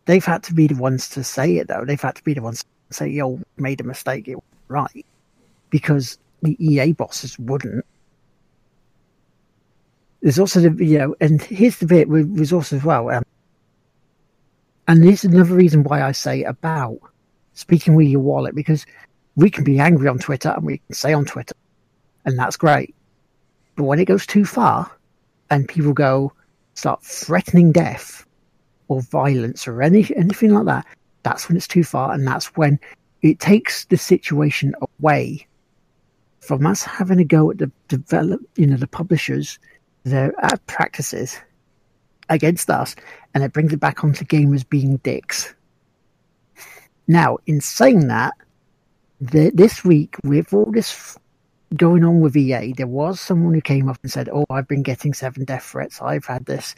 They've 0.06 0.24
had 0.24 0.44
to 0.44 0.54
be 0.54 0.68
the 0.68 0.76
ones 0.76 1.10
to 1.10 1.24
say 1.24 1.58
it, 1.58 1.68
though. 1.68 1.84
They've 1.86 2.02
had 2.02 2.16
to 2.16 2.24
be 2.24 2.34
the 2.34 2.42
ones 2.42 2.64
to 2.64 2.94
say, 2.94 3.08
yo, 3.08 3.40
made 3.58 3.82
a 3.82 3.84
mistake, 3.84 4.28
it 4.28 4.36
was 4.36 4.44
right 4.70 5.06
because 5.74 6.20
the 6.44 6.56
EA 6.64 6.92
bosses 6.92 7.40
wouldn't. 7.40 7.84
There's 10.22 10.38
also 10.38 10.60
the 10.60 10.86
you 10.86 11.00
know, 11.00 11.16
and 11.20 11.42
here's 11.42 11.78
the 11.78 11.88
bit 11.88 12.08
with 12.08 12.30
resources 12.38 12.82
as 12.82 12.86
well. 12.86 13.10
Um, 13.10 13.24
and 14.88 15.04
this 15.04 15.26
is 15.26 15.34
another 15.34 15.56
reason 15.56 15.84
why 15.84 16.04
I 16.04 16.12
say 16.12 16.44
about 16.44 17.00
speaking 17.54 17.96
with 17.96 18.08
your 18.08 18.20
wallet 18.20 18.54
because 18.54 18.86
we 19.36 19.50
can 19.50 19.64
be 19.64 19.80
angry 19.80 20.08
on 20.08 20.20
Twitter 20.20 20.50
and 20.50 20.64
we 20.64 20.78
can 20.78 20.94
say 20.94 21.12
on 21.12 21.26
Twitter, 21.26 21.56
and 22.24 22.38
that's 22.38 22.56
great. 22.56 22.94
But 23.76 23.86
when 23.86 23.98
it 23.98 24.06
goes 24.06 24.28
too 24.28 24.46
far, 24.46 24.92
and 25.50 25.68
people 25.68 25.94
go 25.94 26.34
start 26.76 27.04
threatening 27.04 27.72
death 27.72 28.28
or 28.90 29.02
violence 29.02 29.68
or 29.68 29.82
any 29.82 30.08
anything 30.16 30.54
like 30.54 30.66
that, 30.66 30.86
that's 31.24 31.50
when 31.50 31.58
it's 31.58 31.68
too 31.68 31.84
far, 31.84 32.14
and 32.14 32.28
that's 32.28 32.56
when 32.56 32.80
it 33.24 33.40
takes 33.40 33.86
the 33.86 33.98
situation 33.98 34.76
away 35.00 35.48
from 36.44 36.66
us 36.66 36.84
having 36.84 37.20
a 37.20 37.24
go 37.24 37.50
at 37.52 37.58
the 37.58 37.72
develop, 37.88 38.42
you 38.56 38.68
know, 38.68 38.76
the 38.76 38.88
publishers, 38.88 39.60
their 40.04 40.34
ad 40.44 40.60
practices 40.68 41.40
against 42.30 42.70
us, 42.70 42.96
and 43.34 43.44
it 43.44 43.54
brings 43.54 43.72
it 43.72 43.80
back 43.80 44.04
onto 44.04 44.26
gamers 44.26 44.68
being 44.68 44.98
dicks. 44.98 45.56
Now, 47.08 47.38
in 47.48 47.62
saying 47.62 48.08
that, 48.08 48.34
the, 49.22 49.52
this 49.54 49.86
week 49.86 50.18
with 50.24 50.54
all 50.54 50.70
this 50.70 51.18
going 51.76 52.04
on 52.04 52.20
with 52.20 52.36
EA, 52.36 52.74
there 52.74 52.88
was 52.88 53.22
someone 53.22 53.54
who 53.54 53.62
came 53.62 53.88
up 53.88 54.00
and 54.04 54.12
said, 54.12 54.28
"Oh, 54.28 54.46
I've 54.50 54.68
been 54.68 54.84
getting 54.84 55.14
seven 55.14 55.46
death 55.46 55.64
threats. 55.64 56.02
I've 56.02 56.26
had 56.26 56.46
this," 56.46 56.76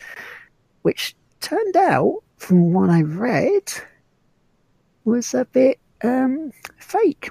which 0.84 1.16
turned 1.42 1.76
out, 1.76 2.22
from 2.38 2.72
what 2.72 2.92
I 2.92 3.02
read, 3.02 3.74
was 5.06 5.34
a 5.34 5.46
bit 5.46 5.80
um, 6.04 6.52
fake 6.78 7.30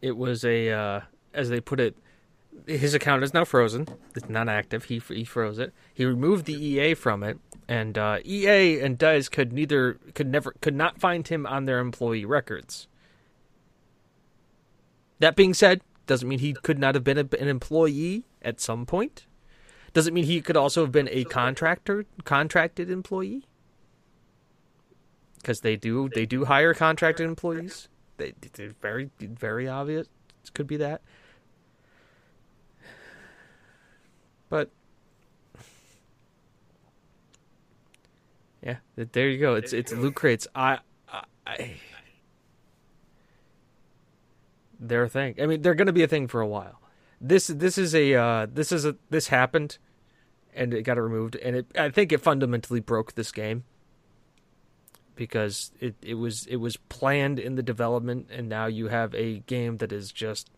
it 0.00 0.16
was 0.16 0.44
a 0.44 0.70
uh, 0.70 1.00
as 1.34 1.48
they 1.48 1.60
put 1.60 1.80
it 1.80 1.96
his 2.66 2.94
account 2.94 3.22
is 3.22 3.34
now 3.34 3.44
frozen. 3.44 3.86
It's 4.14 4.28
not 4.28 4.48
active. 4.48 4.84
He 4.84 4.98
he 5.08 5.24
froze 5.24 5.58
it. 5.58 5.72
He 5.92 6.04
removed 6.04 6.46
the 6.46 6.54
EA 6.54 6.94
from 6.94 7.22
it 7.22 7.38
and 7.68 7.98
uh, 7.98 8.18
EA 8.24 8.80
and 8.80 8.96
DICE 8.96 9.28
could 9.28 9.52
neither 9.52 9.98
could 10.14 10.28
never 10.28 10.54
could 10.60 10.74
not 10.74 10.98
find 10.98 11.26
him 11.26 11.46
on 11.46 11.64
their 11.64 11.78
employee 11.78 12.24
records. 12.24 12.88
That 15.18 15.36
being 15.36 15.54
said 15.54 15.80
doesn't 16.06 16.28
mean 16.28 16.38
he 16.38 16.52
could 16.52 16.78
not 16.78 16.94
have 16.94 17.04
been 17.04 17.18
a, 17.18 17.28
an 17.40 17.48
employee 17.48 18.24
at 18.42 18.60
some 18.60 18.86
point. 18.86 19.26
Doesn't 19.92 20.14
mean 20.14 20.24
he 20.24 20.40
could 20.40 20.56
also 20.56 20.82
have 20.82 20.92
been 20.92 21.08
a 21.10 21.24
contractor 21.24 22.04
contracted 22.24 22.90
employee. 22.90 23.44
Because 25.36 25.60
they 25.60 25.76
do 25.76 26.08
they 26.08 26.26
do 26.26 26.44
hire 26.44 26.74
contracted 26.74 27.26
employees 27.26 27.88
they, 28.16 28.34
they're 28.52 28.74
very 28.80 29.10
very 29.18 29.68
obvious. 29.68 30.08
It 30.44 30.54
could 30.54 30.66
be 30.66 30.76
that. 30.78 31.02
But 34.48 34.70
yeah, 38.62 38.76
there 38.96 39.28
you 39.28 39.38
go. 39.38 39.54
It's 39.54 39.72
it's 39.72 39.92
loot 39.92 40.14
crates. 40.14 40.46
I, 40.54 40.78
I, 41.08 41.24
I 41.46 41.74
they're 44.78 45.04
a 45.04 45.08
thing. 45.08 45.36
I 45.40 45.46
mean, 45.46 45.62
they're 45.62 45.74
going 45.74 45.86
to 45.86 45.92
be 45.92 46.02
a 46.02 46.08
thing 46.08 46.28
for 46.28 46.40
a 46.40 46.46
while. 46.46 46.80
This 47.20 47.46
this 47.46 47.78
is 47.78 47.94
a 47.94 48.14
uh, 48.14 48.46
this 48.52 48.72
is 48.72 48.84
a 48.84 48.96
this 49.10 49.28
happened, 49.28 49.78
and 50.54 50.74
it 50.74 50.82
got 50.82 50.98
removed, 50.98 51.36
and 51.36 51.56
it 51.56 51.66
I 51.76 51.90
think 51.90 52.12
it 52.12 52.20
fundamentally 52.20 52.80
broke 52.80 53.14
this 53.14 53.32
game 53.32 53.64
because 55.16 55.72
it, 55.80 55.94
it 56.02 56.14
was 56.14 56.46
it 56.46 56.56
was 56.56 56.76
planned 56.76 57.38
in 57.38 57.56
the 57.56 57.62
development 57.62 58.28
and 58.30 58.48
now 58.48 58.66
you 58.66 58.88
have 58.88 59.14
a 59.14 59.40
game 59.40 59.78
that 59.78 59.92
is 59.92 60.12
just 60.12 60.50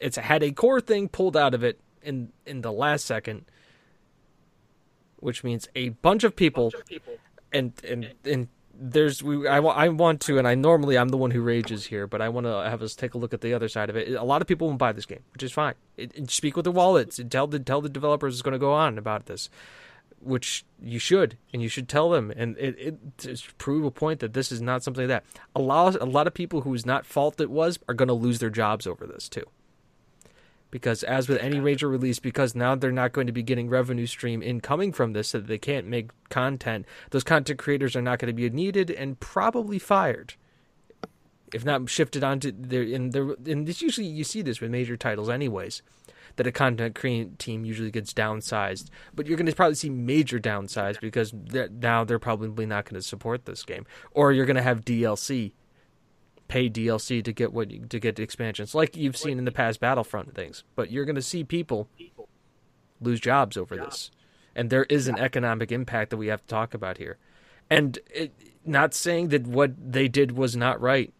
it's 0.00 0.16
had 0.16 0.42
a 0.42 0.50
core 0.50 0.80
thing 0.80 1.08
pulled 1.08 1.36
out 1.36 1.54
of 1.54 1.62
it 1.62 1.78
in 2.02 2.32
in 2.44 2.62
the 2.62 2.72
last 2.72 3.04
second 3.04 3.44
which 5.18 5.42
means 5.42 5.68
a 5.74 5.90
bunch 5.90 6.24
of 6.24 6.36
people, 6.36 6.70
bunch 6.70 6.82
of 6.82 6.86
people. 6.86 7.14
and 7.52 7.72
and 7.84 8.14
and 8.24 8.48
there's 8.78 9.22
we 9.22 9.46
I, 9.48 9.58
I 9.58 9.88
want 9.88 10.20
to 10.22 10.38
and 10.38 10.46
I 10.46 10.54
normally 10.54 10.98
I'm 10.98 11.08
the 11.08 11.16
one 11.16 11.30
who 11.30 11.40
rages 11.40 11.86
here 11.86 12.06
but 12.06 12.20
I 12.20 12.28
want 12.28 12.46
to 12.46 12.50
have 12.68 12.82
us 12.82 12.94
take 12.94 13.14
a 13.14 13.18
look 13.18 13.32
at 13.32 13.40
the 13.40 13.54
other 13.54 13.68
side 13.68 13.88
of 13.88 13.96
it. 13.96 14.14
A 14.14 14.22
lot 14.22 14.42
of 14.42 14.48
people 14.48 14.68
won't 14.68 14.78
buy 14.78 14.92
this 14.92 15.06
game, 15.06 15.22
which 15.32 15.42
is 15.42 15.52
fine. 15.52 15.74
It, 15.96 16.12
it, 16.14 16.30
speak 16.30 16.56
with 16.56 16.64
the 16.64 16.72
wallets 16.72 17.18
and 17.18 17.30
tell 17.30 17.46
the 17.46 17.58
tell 17.58 17.80
the 17.80 17.88
developers 17.88 18.34
is 18.34 18.42
going 18.42 18.52
to 18.52 18.58
go 18.58 18.72
on 18.72 18.98
about 18.98 19.26
this 19.26 19.48
which 20.26 20.64
you 20.80 20.98
should, 20.98 21.38
and 21.52 21.62
you 21.62 21.68
should 21.68 21.88
tell 21.88 22.10
them, 22.10 22.30
and 22.36 22.56
it, 22.58 22.76
it 22.78 23.18
to 23.18 23.36
prove 23.58 23.84
a 23.84 23.90
point 23.90 24.20
that 24.20 24.34
this 24.34 24.50
is 24.52 24.60
not 24.60 24.82
something 24.82 25.08
like 25.08 25.22
that. 25.24 25.40
A 25.54 25.60
lot, 25.60 25.94
a 26.00 26.04
lot 26.04 26.26
of 26.26 26.34
people 26.34 26.62
whose 26.62 26.84
not 26.84 27.06
fault 27.06 27.40
it 27.40 27.50
was 27.50 27.78
are 27.88 27.94
going 27.94 28.08
to 28.08 28.14
lose 28.14 28.38
their 28.38 28.50
jobs 28.50 28.86
over 28.86 29.06
this 29.06 29.28
too, 29.28 29.44
because 30.70 31.02
as 31.04 31.28
with 31.28 31.38
any 31.40 31.60
major 31.60 31.88
release 31.88 32.18
because 32.18 32.54
now 32.54 32.74
they're 32.74 32.92
not 32.92 33.12
going 33.12 33.26
to 33.26 33.32
be 33.32 33.42
getting 33.42 33.68
revenue 33.68 34.06
stream 34.06 34.42
incoming 34.42 34.92
from 34.92 35.12
this 35.12 35.28
so 35.28 35.38
that 35.38 35.46
they 35.46 35.58
can't 35.58 35.86
make 35.86 36.10
content 36.28 36.84
those 37.10 37.24
content 37.24 37.58
creators 37.58 37.94
are 37.94 38.02
not 38.02 38.18
going 38.18 38.26
to 38.28 38.32
be 38.32 38.50
needed 38.50 38.90
and 38.90 39.20
probably 39.20 39.78
fired. 39.78 40.34
If 41.54 41.64
not 41.64 41.88
shifted 41.88 42.24
onto 42.24 42.52
their 42.52 42.82
in 42.82 43.10
their 43.10 43.36
and 43.46 43.66
this 43.66 43.80
usually 43.80 44.08
you 44.08 44.24
see 44.24 44.42
this 44.42 44.60
with 44.60 44.70
major 44.70 44.96
titles 44.96 45.28
anyways 45.28 45.82
that 46.36 46.46
a 46.46 46.52
content 46.52 46.94
creating 46.94 47.36
team 47.36 47.64
usually 47.64 47.90
gets 47.90 48.12
downsized. 48.12 48.88
But 49.14 49.26
you're 49.26 49.36
going 49.36 49.46
to 49.46 49.54
probably 49.54 49.74
see 49.74 49.90
major 49.90 50.38
downsize 50.38 51.00
because 51.00 51.32
they're, 51.34 51.68
now 51.68 52.04
they're 52.04 52.18
probably 52.18 52.66
not 52.66 52.84
going 52.84 53.00
to 53.00 53.06
support 53.06 53.44
this 53.44 53.62
game. 53.62 53.86
Or 54.12 54.32
you're 54.32 54.46
going 54.46 54.56
to 54.56 54.62
have 54.62 54.84
DLC 54.84 55.52
pay 56.48 56.70
DLC 56.70 57.24
to 57.24 57.32
get 57.32 57.52
what 57.52 57.90
to 57.90 58.00
get 58.00 58.18
expansions, 58.18 58.74
like 58.74 58.96
you've 58.96 59.16
seen 59.16 59.38
in 59.38 59.44
the 59.44 59.52
past 59.52 59.80
Battlefront 59.80 60.34
things. 60.34 60.64
But 60.74 60.90
you're 60.90 61.04
going 61.04 61.16
to 61.16 61.22
see 61.22 61.44
people 61.44 61.88
lose 63.00 63.20
jobs 63.20 63.56
over 63.56 63.76
this, 63.76 64.10
and 64.54 64.70
there 64.70 64.84
is 64.84 65.08
an 65.08 65.18
economic 65.18 65.72
impact 65.72 66.10
that 66.10 66.16
we 66.16 66.28
have 66.28 66.42
to 66.42 66.46
talk 66.46 66.74
about 66.74 66.98
here. 66.98 67.18
And 67.68 67.98
it, 68.10 68.32
not 68.64 68.94
saying 68.94 69.28
that 69.28 69.46
what 69.46 69.72
they 69.92 70.08
did 70.08 70.32
was 70.32 70.56
not 70.56 70.80
right, 70.80 71.12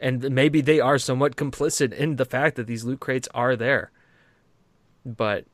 and 0.00 0.30
maybe 0.30 0.60
they 0.60 0.80
are 0.80 0.98
somewhat 0.98 1.36
complicit 1.36 1.92
in 1.92 2.16
the 2.16 2.24
fact 2.24 2.56
that 2.56 2.66
these 2.66 2.84
loot 2.84 3.00
crates 3.00 3.28
are 3.34 3.56
there, 3.56 3.90
but 5.04 5.44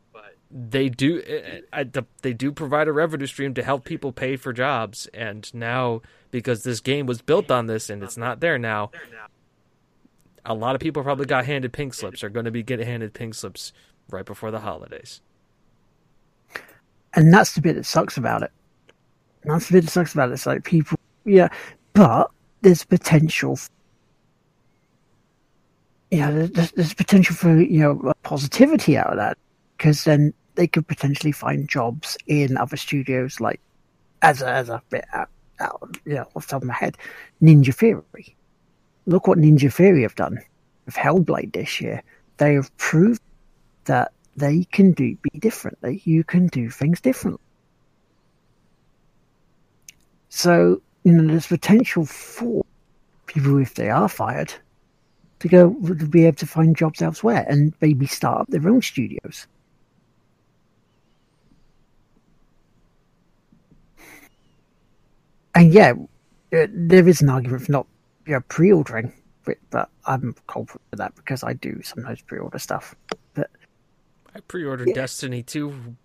they 0.51 0.89
do 0.89 1.23
eh, 1.27 1.61
eh, 1.73 1.85
they 2.23 2.33
do 2.33 2.51
provide 2.53 2.89
a 2.89 2.93
revenue 2.93 3.27
stream 3.27 3.55
to 3.55 3.63
help 3.63 3.85
people 3.85 4.13
pay 4.13 4.37
for 4.37 4.53
jobs. 4.53 5.07
And 5.15 5.53
now 5.55 6.03
because 6.31 6.63
this 6.63 6.81
game 6.81 7.07
was 7.07 7.23
built 7.23 7.51
on 7.51 7.67
this 7.67 7.91
and 7.91 8.03
it's 8.03 8.17
not 8.17 8.41
there 8.41 8.59
now 8.59 8.91
a 10.45 10.55
lot 10.55 10.75
of 10.75 10.81
people 10.81 11.03
probably 11.03 11.27
got 11.27 11.47
handed 11.47 11.73
pink 11.73 11.95
slips 11.95 12.25
are 12.25 12.29
going 12.29 12.45
to 12.45 12.51
be 12.51 12.63
getting 12.63 12.87
handed 12.87 13.15
pink 13.15 13.35
slips 13.35 13.73
right 14.11 14.25
before 14.25 14.51
the 14.51 14.61
holidays. 14.61 15.21
And 17.15 17.33
that's 17.33 17.55
the 17.55 17.61
bit 17.61 17.75
that 17.75 17.85
sucks 17.85 18.17
about 18.17 18.43
it. 18.43 18.53
That's 19.45 19.69
the 19.69 19.75
bit 19.75 19.85
that 19.85 19.91
sucks 19.91 20.15
about 20.15 20.31
it. 20.31 20.35
It's 20.35 20.47
like 20.47 20.65
people 20.65 20.99
yeah 21.25 21.49
but 21.93 22.31
there's 22.63 22.85
potential 22.85 23.59
yeah 26.11 26.31
there's, 26.31 26.73
there's 26.73 26.95
potential 26.95 27.35
for 27.35 27.61
you 27.61 27.81
know 27.81 28.13
positivity 28.23 28.97
out 28.97 29.11
of 29.11 29.17
that 29.17 29.39
because 29.77 30.05
then 30.05 30.35
they 30.61 30.67
could 30.67 30.87
potentially 30.87 31.33
find 31.33 31.69
jobs 31.69 32.19
in 32.27 32.59
other 32.59 32.77
studios, 32.77 33.41
like 33.41 33.61
as 34.21 34.43
a, 34.43 34.51
as 34.51 34.69
a 34.69 34.83
bit 34.91 35.07
out, 35.15 35.31
out, 35.59 35.97
you 36.05 36.15
know, 36.15 36.27
off 36.37 36.47
the 36.47 36.51
top 36.51 36.61
of 36.63 36.69
my 36.69 36.75
head, 36.75 36.99
Ninja 37.43 37.75
Theory. 37.75 38.37
Look 39.07 39.27
what 39.27 39.39
Ninja 39.39 39.73
Theory 39.73 40.03
have 40.03 40.15
done 40.15 40.39
with 40.85 40.95
Hellblade 40.97 41.55
this 41.55 41.81
year. 41.81 42.03
They 42.37 42.55
have 42.55 42.77
proved 42.77 43.23
that 43.87 44.13
they 44.37 44.65
can 44.65 44.93
do 44.93 45.17
be 45.17 45.31
different. 45.39 45.81
differently. 45.81 46.03
You 46.05 46.25
can 46.25 46.49
do 46.49 46.69
things 46.69 47.01
differently. 47.01 47.41
So 50.29 50.83
you 51.05 51.13
know, 51.13 51.27
there's 51.27 51.47
potential 51.47 52.05
for 52.05 52.67
people 53.25 53.57
if 53.57 53.75
they 53.75 53.89
are 53.89 54.11
fired 54.11 54.53
to 55.41 55.49
go 55.49 55.73
to 55.73 56.07
be 56.07 56.27
able 56.27 56.37
to 56.37 56.47
find 56.47 56.77
jobs 56.77 57.03
elsewhere 57.03 57.45
and 57.49 57.75
maybe 57.81 58.07
start 58.07 58.43
up 58.43 58.49
their 58.49 58.69
own 58.69 58.83
studios. 58.83 59.47
and 65.55 65.73
yeah, 65.73 65.93
uh, 66.53 66.67
there 66.71 67.07
is 67.07 67.21
an 67.21 67.29
argument 67.29 67.65
for 67.65 67.73
not 67.73 67.87
you 68.27 68.35
know, 68.35 68.41
pre-ordering, 68.49 69.13
but 69.71 69.89
I'm 70.07 70.35
culprit 70.47 70.83
for 70.91 70.97
that 70.97 71.15
because 71.17 71.43
I 71.43 71.55
do 71.55 71.81
sometimes 71.83 72.21
pre-order 72.23 72.59
stuff. 72.59 72.95
But 73.35 73.51
I 74.35 74.41
pre-ordered 74.41 74.89
yeah. 74.89 74.95
Destiny 74.95 75.43
2 75.43 75.97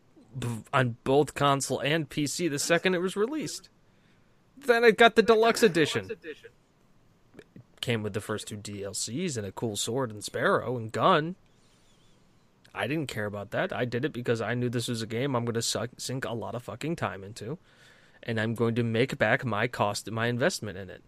on 0.73 0.97
both 1.03 1.33
console 1.33 1.79
and 1.79 2.09
PC 2.09 2.49
the 2.49 2.59
second 2.59 2.95
it 2.95 3.01
was 3.01 3.15
released. 3.15 3.69
Then 4.57 4.83
I 4.83 4.91
got 4.91 5.15
the 5.15 5.23
deluxe 5.23 5.63
edition. 5.63 6.09
Came 7.85 8.01
with 8.01 8.13
the 8.13 8.21
first 8.21 8.47
two 8.47 8.57
DLCs 8.57 9.37
and 9.37 9.45
a 9.45 9.51
cool 9.51 9.75
sword 9.75 10.11
and 10.11 10.23
sparrow 10.23 10.75
and 10.75 10.91
gun. 10.91 11.35
I 12.73 12.87
didn't 12.87 13.07
care 13.07 13.25
about 13.25 13.51
that. 13.51 13.71
I 13.71 13.85
did 13.85 14.03
it 14.03 14.11
because 14.11 14.41
I 14.41 14.55
knew 14.55 14.69
this 14.69 14.87
was 14.87 15.01
a 15.01 15.07
game 15.07 15.35
I'm 15.35 15.45
going 15.45 15.61
to 15.61 15.89
sink 15.97 16.25
a 16.25 16.33
lot 16.33 16.55
of 16.55 16.63
fucking 16.63 16.95
time 16.95 17.23
into 17.23 17.59
and 18.23 18.39
I'm 18.39 18.55
going 18.55 18.73
to 18.75 18.83
make 18.83 19.17
back 19.17 19.45
my 19.45 19.67
cost, 19.67 20.09
my 20.09 20.27
investment 20.27 20.77
in 20.77 20.89
it. 20.89 21.03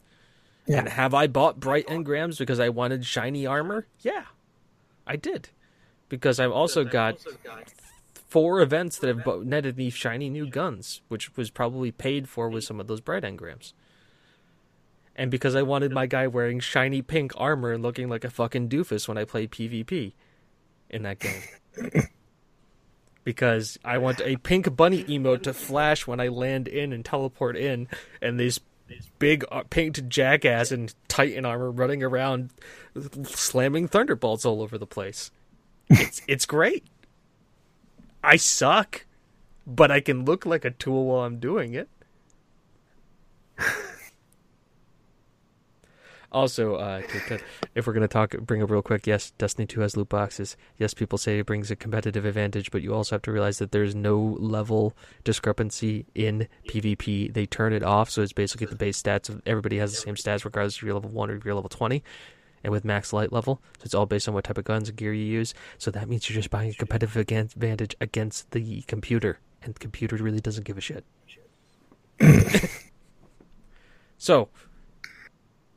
Yeah. 0.68 0.80
And 0.80 0.90
have 0.90 1.14
I 1.14 1.28
bought 1.28 1.60
bright 1.60 1.88
engrams 1.88 2.38
because 2.38 2.60
I 2.60 2.70
wanted 2.70 3.06
shiny 3.06 3.46
armor? 3.46 3.88
Yeah, 4.02 4.26
I 5.08 5.16
did, 5.16 5.50
because 6.10 6.40
I've 6.40 6.52
also 6.52 6.84
got 6.84 7.18
four 8.14 8.62
events 8.62 9.00
that 9.00 9.08
have 9.08 9.46
netted 9.46 9.78
me 9.78 9.90
shiny 9.90 10.30
new 10.30 10.46
guns, 10.46 11.02
which 11.08 11.36
was 11.38 11.50
probably 11.50 11.92
paid 11.92 12.30
for 12.30 12.50
with 12.50 12.66
some 12.66 12.80
of 12.80 12.88
those 12.88 13.02
bright 13.02 13.24
engrams. 13.24 13.74
And 15.18 15.32
because 15.32 15.56
I 15.56 15.64
wanted 15.64 15.92
my 15.92 16.06
guy 16.06 16.28
wearing 16.28 16.60
shiny 16.60 17.02
pink 17.02 17.34
armor 17.36 17.74
and 17.74 17.82
looking 17.82 18.08
like 18.08 18.24
a 18.24 18.30
fucking 18.30 18.70
doofus 18.70 19.08
when 19.08 19.18
I 19.18 19.26
play 19.26 19.48
PvP 19.48 20.14
in 20.90 21.04
that 21.04 21.20
game. 21.20 21.42
because 23.24 23.78
I 23.84 23.98
want 23.98 24.22
a 24.22 24.38
pink 24.38 24.74
bunny 24.76 25.04
emote 25.04 25.44
to 25.44 25.54
flash 25.54 26.08
when 26.08 26.20
I 26.20 26.30
land 26.30 26.68
in 26.68 26.94
and 26.94 27.04
teleport 27.04 27.58
in, 27.58 27.90
and 28.22 28.40
these 28.40 28.62
big 29.20 29.44
uh, 29.52 29.64
pink 29.70 30.08
jackass 30.08 30.72
in 30.72 30.90
Titan 31.10 31.46
armor 31.46 31.72
running 31.72 32.04
around, 32.04 32.52
slamming 33.24 33.88
thunderbolts 33.88 34.46
all 34.46 34.62
over 34.62 34.78
the 34.78 34.88
place. 34.88 35.32
It's 35.90 36.22
it's 36.28 36.46
great. 36.46 36.86
I 38.24 38.38
suck, 38.38 39.06
but 39.66 39.92
I 39.92 40.00
can 40.00 40.26
look 40.26 40.46
like 40.46 40.64
a 40.64 40.72
tool 40.72 41.06
while 41.06 41.26
I'm 41.26 41.40
doing 41.40 41.74
it. 41.74 41.90
Also, 46.38 46.76
uh, 46.76 47.02
to, 47.02 47.20
to, 47.22 47.40
if 47.74 47.88
we're 47.88 47.94
going 47.94 48.04
to 48.04 48.08
talk, 48.08 48.38
bring 48.42 48.62
up 48.62 48.70
real 48.70 48.84
quick, 48.84 49.08
yes, 49.08 49.32
Destiny 49.40 49.66
2 49.66 49.82
has 49.82 49.98
loot 49.98 50.08
boxes. 50.08 50.56
Yes, 50.78 50.94
people 50.94 51.18
say 51.18 51.40
it 51.40 51.48
brings 51.48 51.72
a 51.72 51.76
competitive 51.76 52.26
advantage, 52.26 52.70
but 52.70 52.84
you 52.84 52.94
also 52.94 53.16
have 53.16 53.24
to 53.24 53.32
realize 53.32 53.58
that 53.58 53.72
there's 53.72 53.96
no 53.96 54.38
level 54.40 54.96
discrepancy 55.24 56.06
in 56.14 56.48
PvP. 56.70 57.34
They 57.34 57.48
turn 57.48 57.74
it 57.74 57.82
off, 57.82 58.12
so 58.12 58.22
it's 58.22 58.34
basically 58.34 58.68
the 58.68 58.76
base 58.76 59.02
stats. 59.02 59.30
Of, 59.30 59.42
everybody 59.48 59.80
has 59.80 59.90
the 59.94 59.98
same 59.98 60.14
stats, 60.14 60.46
regardless 60.46 60.76
if 60.76 60.84
you're 60.84 60.94
level 60.94 61.10
1 61.10 61.32
or 61.32 61.36
if 61.38 61.44
you're 61.44 61.56
level 61.56 61.70
20, 61.70 62.04
and 62.64 62.72
with 62.72 62.86
max 62.86 63.12
light 63.12 63.34
level. 63.34 63.60
So 63.80 63.86
it's 63.86 63.96
all 63.96 64.06
based 64.06 64.28
on 64.28 64.36
what 64.36 64.44
type 64.44 64.60
of 64.60 64.64
guns 64.64 64.90
and 64.90 64.96
gear 64.96 65.14
you 65.14 65.26
use. 65.26 65.56
So 65.80 65.90
that 65.90 66.08
means 66.08 66.30
you're 66.30 66.36
just 66.36 66.52
buying 66.52 66.70
a 66.70 66.76
competitive 66.76 67.18
advantage 67.18 67.96
against 68.00 68.52
the 68.52 68.84
computer, 68.84 69.40
and 69.64 69.74
the 69.74 69.80
computer 69.80 70.18
really 70.18 70.40
doesn't 70.40 70.66
give 70.66 70.78
a 70.78 70.82
shit. 70.82 71.04
so, 74.20 74.50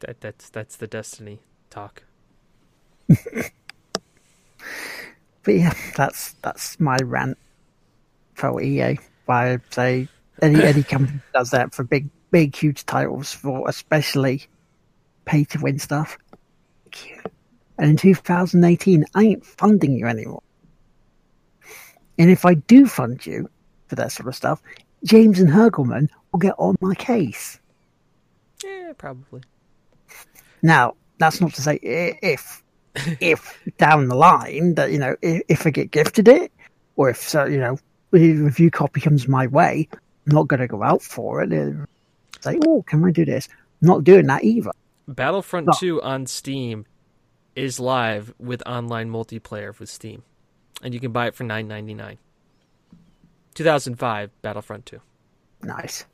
that 0.00 0.20
that's 0.20 0.50
that's 0.50 0.76
the 0.76 0.86
Destiny 0.86 1.40
talk. 1.70 2.02
but 3.08 3.50
yeah, 5.46 5.74
that's 5.96 6.32
that's 6.42 6.78
my 6.80 6.96
rant 7.02 7.38
for 8.34 8.60
EA. 8.60 8.98
I 9.28 9.58
say 9.70 10.08
any 10.42 10.62
any 10.64 10.82
company 10.82 11.20
does 11.32 11.50
that 11.50 11.74
for 11.74 11.84
big 11.84 12.08
big 12.30 12.54
huge 12.54 12.84
titles 12.86 13.32
for 13.32 13.68
especially 13.68 14.46
pay 15.24 15.44
to 15.44 15.58
win 15.60 15.78
stuff. 15.78 16.18
And 17.78 17.90
in 17.90 17.96
2018, 17.96 19.04
I 19.14 19.22
ain't 19.22 19.46
funding 19.46 19.96
you 19.96 20.06
anymore. 20.06 20.42
And 22.18 22.30
if 22.30 22.44
I 22.44 22.54
do 22.54 22.86
fund 22.86 23.24
you 23.24 23.48
for 23.86 23.94
that 23.94 24.12
sort 24.12 24.28
of 24.28 24.36
stuff, 24.36 24.62
James 25.04 25.40
and 25.40 25.48
Hurgleman 25.48 26.08
will 26.30 26.40
get 26.40 26.54
on 26.58 26.76
my 26.80 26.94
case. 26.94 27.58
Yeah, 28.62 28.92
probably. 28.98 29.40
Now, 30.62 30.94
that's 31.18 31.40
not 31.40 31.54
to 31.54 31.62
say 31.62 31.78
if 31.82 32.62
if 33.20 33.58
down 33.78 34.08
the 34.08 34.16
line 34.16 34.74
that 34.74 34.90
you 34.90 34.98
know 34.98 35.16
if, 35.22 35.42
if 35.48 35.66
I 35.66 35.70
get 35.70 35.90
gifted 35.90 36.28
it, 36.28 36.52
or 36.96 37.10
if 37.10 37.28
so 37.28 37.44
you 37.44 37.58
know 37.58 37.78
the 38.10 38.32
review 38.32 38.70
copy 38.70 39.00
comes 39.00 39.28
my 39.28 39.46
way, 39.46 39.88
I'm 39.92 40.34
not 40.34 40.48
going 40.48 40.60
to 40.60 40.66
go 40.66 40.82
out 40.82 41.02
for 41.02 41.42
it. 41.42 41.52
And 41.52 41.86
say, 42.40 42.58
oh, 42.66 42.82
can 42.82 43.04
I 43.04 43.10
do 43.10 43.24
this? 43.24 43.48
I'm 43.80 43.88
not 43.88 44.04
doing 44.04 44.26
that 44.26 44.42
either. 44.44 44.72
Battlefront 45.06 45.66
no. 45.66 45.72
2 45.78 46.02
on 46.02 46.26
Steam 46.26 46.86
is 47.54 47.80
live 47.80 48.32
with 48.38 48.62
online 48.66 49.10
multiplayer 49.10 49.78
with 49.78 49.88
Steam, 49.88 50.22
and 50.82 50.94
you 50.94 51.00
can 51.00 51.12
buy 51.12 51.26
it 51.26 51.34
for 51.34 51.44
nine 51.44 51.68
ninety 51.68 51.94
nine. 51.94 52.18
2005 53.54 54.30
Battlefront 54.42 54.86
2. 54.86 55.00
Nice. 55.62 56.04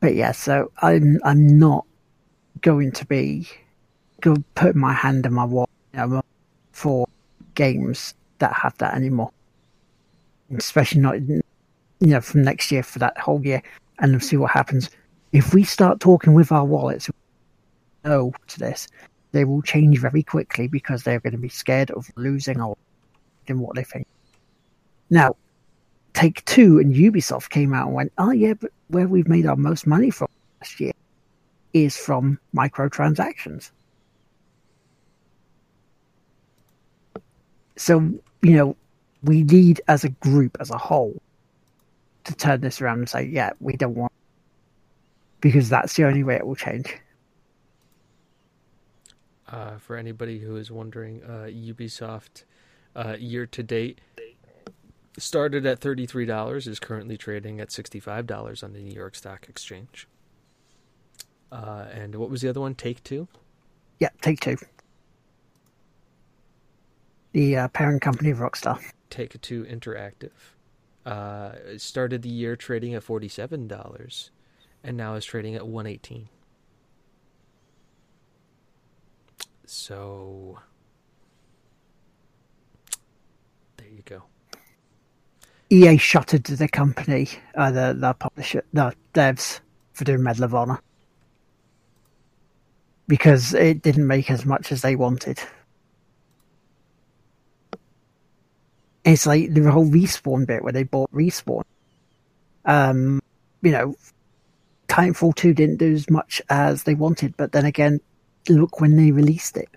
But 0.00 0.14
yeah, 0.14 0.32
so 0.32 0.72
I'm 0.80 1.20
I'm 1.24 1.58
not 1.58 1.86
going 2.60 2.92
to 2.92 3.04
be 3.06 3.48
go 4.20 4.36
put 4.54 4.74
my 4.74 4.92
hand 4.92 5.26
in 5.26 5.32
my 5.32 5.44
wallet 5.44 5.70
you 5.92 6.06
know, 6.06 6.22
for 6.72 7.06
games 7.54 8.14
that 8.38 8.52
have 8.52 8.76
that 8.78 8.94
anymore. 8.94 9.30
Especially 10.56 11.00
not 11.00 11.20
you 11.20 11.42
know 12.00 12.20
from 12.20 12.42
next 12.42 12.70
year 12.70 12.82
for 12.82 12.98
that 13.00 13.18
whole 13.18 13.44
year, 13.44 13.62
and 13.98 14.22
see 14.22 14.36
what 14.36 14.50
happens 14.50 14.90
if 15.32 15.52
we 15.52 15.64
start 15.64 16.00
talking 16.00 16.34
with 16.34 16.52
our 16.52 16.64
wallets. 16.64 17.10
No 18.04 18.32
to 18.46 18.58
this, 18.58 18.86
they 19.32 19.44
will 19.44 19.62
change 19.62 19.98
very 19.98 20.22
quickly 20.22 20.68
because 20.68 21.02
they're 21.02 21.18
going 21.18 21.32
to 21.32 21.38
be 21.38 21.48
scared 21.48 21.90
of 21.90 22.08
losing 22.16 22.60
or 22.60 22.76
in 23.48 23.58
what 23.58 23.74
they 23.74 23.82
think. 23.82 24.06
Now, 25.10 25.34
Take 26.14 26.44
Two 26.44 26.78
and 26.78 26.94
Ubisoft 26.94 27.50
came 27.50 27.74
out 27.74 27.88
and 27.88 27.96
went, 27.96 28.12
"Oh 28.18 28.30
yeah, 28.30 28.54
but 28.54 28.70
where 28.88 29.08
we've 29.08 29.28
made 29.28 29.46
our 29.46 29.56
most 29.56 29.86
money 29.86 30.10
from 30.10 30.28
last 30.60 30.78
year 30.78 30.92
is 31.72 31.96
from 31.96 32.38
microtransactions." 32.54 33.70
So 37.76 38.00
you 38.42 38.56
know, 38.56 38.76
we 39.22 39.42
need 39.42 39.80
as 39.88 40.04
a 40.04 40.08
group, 40.08 40.56
as 40.60 40.70
a 40.70 40.78
whole, 40.78 41.20
to 42.24 42.34
turn 42.34 42.60
this 42.60 42.80
around 42.80 42.98
and 43.00 43.08
say, 43.08 43.24
"Yeah, 43.24 43.50
we 43.60 43.76
don't 43.76 43.94
want," 43.94 44.12
because 45.40 45.68
that's 45.68 45.94
the 45.94 46.04
only 46.04 46.24
way 46.24 46.36
it 46.36 46.46
will 46.46 46.56
change. 46.56 46.96
Uh, 49.48 49.78
for 49.78 49.96
anybody 49.96 50.40
who 50.40 50.56
is 50.56 50.70
wondering, 50.70 51.22
uh, 51.22 51.46
Ubisoft 51.48 52.44
uh, 52.96 53.16
year 53.18 53.46
to 53.46 53.62
date 53.62 54.00
started 55.18 55.64
at 55.66 55.80
$33, 55.80 56.66
is 56.66 56.80
currently 56.80 57.16
trading 57.16 57.60
at 57.60 57.68
$65 57.68 58.62
on 58.62 58.72
the 58.72 58.80
New 58.80 58.94
York 58.94 59.14
Stock 59.14 59.48
Exchange. 59.48 60.06
Uh, 61.52 61.86
and 61.92 62.14
what 62.16 62.30
was 62.30 62.42
the 62.42 62.48
other 62.48 62.60
one? 62.60 62.74
Take 62.74 63.02
Two? 63.04 63.28
Yeah, 63.98 64.10
Take 64.20 64.40
Two. 64.40 64.56
The 67.32 67.56
uh, 67.56 67.68
parent 67.68 68.02
company 68.02 68.30
of 68.30 68.38
Rockstar. 68.38 68.80
Take 69.10 69.40
Two 69.40 69.64
Interactive. 69.64 70.32
Uh, 71.04 71.52
started 71.78 72.22
the 72.22 72.28
year 72.28 72.56
trading 72.56 72.94
at 72.94 73.04
$47 73.04 74.30
and 74.82 74.96
now 74.96 75.14
is 75.14 75.24
trading 75.24 75.54
at 75.54 75.66
118 75.66 76.28
So 79.66 80.58
there 83.76 83.88
you 83.88 84.02
go. 84.04 84.22
EA 85.70 85.96
shuttered 85.96 86.44
the 86.44 86.68
company, 86.68 87.28
uh, 87.56 87.70
the 87.70 87.94
the 87.98 88.14
publisher, 88.14 88.64
the 88.72 88.94
devs 89.14 89.60
for 89.92 90.04
doing 90.04 90.22
Medal 90.22 90.44
of 90.44 90.54
Honor 90.54 90.80
because 93.08 93.54
it 93.54 93.82
didn't 93.82 94.06
make 94.06 94.30
as 94.30 94.44
much 94.44 94.72
as 94.72 94.82
they 94.82 94.96
wanted. 94.96 95.38
It's 99.04 99.26
like 99.26 99.54
the 99.54 99.70
whole 99.70 99.86
respawn 99.86 100.46
bit 100.46 100.64
where 100.64 100.72
they 100.72 100.82
bought 100.82 101.12
respawn. 101.12 101.62
Um, 102.64 103.22
you 103.62 103.70
know, 103.70 103.94
Titanfall 104.88 105.36
two 105.36 105.54
didn't 105.54 105.76
do 105.76 105.92
as 105.92 106.10
much 106.10 106.42
as 106.50 106.82
they 106.82 106.94
wanted, 106.94 107.36
but 107.36 107.52
then 107.52 107.64
again, 107.64 108.00
look 108.48 108.80
when 108.80 108.96
they 108.96 109.12
released 109.12 109.56
it. 109.56 109.68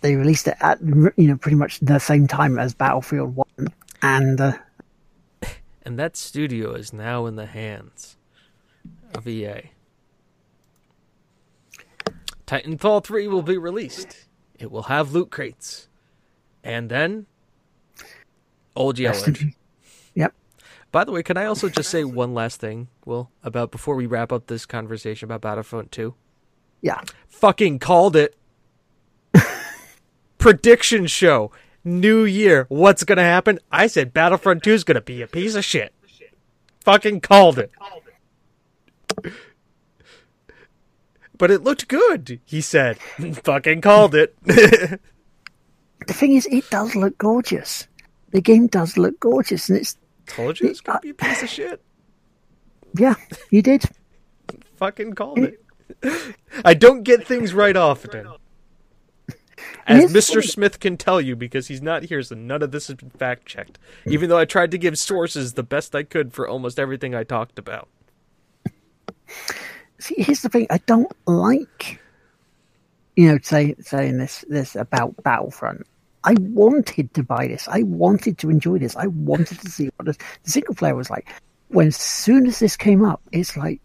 They 0.00 0.16
released 0.16 0.48
it 0.48 0.56
at 0.60 0.80
you 0.80 1.28
know 1.28 1.36
pretty 1.36 1.56
much 1.56 1.80
the 1.80 1.98
same 1.98 2.26
time 2.26 2.58
as 2.58 2.74
Battlefield 2.74 3.36
One, 3.36 3.68
and 4.02 4.40
uh, 4.40 4.52
and 5.84 5.98
that 5.98 6.16
studio 6.16 6.72
is 6.74 6.92
now 6.92 7.26
in 7.26 7.36
the 7.36 7.46
hands 7.46 8.16
of 9.14 9.26
EA. 9.26 9.70
Titanfall 12.46 13.04
3 13.04 13.28
will 13.28 13.42
be 13.42 13.58
released. 13.58 14.26
It 14.58 14.70
will 14.70 14.84
have 14.84 15.12
loot 15.12 15.30
crates. 15.30 15.88
And 16.62 16.88
then 16.88 17.26
Old 18.74 18.98
Yeller. 18.98 19.32
Yep. 20.14 20.34
By 20.92 21.04
the 21.04 21.12
way, 21.12 21.22
can 21.22 21.36
I 21.36 21.46
also 21.46 21.68
just 21.68 21.90
say 21.90 22.04
one 22.04 22.34
last 22.34 22.60
thing, 22.60 22.88
Will, 23.04 23.30
about 23.42 23.70
before 23.70 23.96
we 23.96 24.06
wrap 24.06 24.32
up 24.32 24.46
this 24.46 24.64
conversation 24.64 25.26
about 25.26 25.40
Battlefront 25.40 25.92
2? 25.92 26.14
Yeah. 26.80 27.00
Fucking 27.28 27.80
called 27.80 28.16
it. 28.16 28.36
Prediction 30.38 31.06
show. 31.06 31.50
New 31.84 32.24
year. 32.24 32.66
What's 32.68 33.04
going 33.04 33.18
to 33.18 33.24
happen? 33.24 33.58
I 33.70 33.88
said 33.88 34.12
Battlefront 34.12 34.62
2 34.62 34.72
is 34.72 34.84
going 34.84 34.94
to 34.94 35.00
be 35.00 35.22
a 35.22 35.26
piece 35.26 35.54
of 35.54 35.64
shit. 35.64 35.92
Fucking 36.80 37.20
called 37.20 37.58
it. 37.58 37.72
but 41.38 41.50
it 41.50 41.62
looked 41.62 41.88
good, 41.88 42.40
he 42.44 42.60
said. 42.60 42.98
Fucking 43.44 43.80
called 43.80 44.14
it. 44.14 44.36
the 44.44 44.98
thing 46.08 46.32
is, 46.34 46.46
it 46.46 46.68
does 46.70 46.94
look 46.94 47.16
gorgeous. 47.18 47.86
The 48.30 48.40
game 48.40 48.66
does 48.66 48.96
look 48.96 49.18
gorgeous, 49.20 49.68
and 49.68 49.78
it's. 49.78 49.96
Told 50.26 50.58
you 50.58 50.68
it's 50.68 50.80
going 50.80 50.98
to 50.98 51.02
be 51.02 51.10
a 51.10 51.12
uh, 51.12 51.28
piece 51.28 51.42
of 51.42 51.48
shit. 51.48 51.82
Yeah, 52.98 53.16
you 53.50 53.60
did. 53.60 53.84
Fucking 54.76 55.12
called 55.16 55.40
it. 55.40 55.60
I 56.64 56.72
don't 56.72 57.02
get 57.02 57.26
things 57.26 57.52
right 57.52 57.76
often. 57.76 58.26
As 59.86 60.12
Mr. 60.12 60.42
Smith 60.42 60.80
can 60.80 60.96
tell 60.96 61.20
you, 61.20 61.36
because 61.36 61.68
he's 61.68 61.82
not 61.82 62.04
here, 62.04 62.22
so 62.22 62.34
none 62.34 62.62
of 62.62 62.70
this 62.72 62.86
has 62.86 62.96
been 62.96 63.10
fact 63.10 63.44
checked. 63.44 63.78
Even 64.06 64.30
though 64.30 64.38
I 64.38 64.46
tried 64.46 64.70
to 64.70 64.78
give 64.78 64.98
sources 64.98 65.52
the 65.52 65.62
best 65.62 65.94
I 65.94 66.04
could 66.04 66.32
for 66.32 66.48
almost 66.48 66.78
everything 66.78 67.14
I 67.14 67.22
talked 67.22 67.58
about. 67.58 67.88
See, 70.06 70.22
here's 70.22 70.42
the 70.42 70.48
thing: 70.48 70.68
I 70.70 70.78
don't 70.86 71.10
like, 71.26 72.00
you 73.16 73.26
know, 73.26 73.38
say, 73.42 73.74
saying 73.80 74.18
this 74.18 74.44
this 74.48 74.76
about 74.76 75.20
Battlefront. 75.24 75.84
I 76.22 76.34
wanted 76.38 77.12
to 77.14 77.24
buy 77.24 77.48
this. 77.48 77.66
I 77.66 77.82
wanted 77.82 78.38
to 78.38 78.48
enjoy 78.48 78.78
this. 78.78 78.94
I 78.94 79.08
wanted 79.08 79.58
to 79.60 79.68
see 79.68 79.90
what 79.96 80.06
the 80.06 80.16
single 80.44 80.76
player 80.76 80.94
was 80.94 81.10
like. 81.10 81.28
When 81.68 81.88
as 81.88 81.96
soon 81.96 82.46
as 82.46 82.60
this 82.60 82.76
came 82.76 83.04
up, 83.04 83.20
it's 83.32 83.56
like 83.56 83.80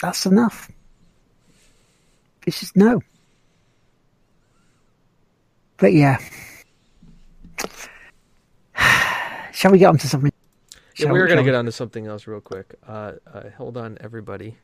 that's 0.00 0.26
enough. 0.26 0.72
It's 2.44 2.58
just 2.58 2.76
no. 2.76 3.00
But 5.76 5.92
yeah. 5.92 6.18
Shall 9.52 9.70
we 9.70 9.78
get 9.78 9.86
on 9.86 9.98
to 9.98 10.08
something? 10.08 10.32
Yeah, 10.96 11.12
we 11.12 11.20
are 11.20 11.28
going 11.28 11.38
to 11.38 11.44
get 11.44 11.54
on 11.54 11.66
to 11.66 11.72
something 11.72 12.08
else 12.08 12.26
real 12.26 12.40
quick. 12.40 12.74
Uh, 12.84 13.12
uh, 13.32 13.50
hold 13.56 13.76
on, 13.76 13.98
everybody. 14.00 14.56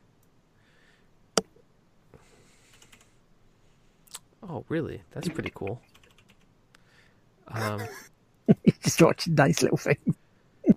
Oh, 4.47 4.63
really? 4.69 5.01
That's 5.11 5.27
pretty 5.27 5.51
cool. 5.53 5.81
Um, 7.47 7.81
just 8.83 9.01
watch 9.01 9.27
a 9.27 9.31
nice 9.31 9.61
little 9.61 9.77
thing. 9.77 9.97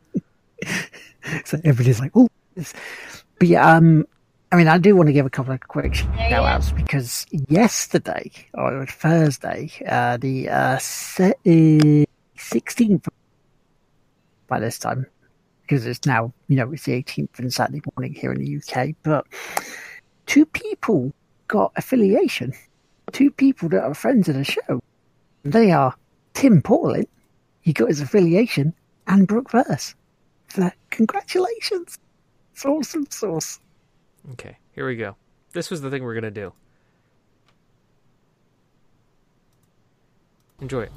so 1.45 1.61
everybody's 1.65 2.01
like, 2.01 2.13
"Oh," 2.15 2.29
but 2.55 3.49
yeah, 3.49 3.77
um, 3.77 4.07
I 4.51 4.57
mean, 4.57 4.69
I 4.69 4.79
do 4.79 4.97
want 4.97 5.09
to 5.09 5.13
give 5.13 5.27
a 5.27 5.31
couple 5.31 5.53
of 5.53 5.61
quick 5.61 5.93
shout 5.95 6.33
outs 6.33 6.73
because 6.73 7.27
yesterday, 7.49 8.31
or 8.55 8.87
Thursday, 8.87 9.71
uh, 9.87 10.17
the 10.17 10.49
uh, 10.49 10.79
16th 10.79 13.09
by 14.47 14.59
this 14.59 14.79
time, 14.79 15.05
because 15.63 15.85
it's 15.85 16.07
now, 16.07 16.33
you 16.49 16.57
know, 16.57 16.73
it's 16.73 16.85
the 16.85 16.93
18th 16.93 17.39
and 17.39 17.53
Saturday 17.53 17.83
morning 17.95 18.15
here 18.15 18.33
in 18.33 18.43
the 18.43 18.57
UK, 18.57 18.95
but 19.03 19.27
two 20.25 20.47
people 20.47 21.13
got 21.49 21.71
affiliation. 21.77 22.55
Two 23.13 23.31
people 23.31 23.69
that 23.71 23.83
are 23.83 23.95
friends 23.95 24.29
of 24.29 24.35
the 24.35 24.45
show. 24.45 24.81
They 25.45 25.71
are 25.71 25.95
Tim 26.35 26.63
Paulin, 26.63 27.07
he 27.61 27.73
got 27.73 27.89
his 27.89 28.01
affiliation, 28.01 28.75
and 29.07 29.27
Brooke 29.27 29.51
Verse. 29.51 29.95
So, 30.49 30.71
congratulations. 30.91 31.99
It's 32.53 32.65
awesome 32.65 33.07
sauce. 33.11 33.61
Okay, 34.33 34.57
here 34.73 34.87
we 34.87 34.97
go. 34.97 35.17
This 35.53 35.71
was 35.71 35.81
the 35.81 35.91
thing 35.91 36.03
we're 36.05 36.15
gonna 36.15 36.31
do. 36.31 36.53
Enjoy 40.61 40.83
it. 40.83 40.93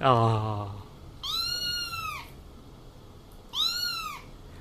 Oh. 0.00 0.82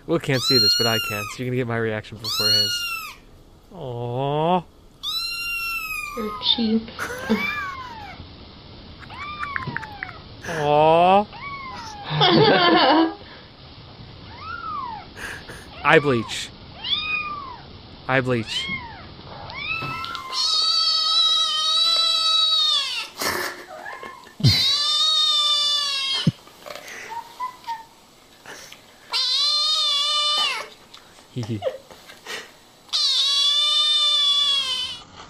Will 0.06 0.20
can't 0.20 0.41
see 0.41 0.60
this, 0.60 0.76
but 0.78 0.88
I 0.88 0.97
can, 1.08 1.24
so 1.32 1.43
you're 1.43 1.47
gonna 1.47 1.58
get 1.58 1.68
my 1.68 1.78
reaction 1.78 2.18
before 2.18 2.49
his. 2.49 3.16
Oh. 3.74 4.66
You're 6.16 6.32
cheap. 6.55 6.88
Aww. 10.45 11.28
Eye 15.84 15.99
bleach. 15.99 16.49
Eye 18.07 18.22
bleach. 18.22 18.68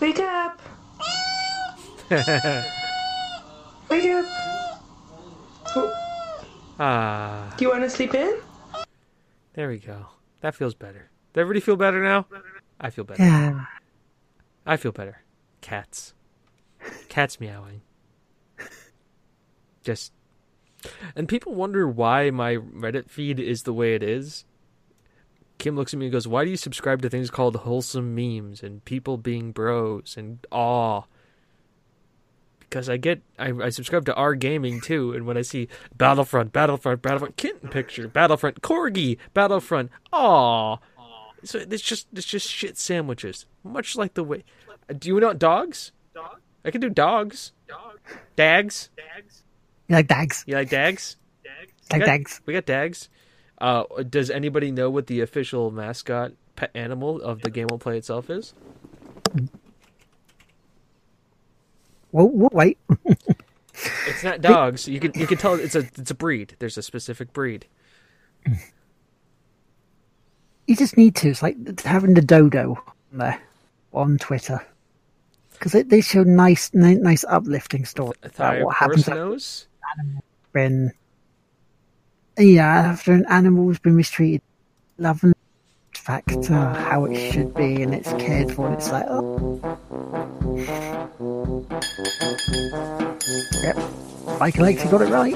Wake 0.02 0.20
up! 0.20 0.43
Wake 3.90 4.06
up! 4.06 4.26
Ah. 6.80 7.54
Do 7.58 7.66
you 7.66 7.72
want 7.72 7.84
to 7.84 7.90
sleep 7.90 8.14
in? 8.14 8.40
There 9.54 9.68
we 9.70 9.80
go. 9.80 10.08
That 10.42 10.54
feels 10.54 10.76
better. 10.76 11.10
Does 11.34 11.42
everybody 11.42 11.60
feel 11.60 11.76
better 11.76 12.04
now? 12.04 12.28
I 12.80 12.92
feel 12.92 13.04
better. 13.04 13.24
Yeah. 13.24 13.66
I 14.66 14.78
feel 14.78 14.92
better. 14.92 15.24
Cats. 15.62 16.14
Cats 17.10 17.40
meowing. 17.40 17.82
Just. 19.84 20.12
And 21.16 21.28
people 21.28 21.56
wonder 21.56 21.88
why 21.88 22.30
my 22.30 22.58
Reddit 22.58 23.10
feed 23.10 23.40
is 23.40 23.64
the 23.64 23.74
way 23.74 23.96
it 23.96 24.04
is. 24.04 24.46
Kim 25.58 25.76
looks 25.76 25.94
at 25.94 26.00
me 26.00 26.08
and 26.08 26.14
goes, 26.14 26.28
Why 26.28 26.44
do 26.44 26.52
you 26.52 26.58
subscribe 26.58 27.02
to 27.02 27.10
things 27.10 27.32
called 27.32 27.56
wholesome 27.56 28.14
memes 28.14 28.62
and 28.62 28.86
people 28.86 29.18
being 29.18 29.52
bros 29.52 30.16
and 30.16 30.46
awe? 30.52 31.04
Because 32.74 32.90
I 32.90 32.98
get, 32.98 33.22
I, 33.38 33.52
I 33.52 33.70
subscribe 33.70 34.08
to 34.08 34.16
R 34.16 34.34
Gaming 34.34 34.82
too, 34.82 35.14
and 35.14 35.28
when 35.28 35.38
I 35.38 35.44
see 35.44 35.68
Battlefront, 35.96 36.54
Battlefront, 36.54 37.04
Battlefront, 37.04 37.38
kitten 37.38 37.70
picture, 37.70 38.08
Battlefront, 38.08 38.64
Corgi, 38.64 39.20
Battlefront, 39.36 39.92
aw. 40.12 40.78
So 41.44 41.60
it's 41.60 41.84
just, 41.84 42.08
it's 42.14 42.26
just 42.26 42.50
shit 42.50 42.76
sandwiches. 42.80 43.46
Much 43.64 43.96
like 43.96 44.16
the 44.16 44.24
way. 44.24 44.44
Do 44.98 45.08
you 45.08 45.22
want 45.22 45.38
dogs? 45.38 45.92
I 46.66 46.72
can 46.72 46.82
do 46.82 46.90
dogs. 46.90 47.52
Dogs. 47.68 48.10
Dags. 48.36 48.90
You 49.88 49.96
like 49.96 50.08
dags? 50.08 50.44
You 50.48 50.56
like 50.56 50.72
dags? 50.72 51.18
Like 51.92 52.00
got- 52.00 52.08
dags? 52.08 52.42
We 52.48 52.54
got 52.54 52.66
dags. 52.66 53.08
Uh, 53.60 53.84
does 54.10 54.32
anybody 54.32 54.72
know 54.72 54.90
what 54.90 55.06
the 55.06 55.22
official 55.22 55.70
mascot 55.70 56.32
pet 56.56 56.72
animal 56.74 57.22
of 57.22 57.44
the 57.44 57.52
game 57.52 57.68
will 57.70 57.78
play 57.78 58.00
itself 58.00 58.32
is? 58.32 58.56
Whoa, 62.14 62.26
whoa, 62.26 62.50
wait. 62.52 62.78
It's 64.08 64.24
not 64.24 64.40
dogs. 64.40 64.88
You 64.88 65.00
can 65.00 65.12
you 65.16 65.26
can 65.26 65.40
tell 65.40 65.56
it's 65.56 65.74
a 65.74 65.80
it's 65.98 66.12
a 66.12 66.16
breed. 66.16 66.56
There's 66.60 66.78
a 66.78 66.84
specific 66.84 67.34
breed. 67.34 67.66
You 70.68 70.76
just 70.76 70.96
need 70.96 71.16
to. 71.18 71.30
It's 71.30 71.42
like 71.42 71.58
having 71.82 72.14
the 72.14 72.22
dodo 72.22 72.82
on 73.12 73.18
there 73.18 73.42
on 73.94 74.20
Twitter. 74.20 74.64
Because 75.54 75.72
they, 75.72 75.82
they 75.82 76.02
show 76.02 76.24
nice, 76.24 76.74
nice 76.74 77.26
uplifting 77.28 77.86
stories 77.86 78.20
about 78.22 78.62
what 78.62 78.76
happens 78.76 79.08
nose. 79.08 79.68
when, 80.52 80.92
yeah, 82.38 82.66
after 82.66 83.14
an 83.14 83.26
animal's 83.28 83.80
been 83.80 83.96
mistreated. 83.96 84.42
The 84.98 85.34
fact 86.04 86.50
uh, 86.52 86.74
how 86.74 87.06
it 87.06 87.16
should 87.32 87.54
be 87.54 87.82
and 87.82 87.96
it's 87.96 88.12
cared 88.14 88.52
for. 88.52 88.68
And 88.68 88.76
it's 88.76 88.92
like, 88.92 89.06
oh. 89.08 89.58
Yep. 93.64 93.78
Michael 94.38 94.66
Lakes 94.66 94.84
got 94.84 95.02
it 95.02 95.10
right. 95.10 95.34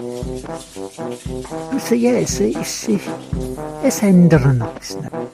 So 1.80 1.96
yeah, 1.96 2.18
it's 2.18 2.42
it's 2.42 2.90
it's 2.90 4.04
ended 4.04 4.42
a 4.42 4.54
nice 4.54 4.96
now. 4.96 5.30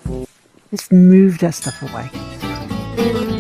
Let's 0.72 0.92
move 0.92 1.40
that 1.40 1.56
stuff 1.56 1.82
away. 1.82 3.33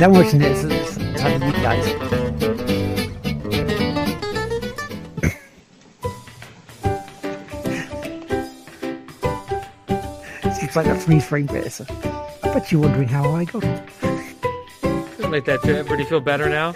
Time 0.00 0.14
for 0.14 0.22
you 0.24 1.52
guys. 1.60 1.86
It's 10.62 10.74
like 10.74 10.86
a 10.86 10.94
freeze 10.94 11.26
frame 11.26 11.44
bit. 11.44 11.82
I 11.82 11.84
bet 12.44 12.72
you're 12.72 12.80
wondering 12.80 13.08
how 13.08 13.30
I 13.34 13.44
got 13.44 13.62
it. 13.62 13.90
It 15.18 15.28
make 15.28 15.44
that 15.44 15.62
everybody 15.68 16.04
feel 16.04 16.20
better 16.20 16.48
now? 16.48 16.74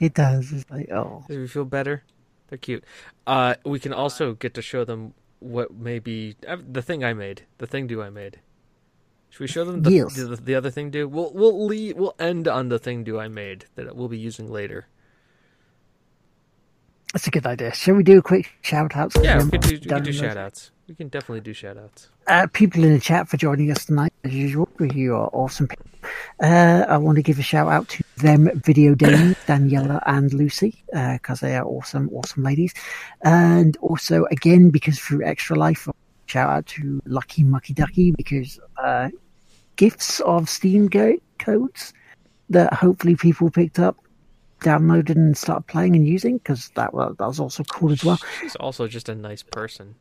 It 0.00 0.14
does. 0.14 0.52
It's 0.52 0.70
like, 0.70 0.90
oh. 0.90 1.22
Does 1.28 1.36
we 1.36 1.48
feel 1.48 1.66
better? 1.66 2.02
They're 2.48 2.56
cute. 2.56 2.82
Uh, 3.26 3.56
we 3.66 3.78
can 3.78 3.92
also 3.92 4.32
get 4.32 4.54
to 4.54 4.62
show 4.62 4.86
them 4.86 5.12
what 5.40 5.74
maybe 5.74 6.34
uh, 6.48 6.56
the 6.66 6.80
thing 6.80 7.04
I 7.04 7.12
made, 7.12 7.42
the 7.58 7.66
thing 7.66 7.86
do 7.86 8.00
I 8.00 8.08
made. 8.08 8.40
Should 9.32 9.40
we 9.40 9.46
show 9.48 9.64
them 9.64 9.80
the, 9.82 9.90
Yes. 9.90 10.14
the, 10.14 10.36
the 10.36 10.54
other 10.54 10.70
thing 10.70 10.90
do? 10.90 11.08
We'll 11.08 11.32
we'll 11.32 11.64
leave, 11.66 11.96
we'll 11.96 12.14
end 12.18 12.46
on 12.46 12.68
the 12.68 12.78
thing 12.78 13.02
do 13.02 13.18
I 13.18 13.28
made 13.28 13.64
that 13.76 13.96
we'll 13.96 14.08
be 14.08 14.18
using 14.18 14.50
later. 14.52 14.86
That's 17.14 17.26
a 17.26 17.30
good 17.30 17.46
idea. 17.46 17.74
Shall 17.74 17.94
we 17.94 18.02
do 18.02 18.18
a 18.18 18.22
quick 18.22 18.50
shout 18.62 18.96
out? 18.96 19.12
Yeah, 19.22 19.42
we 19.42 19.50
can 19.50 19.60
do, 19.60 19.78
we 19.94 20.00
do 20.00 20.12
shout 20.12 20.36
outs. 20.38 20.70
We 20.88 20.94
can 20.94 21.08
definitely 21.08 21.40
do 21.40 21.52
shout 21.52 21.76
outs. 21.78 22.08
uh, 22.26 22.46
people 22.52 22.84
in 22.84 22.92
the 22.92 23.00
chat 23.00 23.28
for 23.28 23.36
joining 23.36 23.70
us 23.70 23.84
tonight, 23.86 24.12
as 24.24 24.34
usual. 24.34 24.68
You 24.80 25.14
are 25.16 25.28
awesome 25.32 25.68
people. 25.68 25.86
Uh, 26.42 26.84
I 26.88 26.96
want 26.98 27.16
to 27.16 27.22
give 27.22 27.38
a 27.38 27.42
shout 27.42 27.68
out 27.68 27.88
to 27.90 28.02
them, 28.18 28.48
Video 28.64 28.94
Dame, 28.94 29.34
Daniela, 29.46 30.02
and 30.06 30.32
Lucy, 30.34 30.82
because 30.92 31.40
they 31.40 31.54
are 31.56 31.64
awesome, 31.64 32.08
awesome 32.12 32.42
ladies. 32.42 32.72
And 33.22 33.76
also, 33.78 34.24
again, 34.30 34.70
because 34.70 34.98
through 34.98 35.24
Extra 35.24 35.56
Life, 35.56 35.86
shout 36.26 36.48
out 36.50 36.66
to 36.66 37.00
Lucky 37.06 37.44
Mucky 37.44 37.74
Ducky, 37.74 38.10
because 38.12 38.58
uh, 38.82 39.10
gifts 39.76 40.20
of 40.20 40.48
Steam 40.48 40.86
go- 40.88 41.18
codes 41.38 41.92
that 42.50 42.72
hopefully 42.74 43.16
people 43.16 43.50
picked 43.50 43.78
up, 43.78 43.96
downloaded, 44.60 45.10
and 45.16 45.36
started 45.36 45.66
playing 45.66 45.96
and 45.96 46.06
using, 46.06 46.38
because 46.38 46.68
that, 46.74 46.92
was- 46.94 47.16
that 47.18 47.26
was 47.26 47.40
also 47.40 47.64
cool 47.64 47.92
as 47.92 48.04
well. 48.04 48.18
She's 48.40 48.56
also 48.56 48.86
just 48.88 49.08
a 49.08 49.14
nice 49.14 49.42
person. 49.42 49.94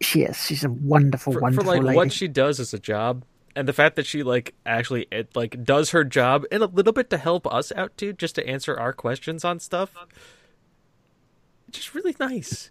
She 0.00 0.22
is. 0.22 0.36
She's 0.44 0.62
a 0.64 0.70
wonderful, 0.70 1.32
For, 1.32 1.40
for 1.52 1.62
like 1.62 1.82
lady. 1.82 1.96
what 1.96 2.12
she 2.12 2.28
does 2.28 2.60
as 2.60 2.72
a 2.72 2.78
job, 2.78 3.24
and 3.56 3.66
the 3.66 3.72
fact 3.72 3.96
that 3.96 4.06
she 4.06 4.22
like 4.22 4.54
actually 4.64 5.08
it 5.10 5.34
like 5.34 5.64
does 5.64 5.90
her 5.90 6.04
job 6.04 6.44
and 6.52 6.62
a 6.62 6.66
little 6.66 6.92
bit 6.92 7.10
to 7.10 7.18
help 7.18 7.46
us 7.52 7.72
out 7.72 7.96
too, 7.96 8.12
just 8.12 8.36
to 8.36 8.46
answer 8.46 8.78
our 8.78 8.92
questions 8.92 9.44
on 9.44 9.58
stuff. 9.58 9.92
Just 11.72 11.94
really 11.94 12.14
nice. 12.20 12.70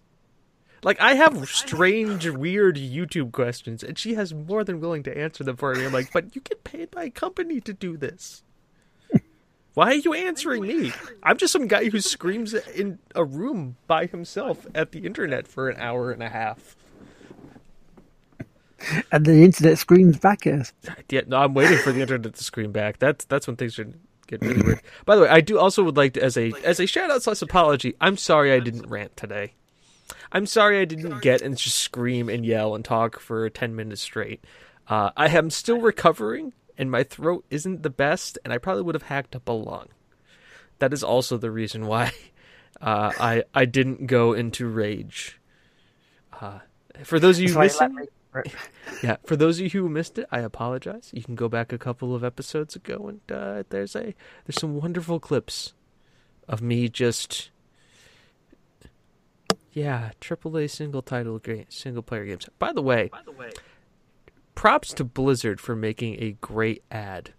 Like 0.84 0.99
I 1.01 1.15
have 1.15 1.49
strange, 1.49 2.28
weird 2.30 2.75
YouTube 2.75 3.32
questions, 3.32 3.84
and 3.84 3.97
she 3.97 4.13
has 4.13 4.34
more 4.34 4.63
than 4.63 4.80
willing 4.80 5.03
to 5.03 5.17
answer 5.17 5.43
them 5.43 5.57
for 5.57 5.73
me. 5.73 5.86
I'm 5.86 5.93
like, 5.93 6.11
but 6.13 6.36
you 6.36 6.41
get 6.41 6.63
paid 6.63 6.91
by 6.91 7.05
a 7.05 7.09
company 7.09 7.59
to 7.61 7.73
do 7.73 7.97
this. 7.97 8.43
Why 9.73 9.91
are 9.91 9.95
you 9.95 10.13
answering 10.13 10.63
me? 10.63 10.91
I'm 11.21 11.38
just 11.38 11.53
some 11.53 11.67
guy 11.67 11.89
who 11.89 12.01
screams 12.01 12.55
in 12.55 12.97
a 13.13 13.23
room 13.23 13.78
by 13.86 14.07
himself 14.07 14.65
at 14.73 14.91
the 14.91 15.05
internet 15.05 15.47
for 15.47 15.69
an 15.69 15.80
hour 15.80 16.09
and 16.09 16.23
a 16.23 16.30
half. 16.30 16.75
and 19.11 19.23
the 19.25 19.43
internet 19.43 19.78
screams 19.78 20.17
back 20.17 20.47
at 20.47 20.61
us. 20.61 20.73
Yeah, 21.09 21.21
no, 21.28 21.38
I'm 21.38 21.53
waiting 21.53 21.78
for 21.78 21.91
the 21.91 22.01
internet 22.01 22.34
to 22.34 22.43
scream 22.43 22.71
back. 22.71 22.97
That's 22.99 23.25
that's 23.25 23.45
when 23.45 23.55
things 23.55 23.75
should 23.75 23.99
get 24.25 24.41
really 24.41 24.63
weird. 24.63 24.82
By 25.05 25.15
the 25.15 25.21
way, 25.23 25.30
I 25.30 25.41
do 25.41 25.59
also 25.59 25.84
would 25.84 25.97
like 25.97 26.13
to, 26.13 26.23
as 26.23 26.38
a 26.38 26.51
as 26.63 26.80
a 26.80 26.88
shout 26.88 27.11
out 27.11 27.21
slash 27.23 27.41
apology. 27.43 27.95
I'm 28.01 28.17
sorry 28.17 28.53
I 28.53 28.59
didn't 28.59 28.88
rant 28.88 29.15
today. 29.15 29.53
I'm 30.32 30.45
sorry 30.45 30.80
I 30.80 30.86
didn't 30.86 31.21
get 31.21 31.41
and 31.41 31.57
just 31.57 31.78
scream 31.80 32.30
and 32.30 32.45
yell 32.45 32.75
and 32.75 32.84
talk 32.84 33.19
for 33.19 33.49
ten 33.49 33.75
minutes 33.75 34.01
straight. 34.01 34.43
Uh, 34.88 35.11
I 35.17 35.28
am 35.30 35.49
still 35.49 35.82
recovering, 35.82 36.53
and 36.78 36.89
my 36.89 37.03
throat 37.03 37.45
isn't 37.49 37.84
the 37.84 37.89
best, 37.89 38.38
and 38.43 38.53
I 38.53 38.57
probably 38.57 38.84
would 38.84 38.95
have 38.95 39.03
hacked 39.03 39.36
up 39.36 39.47
a 39.47 39.51
lung. 39.51 39.88
That 40.80 40.93
is 40.93 41.03
also 41.03 41.38
the 41.38 41.51
reason 41.51 41.88
why 41.88 42.11
uh, 42.82 43.11
I 43.19 43.43
I 43.53 43.65
didn't 43.65 44.07
go 44.07 44.34
into 44.34 44.67
rage. 44.67 45.39
Uh, 46.39 46.59
for 47.03 47.19
those 47.19 47.38
of 47.38 47.43
you 47.43 47.47
That's 47.49 47.55
why 47.57 47.63
you 47.63 47.69
listening, 47.69 47.95
let 47.95 48.45
me- 48.45 48.51
yeah, 49.03 49.15
for 49.25 49.36
those 49.36 49.57
of 49.59 49.63
you 49.73 49.82
who 49.82 49.89
missed 49.89 50.19
it, 50.19 50.28
I 50.32 50.39
apologize. 50.41 51.09
You 51.11 51.23
can 51.23 51.34
go 51.36 51.49
back 51.49 51.73
a 51.73 51.78
couple 51.80 52.13
of 52.13 52.23
episodes 52.23 52.75
ago, 52.75 53.07
and 53.07 53.21
uh, 53.36 53.63
there's 53.69 53.95
a 53.95 54.13
there's 54.45 54.59
some 54.59 54.75
wonderful 54.80 55.19
clips 55.19 55.73
of 56.47 56.61
me 56.61 56.88
just 56.88 57.49
yeah, 59.78 60.09
AAA 60.19 60.71
single 60.71 61.03
title 61.03 61.38
game, 61.38 61.65
single 61.69 62.01
player 62.01 62.25
games. 62.25 62.49
By 62.57 62.73
the 62.73 62.82
way, 62.82 63.09
by 63.11 63.21
the 63.23 63.32
way, 63.32 63.51
props 64.55 64.91
to 64.93 65.03
Blizzard 65.03 65.61
for 65.61 65.75
making 65.75 66.15
a 66.21 66.32
great 66.41 66.84
ad. 66.89 67.34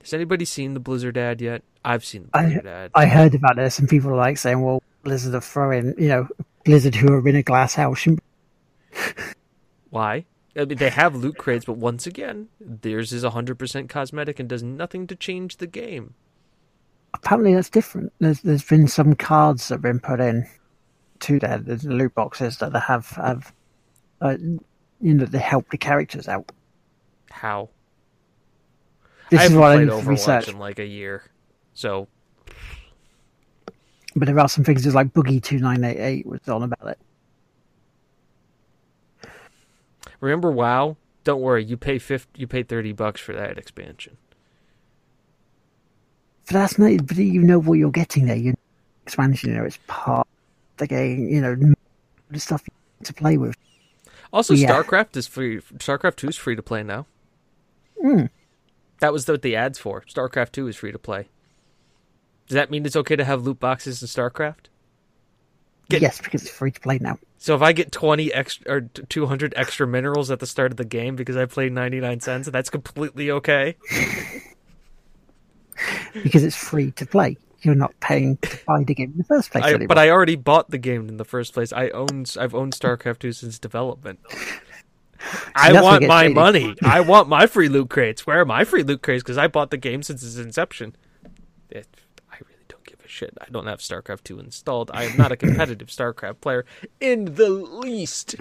Has 0.00 0.12
anybody 0.12 0.44
seen 0.44 0.74
the 0.74 0.80
Blizzard 0.80 1.16
ad 1.16 1.40
yet? 1.40 1.62
I've 1.84 2.04
seen 2.04 2.24
the 2.32 2.38
I- 2.38 2.42
Blizzard 2.46 2.66
ad. 2.66 2.90
I 2.94 3.06
heard 3.06 3.34
about 3.36 3.54
this, 3.54 3.78
and 3.78 3.88
people 3.88 4.10
are 4.10 4.16
like 4.16 4.36
saying, 4.38 4.60
"Well, 4.60 4.82
Blizzard 5.04 5.34
are 5.36 5.40
throwing, 5.40 5.94
you 5.96 6.08
know, 6.08 6.28
Blizzard 6.64 6.96
who 6.96 7.12
are 7.12 7.28
in 7.28 7.36
a 7.36 7.42
glass 7.44 7.74
house." 7.74 7.98
shouldn't- 7.98 8.22
Why? 9.90 10.24
I 10.56 10.64
mean, 10.64 10.78
they 10.78 10.90
have 10.90 11.14
loot 11.14 11.36
crates, 11.36 11.66
but 11.66 11.76
once 11.76 12.06
again, 12.06 12.48
theirs 12.58 13.12
is 13.12 13.22
100% 13.22 13.88
cosmetic 13.88 14.40
and 14.40 14.48
does 14.48 14.62
nothing 14.62 15.06
to 15.06 15.14
change 15.14 15.58
the 15.58 15.66
game. 15.68 16.14
Apparently, 17.16 17.54
that's 17.54 17.70
different. 17.70 18.12
There's 18.20 18.40
there's 18.42 18.64
been 18.64 18.88
some 18.88 19.14
cards 19.14 19.68
that 19.68 19.76
have 19.76 19.82
been 19.82 20.00
put 20.00 20.20
in 20.20 20.46
to 21.20 21.38
their 21.38 21.58
the 21.58 21.76
loot 21.88 22.14
boxes 22.14 22.58
that 22.58 22.72
they 22.72 22.78
have 22.78 23.08
have, 23.10 23.52
uh, 24.20 24.36
you 24.38 25.14
know, 25.14 25.24
they 25.24 25.38
help 25.38 25.70
the 25.70 25.78
characters 25.78 26.28
out. 26.28 26.52
How? 27.30 27.70
This 29.30 29.40
I 29.40 29.44
is 29.46 29.54
what 29.54 29.72
I 29.72 29.76
need 29.78 29.86
to 29.86 29.92
Overwatch 29.92 30.06
research. 30.06 30.48
in 30.48 30.58
like 30.58 30.78
a 30.78 30.86
year, 30.86 31.24
so 31.74 32.06
But 34.14 34.26
there 34.26 34.38
are 34.38 34.48
some 34.48 34.62
things 34.64 34.84
just 34.84 34.94
like 34.94 35.12
Boogie 35.12 35.42
two 35.42 35.58
nine 35.58 35.82
eight 35.84 35.98
eight 35.98 36.26
was 36.26 36.46
on 36.48 36.62
about 36.62 36.86
it. 36.88 36.98
Remember 40.20 40.50
WoW? 40.50 40.96
Don't 41.24 41.40
worry, 41.40 41.64
you 41.64 41.76
pay 41.76 41.98
50, 41.98 42.40
you 42.40 42.46
pay 42.46 42.62
30 42.62 42.92
bucks 42.92 43.20
for 43.20 43.32
that 43.34 43.58
expansion. 43.58 44.16
But 46.46 46.52
that's 46.54 46.78
not. 46.78 47.06
But 47.06 47.16
you 47.16 47.42
know 47.42 47.58
what 47.58 47.74
you're 47.74 47.90
getting 47.90 48.26
there. 48.26 48.36
You 48.36 48.54
expansion. 49.02 49.50
You 49.50 49.56
know 49.58 49.64
it's 49.64 49.78
part 49.86 50.26
of 50.26 50.76
the 50.78 50.86
game. 50.86 51.28
You 51.28 51.40
know 51.40 51.74
the 52.30 52.40
stuff 52.40 52.62
to 53.04 53.12
play 53.14 53.36
with. 53.36 53.56
Also, 54.32 54.54
Yeah. 54.54 54.70
StarCraft 54.70 55.16
is 55.16 55.26
free. 55.26 55.60
StarCraft 55.60 56.16
2 56.16 56.28
is 56.28 56.36
free 56.36 56.56
to 56.56 56.62
play 56.62 56.82
now. 56.82 57.06
Hmm. 58.02 58.24
That 59.00 59.12
was 59.12 59.26
what 59.28 59.42
the 59.42 59.56
ads 59.56 59.78
for. 59.78 60.02
StarCraft 60.02 60.52
2 60.52 60.68
is 60.68 60.76
free 60.76 60.92
to 60.92 60.98
play. 60.98 61.28
Does 62.48 62.54
that 62.54 62.70
mean 62.70 62.84
it's 62.86 62.96
okay 62.96 63.16
to 63.16 63.24
have 63.24 63.44
loot 63.44 63.60
boxes 63.60 64.02
in 64.02 64.08
StarCraft? 64.08 64.66
Get- 65.88 66.02
yes, 66.02 66.20
because 66.20 66.42
it's 66.42 66.50
free 66.50 66.72
to 66.72 66.80
play 66.80 66.98
now. 67.00 67.18
So 67.38 67.54
if 67.54 67.62
I 67.62 67.72
get 67.72 67.92
20 67.92 68.32
extra 68.32 68.72
or 68.72 68.80
200 68.80 69.54
extra 69.56 69.86
minerals 69.86 70.30
at 70.30 70.40
the 70.40 70.46
start 70.46 70.72
of 70.72 70.76
the 70.76 70.84
game 70.84 71.14
because 71.16 71.36
I 71.36 71.44
played 71.46 71.72
99 71.72 72.20
cents, 72.20 72.48
that's 72.48 72.70
completely 72.70 73.30
okay. 73.30 73.76
because 76.22 76.44
it's 76.44 76.56
free 76.56 76.90
to 76.92 77.06
play. 77.06 77.36
You're 77.62 77.74
not 77.74 77.98
paying 78.00 78.36
to 78.38 78.58
buy 78.66 78.84
the 78.84 78.94
game 78.94 79.12
in 79.12 79.18
the 79.18 79.24
first 79.24 79.50
place 79.50 79.64
I, 79.64 79.86
but 79.86 79.98
I 79.98 80.10
already 80.10 80.36
bought 80.36 80.70
the 80.70 80.78
game 80.78 81.08
in 81.08 81.16
the 81.16 81.24
first 81.24 81.52
place. 81.54 81.72
I 81.72 81.88
own 81.90 82.24
I've 82.38 82.54
owned 82.54 82.74
StarCraft 82.74 83.18
2 83.20 83.32
since 83.32 83.58
development. 83.58 84.20
I 85.54 85.80
want 85.80 86.06
my 86.06 86.24
shady. 86.24 86.34
money. 86.34 86.74
I 86.82 87.00
want 87.00 87.28
my 87.28 87.46
free 87.46 87.68
loot 87.68 87.90
crates. 87.90 88.26
Where 88.26 88.40
are 88.40 88.44
my 88.44 88.64
free 88.64 88.82
loot 88.82 89.02
crates? 89.02 89.22
Because 89.22 89.38
I 89.38 89.48
bought 89.48 89.70
the 89.70 89.76
game 89.76 90.02
since 90.02 90.22
its 90.22 90.36
inception. 90.36 90.94
It, 91.70 91.88
I 92.30 92.36
really 92.40 92.64
don't 92.68 92.84
give 92.84 93.00
a 93.04 93.08
shit. 93.08 93.36
I 93.40 93.46
don't 93.50 93.66
have 93.66 93.80
StarCraft 93.80 94.24
2 94.24 94.38
installed. 94.38 94.90
I 94.92 95.04
am 95.04 95.16
not 95.16 95.32
a 95.32 95.36
competitive 95.36 95.88
StarCraft 95.88 96.40
player 96.40 96.64
in 97.00 97.34
the 97.34 97.48
least. 97.48 98.36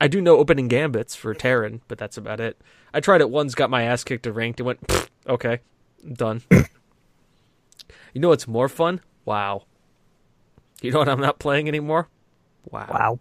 I 0.00 0.08
do 0.08 0.20
know 0.20 0.36
opening 0.36 0.68
gambits 0.68 1.14
for 1.14 1.34
Terran, 1.34 1.80
but 1.88 1.98
that's 1.98 2.18
about 2.18 2.38
it. 2.38 2.60
I 2.92 3.00
tried 3.00 3.22
it 3.22 3.30
once, 3.30 3.54
got 3.54 3.70
my 3.70 3.82
ass 3.84 4.04
kicked 4.04 4.26
at 4.26 4.34
ranked, 4.34 4.60
and 4.60 4.66
went, 4.66 4.86
"Pfft, 4.86 5.08
okay, 5.28 5.60
I'm 6.04 6.14
done. 6.14 6.42
you 6.50 8.20
know 8.20 8.28
what's 8.28 8.48
more 8.48 8.68
fun? 8.68 9.00
Wow. 9.24 9.64
You 10.82 10.92
know 10.92 10.98
what 10.98 11.08
I'm 11.08 11.20
not 11.20 11.38
playing 11.38 11.68
anymore? 11.68 12.08
Wow. 12.70 12.86
wow. 12.90 13.20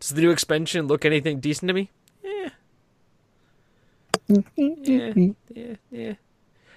Does 0.00 0.10
the 0.10 0.22
new 0.22 0.30
expansion 0.30 0.86
look 0.86 1.04
anything 1.04 1.40
decent 1.40 1.68
to 1.68 1.74
me? 1.74 1.90
Yeah, 2.24 2.48
yeah, 4.56 5.12
yeah, 5.48 5.74
yeah. 5.90 6.14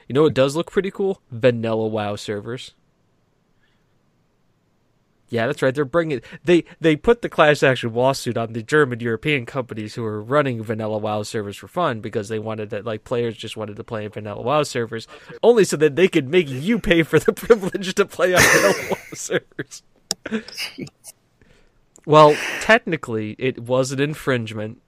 You 0.07 0.13
know 0.13 0.23
what 0.23 0.33
does 0.33 0.55
look 0.55 0.71
pretty 0.71 0.91
cool? 0.91 1.21
Vanilla 1.31 1.87
WoW 1.87 2.15
servers. 2.15 2.73
Yeah, 5.33 5.47
that's 5.47 5.63
right. 5.63 5.73
They're 5.73 5.83
bringing 5.83 6.21
they 6.43 6.63
they 6.79 6.95
put 6.95 7.23
the 7.23 7.27
class 7.27 7.63
action 7.63 7.91
lawsuit 7.91 8.37
on 8.37 8.53
the 8.53 8.61
German 8.61 8.99
European 8.99 9.47
companies 9.47 9.95
who 9.95 10.05
are 10.05 10.21
running 10.21 10.61
vanilla 10.61 10.99
WoW 10.99 11.23
servers 11.23 11.57
for 11.57 11.67
fun 11.67 12.01
because 12.01 12.29
they 12.29 12.37
wanted 12.37 12.69
that 12.69 12.85
like 12.85 13.03
players 13.03 13.35
just 13.35 13.57
wanted 13.57 13.75
to 13.77 13.83
play 13.83 14.05
in 14.05 14.11
vanilla 14.11 14.43
WoW 14.43 14.61
servers 14.61 15.07
only 15.41 15.63
so 15.63 15.75
that 15.77 15.95
they 15.95 16.07
could 16.07 16.29
make 16.29 16.47
you 16.47 16.77
pay 16.77 17.01
for 17.01 17.17
the 17.17 17.33
privilege 17.33 17.95
to 17.95 18.05
play 18.05 18.35
on 18.35 18.43
vanilla 18.43 18.75
WoW 18.91 18.97
servers. 19.15 19.81
Well, 22.05 22.35
technically, 22.61 23.35
it 23.39 23.57
was 23.63 23.91
an 23.91 23.99
infringement. 23.99 24.83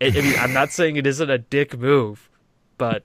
I 0.00 0.10
mean, 0.10 0.38
I'm 0.38 0.52
not 0.52 0.70
saying 0.70 0.94
it 0.94 1.06
isn't 1.08 1.30
a 1.30 1.38
dick 1.38 1.76
move, 1.76 2.30
but 2.78 3.02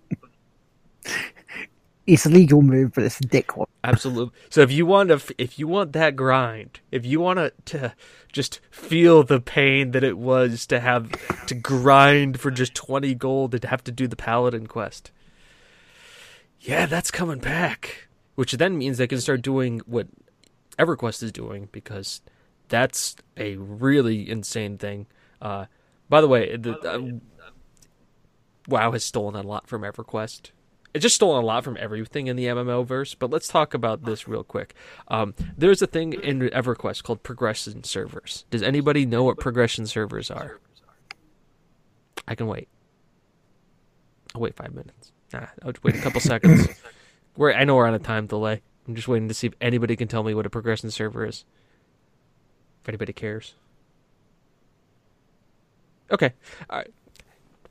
It's 2.07 2.25
a 2.25 2.29
legal 2.29 2.61
move, 2.61 2.93
but 2.93 3.03
it's 3.03 3.19
a 3.19 3.23
dick 3.23 3.57
one. 3.57 3.67
absolutely. 3.83 4.33
So 4.49 4.61
if 4.61 4.71
you 4.71 4.85
want 4.85 5.09
to, 5.09 5.35
if 5.37 5.57
you 5.57 5.67
want 5.67 5.93
that 5.93 6.15
grind, 6.15 6.79
if 6.91 7.05
you 7.05 7.19
want 7.19 7.39
to, 7.39 7.51
to 7.65 7.93
just 8.31 8.59
feel 8.69 9.23
the 9.23 9.41
pain 9.41 9.91
that 9.91 10.03
it 10.03 10.17
was 10.17 10.67
to 10.67 10.79
have 10.79 11.11
to 11.47 11.55
grind 11.55 12.39
for 12.39 12.51
just 12.51 12.75
20 12.75 13.15
gold 13.15 13.55
and 13.55 13.63
have 13.63 13.83
to 13.85 13.91
do 13.91 14.07
the 14.07 14.15
paladin 14.15 14.67
quest, 14.67 15.11
yeah, 16.59 16.85
that's 16.85 17.11
coming 17.11 17.39
back. 17.39 18.07
Which 18.35 18.51
then 18.53 18.77
means 18.77 18.97
they 18.97 19.07
can 19.07 19.21
start 19.21 19.41
doing 19.41 19.79
what 19.85 20.07
EverQuest 20.77 21.23
is 21.23 21.31
doing 21.31 21.69
because 21.71 22.21
that's 22.67 23.15
a 23.37 23.55
really 23.55 24.29
insane 24.29 24.77
thing. 24.77 25.07
Uh, 25.41 25.65
by 26.09 26.21
the 26.21 26.27
way, 26.27 26.55
the, 26.57 26.77
uh, 26.79 27.19
WoW 28.67 28.91
has 28.91 29.03
stolen 29.03 29.35
a 29.35 29.41
lot 29.41 29.67
from 29.67 29.83
EverQuest. 29.83 30.51
It's 30.95 31.03
just 31.03 31.15
stolen 31.15 31.43
a 31.43 31.45
lot 31.45 31.65
from 31.65 31.75
everything 31.77 32.27
in 32.27 32.37
the 32.37 32.45
MMO 32.45 32.85
verse. 32.85 33.15
But 33.15 33.29
let's 33.29 33.49
talk 33.49 33.73
about 33.73 34.05
this 34.05 34.29
real 34.29 34.45
quick. 34.45 34.73
Um, 35.09 35.35
there's 35.57 35.81
a 35.81 35.87
thing 35.87 36.13
in 36.13 36.39
EverQuest 36.39 37.03
called 37.03 37.21
progression 37.21 37.83
servers. 37.83 38.45
Does 38.49 38.63
anybody 38.63 39.05
know 39.05 39.25
what 39.25 39.37
progression 39.37 39.87
servers 39.87 40.31
are? 40.31 40.61
I 42.29 42.35
can 42.35 42.47
wait. 42.47 42.69
I'll 44.33 44.39
wait 44.39 44.55
five 44.55 44.73
minutes. 44.73 45.11
Nah, 45.33 45.47
I'll 45.63 45.73
just 45.73 45.83
wait 45.83 45.95
a 45.95 45.99
couple 45.99 46.21
seconds. 46.21 46.65
We're, 47.35 47.51
I 47.51 47.65
know 47.65 47.75
we're 47.75 47.87
on 47.87 47.93
a 47.93 47.99
time 47.99 48.27
delay. 48.27 48.61
I'm 48.87 48.95
just 48.95 49.09
waiting 49.09 49.27
to 49.27 49.33
see 49.33 49.47
if 49.47 49.53
anybody 49.59 49.97
can 49.97 50.07
tell 50.07 50.23
me 50.23 50.33
what 50.33 50.45
a 50.45 50.49
progression 50.49 50.89
server 50.89 51.25
is. 51.25 51.43
If 52.81 52.87
anybody 52.87 53.11
cares. 53.11 53.55
Okay. 56.09 56.31
All 56.69 56.77
right. 56.77 56.93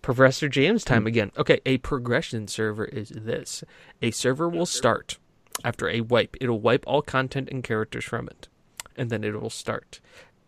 Professor 0.04 0.50
James 0.50 0.84
time 0.84 1.02
hmm. 1.02 1.06
again. 1.06 1.32
Okay, 1.38 1.60
a 1.64 1.78
progression 1.78 2.46
server 2.46 2.84
is 2.84 3.08
this. 3.08 3.64
A 4.02 4.10
server 4.10 4.50
will 4.50 4.66
start 4.66 5.18
after 5.64 5.88
a 5.88 6.02
wipe. 6.02 6.36
It'll 6.42 6.60
wipe 6.60 6.84
all 6.86 7.00
content 7.00 7.48
and 7.50 7.64
characters 7.64 8.04
from 8.04 8.28
it. 8.28 8.48
And 8.96 9.08
then 9.08 9.24
it 9.24 9.40
will 9.40 9.48
start 9.48 10.00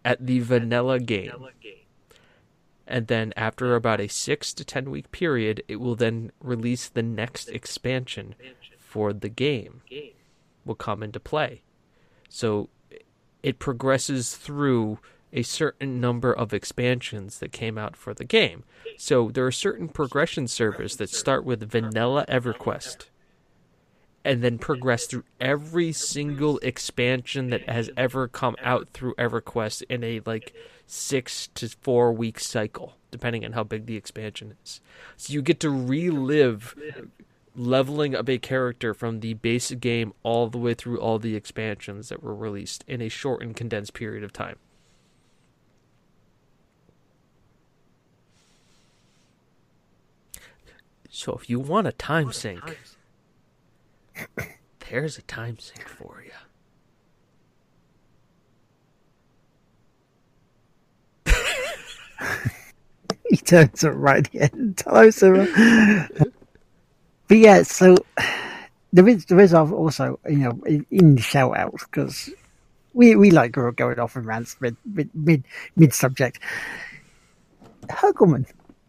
at 0.04 0.26
the 0.26 0.40
vanilla 0.40 1.00
game. 1.00 1.32
And 2.86 3.06
then 3.06 3.32
after 3.34 3.74
about 3.74 3.98
a 3.98 4.08
6 4.08 4.52
to 4.52 4.64
10 4.64 4.90
week 4.90 5.10
period, 5.10 5.62
it 5.68 5.76
will 5.76 5.96
then 5.96 6.32
release 6.38 6.90
the 6.90 7.02
next 7.02 7.48
expansion 7.48 8.34
for 8.78 9.14
the 9.14 9.30
game 9.30 9.80
will 10.66 10.74
come 10.74 11.02
into 11.02 11.18
play. 11.18 11.62
So 12.28 12.68
it 13.42 13.58
progresses 13.58 14.36
through 14.36 14.98
a 15.36 15.42
certain 15.42 16.00
number 16.00 16.32
of 16.32 16.54
expansions 16.54 17.38
that 17.38 17.52
came 17.52 17.76
out 17.76 17.94
for 17.94 18.14
the 18.14 18.24
game. 18.24 18.64
So 18.96 19.30
there 19.30 19.46
are 19.46 19.52
certain 19.52 19.88
progression 19.88 20.48
servers 20.48 20.96
that 20.96 21.10
start 21.10 21.44
with 21.44 21.70
vanilla 21.70 22.24
EverQuest 22.28 23.06
and 24.24 24.42
then 24.42 24.58
progress 24.58 25.06
through 25.06 25.24
every 25.38 25.92
single 25.92 26.58
expansion 26.58 27.50
that 27.50 27.68
has 27.68 27.90
ever 27.96 28.26
come 28.26 28.56
out 28.60 28.88
through 28.92 29.14
EverQuest 29.14 29.84
in 29.90 30.02
a 30.02 30.20
like 30.24 30.54
6 30.86 31.48
to 31.54 31.68
4 31.68 32.12
week 32.12 32.40
cycle 32.40 32.96
depending 33.10 33.44
on 33.44 33.52
how 33.52 33.62
big 33.62 33.86
the 33.86 33.96
expansion 33.96 34.54
is. 34.64 34.80
So 35.16 35.32
you 35.32 35.42
get 35.42 35.60
to 35.60 35.70
relive 35.70 36.74
leveling 37.54 38.14
up 38.14 38.28
a 38.28 38.38
character 38.38 38.94
from 38.94 39.20
the 39.20 39.34
basic 39.34 39.80
game 39.80 40.12
all 40.22 40.48
the 40.48 40.58
way 40.58 40.74
through 40.74 40.98
all 40.98 41.18
the 41.18 41.36
expansions 41.36 42.08
that 42.08 42.22
were 42.22 42.34
released 42.34 42.84
in 42.88 43.00
a 43.00 43.08
short 43.08 43.42
and 43.42 43.54
condensed 43.54 43.94
period 43.94 44.24
of 44.24 44.32
time. 44.32 44.56
So 51.16 51.32
if 51.32 51.48
you 51.48 51.58
want 51.58 51.86
a 51.86 51.92
time 51.92 52.30
sink, 52.30 52.78
there's 54.90 55.16
a 55.16 55.22
time 55.22 55.58
sink 55.58 55.88
for 55.88 56.22
you. 56.22 56.30
He 63.30 63.38
turns 63.38 63.82
it 63.82 63.88
right 63.88 64.18
at 64.18 64.30
the 64.30 64.40
end. 64.42 64.82
Hello, 64.84 65.10
Sarah. 65.10 66.08
but 67.28 67.38
yeah, 67.38 67.62
so 67.62 67.96
there 68.92 69.08
is 69.08 69.24
there 69.24 69.40
is 69.40 69.54
also 69.54 70.20
you 70.28 70.36
know 70.36 70.60
in, 70.66 70.84
in 70.90 71.16
shout 71.16 71.56
outs 71.56 71.86
because 71.86 72.28
we 72.92 73.16
we 73.16 73.30
like 73.30 73.52
go- 73.52 73.72
going 73.72 73.98
off 73.98 74.16
and 74.16 74.26
rants 74.26 74.60
mid 74.60 74.76
mid 74.84 75.08
mid, 75.14 75.44
mid 75.76 75.94
subject. 75.94 76.40
Hurgleman, 77.88 78.44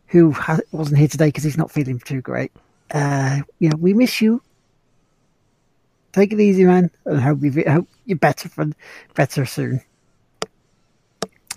who 0.08 0.32
ha- 0.32 0.60
wasn't 0.72 0.98
here 0.98 1.08
today 1.08 1.28
because 1.28 1.44
he's 1.44 1.58
not 1.58 1.72
feeling 1.72 2.00
too 2.00 2.22
great. 2.22 2.52
Uh, 2.92 3.42
you 3.60 3.70
know, 3.70 3.78
we 3.78 3.94
miss 3.94 4.22
you. 4.22 4.42
Take 6.14 6.34
it 6.34 6.40
easy, 6.40 6.64
man, 6.64 6.90
and 7.06 7.22
hope 7.22 7.40
you 7.42 7.64
hope 7.68 7.88
you're 8.06 8.18
better 8.18 8.50
for 8.50 8.72
better 9.14 9.46
soon. 9.46 9.82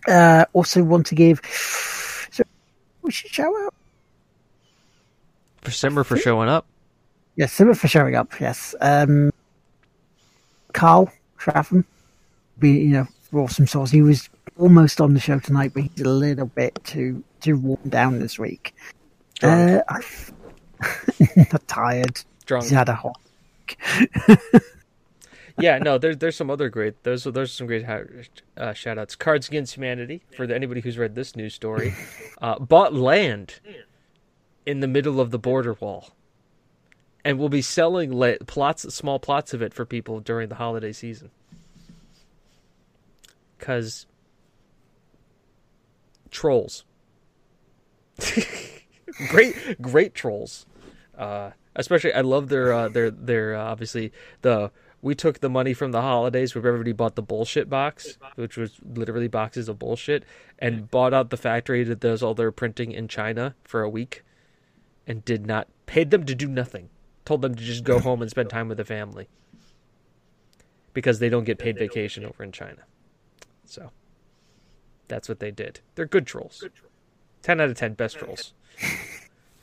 Uh, 0.07 0.45
also, 0.53 0.83
want 0.83 1.07
to 1.07 1.15
give 1.15 1.41
so 2.31 2.43
we 3.03 3.11
should 3.11 3.31
shout 3.31 3.55
out. 3.63 3.75
For 5.63 5.71
Simmer 5.71 6.05
for 6.05 6.17
showing 6.17 6.49
up. 6.49 6.67
Yes, 7.37 7.53
Simmer 7.53 7.75
for 7.75 7.89
showing 7.89 8.17
up. 8.17 8.39
Yes, 8.41 8.75
um, 8.81 9.31
Carl 10.73 11.13
Traffam, 11.39 11.85
be 12.59 12.71
you 12.71 12.89
know 12.89 13.07
awesome 13.33 13.67
sauce. 13.67 13.91
He 13.91 14.03
was 14.03 14.29
almost 14.59 15.01
on 15.01 15.15
the 15.15 15.21
show 15.21 15.39
tonight, 15.39 15.73
but 15.75 15.85
he's 15.85 16.01
a 16.05 16.09
little 16.09 16.47
bit 16.47 16.79
too 16.85 17.23
too 17.41 17.57
worn 17.59 17.89
down 17.89 18.19
this 18.19 18.39
week. 18.39 18.75
Drunk. 19.39 19.83
Uh, 19.89 19.99
I'm 20.81 21.47
tired. 21.67 22.21
Drunk. 22.47 22.65
He's 22.65 22.73
had 22.73 22.89
a 22.89 22.95
hot. 22.95 23.19
week. 23.69 23.79
yeah, 25.59 25.79
no, 25.79 25.99
there's 25.99 26.19
there's 26.19 26.37
some 26.37 26.51
other 26.51 26.69
great 26.69 27.03
there's 27.03 27.25
there's 27.25 27.53
some 27.53 27.67
great 27.67 27.85
uh, 28.57 28.73
shout 28.73 28.99
outs. 28.99 29.17
Cards 29.17 29.49
Against 29.49 29.75
Humanity 29.77 30.23
for 30.37 30.47
the, 30.47 30.55
anybody 30.55 30.81
who's 30.81 30.99
read 30.99 31.15
this 31.15 31.37
news 31.37 31.55
story, 31.55 31.95
uh, 32.43 32.59
bought 32.59 32.95
land 32.95 33.61
in 34.67 34.81
the 34.81 34.89
middle 34.89 35.21
of 35.21 35.31
the 35.31 35.39
border 35.39 35.75
wall, 35.75 36.11
and 37.25 37.39
will 37.39 37.49
be 37.49 37.63
selling 37.63 38.13
la- 38.13 38.35
plots, 38.47 38.83
small 38.95 39.19
plots 39.19 39.55
of 39.55 39.63
it 39.63 39.73
for 39.75 39.85
people 39.85 40.21
during 40.21 40.49
the 40.49 40.55
holiday 40.57 40.93
season. 40.93 41.31
Because 43.59 44.07
trolls, 46.31 46.85
great 49.29 49.81
great 49.81 50.15
trolls. 50.15 50.67
Uh, 51.17 51.51
especially, 51.77 52.13
I 52.13 52.21
love 52.21 52.49
their 52.49 52.73
uh, 52.73 52.89
their 52.89 53.11
their 53.11 53.57
uh, 53.57 53.65
obviously 53.65 54.13
the 54.43 54.71
we 55.03 55.15
took 55.15 55.41
the 55.41 55.49
money 55.49 55.73
from 55.73 55.93
the 55.93 56.03
holidays 56.03 56.55
where 56.55 56.67
everybody 56.67 56.93
bought 56.93 57.15
the 57.15 57.23
bullshit 57.23 57.71
box, 57.71 58.19
which 58.35 58.57
was 58.57 58.77
literally 58.85 59.29
boxes 59.29 59.69
of 59.69 59.79
bullshit, 59.79 60.25
and 60.59 60.91
bought 60.91 61.15
out 61.15 61.31
the 61.31 61.37
factory 61.37 61.85
that 61.85 62.01
does 62.01 62.23
all 62.23 62.35
their 62.35 62.53
printing 62.53 62.93
in 62.93 63.09
China 63.09 63.55
for 63.65 63.83
a 63.83 63.89
week, 63.89 64.25
and 65.07 65.25
did 65.25 65.47
not 65.47 65.69
paid 65.87 66.11
them 66.11 66.25
to 66.27 66.35
do 66.35 66.49
nothing. 66.49 66.91
Told 67.25 67.43
them 67.43 67.55
to 67.55 67.63
just 67.63 67.85
go 67.85 67.99
home 67.99 68.23
and 68.23 68.31
spend 68.31 68.51
time 68.51 68.69
with 68.69 68.79
the 68.79 68.85
family 68.85 69.29
because 70.93 71.19
they 71.19 71.29
don't 71.29 71.45
get 71.45 71.59
paid 71.59 71.79
vacation 71.79 72.25
over 72.25 72.43
in 72.43 72.53
China. 72.53 72.83
So 73.65 73.91
that's 75.11 75.29
what 75.29 75.41
they 75.41 75.51
did. 75.51 75.81
They're 75.97 76.07
good 76.07 76.27
trolls. 76.27 76.65
Ten 77.43 77.61
out 77.61 77.69
of 77.69 77.77
ten, 77.77 77.95
best 77.95 78.17
trolls. 78.19 78.55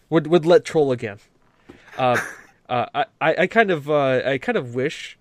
would 0.10 0.28
would 0.28 0.46
let 0.46 0.66
troll 0.66 0.92
again. 0.92 1.18
Uh, 1.98 2.20
uh, 2.70 2.86
I, 2.94 3.06
I 3.22 3.48
kind 3.48 3.72
of 3.72 3.90
uh, 3.90 4.22
I 4.26 4.38
kind 4.38 4.58
of 4.58 4.76
wish 4.76 5.18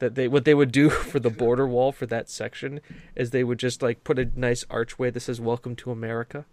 that 0.00 0.16
they 0.16 0.28
what 0.28 0.44
they 0.44 0.54
would 0.54 0.72
do 0.72 0.90
for 1.10 1.20
the 1.20 1.30
border 1.30 1.66
wall 1.66 1.92
for 1.92 2.06
that 2.06 2.28
section 2.28 2.80
is 3.14 3.30
they 3.30 3.44
would 3.44 3.58
just 3.58 3.80
like 3.80 4.04
put 4.04 4.18
a 4.18 4.28
nice 4.36 4.64
archway 4.68 5.10
that 5.10 5.20
says 5.20 5.40
"Welcome 5.40 5.76
to 5.76 5.90
America." 5.90 6.44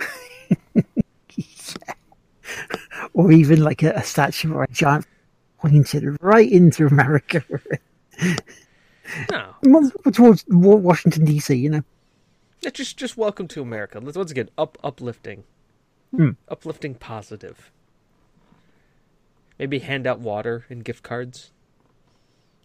Or 3.12 3.32
even 3.32 3.62
like 3.62 3.82
a, 3.82 3.92
a 3.92 4.02
statue 4.02 4.52
or 4.52 4.64
a 4.64 4.68
giant 4.68 5.06
pointed 5.58 6.16
right 6.20 6.50
into 6.50 6.86
America. 6.86 7.42
no, 9.30 9.90
towards 10.12 10.44
Washington 10.48 11.24
D.C. 11.24 11.54
You 11.54 11.70
know. 11.70 11.82
Yeah, 12.60 12.70
just 12.70 12.96
just 12.96 13.16
welcome 13.16 13.48
to 13.48 13.62
America. 13.62 14.00
Let's 14.00 14.16
once 14.16 14.30
again 14.30 14.48
up 14.56 14.78
uplifting, 14.82 15.44
Hmm. 16.10 16.30
uplifting, 16.48 16.94
positive. 16.94 17.70
Maybe 19.58 19.78
hand 19.78 20.06
out 20.06 20.20
water 20.20 20.64
and 20.68 20.84
gift 20.84 21.02
cards, 21.02 21.52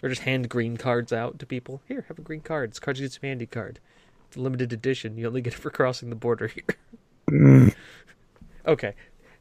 or 0.04 0.10
just 0.10 0.22
hand 0.24 0.50
green 0.50 0.78
cards 0.78 1.14
out 1.14 1.40
to 1.40 1.46
people. 1.46 1.82
Here, 1.88 2.06
have 2.08 2.20
a 2.20 2.22
green 2.22 2.42
card. 2.42 2.72
It's 2.72 2.80
Cards 2.80 3.00
Against 3.00 3.22
Humanity 3.22 3.46
card. 3.46 3.80
It's 4.28 4.38
a 4.38 4.42
limited 4.42 4.74
edition. 4.74 5.18
You 5.18 5.28
only 5.28 5.42
get 5.42 5.54
it 5.54 5.58
for 5.60 5.70
crossing 5.70 6.10
the 6.10 6.16
border 6.16 6.48
here. 6.48 6.64
okay, 8.66 8.94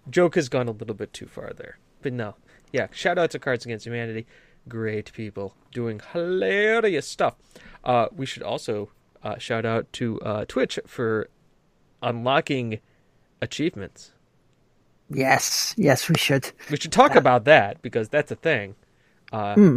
joke 0.09 0.35
has 0.35 0.49
gone 0.49 0.69
a 0.69 0.73
little 0.73 0.95
bit 0.95 1.13
too 1.13 1.27
far 1.27 1.53
there, 1.53 1.79
but 2.03 2.13
no. 2.13 2.37
Yeah, 2.73 2.87
shout 2.93 3.19
out 3.19 3.31
to 3.33 3.39
Cards 3.39 3.65
Against 3.65 3.87
Humanity. 3.87 4.27
Great 4.69 5.13
people 5.13 5.55
doing 5.73 6.01
hilarious 6.13 7.07
stuff. 7.07 7.35
Uh, 7.83 8.07
we 8.15 8.27
should 8.27 8.43
also 8.45 8.91
uh, 9.23 9.39
shout 9.39 9.65
out 9.65 9.93
to 9.95 10.21
uh, 10.21 10.45
Twitch 10.47 10.79
for 10.87 11.29
unlocking 12.03 12.81
achievements. 13.43 14.13
Yes, 15.11 15.75
yes, 15.77 16.09
we 16.09 16.15
should. 16.17 16.53
We 16.71 16.77
should 16.77 16.93
talk 16.93 17.17
about 17.17 17.45
that 17.45 17.83
because 17.83 18.09
that's 18.09 18.31
a 18.31 18.37
thing. 18.37 18.77
Uh, 19.33 19.55
Hmm. 19.55 19.77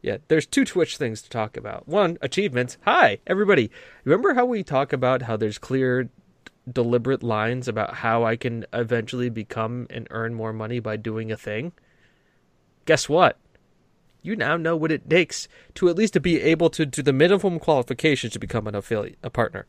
Yeah, 0.00 0.16
there's 0.26 0.46
two 0.46 0.64
Twitch 0.64 0.96
things 0.96 1.22
to 1.22 1.30
talk 1.30 1.56
about. 1.56 1.86
One, 1.86 2.18
achievements. 2.20 2.76
Hi, 2.84 3.18
everybody. 3.24 3.70
Remember 4.04 4.34
how 4.34 4.44
we 4.44 4.64
talk 4.64 4.92
about 4.92 5.22
how 5.22 5.36
there's 5.36 5.58
clear, 5.58 6.10
deliberate 6.70 7.22
lines 7.22 7.68
about 7.68 7.94
how 7.94 8.24
I 8.24 8.34
can 8.34 8.66
eventually 8.72 9.28
become 9.30 9.86
and 9.90 10.08
earn 10.10 10.34
more 10.34 10.52
money 10.52 10.80
by 10.80 10.96
doing 10.96 11.30
a 11.30 11.36
thing? 11.36 11.70
Guess 12.84 13.08
what? 13.08 13.38
You 14.22 14.36
now 14.36 14.56
know 14.56 14.76
what 14.76 14.92
it 14.92 15.08
takes 15.10 15.48
to 15.74 15.88
at 15.88 15.96
least 15.96 16.14
to 16.14 16.20
be 16.20 16.40
able 16.40 16.70
to 16.70 16.86
do 16.86 17.02
the 17.02 17.12
minimum 17.12 17.58
qualifications 17.58 18.32
to 18.34 18.38
become 18.38 18.66
an 18.66 18.74
affiliate, 18.74 19.18
a 19.22 19.30
partner. 19.30 19.66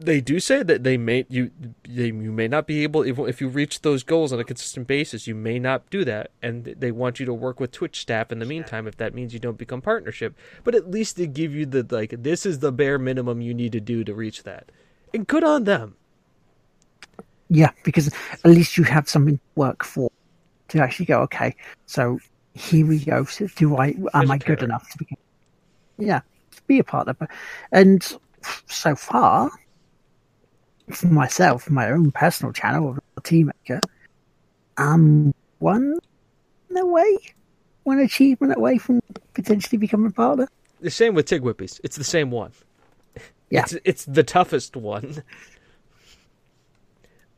They 0.00 0.20
do 0.20 0.40
say 0.40 0.62
that 0.62 0.84
they 0.84 0.96
may 0.96 1.26
you 1.28 1.50
they, 1.88 2.06
you 2.06 2.32
may 2.32 2.48
not 2.48 2.66
be 2.66 2.84
able 2.84 3.02
if, 3.02 3.18
if 3.18 3.40
you 3.40 3.48
reach 3.48 3.82
those 3.82 4.04
goals 4.04 4.32
on 4.32 4.40
a 4.40 4.44
consistent 4.44 4.86
basis 4.86 5.26
you 5.26 5.34
may 5.34 5.58
not 5.58 5.90
do 5.90 6.04
that 6.04 6.30
and 6.42 6.64
they 6.64 6.92
want 6.92 7.20
you 7.20 7.26
to 7.26 7.34
work 7.34 7.60
with 7.60 7.72
Twitch 7.72 8.00
staff 8.00 8.32
in 8.32 8.38
the 8.38 8.46
meantime 8.46 8.86
if 8.86 8.96
that 8.98 9.14
means 9.14 9.34
you 9.34 9.40
don't 9.40 9.58
become 9.58 9.82
partnership 9.82 10.36
but 10.64 10.76
at 10.76 10.90
least 10.90 11.16
they 11.16 11.26
give 11.26 11.52
you 11.54 11.66
the 11.66 11.86
like 11.90 12.14
this 12.22 12.46
is 12.46 12.60
the 12.60 12.72
bare 12.72 12.98
minimum 12.98 13.40
you 13.40 13.54
need 13.54 13.72
to 13.72 13.80
do 13.80 14.04
to 14.04 14.14
reach 14.14 14.44
that 14.44 14.70
and 15.12 15.26
good 15.26 15.44
on 15.44 15.64
them 15.64 15.96
Yeah, 17.48 17.70
because 17.84 18.08
at 18.32 18.50
least 18.50 18.76
you 18.76 18.84
have 18.84 19.08
something 19.08 19.38
to 19.38 19.44
work 19.56 19.84
for 19.84 20.10
to 20.68 20.80
actually 20.80 21.06
go. 21.06 21.20
Okay, 21.22 21.56
so 21.86 22.18
here 22.54 22.86
we 22.86 23.04
go. 23.04 23.26
Do 23.56 23.76
I? 23.76 23.94
Am 24.14 24.30
I 24.30 24.38
good 24.38 24.62
enough 24.62 24.88
to 24.90 24.98
be? 24.98 25.06
Yeah, 25.98 26.20
to 26.52 26.62
be 26.66 26.78
a 26.78 26.84
partner. 26.84 27.16
And 27.72 28.02
so 28.66 28.94
far, 28.94 29.50
for 30.90 31.06
myself, 31.08 31.68
my 31.70 31.90
own 31.90 32.10
personal 32.12 32.52
channel 32.52 32.96
of 33.16 33.22
Team 33.24 33.50
Maker, 33.68 33.80
I'm 34.76 35.34
one 35.58 35.98
away, 36.76 37.18
one 37.84 37.98
achievement 37.98 38.56
away 38.56 38.78
from 38.78 39.00
potentially 39.34 39.78
becoming 39.78 40.08
a 40.08 40.12
partner. 40.12 40.48
the 40.80 40.90
same 40.90 41.14
with 41.14 41.26
Tig 41.26 41.42
Whippies 41.42 41.80
it's 41.82 41.96
the 41.96 42.04
same 42.04 42.30
one 42.30 42.52
Yeah. 43.50 43.62
it's, 43.62 43.76
it's 43.84 44.04
the 44.04 44.22
toughest 44.22 44.76
one 44.76 45.22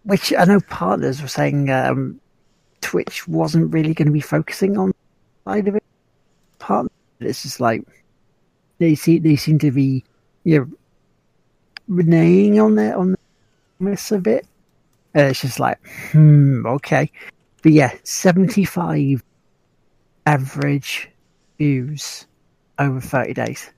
Which 0.05 0.33
I 0.37 0.45
know 0.45 0.61
partners 0.61 1.23
were 1.23 1.29
saying 1.29 1.71
um, 1.71 2.21
Twitch 2.81 3.27
wasn't 3.29 3.73
really 3.73 3.95
going 3.95 4.07
to 4.07 4.13
be 4.13 4.21
focusing 4.21 4.77
on 4.79 4.93
of 5.59 5.77
it. 5.77 5.83
Partner, 6.59 6.91
it's 7.21 7.43
just 7.43 7.61
like 7.61 7.83
they 8.79 8.95
see 8.95 9.19
they 9.19 9.37
seem 9.37 9.59
to 9.61 9.71
be 9.71 10.05
you 10.45 10.59
know 10.59 10.67
reneging 11.89 12.63
on 12.63 12.75
their 12.75 12.97
on 12.97 13.17
this 13.81 14.13
a 14.13 14.19
bit. 14.19 14.47
And 15.15 15.29
it's 15.29 15.41
just 15.41 15.59
like 15.59 15.79
hmm 16.13 16.65
okay, 16.67 17.11
but 17.63 17.73
yeah, 17.73 17.93
seventy 18.05 18.65
five 18.65 19.23
average 20.27 21.11
views 21.59 22.27
over 22.79 23.01
thirty 23.01 23.35
days. 23.35 23.71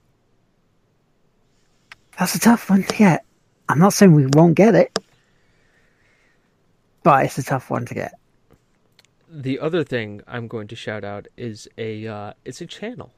That's 2.19 2.35
a 2.35 2.41
tough 2.41 2.69
one 2.69 2.83
to 2.83 2.97
get. 2.97 3.25
I'm 3.69 3.79
not 3.79 3.95
saying 3.95 4.13
we 4.13 4.27
won't 4.27 4.55
get 4.55 4.75
it, 4.75 4.99
but 7.03 7.25
it's 7.25 7.39
a 7.39 7.43
tough 7.43 7.71
one 7.71 7.87
to 7.87 7.95
get. 7.95 8.13
The 9.35 9.59
other 9.61 9.83
thing 9.83 10.21
I'm 10.29 10.47
going 10.47 10.69
to 10.69 10.77
shout 10.77 11.05
out 11.05 11.27
is 11.39 11.67
a 11.79 12.07
uh, 12.07 12.33
it's 12.45 12.61
a 12.61 12.67
channel. 12.67 13.15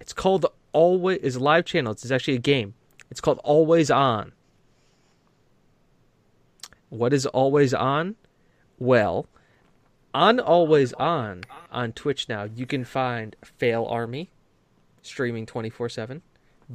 It's 0.00 0.14
called 0.14 0.46
Always 0.72 1.18
is 1.18 1.36
a 1.36 1.40
live 1.40 1.66
channel. 1.66 1.92
It's 1.92 2.10
actually 2.10 2.36
a 2.36 2.38
game. 2.38 2.72
It's 3.10 3.20
called 3.20 3.38
Always 3.44 3.90
On. 3.90 4.32
What 6.88 7.12
is 7.12 7.26
Always 7.26 7.74
On? 7.74 8.16
Well, 8.78 9.26
on 10.14 10.40
Always 10.40 10.94
On 10.94 11.42
on 11.70 11.92
Twitch 11.92 12.26
now, 12.26 12.44
you 12.44 12.64
can 12.64 12.84
find 12.84 13.36
Fail 13.44 13.84
Army 13.84 14.30
streaming 15.02 15.44
24/7, 15.44 16.22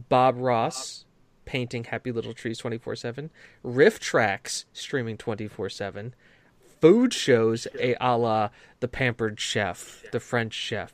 Bob 0.07 0.38
Ross 0.38 1.06
painting 1.45 1.85
happy 1.85 2.11
little 2.11 2.35
trees 2.35 2.60
24/7, 2.61 3.31
RiffTrax 3.65 4.65
streaming 4.72 5.18
24/7, 5.18 6.14
food 6.84 7.14
shows 7.14 7.65
a, 7.80 7.95
a 8.01 8.18
la 8.18 8.49
the 8.81 8.89
pampered 8.89 9.39
chef 9.39 10.03
the 10.11 10.19
french 10.19 10.53
chef. 10.53 10.93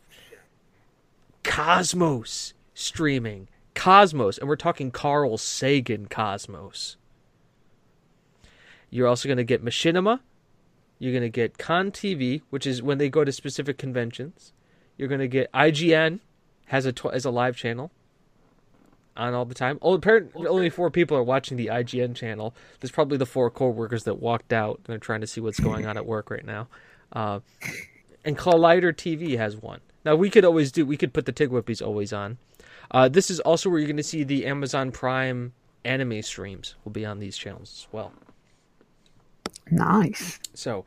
Cosmos 1.43 2.53
streaming. 2.75 3.49
Cosmos 3.73 4.37
and 4.37 4.47
we're 4.47 4.55
talking 4.55 4.91
carl 4.91 5.35
sagan 5.39 6.05
cosmos. 6.05 6.97
You're 8.91 9.07
also 9.07 9.27
going 9.27 9.37
to 9.37 9.43
get 9.43 9.65
machinima. 9.65 10.19
You're 10.99 11.11
going 11.11 11.23
to 11.23 11.29
get 11.29 11.57
con 11.57 11.89
tv 11.89 12.43
which 12.51 12.67
is 12.67 12.83
when 12.83 12.99
they 12.99 13.09
go 13.09 13.23
to 13.23 13.31
specific 13.31 13.79
conventions. 13.79 14.53
You're 14.95 15.07
going 15.07 15.21
to 15.21 15.27
get 15.27 15.51
ign 15.53 16.19
has 16.67 16.85
a 16.85 16.93
tw- 16.93 17.13
has 17.13 17.25
a 17.25 17.31
live 17.31 17.55
channel 17.55 17.89
on 19.19 19.33
all 19.33 19.45
the 19.45 19.53
time. 19.55 19.77
Oh, 19.81 19.93
apparently 19.93 20.47
only 20.47 20.69
four 20.69 20.89
people 20.89 21.15
are 21.17 21.23
watching 21.23 21.57
the 21.57 21.67
IGN 21.67 22.15
channel. 22.15 22.55
There's 22.79 22.91
probably 22.91 23.17
the 23.17 23.25
four 23.25 23.51
coworkers 23.51 24.03
that 24.05 24.15
walked 24.15 24.53
out. 24.53 24.77
and 24.77 24.85
They're 24.85 24.97
trying 24.97 25.21
to 25.21 25.27
see 25.27 25.41
what's 25.41 25.59
going 25.59 25.85
on 25.85 25.97
at 25.97 26.05
work 26.05 26.31
right 26.31 26.45
now. 26.45 26.67
Uh, 27.13 27.39
and 28.25 28.37
Collider 28.37 28.93
TV 28.93 29.37
has 29.37 29.55
one. 29.55 29.81
Now 30.05 30.15
we 30.15 30.29
could 30.29 30.45
always 30.45 30.71
do. 30.71 30.85
We 30.85 30.97
could 30.97 31.13
put 31.13 31.25
the 31.25 31.31
Tig 31.31 31.49
Whippies 31.49 31.85
always 31.85 32.13
on. 32.13 32.37
Uh, 32.91 33.09
this 33.09 33.29
is 33.29 33.39
also 33.41 33.69
where 33.69 33.79
you're 33.79 33.87
going 33.87 33.97
to 33.97 34.03
see 34.03 34.23
the 34.23 34.45
Amazon 34.45 34.91
Prime 34.91 35.53
anime 35.85 36.21
streams 36.21 36.75
will 36.83 36.91
be 36.91 37.05
on 37.05 37.19
these 37.19 37.37
channels 37.37 37.85
as 37.85 37.93
well. 37.93 38.11
Nice. 39.71 40.39
So 40.53 40.85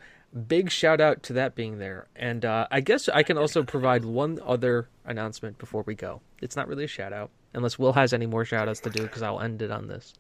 big 0.49 0.71
shout 0.71 1.01
out 1.01 1.23
to 1.25 1.33
that 1.35 1.55
being 1.55 1.79
there. 1.79 2.07
And 2.17 2.45
uh, 2.45 2.67
I 2.71 2.81
guess 2.81 3.09
I 3.09 3.23
can 3.23 3.39
also 3.39 3.63
provide 3.63 4.05
one 4.05 4.41
other 4.45 4.89
announcement 5.05 5.59
before 5.59 5.83
we 5.87 5.95
go. 5.95 6.21
It's 6.41 6.57
not 6.57 6.69
really 6.69 6.85
a 6.85 6.89
shout 6.89 7.13
out, 7.13 7.31
unless 7.55 7.79
Will 7.79 7.93
has 7.93 8.12
any 8.12 8.27
more 8.27 8.45
shout 8.45 8.69
outs 8.69 8.81
to 8.81 8.91
do, 8.91 9.03
because 9.03 9.23
I'll 9.23 9.41
end 9.41 9.62
it 9.62 9.70
on 9.70 9.89
this. 9.89 10.15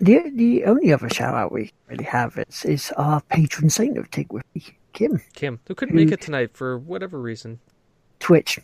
The 0.00 0.30
the 0.34 0.64
only 0.64 0.92
other 0.92 1.08
shout 1.08 1.34
out 1.34 1.52
we 1.52 1.72
really 1.88 2.04
have 2.04 2.38
is, 2.38 2.64
is 2.64 2.92
our 2.96 3.20
patron 3.22 3.70
saint 3.70 3.98
of 3.98 4.10
Tigwiffy, 4.10 4.74
Kim. 4.92 5.20
Kim, 5.34 5.60
who 5.66 5.74
couldn't 5.74 5.94
make 5.96 6.12
it 6.12 6.20
tonight 6.20 6.50
for 6.54 6.78
whatever 6.78 7.20
reason. 7.20 7.58
Twitch. 8.20 8.58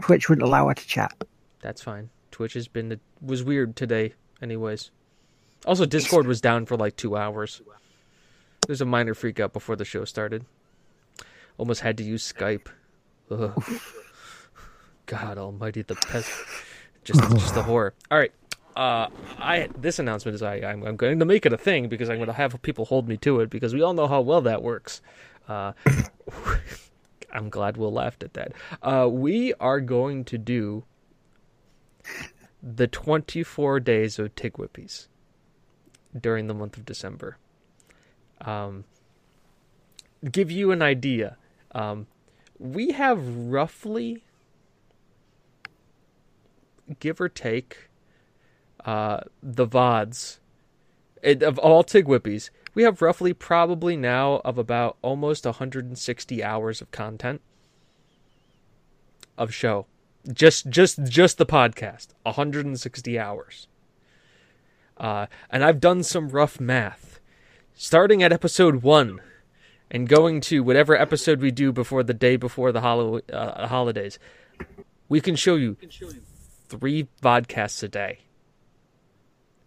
Twitch 0.00 0.28
wouldn't 0.28 0.46
allow 0.46 0.68
her 0.68 0.74
to 0.74 0.86
chat. 0.86 1.12
That's 1.60 1.82
fine. 1.82 2.10
Twitch 2.30 2.54
has 2.54 2.68
been 2.68 3.00
was 3.20 3.42
weird 3.42 3.76
today, 3.76 4.14
anyways. 4.40 4.90
Also, 5.66 5.84
Discord 5.86 6.26
was 6.26 6.40
down 6.40 6.66
for 6.66 6.76
like 6.76 6.96
two 6.96 7.16
hours. 7.16 7.60
There's 8.66 8.80
a 8.80 8.86
minor 8.86 9.14
freak 9.14 9.40
out 9.40 9.52
before 9.52 9.76
the 9.76 9.84
show 9.84 10.04
started. 10.04 10.44
Almost 11.58 11.82
had 11.82 11.98
to 11.98 12.04
use 12.04 12.32
Skype. 12.32 12.68
God 15.06 15.38
Almighty, 15.38 15.82
the 15.82 15.94
pest. 15.94 16.30
Just, 17.04 17.20
just 17.30 17.54
the 17.54 17.62
horror. 17.62 17.94
All 18.10 18.18
right. 18.18 18.32
Uh, 18.74 19.08
I 19.38 19.68
this 19.76 19.98
announcement 19.98 20.34
is 20.34 20.42
I 20.42 20.54
I'm, 20.56 20.82
I'm 20.84 20.96
going 20.96 21.18
to 21.18 21.26
make 21.26 21.44
it 21.44 21.52
a 21.52 21.58
thing 21.58 21.88
because 21.88 22.08
I'm 22.08 22.16
going 22.16 22.28
to 22.28 22.32
have 22.32 22.60
people 22.62 22.86
hold 22.86 23.06
me 23.06 23.18
to 23.18 23.40
it 23.40 23.50
because 23.50 23.74
we 23.74 23.82
all 23.82 23.92
know 23.92 24.06
how 24.06 24.22
well 24.22 24.40
that 24.42 24.62
works. 24.62 25.02
Uh, 25.46 25.72
I'm 27.32 27.50
glad 27.50 27.76
Will 27.76 27.92
laughed 27.92 28.22
at 28.22 28.34
that. 28.34 28.52
Uh, 28.82 29.08
we 29.10 29.52
are 29.54 29.80
going 29.80 30.24
to 30.24 30.38
do 30.38 30.84
the 32.62 32.86
24 32.86 33.80
days 33.80 34.18
of 34.18 34.34
Tig 34.34 34.54
Whippies 34.54 35.08
during 36.18 36.46
the 36.46 36.54
month 36.54 36.76
of 36.76 36.84
December. 36.84 37.38
Um, 38.40 38.84
give 40.30 40.50
you 40.50 40.70
an 40.70 40.82
idea, 40.82 41.36
um, 41.72 42.06
we 42.58 42.92
have 42.92 43.26
roughly, 43.26 44.24
give 46.98 47.20
or 47.20 47.28
take, 47.28 47.88
uh, 48.84 49.20
the 49.42 49.66
VODs 49.66 50.38
it, 51.22 51.42
of 51.42 51.58
all 51.58 51.82
Tig 51.82 52.06
Whippies. 52.06 52.50
We 52.74 52.82
have 52.82 53.00
roughly 53.00 53.32
probably 53.32 53.96
now 53.96 54.40
of 54.44 54.58
about 54.58 54.96
almost 55.02 55.44
160 55.44 56.42
hours 56.42 56.80
of 56.80 56.90
content 56.90 57.40
of 59.38 59.54
show. 59.54 59.86
Just 60.32 60.68
just 60.68 61.04
just 61.04 61.38
the 61.38 61.46
podcast. 61.46 62.08
160 62.22 63.18
hours. 63.18 63.68
Uh, 64.96 65.26
and 65.50 65.64
I've 65.64 65.80
done 65.80 66.02
some 66.02 66.28
rough 66.28 66.60
math. 66.60 67.18
Starting 67.74 68.22
at 68.22 68.32
episode 68.32 68.82
1 68.82 69.20
and 69.90 70.08
going 70.08 70.40
to 70.42 70.62
whatever 70.62 70.94
episode 70.94 71.40
we 71.40 71.50
do 71.50 71.72
before 71.72 72.02
the 72.02 72.14
day 72.14 72.36
before 72.36 72.70
the 72.70 72.80
uh, 72.80 73.66
holidays, 73.66 74.18
we 75.08 75.20
can 75.20 75.34
show 75.34 75.56
you 75.56 75.76
three 76.72 77.08
vodcasts 77.22 77.82
a 77.82 77.88
day. 77.88 78.20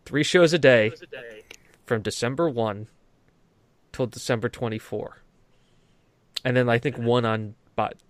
Three 0.05 0.23
shows 0.23 0.53
a 0.53 0.59
day 0.59 0.91
from 1.85 2.01
December 2.01 2.49
1 2.49 2.87
till 3.91 4.07
December 4.07 4.49
24. 4.49 5.21
And 6.43 6.57
then 6.57 6.67
I 6.67 6.79
think 6.79 6.97
one 6.97 7.25
on 7.25 7.55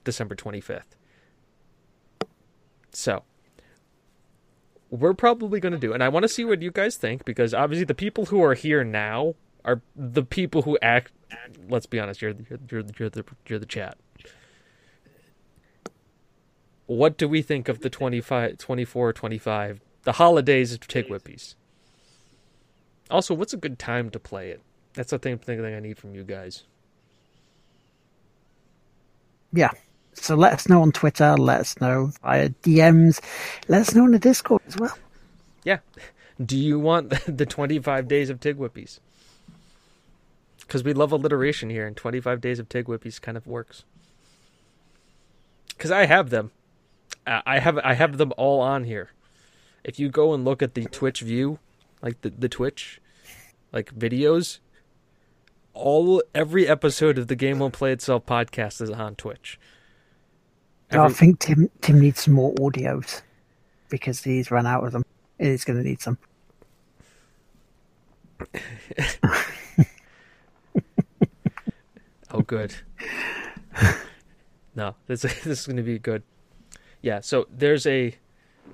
December 0.03 0.35
25th. 0.35 0.83
So, 2.91 3.23
we're 4.89 5.13
probably 5.13 5.59
going 5.59 5.73
to 5.73 5.79
do, 5.79 5.93
and 5.93 6.01
I 6.01 6.09
want 6.09 6.23
to 6.23 6.29
see 6.29 6.45
what 6.45 6.61
you 6.61 6.71
guys 6.71 6.95
think 6.95 7.25
because 7.25 7.53
obviously 7.53 7.83
the 7.83 7.93
people 7.93 8.25
who 8.25 8.41
are 8.41 8.53
here 8.53 8.83
now 8.83 9.35
are 9.65 9.81
the 9.95 10.23
people 10.23 10.61
who 10.61 10.77
act. 10.81 11.11
Let's 11.67 11.85
be 11.85 11.99
honest, 11.99 12.21
you're 12.21 12.35
you're 12.49 12.59
you're, 12.71 12.83
you're 12.97 13.09
the 13.09 13.25
you're 13.47 13.59
the 13.59 13.65
chat. 13.65 13.97
What 16.87 17.17
do 17.17 17.27
we 17.27 17.41
think 17.41 17.67
of 17.67 17.79
the 17.79 17.89
25, 17.89 18.57
24, 18.57 19.13
25, 19.13 19.81
the 20.03 20.11
holidays 20.13 20.73
of 20.73 20.87
Tig 20.87 21.07
Whippies? 21.07 21.55
Also, 23.09 23.33
what's 23.33 23.53
a 23.53 23.57
good 23.57 23.79
time 23.79 24.09
to 24.11 24.19
play 24.19 24.49
it? 24.49 24.61
That's 24.93 25.09
the 25.09 25.19
thing, 25.19 25.37
thing 25.37 25.63
I 25.63 25.79
need 25.79 25.97
from 25.97 26.15
you 26.15 26.23
guys. 26.23 26.63
Yeah. 29.51 29.71
So 30.13 30.35
let 30.35 30.53
us 30.53 30.69
know 30.69 30.81
on 30.81 30.91
Twitter, 30.91 31.35
let 31.37 31.59
us 31.61 31.79
know 31.81 32.11
via 32.21 32.49
DMs, 32.49 33.19
let 33.67 33.81
us 33.81 33.93
know 33.93 34.05
in 34.05 34.11
the 34.11 34.19
Discord 34.19 34.61
as 34.67 34.77
well. 34.77 34.97
Yeah. 35.63 35.79
Do 36.45 36.57
you 36.57 36.79
want 36.79 37.09
the 37.37 37.45
25 37.45 38.07
days 38.07 38.29
of 38.29 38.39
Tig 38.39 38.57
Whippies? 38.57 38.99
Because 40.59 40.83
we 40.83 40.93
love 40.93 41.11
alliteration 41.11 41.69
here, 41.69 41.85
and 41.85 41.95
25 41.95 42.41
days 42.41 42.59
of 42.59 42.67
Tig 42.69 42.85
Whippies 42.85 43.21
kind 43.21 43.37
of 43.37 43.45
works. 43.45 43.83
Because 45.69 45.91
I 45.91 46.05
have 46.05 46.29
them. 46.29 46.51
Uh, 47.25 47.41
I 47.45 47.59
have 47.59 47.77
I 47.79 47.93
have 47.93 48.17
them 48.17 48.33
all 48.37 48.61
on 48.61 48.83
here. 48.83 49.09
If 49.83 49.99
you 49.99 50.09
go 50.09 50.33
and 50.33 50.43
look 50.45 50.61
at 50.61 50.73
the 50.73 50.85
Twitch 50.85 51.21
view, 51.21 51.59
like 52.01 52.21
the, 52.21 52.29
the 52.29 52.49
Twitch, 52.49 52.99
like 53.71 53.93
videos, 53.95 54.59
all 55.73 56.23
every 56.33 56.67
episode 56.67 57.17
of 57.17 57.27
the 57.27 57.35
Game 57.35 57.59
Won't 57.59 57.73
Play 57.73 57.91
Itself 57.91 58.25
podcast 58.25 58.81
is 58.81 58.89
on 58.89 59.15
Twitch. 59.15 59.59
I 60.91 61.09
think 61.09 61.39
Tim 61.39 61.69
Tim 61.81 61.99
needs 61.99 62.21
some 62.21 62.33
more 62.33 62.53
audios 62.55 63.21
because 63.89 64.23
he's 64.23 64.51
run 64.51 64.65
out 64.65 64.83
of 64.83 64.91
them. 64.91 65.03
He's 65.39 65.65
going 65.65 65.81
to 65.81 65.87
need 65.87 66.01
some. 66.01 66.17
Oh, 72.35 72.41
good. 72.41 72.75
no, 74.75 74.95
this 75.07 75.21
this 75.21 75.45
is 75.45 75.65
going 75.65 75.77
to 75.77 75.83
be 75.83 75.97
good. 75.99 76.21
Yeah, 77.05 77.19
so 77.19 77.45
there's 77.55 77.85
a 77.85 78.15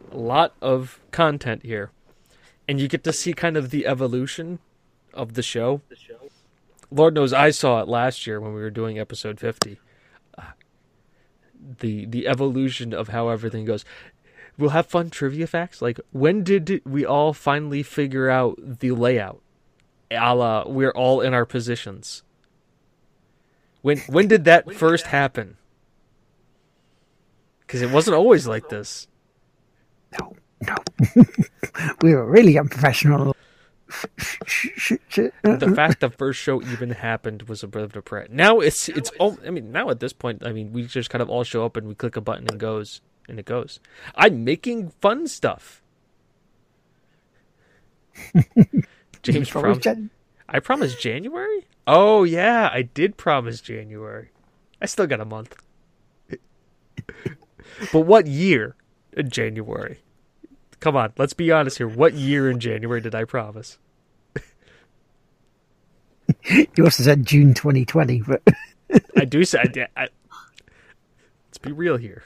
lot 0.10 0.56
of 0.62 1.02
content 1.12 1.64
here, 1.66 1.92
and 2.66 2.80
you 2.80 2.88
get 2.88 3.04
to 3.04 3.12
see 3.12 3.34
kind 3.34 3.58
of 3.58 3.72
the 3.72 3.86
evolution 3.86 4.60
of 5.14 5.34
the 5.34 5.44
show. 5.44 5.82
The 5.90 5.98
show. 5.98 6.30
Lord 6.90 7.14
knows 7.14 7.34
I 7.34 7.52
saw 7.52 7.82
it 7.82 7.90
last 7.90 8.26
year 8.26 8.40
when 8.40 8.54
we 8.54 8.62
were 8.62 8.70
doing 8.70 8.98
episode 8.98 9.38
50. 9.38 9.82
Uh, 10.38 10.44
the 11.80 12.06
the 12.06 12.26
evolution 12.26 12.94
of 12.94 13.10
how 13.10 13.28
everything 13.28 13.66
goes. 13.66 13.84
We'll 14.58 14.70
have 14.70 14.86
fun 14.86 15.10
trivia 15.10 15.46
facts. 15.46 15.82
Like 15.82 16.00
when 16.14 16.42
did 16.42 16.82
we 16.86 17.06
all 17.06 17.34
finally 17.34 17.84
figure 17.84 18.30
out 18.30 18.58
the 18.80 18.92
layout? 18.92 19.42
A 20.10 20.34
la 20.34 20.66
we're 20.70 20.92
all 20.92 21.20
in 21.20 21.34
our 21.34 21.46
positions. 21.46 22.24
When 23.82 23.98
when 24.08 24.30
did 24.30 24.46
that 24.46 24.74
first 24.74 25.08
happen? 25.08 25.58
Because 27.72 27.84
it 27.84 27.90
wasn't 27.90 28.18
always 28.18 28.46
like 28.46 28.68
this. 28.68 29.08
No, 30.20 30.36
no. 30.68 30.76
we 32.02 32.14
were 32.14 32.26
really 32.26 32.60
unprofessional. 32.60 33.34
The 33.88 35.72
fact 35.74 36.02
the 36.02 36.10
first 36.10 36.42
show 36.42 36.62
even 36.62 36.90
happened 36.90 37.44
was 37.44 37.64
a 37.64 37.70
bit 37.70 37.84
of 37.84 37.96
a 37.96 38.02
pre. 38.02 38.26
Now 38.30 38.60
it's 38.60 38.90
it's 38.90 39.10
all. 39.20 39.38
I 39.48 39.52
mean, 39.52 39.72
now 39.72 39.90
at 39.90 40.02
this 40.02 40.12
point, 40.12 40.46
I 40.46 40.52
mean, 40.52 40.74
we 40.74 40.86
just 40.86 41.10
kind 41.10 41.22
of 41.22 41.30
all 41.30 41.46
show 41.46 41.64
up 41.64 41.78
and 41.78 41.88
we 41.88 41.96
click 41.96 42.18
a 42.18 42.22
button 42.22 42.46
and 42.50 42.60
goes 42.60 43.00
and 43.30 43.40
it 43.40 43.46
goes. 43.46 43.80
I'm 44.16 44.44
making 44.44 44.90
fun 45.00 45.26
stuff. 45.28 45.82
James 49.24 49.50
promised. 49.50 49.80
Jan- 49.80 50.10
I 50.50 50.60
promised 50.60 51.00
January. 51.00 51.68
Oh 51.88 52.26
yeah, 52.26 52.70
I 52.70 52.82
did 52.82 53.16
promise 53.16 53.62
January. 53.62 54.32
I 54.82 54.88
still 54.88 55.08
got 55.08 55.22
a 55.22 55.26
month. 55.26 55.56
but 57.92 58.02
what 58.02 58.28
year 58.28 58.76
in 59.14 59.30
January? 59.30 60.00
Come 60.80 60.96
on, 60.96 61.14
let's 61.18 61.34
be 61.34 61.52
honest 61.52 61.78
here. 61.78 61.88
What 61.88 62.14
year 62.16 62.50
in 62.50 62.60
January 62.60 63.02
did 63.02 63.16
I 63.16 63.24
promise? 63.26 63.78
You 66.76 66.86
also 66.86 67.04
said 67.04 67.26
June 67.26 67.54
2020, 67.54 68.22
but 68.22 68.42
I 69.18 69.26
do 69.26 69.44
say. 69.44 69.60
I, 69.60 69.88
I, 69.96 70.08
let's 71.48 71.58
be 71.62 71.72
real 71.72 71.98
here. 71.98 72.24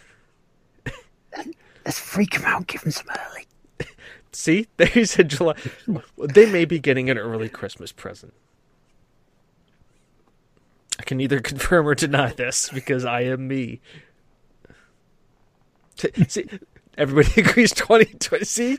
let's 1.84 2.00
freak 2.00 2.36
him 2.36 2.46
out, 2.46 2.68
give 2.68 2.84
him 2.84 2.92
some 2.92 3.08
early. 3.10 3.48
See, 4.32 4.68
they 4.78 5.06
said 5.06 5.30
July. 5.30 5.56
They 6.18 6.50
may 6.50 6.66
be 6.66 6.80
getting 6.80 7.10
an 7.10 7.18
early 7.18 7.50
Christmas 7.50 7.92
present. 7.92 8.34
I 11.00 11.04
can 11.04 11.18
neither 11.18 11.40
confirm 11.40 11.88
or 11.88 11.96
deny 11.96 12.32
this 12.32 12.70
because 12.70 13.06
I 13.06 13.22
am 13.22 13.48
me. 13.48 13.82
T- 15.98 16.12
See, 16.28 16.48
everybody 16.98 17.42
agrees 17.42 17.72
2020. 17.74 18.46
See, 18.46 18.78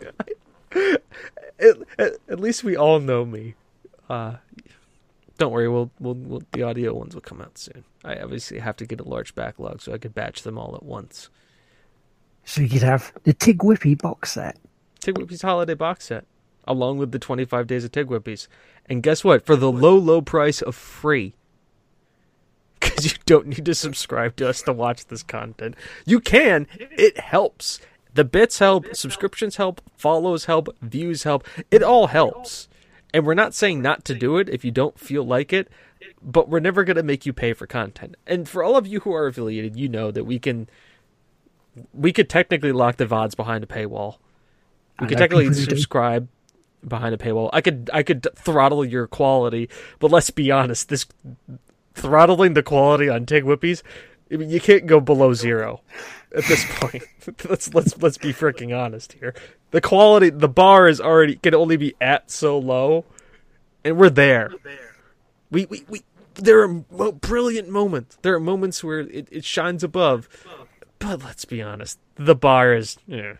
at, 0.72 1.76
at, 1.98 2.12
at 2.28 2.40
least 2.40 2.64
we 2.64 2.76
all 2.76 3.00
know 3.00 3.24
me. 3.24 3.54
Uh, 4.08 4.36
don't 5.38 5.52
worry, 5.52 5.68
we'll, 5.68 5.90
we'll, 5.98 6.14
we'll 6.14 6.42
the 6.52 6.62
audio 6.62 6.94
ones 6.94 7.14
will 7.14 7.22
come 7.22 7.40
out 7.40 7.58
soon. 7.58 7.84
I 8.04 8.16
obviously 8.16 8.58
have 8.58 8.76
to 8.76 8.86
get 8.86 9.00
a 9.00 9.04
large 9.08 9.34
backlog 9.34 9.80
so 9.80 9.92
I 9.92 9.98
could 9.98 10.14
batch 10.14 10.42
them 10.42 10.58
all 10.58 10.74
at 10.76 10.82
once. 10.82 11.30
So 12.44 12.60
you 12.60 12.68
could 12.68 12.82
have 12.82 13.12
the 13.24 13.32
Tig 13.32 13.58
Whippy 13.58 13.96
box 13.96 14.32
set. 14.32 14.58
Tig 15.00 15.16
Whippy's 15.16 15.42
holiday 15.42 15.74
box 15.74 16.06
set, 16.06 16.26
along 16.66 16.98
with 16.98 17.12
the 17.12 17.18
25 17.18 17.66
days 17.66 17.84
of 17.84 17.92
Tig 17.92 18.08
Whippies. 18.08 18.46
And 18.86 19.02
guess 19.02 19.24
what? 19.24 19.46
For 19.46 19.56
the 19.56 19.70
low, 19.70 19.96
low 19.96 20.20
price 20.22 20.60
of 20.62 20.74
free, 20.74 21.34
because 22.82 23.04
you 23.04 23.18
don't 23.26 23.46
need 23.46 23.64
to 23.64 23.74
subscribe 23.74 24.36
to 24.36 24.48
us 24.48 24.62
to 24.62 24.72
watch 24.72 25.06
this 25.06 25.22
content. 25.22 25.76
You 26.04 26.20
can. 26.20 26.66
It 26.78 27.18
helps. 27.18 27.80
The 28.14 28.24
bits 28.24 28.58
help, 28.58 28.94
subscriptions 28.94 29.56
help, 29.56 29.80
follows 29.96 30.44
help, 30.44 30.68
views 30.82 31.22
help. 31.22 31.46
It 31.70 31.82
all 31.82 32.08
helps. 32.08 32.68
And 33.14 33.24
we're 33.26 33.34
not 33.34 33.54
saying 33.54 33.80
not 33.80 34.04
to 34.06 34.14
do 34.14 34.36
it 34.38 34.48
if 34.48 34.64
you 34.64 34.70
don't 34.70 34.98
feel 34.98 35.24
like 35.24 35.52
it, 35.52 35.68
but 36.22 36.48
we're 36.48 36.60
never 36.60 36.84
going 36.84 36.96
to 36.96 37.02
make 37.02 37.24
you 37.24 37.32
pay 37.32 37.52
for 37.52 37.66
content. 37.66 38.16
And 38.26 38.48
for 38.48 38.62
all 38.62 38.76
of 38.76 38.86
you 38.86 39.00
who 39.00 39.14
are 39.14 39.26
affiliated, 39.26 39.76
you 39.76 39.88
know 39.88 40.10
that 40.10 40.24
we 40.24 40.38
can 40.38 40.68
we 41.94 42.12
could 42.12 42.28
technically 42.28 42.72
lock 42.72 42.96
the 42.96 43.06
VODs 43.06 43.34
behind 43.34 43.64
a 43.64 43.66
paywall. 43.66 44.16
We 45.00 45.06
could 45.06 45.18
technically 45.18 45.44
people 45.44 45.60
who 45.60 45.66
do. 45.66 45.76
subscribe 45.76 46.28
behind 46.86 47.14
a 47.14 47.18
paywall. 47.18 47.50
I 47.52 47.60
could 47.60 47.90
I 47.92 48.02
could 48.02 48.26
throttle 48.36 48.84
your 48.84 49.06
quality, 49.06 49.68
but 49.98 50.10
let's 50.10 50.30
be 50.30 50.50
honest, 50.50 50.88
this 50.88 51.06
throttling 51.94 52.54
the 52.54 52.62
quality 52.62 53.08
on 53.08 53.26
Tig 53.26 53.44
Whippies, 53.44 53.82
I 54.32 54.36
mean, 54.36 54.50
you 54.50 54.60
can't 54.60 54.86
go 54.86 55.00
below 55.00 55.34
zero 55.34 55.80
at 56.34 56.44
this 56.44 56.64
point. 56.80 57.04
let's 57.48 57.72
let's 57.74 57.96
let's 58.02 58.18
be 58.18 58.32
freaking 58.32 58.76
honest 58.76 59.14
here. 59.14 59.34
The 59.70 59.80
quality, 59.80 60.30
the 60.30 60.48
bar 60.48 60.88
is 60.88 61.00
already 61.00 61.36
can 61.36 61.54
only 61.54 61.76
be 61.76 61.94
at 62.00 62.30
so 62.30 62.58
low, 62.58 63.04
and 63.84 63.96
we're 63.96 64.10
there. 64.10 64.52
We 65.50 65.66
we, 65.66 65.84
we 65.88 66.02
there 66.34 66.62
are 66.62 66.68
mo- 66.90 67.12
brilliant 67.12 67.68
moments. 67.68 68.18
There 68.22 68.34
are 68.34 68.40
moments 68.40 68.82
where 68.82 69.00
it, 69.00 69.28
it 69.30 69.44
shines 69.44 69.84
above, 69.84 70.28
but 70.98 71.22
let's 71.22 71.44
be 71.44 71.62
honest, 71.62 71.98
the 72.16 72.34
bar 72.34 72.74
is. 72.74 72.96
Yeah. 73.06 73.34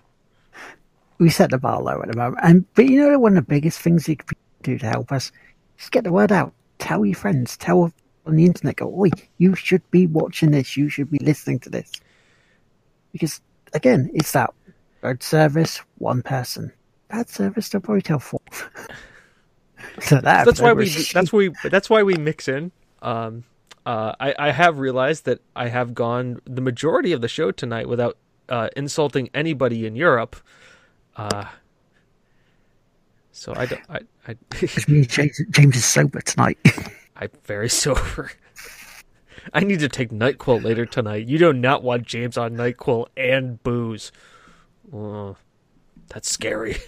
we 1.19 1.31
set 1.31 1.51
the 1.51 1.59
bar 1.59 1.81
low 1.83 2.03
at 2.03 2.11
the 2.11 2.17
moment. 2.17 2.41
And 2.43 2.75
but 2.75 2.87
you 2.87 3.09
know 3.09 3.19
one 3.19 3.37
of 3.37 3.47
the 3.47 3.51
biggest 3.51 3.81
things 3.81 4.09
you 4.09 4.17
can 4.17 4.37
do 4.63 4.79
to 4.79 4.87
help 4.87 5.11
us 5.13 5.33
is 5.79 5.89
get 5.89 6.05
the 6.05 6.13
word 6.13 6.33
out. 6.33 6.53
Tell 6.79 7.05
your 7.07 7.15
friends. 7.17 7.57
Tell 7.57 7.93
on 8.27 8.37
the 8.37 8.45
internet. 8.45 8.77
Go, 8.77 8.95
oi, 8.99 9.11
you 9.39 9.55
should 9.55 9.89
be 9.91 10.07
watching 10.07 10.53
this. 10.53 10.77
You 10.77 10.89
should 10.89 11.11
be 11.11 11.19
listening 11.19 11.61
to 11.61 11.71
this. 11.71 11.91
Because 13.13 13.41
again, 13.75 14.11
it's 14.15 14.33
that 14.33 14.51
good 15.03 15.23
service, 15.23 15.81
one 15.99 16.23
person. 16.23 16.73
Bad 17.09 17.29
service, 17.29 17.69
they'll 17.69 17.81
probably 17.81 18.03
tell 18.03 18.19
four. 18.19 18.41
so 20.01 20.21
that 20.21 20.45
that's 20.45 20.61
why 20.61 20.73
we 20.73 20.89
that's 20.89 21.33
we 21.33 21.51
that's 21.65 21.91
why 21.91 22.03
we 22.03 22.15
mix 22.15 22.49
in 22.49 22.73
um 23.03 23.45
uh 23.87 24.15
i 24.21 24.35
i 24.39 24.51
have 24.51 24.79
realized 24.79 25.25
that 25.25 25.41
i 25.57 25.69
have 25.69 25.95
gone 25.95 26.41
the 26.47 26.61
majority 26.61 27.13
of 27.13 27.21
the 27.21 27.29
show 27.29 27.51
tonight 27.51 27.89
without 27.89 28.17
uh 28.49 28.69
insulting 28.77 29.29
anybody 29.35 29.87
in 29.87 29.97
europe 29.97 30.37
uh 31.17 31.45
so 33.33 33.53
i 33.57 33.67
don't 33.67 33.83
i 33.89 34.01
i. 34.29 34.37
James, 35.07 35.41
James 35.51 35.77
is 35.77 35.85
sober 35.85 36.21
tonight. 36.21 36.59
i'm 37.17 37.31
very 37.45 37.69
sober. 37.83 38.33
I 39.53 39.61
need 39.61 39.81
to 39.81 39.89
take 39.89 40.11
nyquil 40.11 40.63
later 40.63 40.87
tonight. 40.87 41.27
You 41.27 41.37
do 41.39 41.53
not 41.53 41.83
want 41.83 42.07
james 42.07 42.37
on 42.39 42.53
nyquil 42.53 43.07
and 43.17 43.61
booze. 43.63 44.13
Uh, 44.95 45.35
that's 46.09 46.31
scary. 46.31 46.77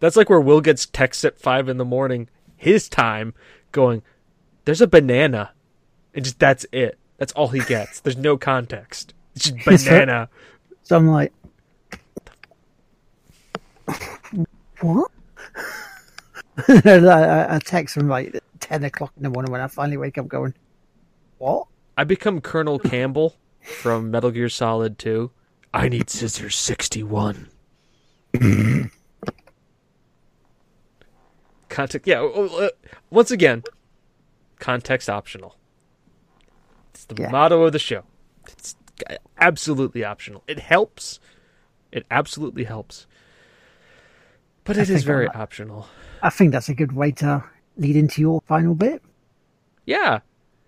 That's 0.00 0.16
like 0.16 0.28
where 0.28 0.40
will 0.40 0.60
gets 0.60 0.86
texts 0.86 1.24
at 1.24 1.38
five 1.38 1.68
in 1.68 1.76
the 1.76 1.84
morning 1.84 2.28
his 2.56 2.88
time 2.88 3.34
going 3.70 4.02
there's 4.64 4.80
a 4.80 4.88
banana. 4.88 5.52
And 6.12 6.24
just 6.24 6.40
that's 6.40 6.66
it. 6.72 6.98
That's 7.18 7.32
all 7.34 7.46
he 7.48 7.60
gets. 7.60 8.00
There's 8.00 8.16
no 8.16 8.36
context. 8.36 9.14
It's 9.36 9.48
just 9.50 9.64
banana. 9.64 10.28
So 10.82 10.96
I'm 10.96 11.06
like, 11.06 11.32
what? 14.80 15.10
And 16.66 17.08
I, 17.08 17.22
I- 17.44 17.54
I 17.54 17.58
text 17.60 17.96
him 17.96 18.08
like 18.08 18.32
ten 18.72 18.84
o'clock 18.84 19.12
in 19.18 19.22
the 19.22 19.28
morning 19.28 19.52
when 19.52 19.60
I 19.60 19.66
finally 19.66 19.98
wake 19.98 20.16
up, 20.16 20.28
going, 20.28 20.54
what? 21.38 21.66
i 21.98 22.04
become 22.04 22.40
colonel 22.40 22.78
campbell 22.78 23.36
from 23.60 24.10
metal 24.10 24.30
gear 24.30 24.48
solid 24.48 24.98
2 24.98 25.30
i 25.74 25.88
need 25.90 26.08
scissors 26.08 26.56
61 26.56 27.48
context 31.68 32.06
yeah 32.06 32.18
oh, 32.20 32.32
oh, 32.34 32.64
uh, 32.64 32.68
once 33.10 33.30
again 33.30 33.62
context 34.58 35.10
optional. 35.10 35.56
It's 36.94 37.04
the 37.06 37.16
Yeah. 37.20 37.30
motto 37.30 37.62
of 37.64 37.72
the 37.72 37.78
show. 37.80 38.04
It's 38.48 38.76
absolutely 39.38 40.04
optional. 40.04 40.44
It 40.46 40.60
helps. 40.60 41.18
It 41.90 42.06
absolutely 42.12 42.62
helps. 42.64 43.06
But 44.62 44.76
it 44.76 44.88
is 44.88 45.02
very 45.02 45.26
I'm- 45.28 45.40
optional. 45.40 45.88
I 46.22 46.30
think 46.30 46.52
that's 46.52 46.68
a 46.68 46.74
good 46.74 46.92
way 46.92 47.10
to 47.12 47.42
lead 47.82 47.96
into 47.96 48.20
your 48.22 48.40
final 48.48 48.74
bit. 48.74 49.02
Yeah. 49.84 50.20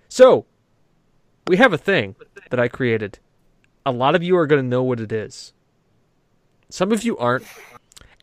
So, 0.09 0.45
we 1.47 1.57
have 1.57 1.73
a 1.73 1.79
thing 1.79 2.17
that 2.51 2.61
I 2.61 2.69
created. 2.69 3.19
A 3.87 3.93
lot 3.93 4.15
of 4.15 4.23
you 4.23 4.37
are 4.37 4.47
going 4.47 4.63
to 4.63 4.69
know 4.69 4.83
what 4.83 5.01
it 5.01 5.13
is. 5.13 5.53
Some 6.69 6.93
of 6.93 7.05
you 7.05 7.17
aren't. 7.17 7.45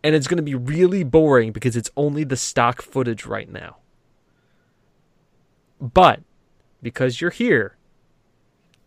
And 0.03 0.15
it's 0.15 0.27
going 0.27 0.38
to 0.38 0.43
be 0.43 0.55
really 0.55 1.03
boring 1.03 1.51
because 1.51 1.76
it's 1.76 1.91
only 1.95 2.23
the 2.23 2.35
stock 2.35 2.81
footage 2.81 3.26
right 3.26 3.49
now. 3.49 3.77
But, 5.80 6.22
because 6.81 7.22
you're 7.22 7.30
here, 7.30 7.77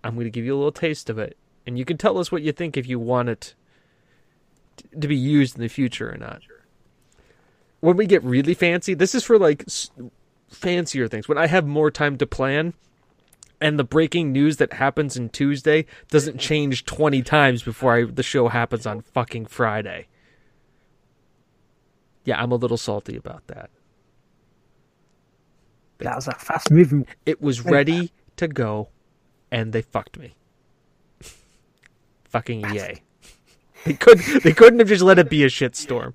I'm 0.03 0.15
going 0.15 0.25
to 0.25 0.31
give 0.31 0.45
you 0.45 0.55
a 0.55 0.59
little 0.59 0.73
taste 0.73 1.09
of 1.09 1.19
it. 1.19 1.37
And 1.67 1.79
you 1.79 1.85
can 1.85 1.97
tell 1.97 2.19
us 2.19 2.31
what 2.31 2.43
you 2.43 2.53
think 2.53 2.77
if 2.77 2.89
you 2.89 2.99
want 2.99 3.29
it 3.29 3.55
to 5.01 5.09
be 5.09 5.17
used 5.17 5.57
in 5.57 5.63
the 5.63 5.69
future 5.69 6.11
or 6.11 6.17
not. 6.17 6.43
When 7.85 7.99
we 7.99 8.07
get 8.07 8.25
really 8.25 8.55
fancy, 8.55 8.95
this 8.95 9.15
is 9.15 9.25
for 9.25 9.39
like 9.39 9.65
s- 9.69 9.91
fancier 10.49 11.07
things. 11.07 11.29
When 11.29 11.37
I 11.37 11.49
have 11.49 11.67
more 11.67 11.91
time 11.91 12.17
to 12.17 12.27
plan, 12.27 12.73
and 13.61 13.79
the 13.79 13.85
breaking 13.85 14.33
news 14.33 14.57
that 14.57 14.73
happens 14.73 15.19
in 15.19 15.29
Tuesday 15.29 15.85
doesn't 16.09 16.39
change 16.39 16.87
20 16.87 17.21
times 17.21 17.63
before 17.63 17.95
I, 17.95 18.05
the 18.05 18.23
show 18.23 18.49
happens 18.49 18.87
on 18.87 19.03
fucking 19.03 19.47
Friday. 19.47 20.07
Yeah, 22.25 22.43
I'm 22.43 22.53
a 22.53 22.57
little 22.57 22.79
salty 22.79 23.17
about 23.17 23.47
that. 23.49 23.69
That 25.99 26.17
was 26.17 26.27
a 26.27 26.33
fast 26.33 26.71
moving. 26.71 27.07
It 27.27 27.43
was 27.43 27.67
ready 27.67 28.13
to 28.37 28.49
go, 28.49 28.89
and 29.53 29.75
they 29.75 29.83
fucked 29.83 30.19
me. 30.19 30.35
fucking 32.25 32.65
EA. 32.75 32.95
They 33.85 33.93
could 33.93 34.19
they 34.43 34.55
couldn't 34.55 34.79
have 34.79 34.89
just 34.89 35.03
let 35.03 35.19
it 35.19 35.29
be 35.29 35.45
a 35.45 35.49
shitstorm. 35.49 36.15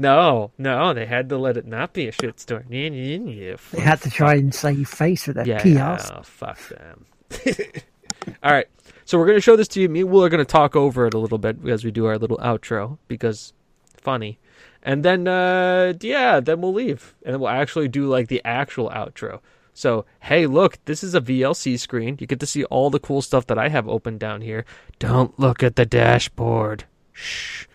No, 0.00 0.50
no, 0.56 0.94
they 0.94 1.04
had 1.04 1.28
to 1.28 1.36
let 1.36 1.58
it 1.58 1.66
not 1.66 1.92
be 1.92 2.08
a 2.08 2.12
shitstorm. 2.12 2.64
Yeah, 2.70 3.56
They 3.70 3.80
had 3.82 4.00
to 4.00 4.10
try 4.10 4.34
and 4.34 4.54
save 4.54 4.88
face 4.88 5.26
with 5.26 5.36
their 5.36 5.46
Yeah, 5.46 5.60
PRs. 5.60 6.10
oh, 6.16 6.22
fuck 6.22 6.58
them. 6.68 7.04
All 8.42 8.50
right, 8.50 8.66
so 9.04 9.18
we're 9.18 9.26
gonna 9.26 9.40
show 9.42 9.56
this 9.56 9.68
to 9.68 9.80
you. 9.80 9.90
Me 9.90 10.00
and 10.00 10.10
Will 10.10 10.24
are 10.24 10.30
gonna 10.30 10.46
talk 10.46 10.74
over 10.74 11.06
it 11.06 11.12
a 11.12 11.18
little 11.18 11.36
bit 11.36 11.58
as 11.68 11.84
we 11.84 11.90
do 11.90 12.06
our 12.06 12.16
little 12.16 12.38
outro 12.38 12.96
because 13.08 13.52
funny, 13.98 14.38
and 14.82 15.04
then 15.04 15.28
uh 15.28 15.92
yeah, 16.00 16.40
then 16.40 16.62
we'll 16.62 16.72
leave 16.72 17.14
and 17.22 17.34
then 17.34 17.40
we'll 17.40 17.50
actually 17.50 17.88
do 17.88 18.06
like 18.08 18.28
the 18.28 18.40
actual 18.44 18.88
outro. 18.90 19.40
So 19.74 20.06
hey, 20.20 20.46
look, 20.46 20.78
this 20.86 21.04
is 21.04 21.14
a 21.14 21.20
VLC 21.20 21.78
screen. 21.78 22.16
You 22.20 22.26
get 22.26 22.40
to 22.40 22.46
see 22.46 22.64
all 22.64 22.88
the 22.88 22.98
cool 23.00 23.20
stuff 23.20 23.46
that 23.48 23.58
I 23.58 23.68
have 23.68 23.86
open 23.86 24.16
down 24.16 24.40
here. 24.40 24.64
Don't 24.98 25.38
look 25.38 25.62
at 25.62 25.76
the 25.76 25.84
dashboard. 25.84 26.84
Shh. 27.12 27.66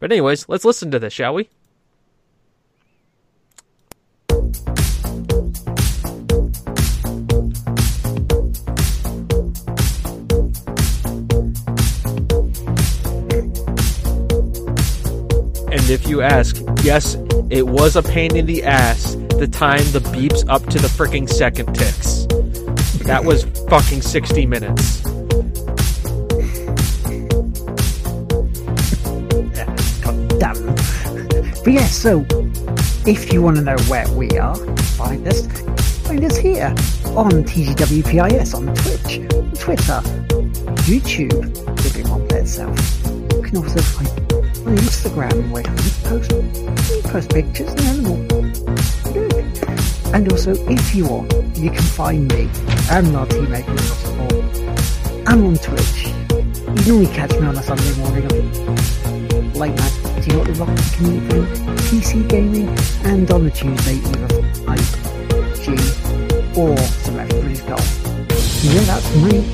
But 0.00 0.12
anyways, 0.12 0.48
let's 0.48 0.64
listen 0.64 0.90
to 0.90 0.98
this, 0.98 1.12
shall 1.12 1.34
we? 1.34 1.50
If 15.94 16.08
you 16.08 16.22
ask, 16.22 16.56
yes, 16.82 17.14
it 17.50 17.64
was 17.64 17.94
a 17.94 18.02
pain 18.02 18.34
in 18.34 18.46
the 18.46 18.64
ass 18.64 19.14
the 19.38 19.46
time 19.46 19.84
the 19.92 20.00
beeps 20.00 20.44
up 20.48 20.66
to 20.66 20.78
the 20.78 20.88
freaking 20.88 21.28
second 21.28 21.72
ticks. 21.72 22.26
That 23.06 23.24
was 23.24 23.44
fucking 23.68 24.02
60 24.02 24.44
minutes. 24.44 25.00
God 30.02 30.38
damn. 30.40 30.74
But 31.62 31.72
yeah, 31.72 31.86
so 31.86 32.26
if 33.06 33.32
you 33.32 33.40
want 33.40 33.56
to 33.58 33.62
know 33.62 33.76
where 33.86 34.08
we 34.14 34.30
are, 34.32 34.56
find 34.96 35.26
us. 35.28 35.46
Find 36.06 36.24
us 36.24 36.36
here 36.36 36.74
on 37.14 37.44
TGWPIS 37.44 38.54
on 38.54 38.66
Twitch, 38.74 39.60
Twitter, 39.60 40.00
YouTube, 40.88 41.54
Living 41.84 42.10
One 42.10 42.22
itself. 42.34 42.76
You 43.32 43.42
can 43.42 43.56
also 43.58 43.80
find 43.80 44.43
on 44.66 44.76
Instagram 44.76 45.50
where 45.50 45.62
we 45.62 45.90
post, 46.08 46.32
we 46.32 47.02
post 47.10 47.30
pictures 47.30 47.70
and 47.70 47.80
animal. 47.80 48.18
And 50.14 50.30
also, 50.30 50.52
if 50.70 50.94
you 50.94 51.06
want, 51.06 51.32
you 51.56 51.70
can 51.70 51.82
find 51.82 52.32
me 52.32 52.48
and 52.90 53.12
not 53.12 53.32
support. 53.32 54.32
I'm 55.26 55.46
on 55.46 55.56
Twitch. 55.56 56.06
You 56.06 56.92
normally 56.92 57.14
catch 57.14 57.32
me 57.38 57.46
on 57.46 57.56
a 57.56 57.62
Sunday 57.62 57.94
morning 57.96 58.74
late 59.54 59.74
night 59.74 60.04
do 60.20 60.30
you 60.30 60.36
know 60.36 60.44
the 60.44 60.96
community 60.96 61.40
PC 61.86 62.28
gaming 62.28 62.68
and 63.04 63.30
on 63.30 63.44
the 63.44 63.50
Tuesday 63.50 63.96
either 63.96 64.26
I 64.66 64.76
G 65.62 65.74
or 66.58 66.76
some 66.76 67.20
everybody's 67.20 67.60
goal. 67.62 67.78
Yeah, 68.62 68.80
that's 68.84 69.16
me. 69.16 69.44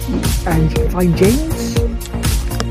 And 0.46 0.70
you 0.70 0.76
can 0.76 0.90
find 0.90 1.16
James. 1.16 1.99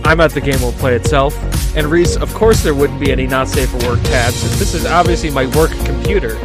I'm 0.10 0.20
at 0.22 0.32
the 0.32 0.42
game 0.42 0.60
will 0.60 0.72
play 0.72 0.96
itself. 0.96 1.38
And 1.78 1.86
Reese, 1.86 2.16
of 2.16 2.34
course, 2.34 2.64
there 2.64 2.74
wouldn't 2.74 3.00
be 3.00 3.12
any 3.12 3.28
not 3.28 3.48
safe 3.48 3.70
for 3.70 3.78
work 3.88 4.02
tabs. 4.02 4.42
This 4.58 4.74
is 4.74 4.88
obviously 4.88 5.30
my 5.30 5.46
work 5.56 5.70
computer. 5.86 6.36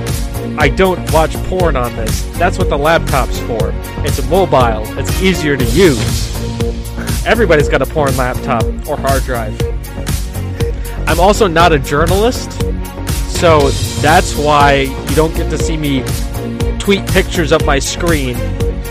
I 0.59 0.69
don't 0.69 1.11
watch 1.15 1.33
porn 1.45 1.75
on 1.75 1.97
this. 1.97 2.25
That's 2.37 2.59
what 2.59 2.69
the 2.69 2.77
laptop's 2.77 3.39
for. 3.41 3.73
It's 4.05 4.19
a 4.19 4.27
mobile. 4.27 4.83
It's 4.99 5.23
easier 5.23 5.57
to 5.57 5.65
use. 5.65 6.37
Everybody's 7.25 7.71
got 7.71 7.81
a 7.81 7.87
porn 7.87 8.15
laptop 8.19 8.65
or 8.87 8.99
hard 8.99 9.23
drive. 9.23 9.59
I'm 11.09 11.19
also 11.19 11.47
not 11.47 11.73
a 11.73 11.79
journalist, 11.79 12.53
so 13.31 13.71
that's 14.03 14.37
why 14.37 14.95
you 15.09 15.15
don't 15.17 15.35
get 15.35 15.49
to 15.49 15.57
see 15.57 15.79
me 15.79 16.05
tweet 16.79 17.07
pictures 17.07 17.51
of 17.51 17.65
my 17.65 17.79
screen 17.79 18.37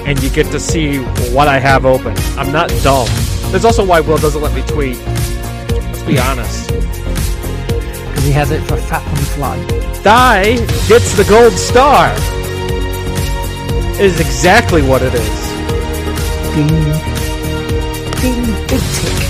and 0.08 0.22
you 0.24 0.32
get 0.32 0.48
to 0.48 0.60
see 0.60 0.98
what 1.32 1.48
I 1.48 1.60
have 1.60 1.86
open. 1.86 2.18
I'm 2.40 2.52
not 2.52 2.70
dumb. 2.82 3.08
That's 3.54 3.66
also 3.66 3.86
why 3.86 4.00
Will 4.00 4.18
doesn't 4.18 4.42
let 4.42 4.52
me 4.56 4.64
tweet. 4.64 4.98
Let's 4.98 6.02
be 6.02 6.18
honest. 6.18 6.70
Because 6.70 8.24
he 8.24 8.32
has 8.32 8.50
it 8.50 8.62
for 8.62 8.78
Fat 8.78 9.08
on 9.08 9.14
the 9.14 9.22
Fly. 9.22 10.02
Die 10.02 10.56
gets 10.88 11.16
the 11.16 11.24
gold 11.30 11.54
star. 11.54 12.12
It 13.94 14.02
is 14.02 14.20
exactly 14.20 14.82
what 14.82 15.04
it 15.04 15.14
is. 15.14 15.54
Ding. 16.56 16.68
Ding. 18.22 18.68
Big 18.68 18.82
tick. 18.96 19.24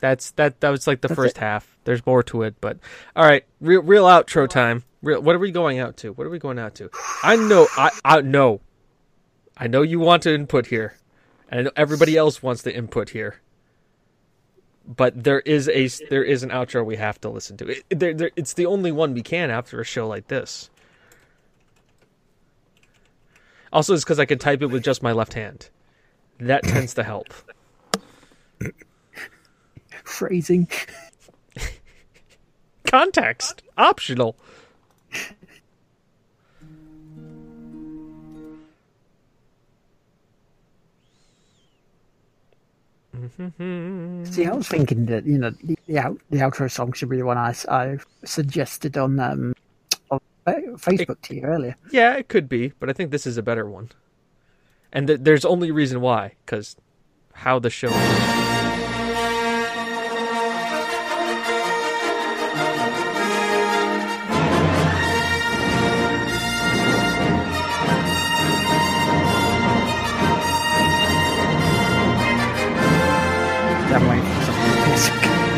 That's 0.00 0.30
that. 0.32 0.60
That 0.60 0.70
was 0.70 0.86
like 0.86 1.00
the 1.00 1.08
That's 1.08 1.16
first 1.16 1.36
it. 1.36 1.40
half. 1.40 1.76
There's 1.84 2.04
more 2.06 2.22
to 2.24 2.42
it, 2.42 2.56
but 2.60 2.78
all 3.16 3.24
right. 3.24 3.44
Real, 3.60 3.82
real 3.82 4.04
outro 4.04 4.48
time. 4.48 4.84
Real, 5.02 5.20
what 5.20 5.34
are 5.34 5.40
we 5.40 5.50
going 5.50 5.78
out 5.78 5.96
to? 5.98 6.12
What 6.12 6.26
are 6.26 6.30
we 6.30 6.38
going 6.38 6.58
out 6.58 6.74
to? 6.76 6.90
I 7.22 7.36
know. 7.36 7.66
I 7.76 7.90
I 8.04 8.20
know. 8.20 8.60
I 9.56 9.66
know 9.66 9.82
you 9.82 9.98
want 9.98 10.22
to 10.24 10.34
input 10.34 10.66
here, 10.66 10.96
and 11.48 11.60
I 11.60 11.62
know 11.64 11.70
everybody 11.76 12.16
else 12.16 12.42
wants 12.42 12.62
to 12.62 12.74
input 12.74 13.10
here. 13.10 13.40
But 14.86 15.24
there 15.24 15.40
is 15.40 15.68
a 15.68 15.88
there 16.08 16.24
is 16.24 16.42
an 16.42 16.50
outro 16.50 16.84
we 16.84 16.96
have 16.96 17.20
to 17.22 17.28
listen 17.28 17.56
to. 17.58 17.68
It, 17.68 17.84
there, 17.90 18.14
there, 18.14 18.30
it's 18.36 18.54
the 18.54 18.66
only 18.66 18.92
one 18.92 19.14
we 19.14 19.22
can 19.22 19.50
after 19.50 19.80
a 19.80 19.84
show 19.84 20.06
like 20.06 20.28
this. 20.28 20.70
Also, 23.72 23.92
it's 23.94 24.04
because 24.04 24.18
I 24.18 24.24
can 24.24 24.38
type 24.38 24.62
it 24.62 24.66
with 24.66 24.82
just 24.82 25.02
my 25.02 25.12
left 25.12 25.34
hand. 25.34 25.68
That 26.38 26.62
tends 26.62 26.94
to 26.94 27.02
help. 27.02 27.34
Phrasing. 30.08 30.68
Context 32.84 33.62
optional. 33.76 34.36
See, 44.24 44.46
I 44.46 44.52
was 44.52 44.68
thinking 44.68 45.06
that 45.06 45.26
you 45.26 45.38
know 45.38 45.50
the 45.62 45.76
the, 45.86 45.98
out, 45.98 46.18
the 46.30 46.38
outro 46.38 46.70
song 46.70 46.92
should 46.92 47.08
be 47.08 47.16
the 47.16 47.24
one 47.24 47.36
I, 47.36 47.54
I 47.68 47.98
suggested 48.24 48.96
on 48.96 49.18
um 49.18 49.54
on 50.10 50.20
Fa- 50.44 50.62
Facebook 50.76 51.20
to 51.22 51.34
you 51.34 51.42
earlier. 51.42 51.76
Yeah, 51.90 52.14
it 52.14 52.28
could 52.28 52.48
be, 52.48 52.72
but 52.78 52.88
I 52.88 52.92
think 52.92 53.10
this 53.10 53.26
is 53.26 53.36
a 53.36 53.42
better 53.42 53.68
one. 53.68 53.90
And 54.92 55.06
th- 55.08 55.20
there's 55.22 55.44
only 55.44 55.70
reason 55.70 56.00
why, 56.00 56.34
because 56.44 56.76
how 57.32 57.58
the 57.58 57.70
show. 57.70 57.90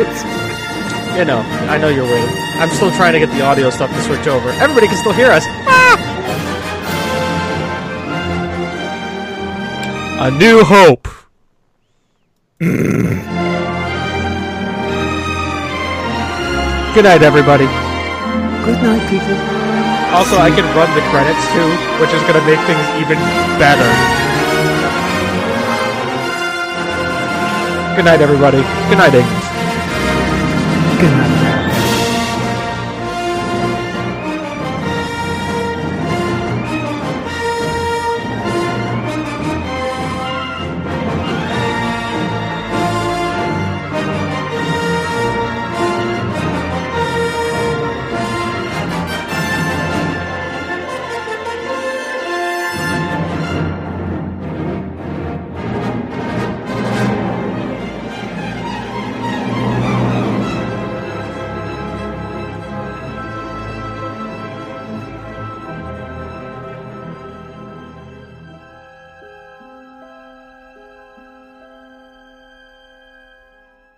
You 0.01 1.25
know, 1.27 1.45
I 1.69 1.77
know 1.77 1.89
you're 1.89 2.09
waiting. 2.09 2.35
I'm 2.57 2.71
still 2.71 2.91
trying 2.93 3.13
to 3.13 3.19
get 3.19 3.29
the 3.37 3.43
audio 3.43 3.69
stuff 3.69 3.91
to 3.91 4.03
switch 4.03 4.27
over. 4.27 4.49
Everybody 4.57 4.87
can 4.87 4.97
still 4.97 5.13
hear 5.13 5.31
us. 5.31 5.45
Ah! 5.69 6.01
A 10.23 10.31
new 10.31 10.65
hope. 10.65 11.07
Good 16.95 17.05
night, 17.05 17.21
everybody. 17.23 17.67
Good 18.65 18.81
night, 18.81 19.05
people. 19.13 19.37
Also, 20.17 20.39
I 20.41 20.49
can 20.49 20.65
run 20.73 20.89
the 20.97 21.05
credits 21.13 21.45
too, 21.53 21.69
which 22.01 22.13
is 22.17 22.23
going 22.25 22.41
to 22.41 22.47
make 22.49 22.61
things 22.65 22.81
even 22.97 23.19
better. 23.61 23.85
Good 27.97 28.07
night, 28.07 28.23
everybody. 28.23 28.63
Good 28.89 28.97
night. 28.97 29.50
Good 31.01 31.17
night. 31.17 31.70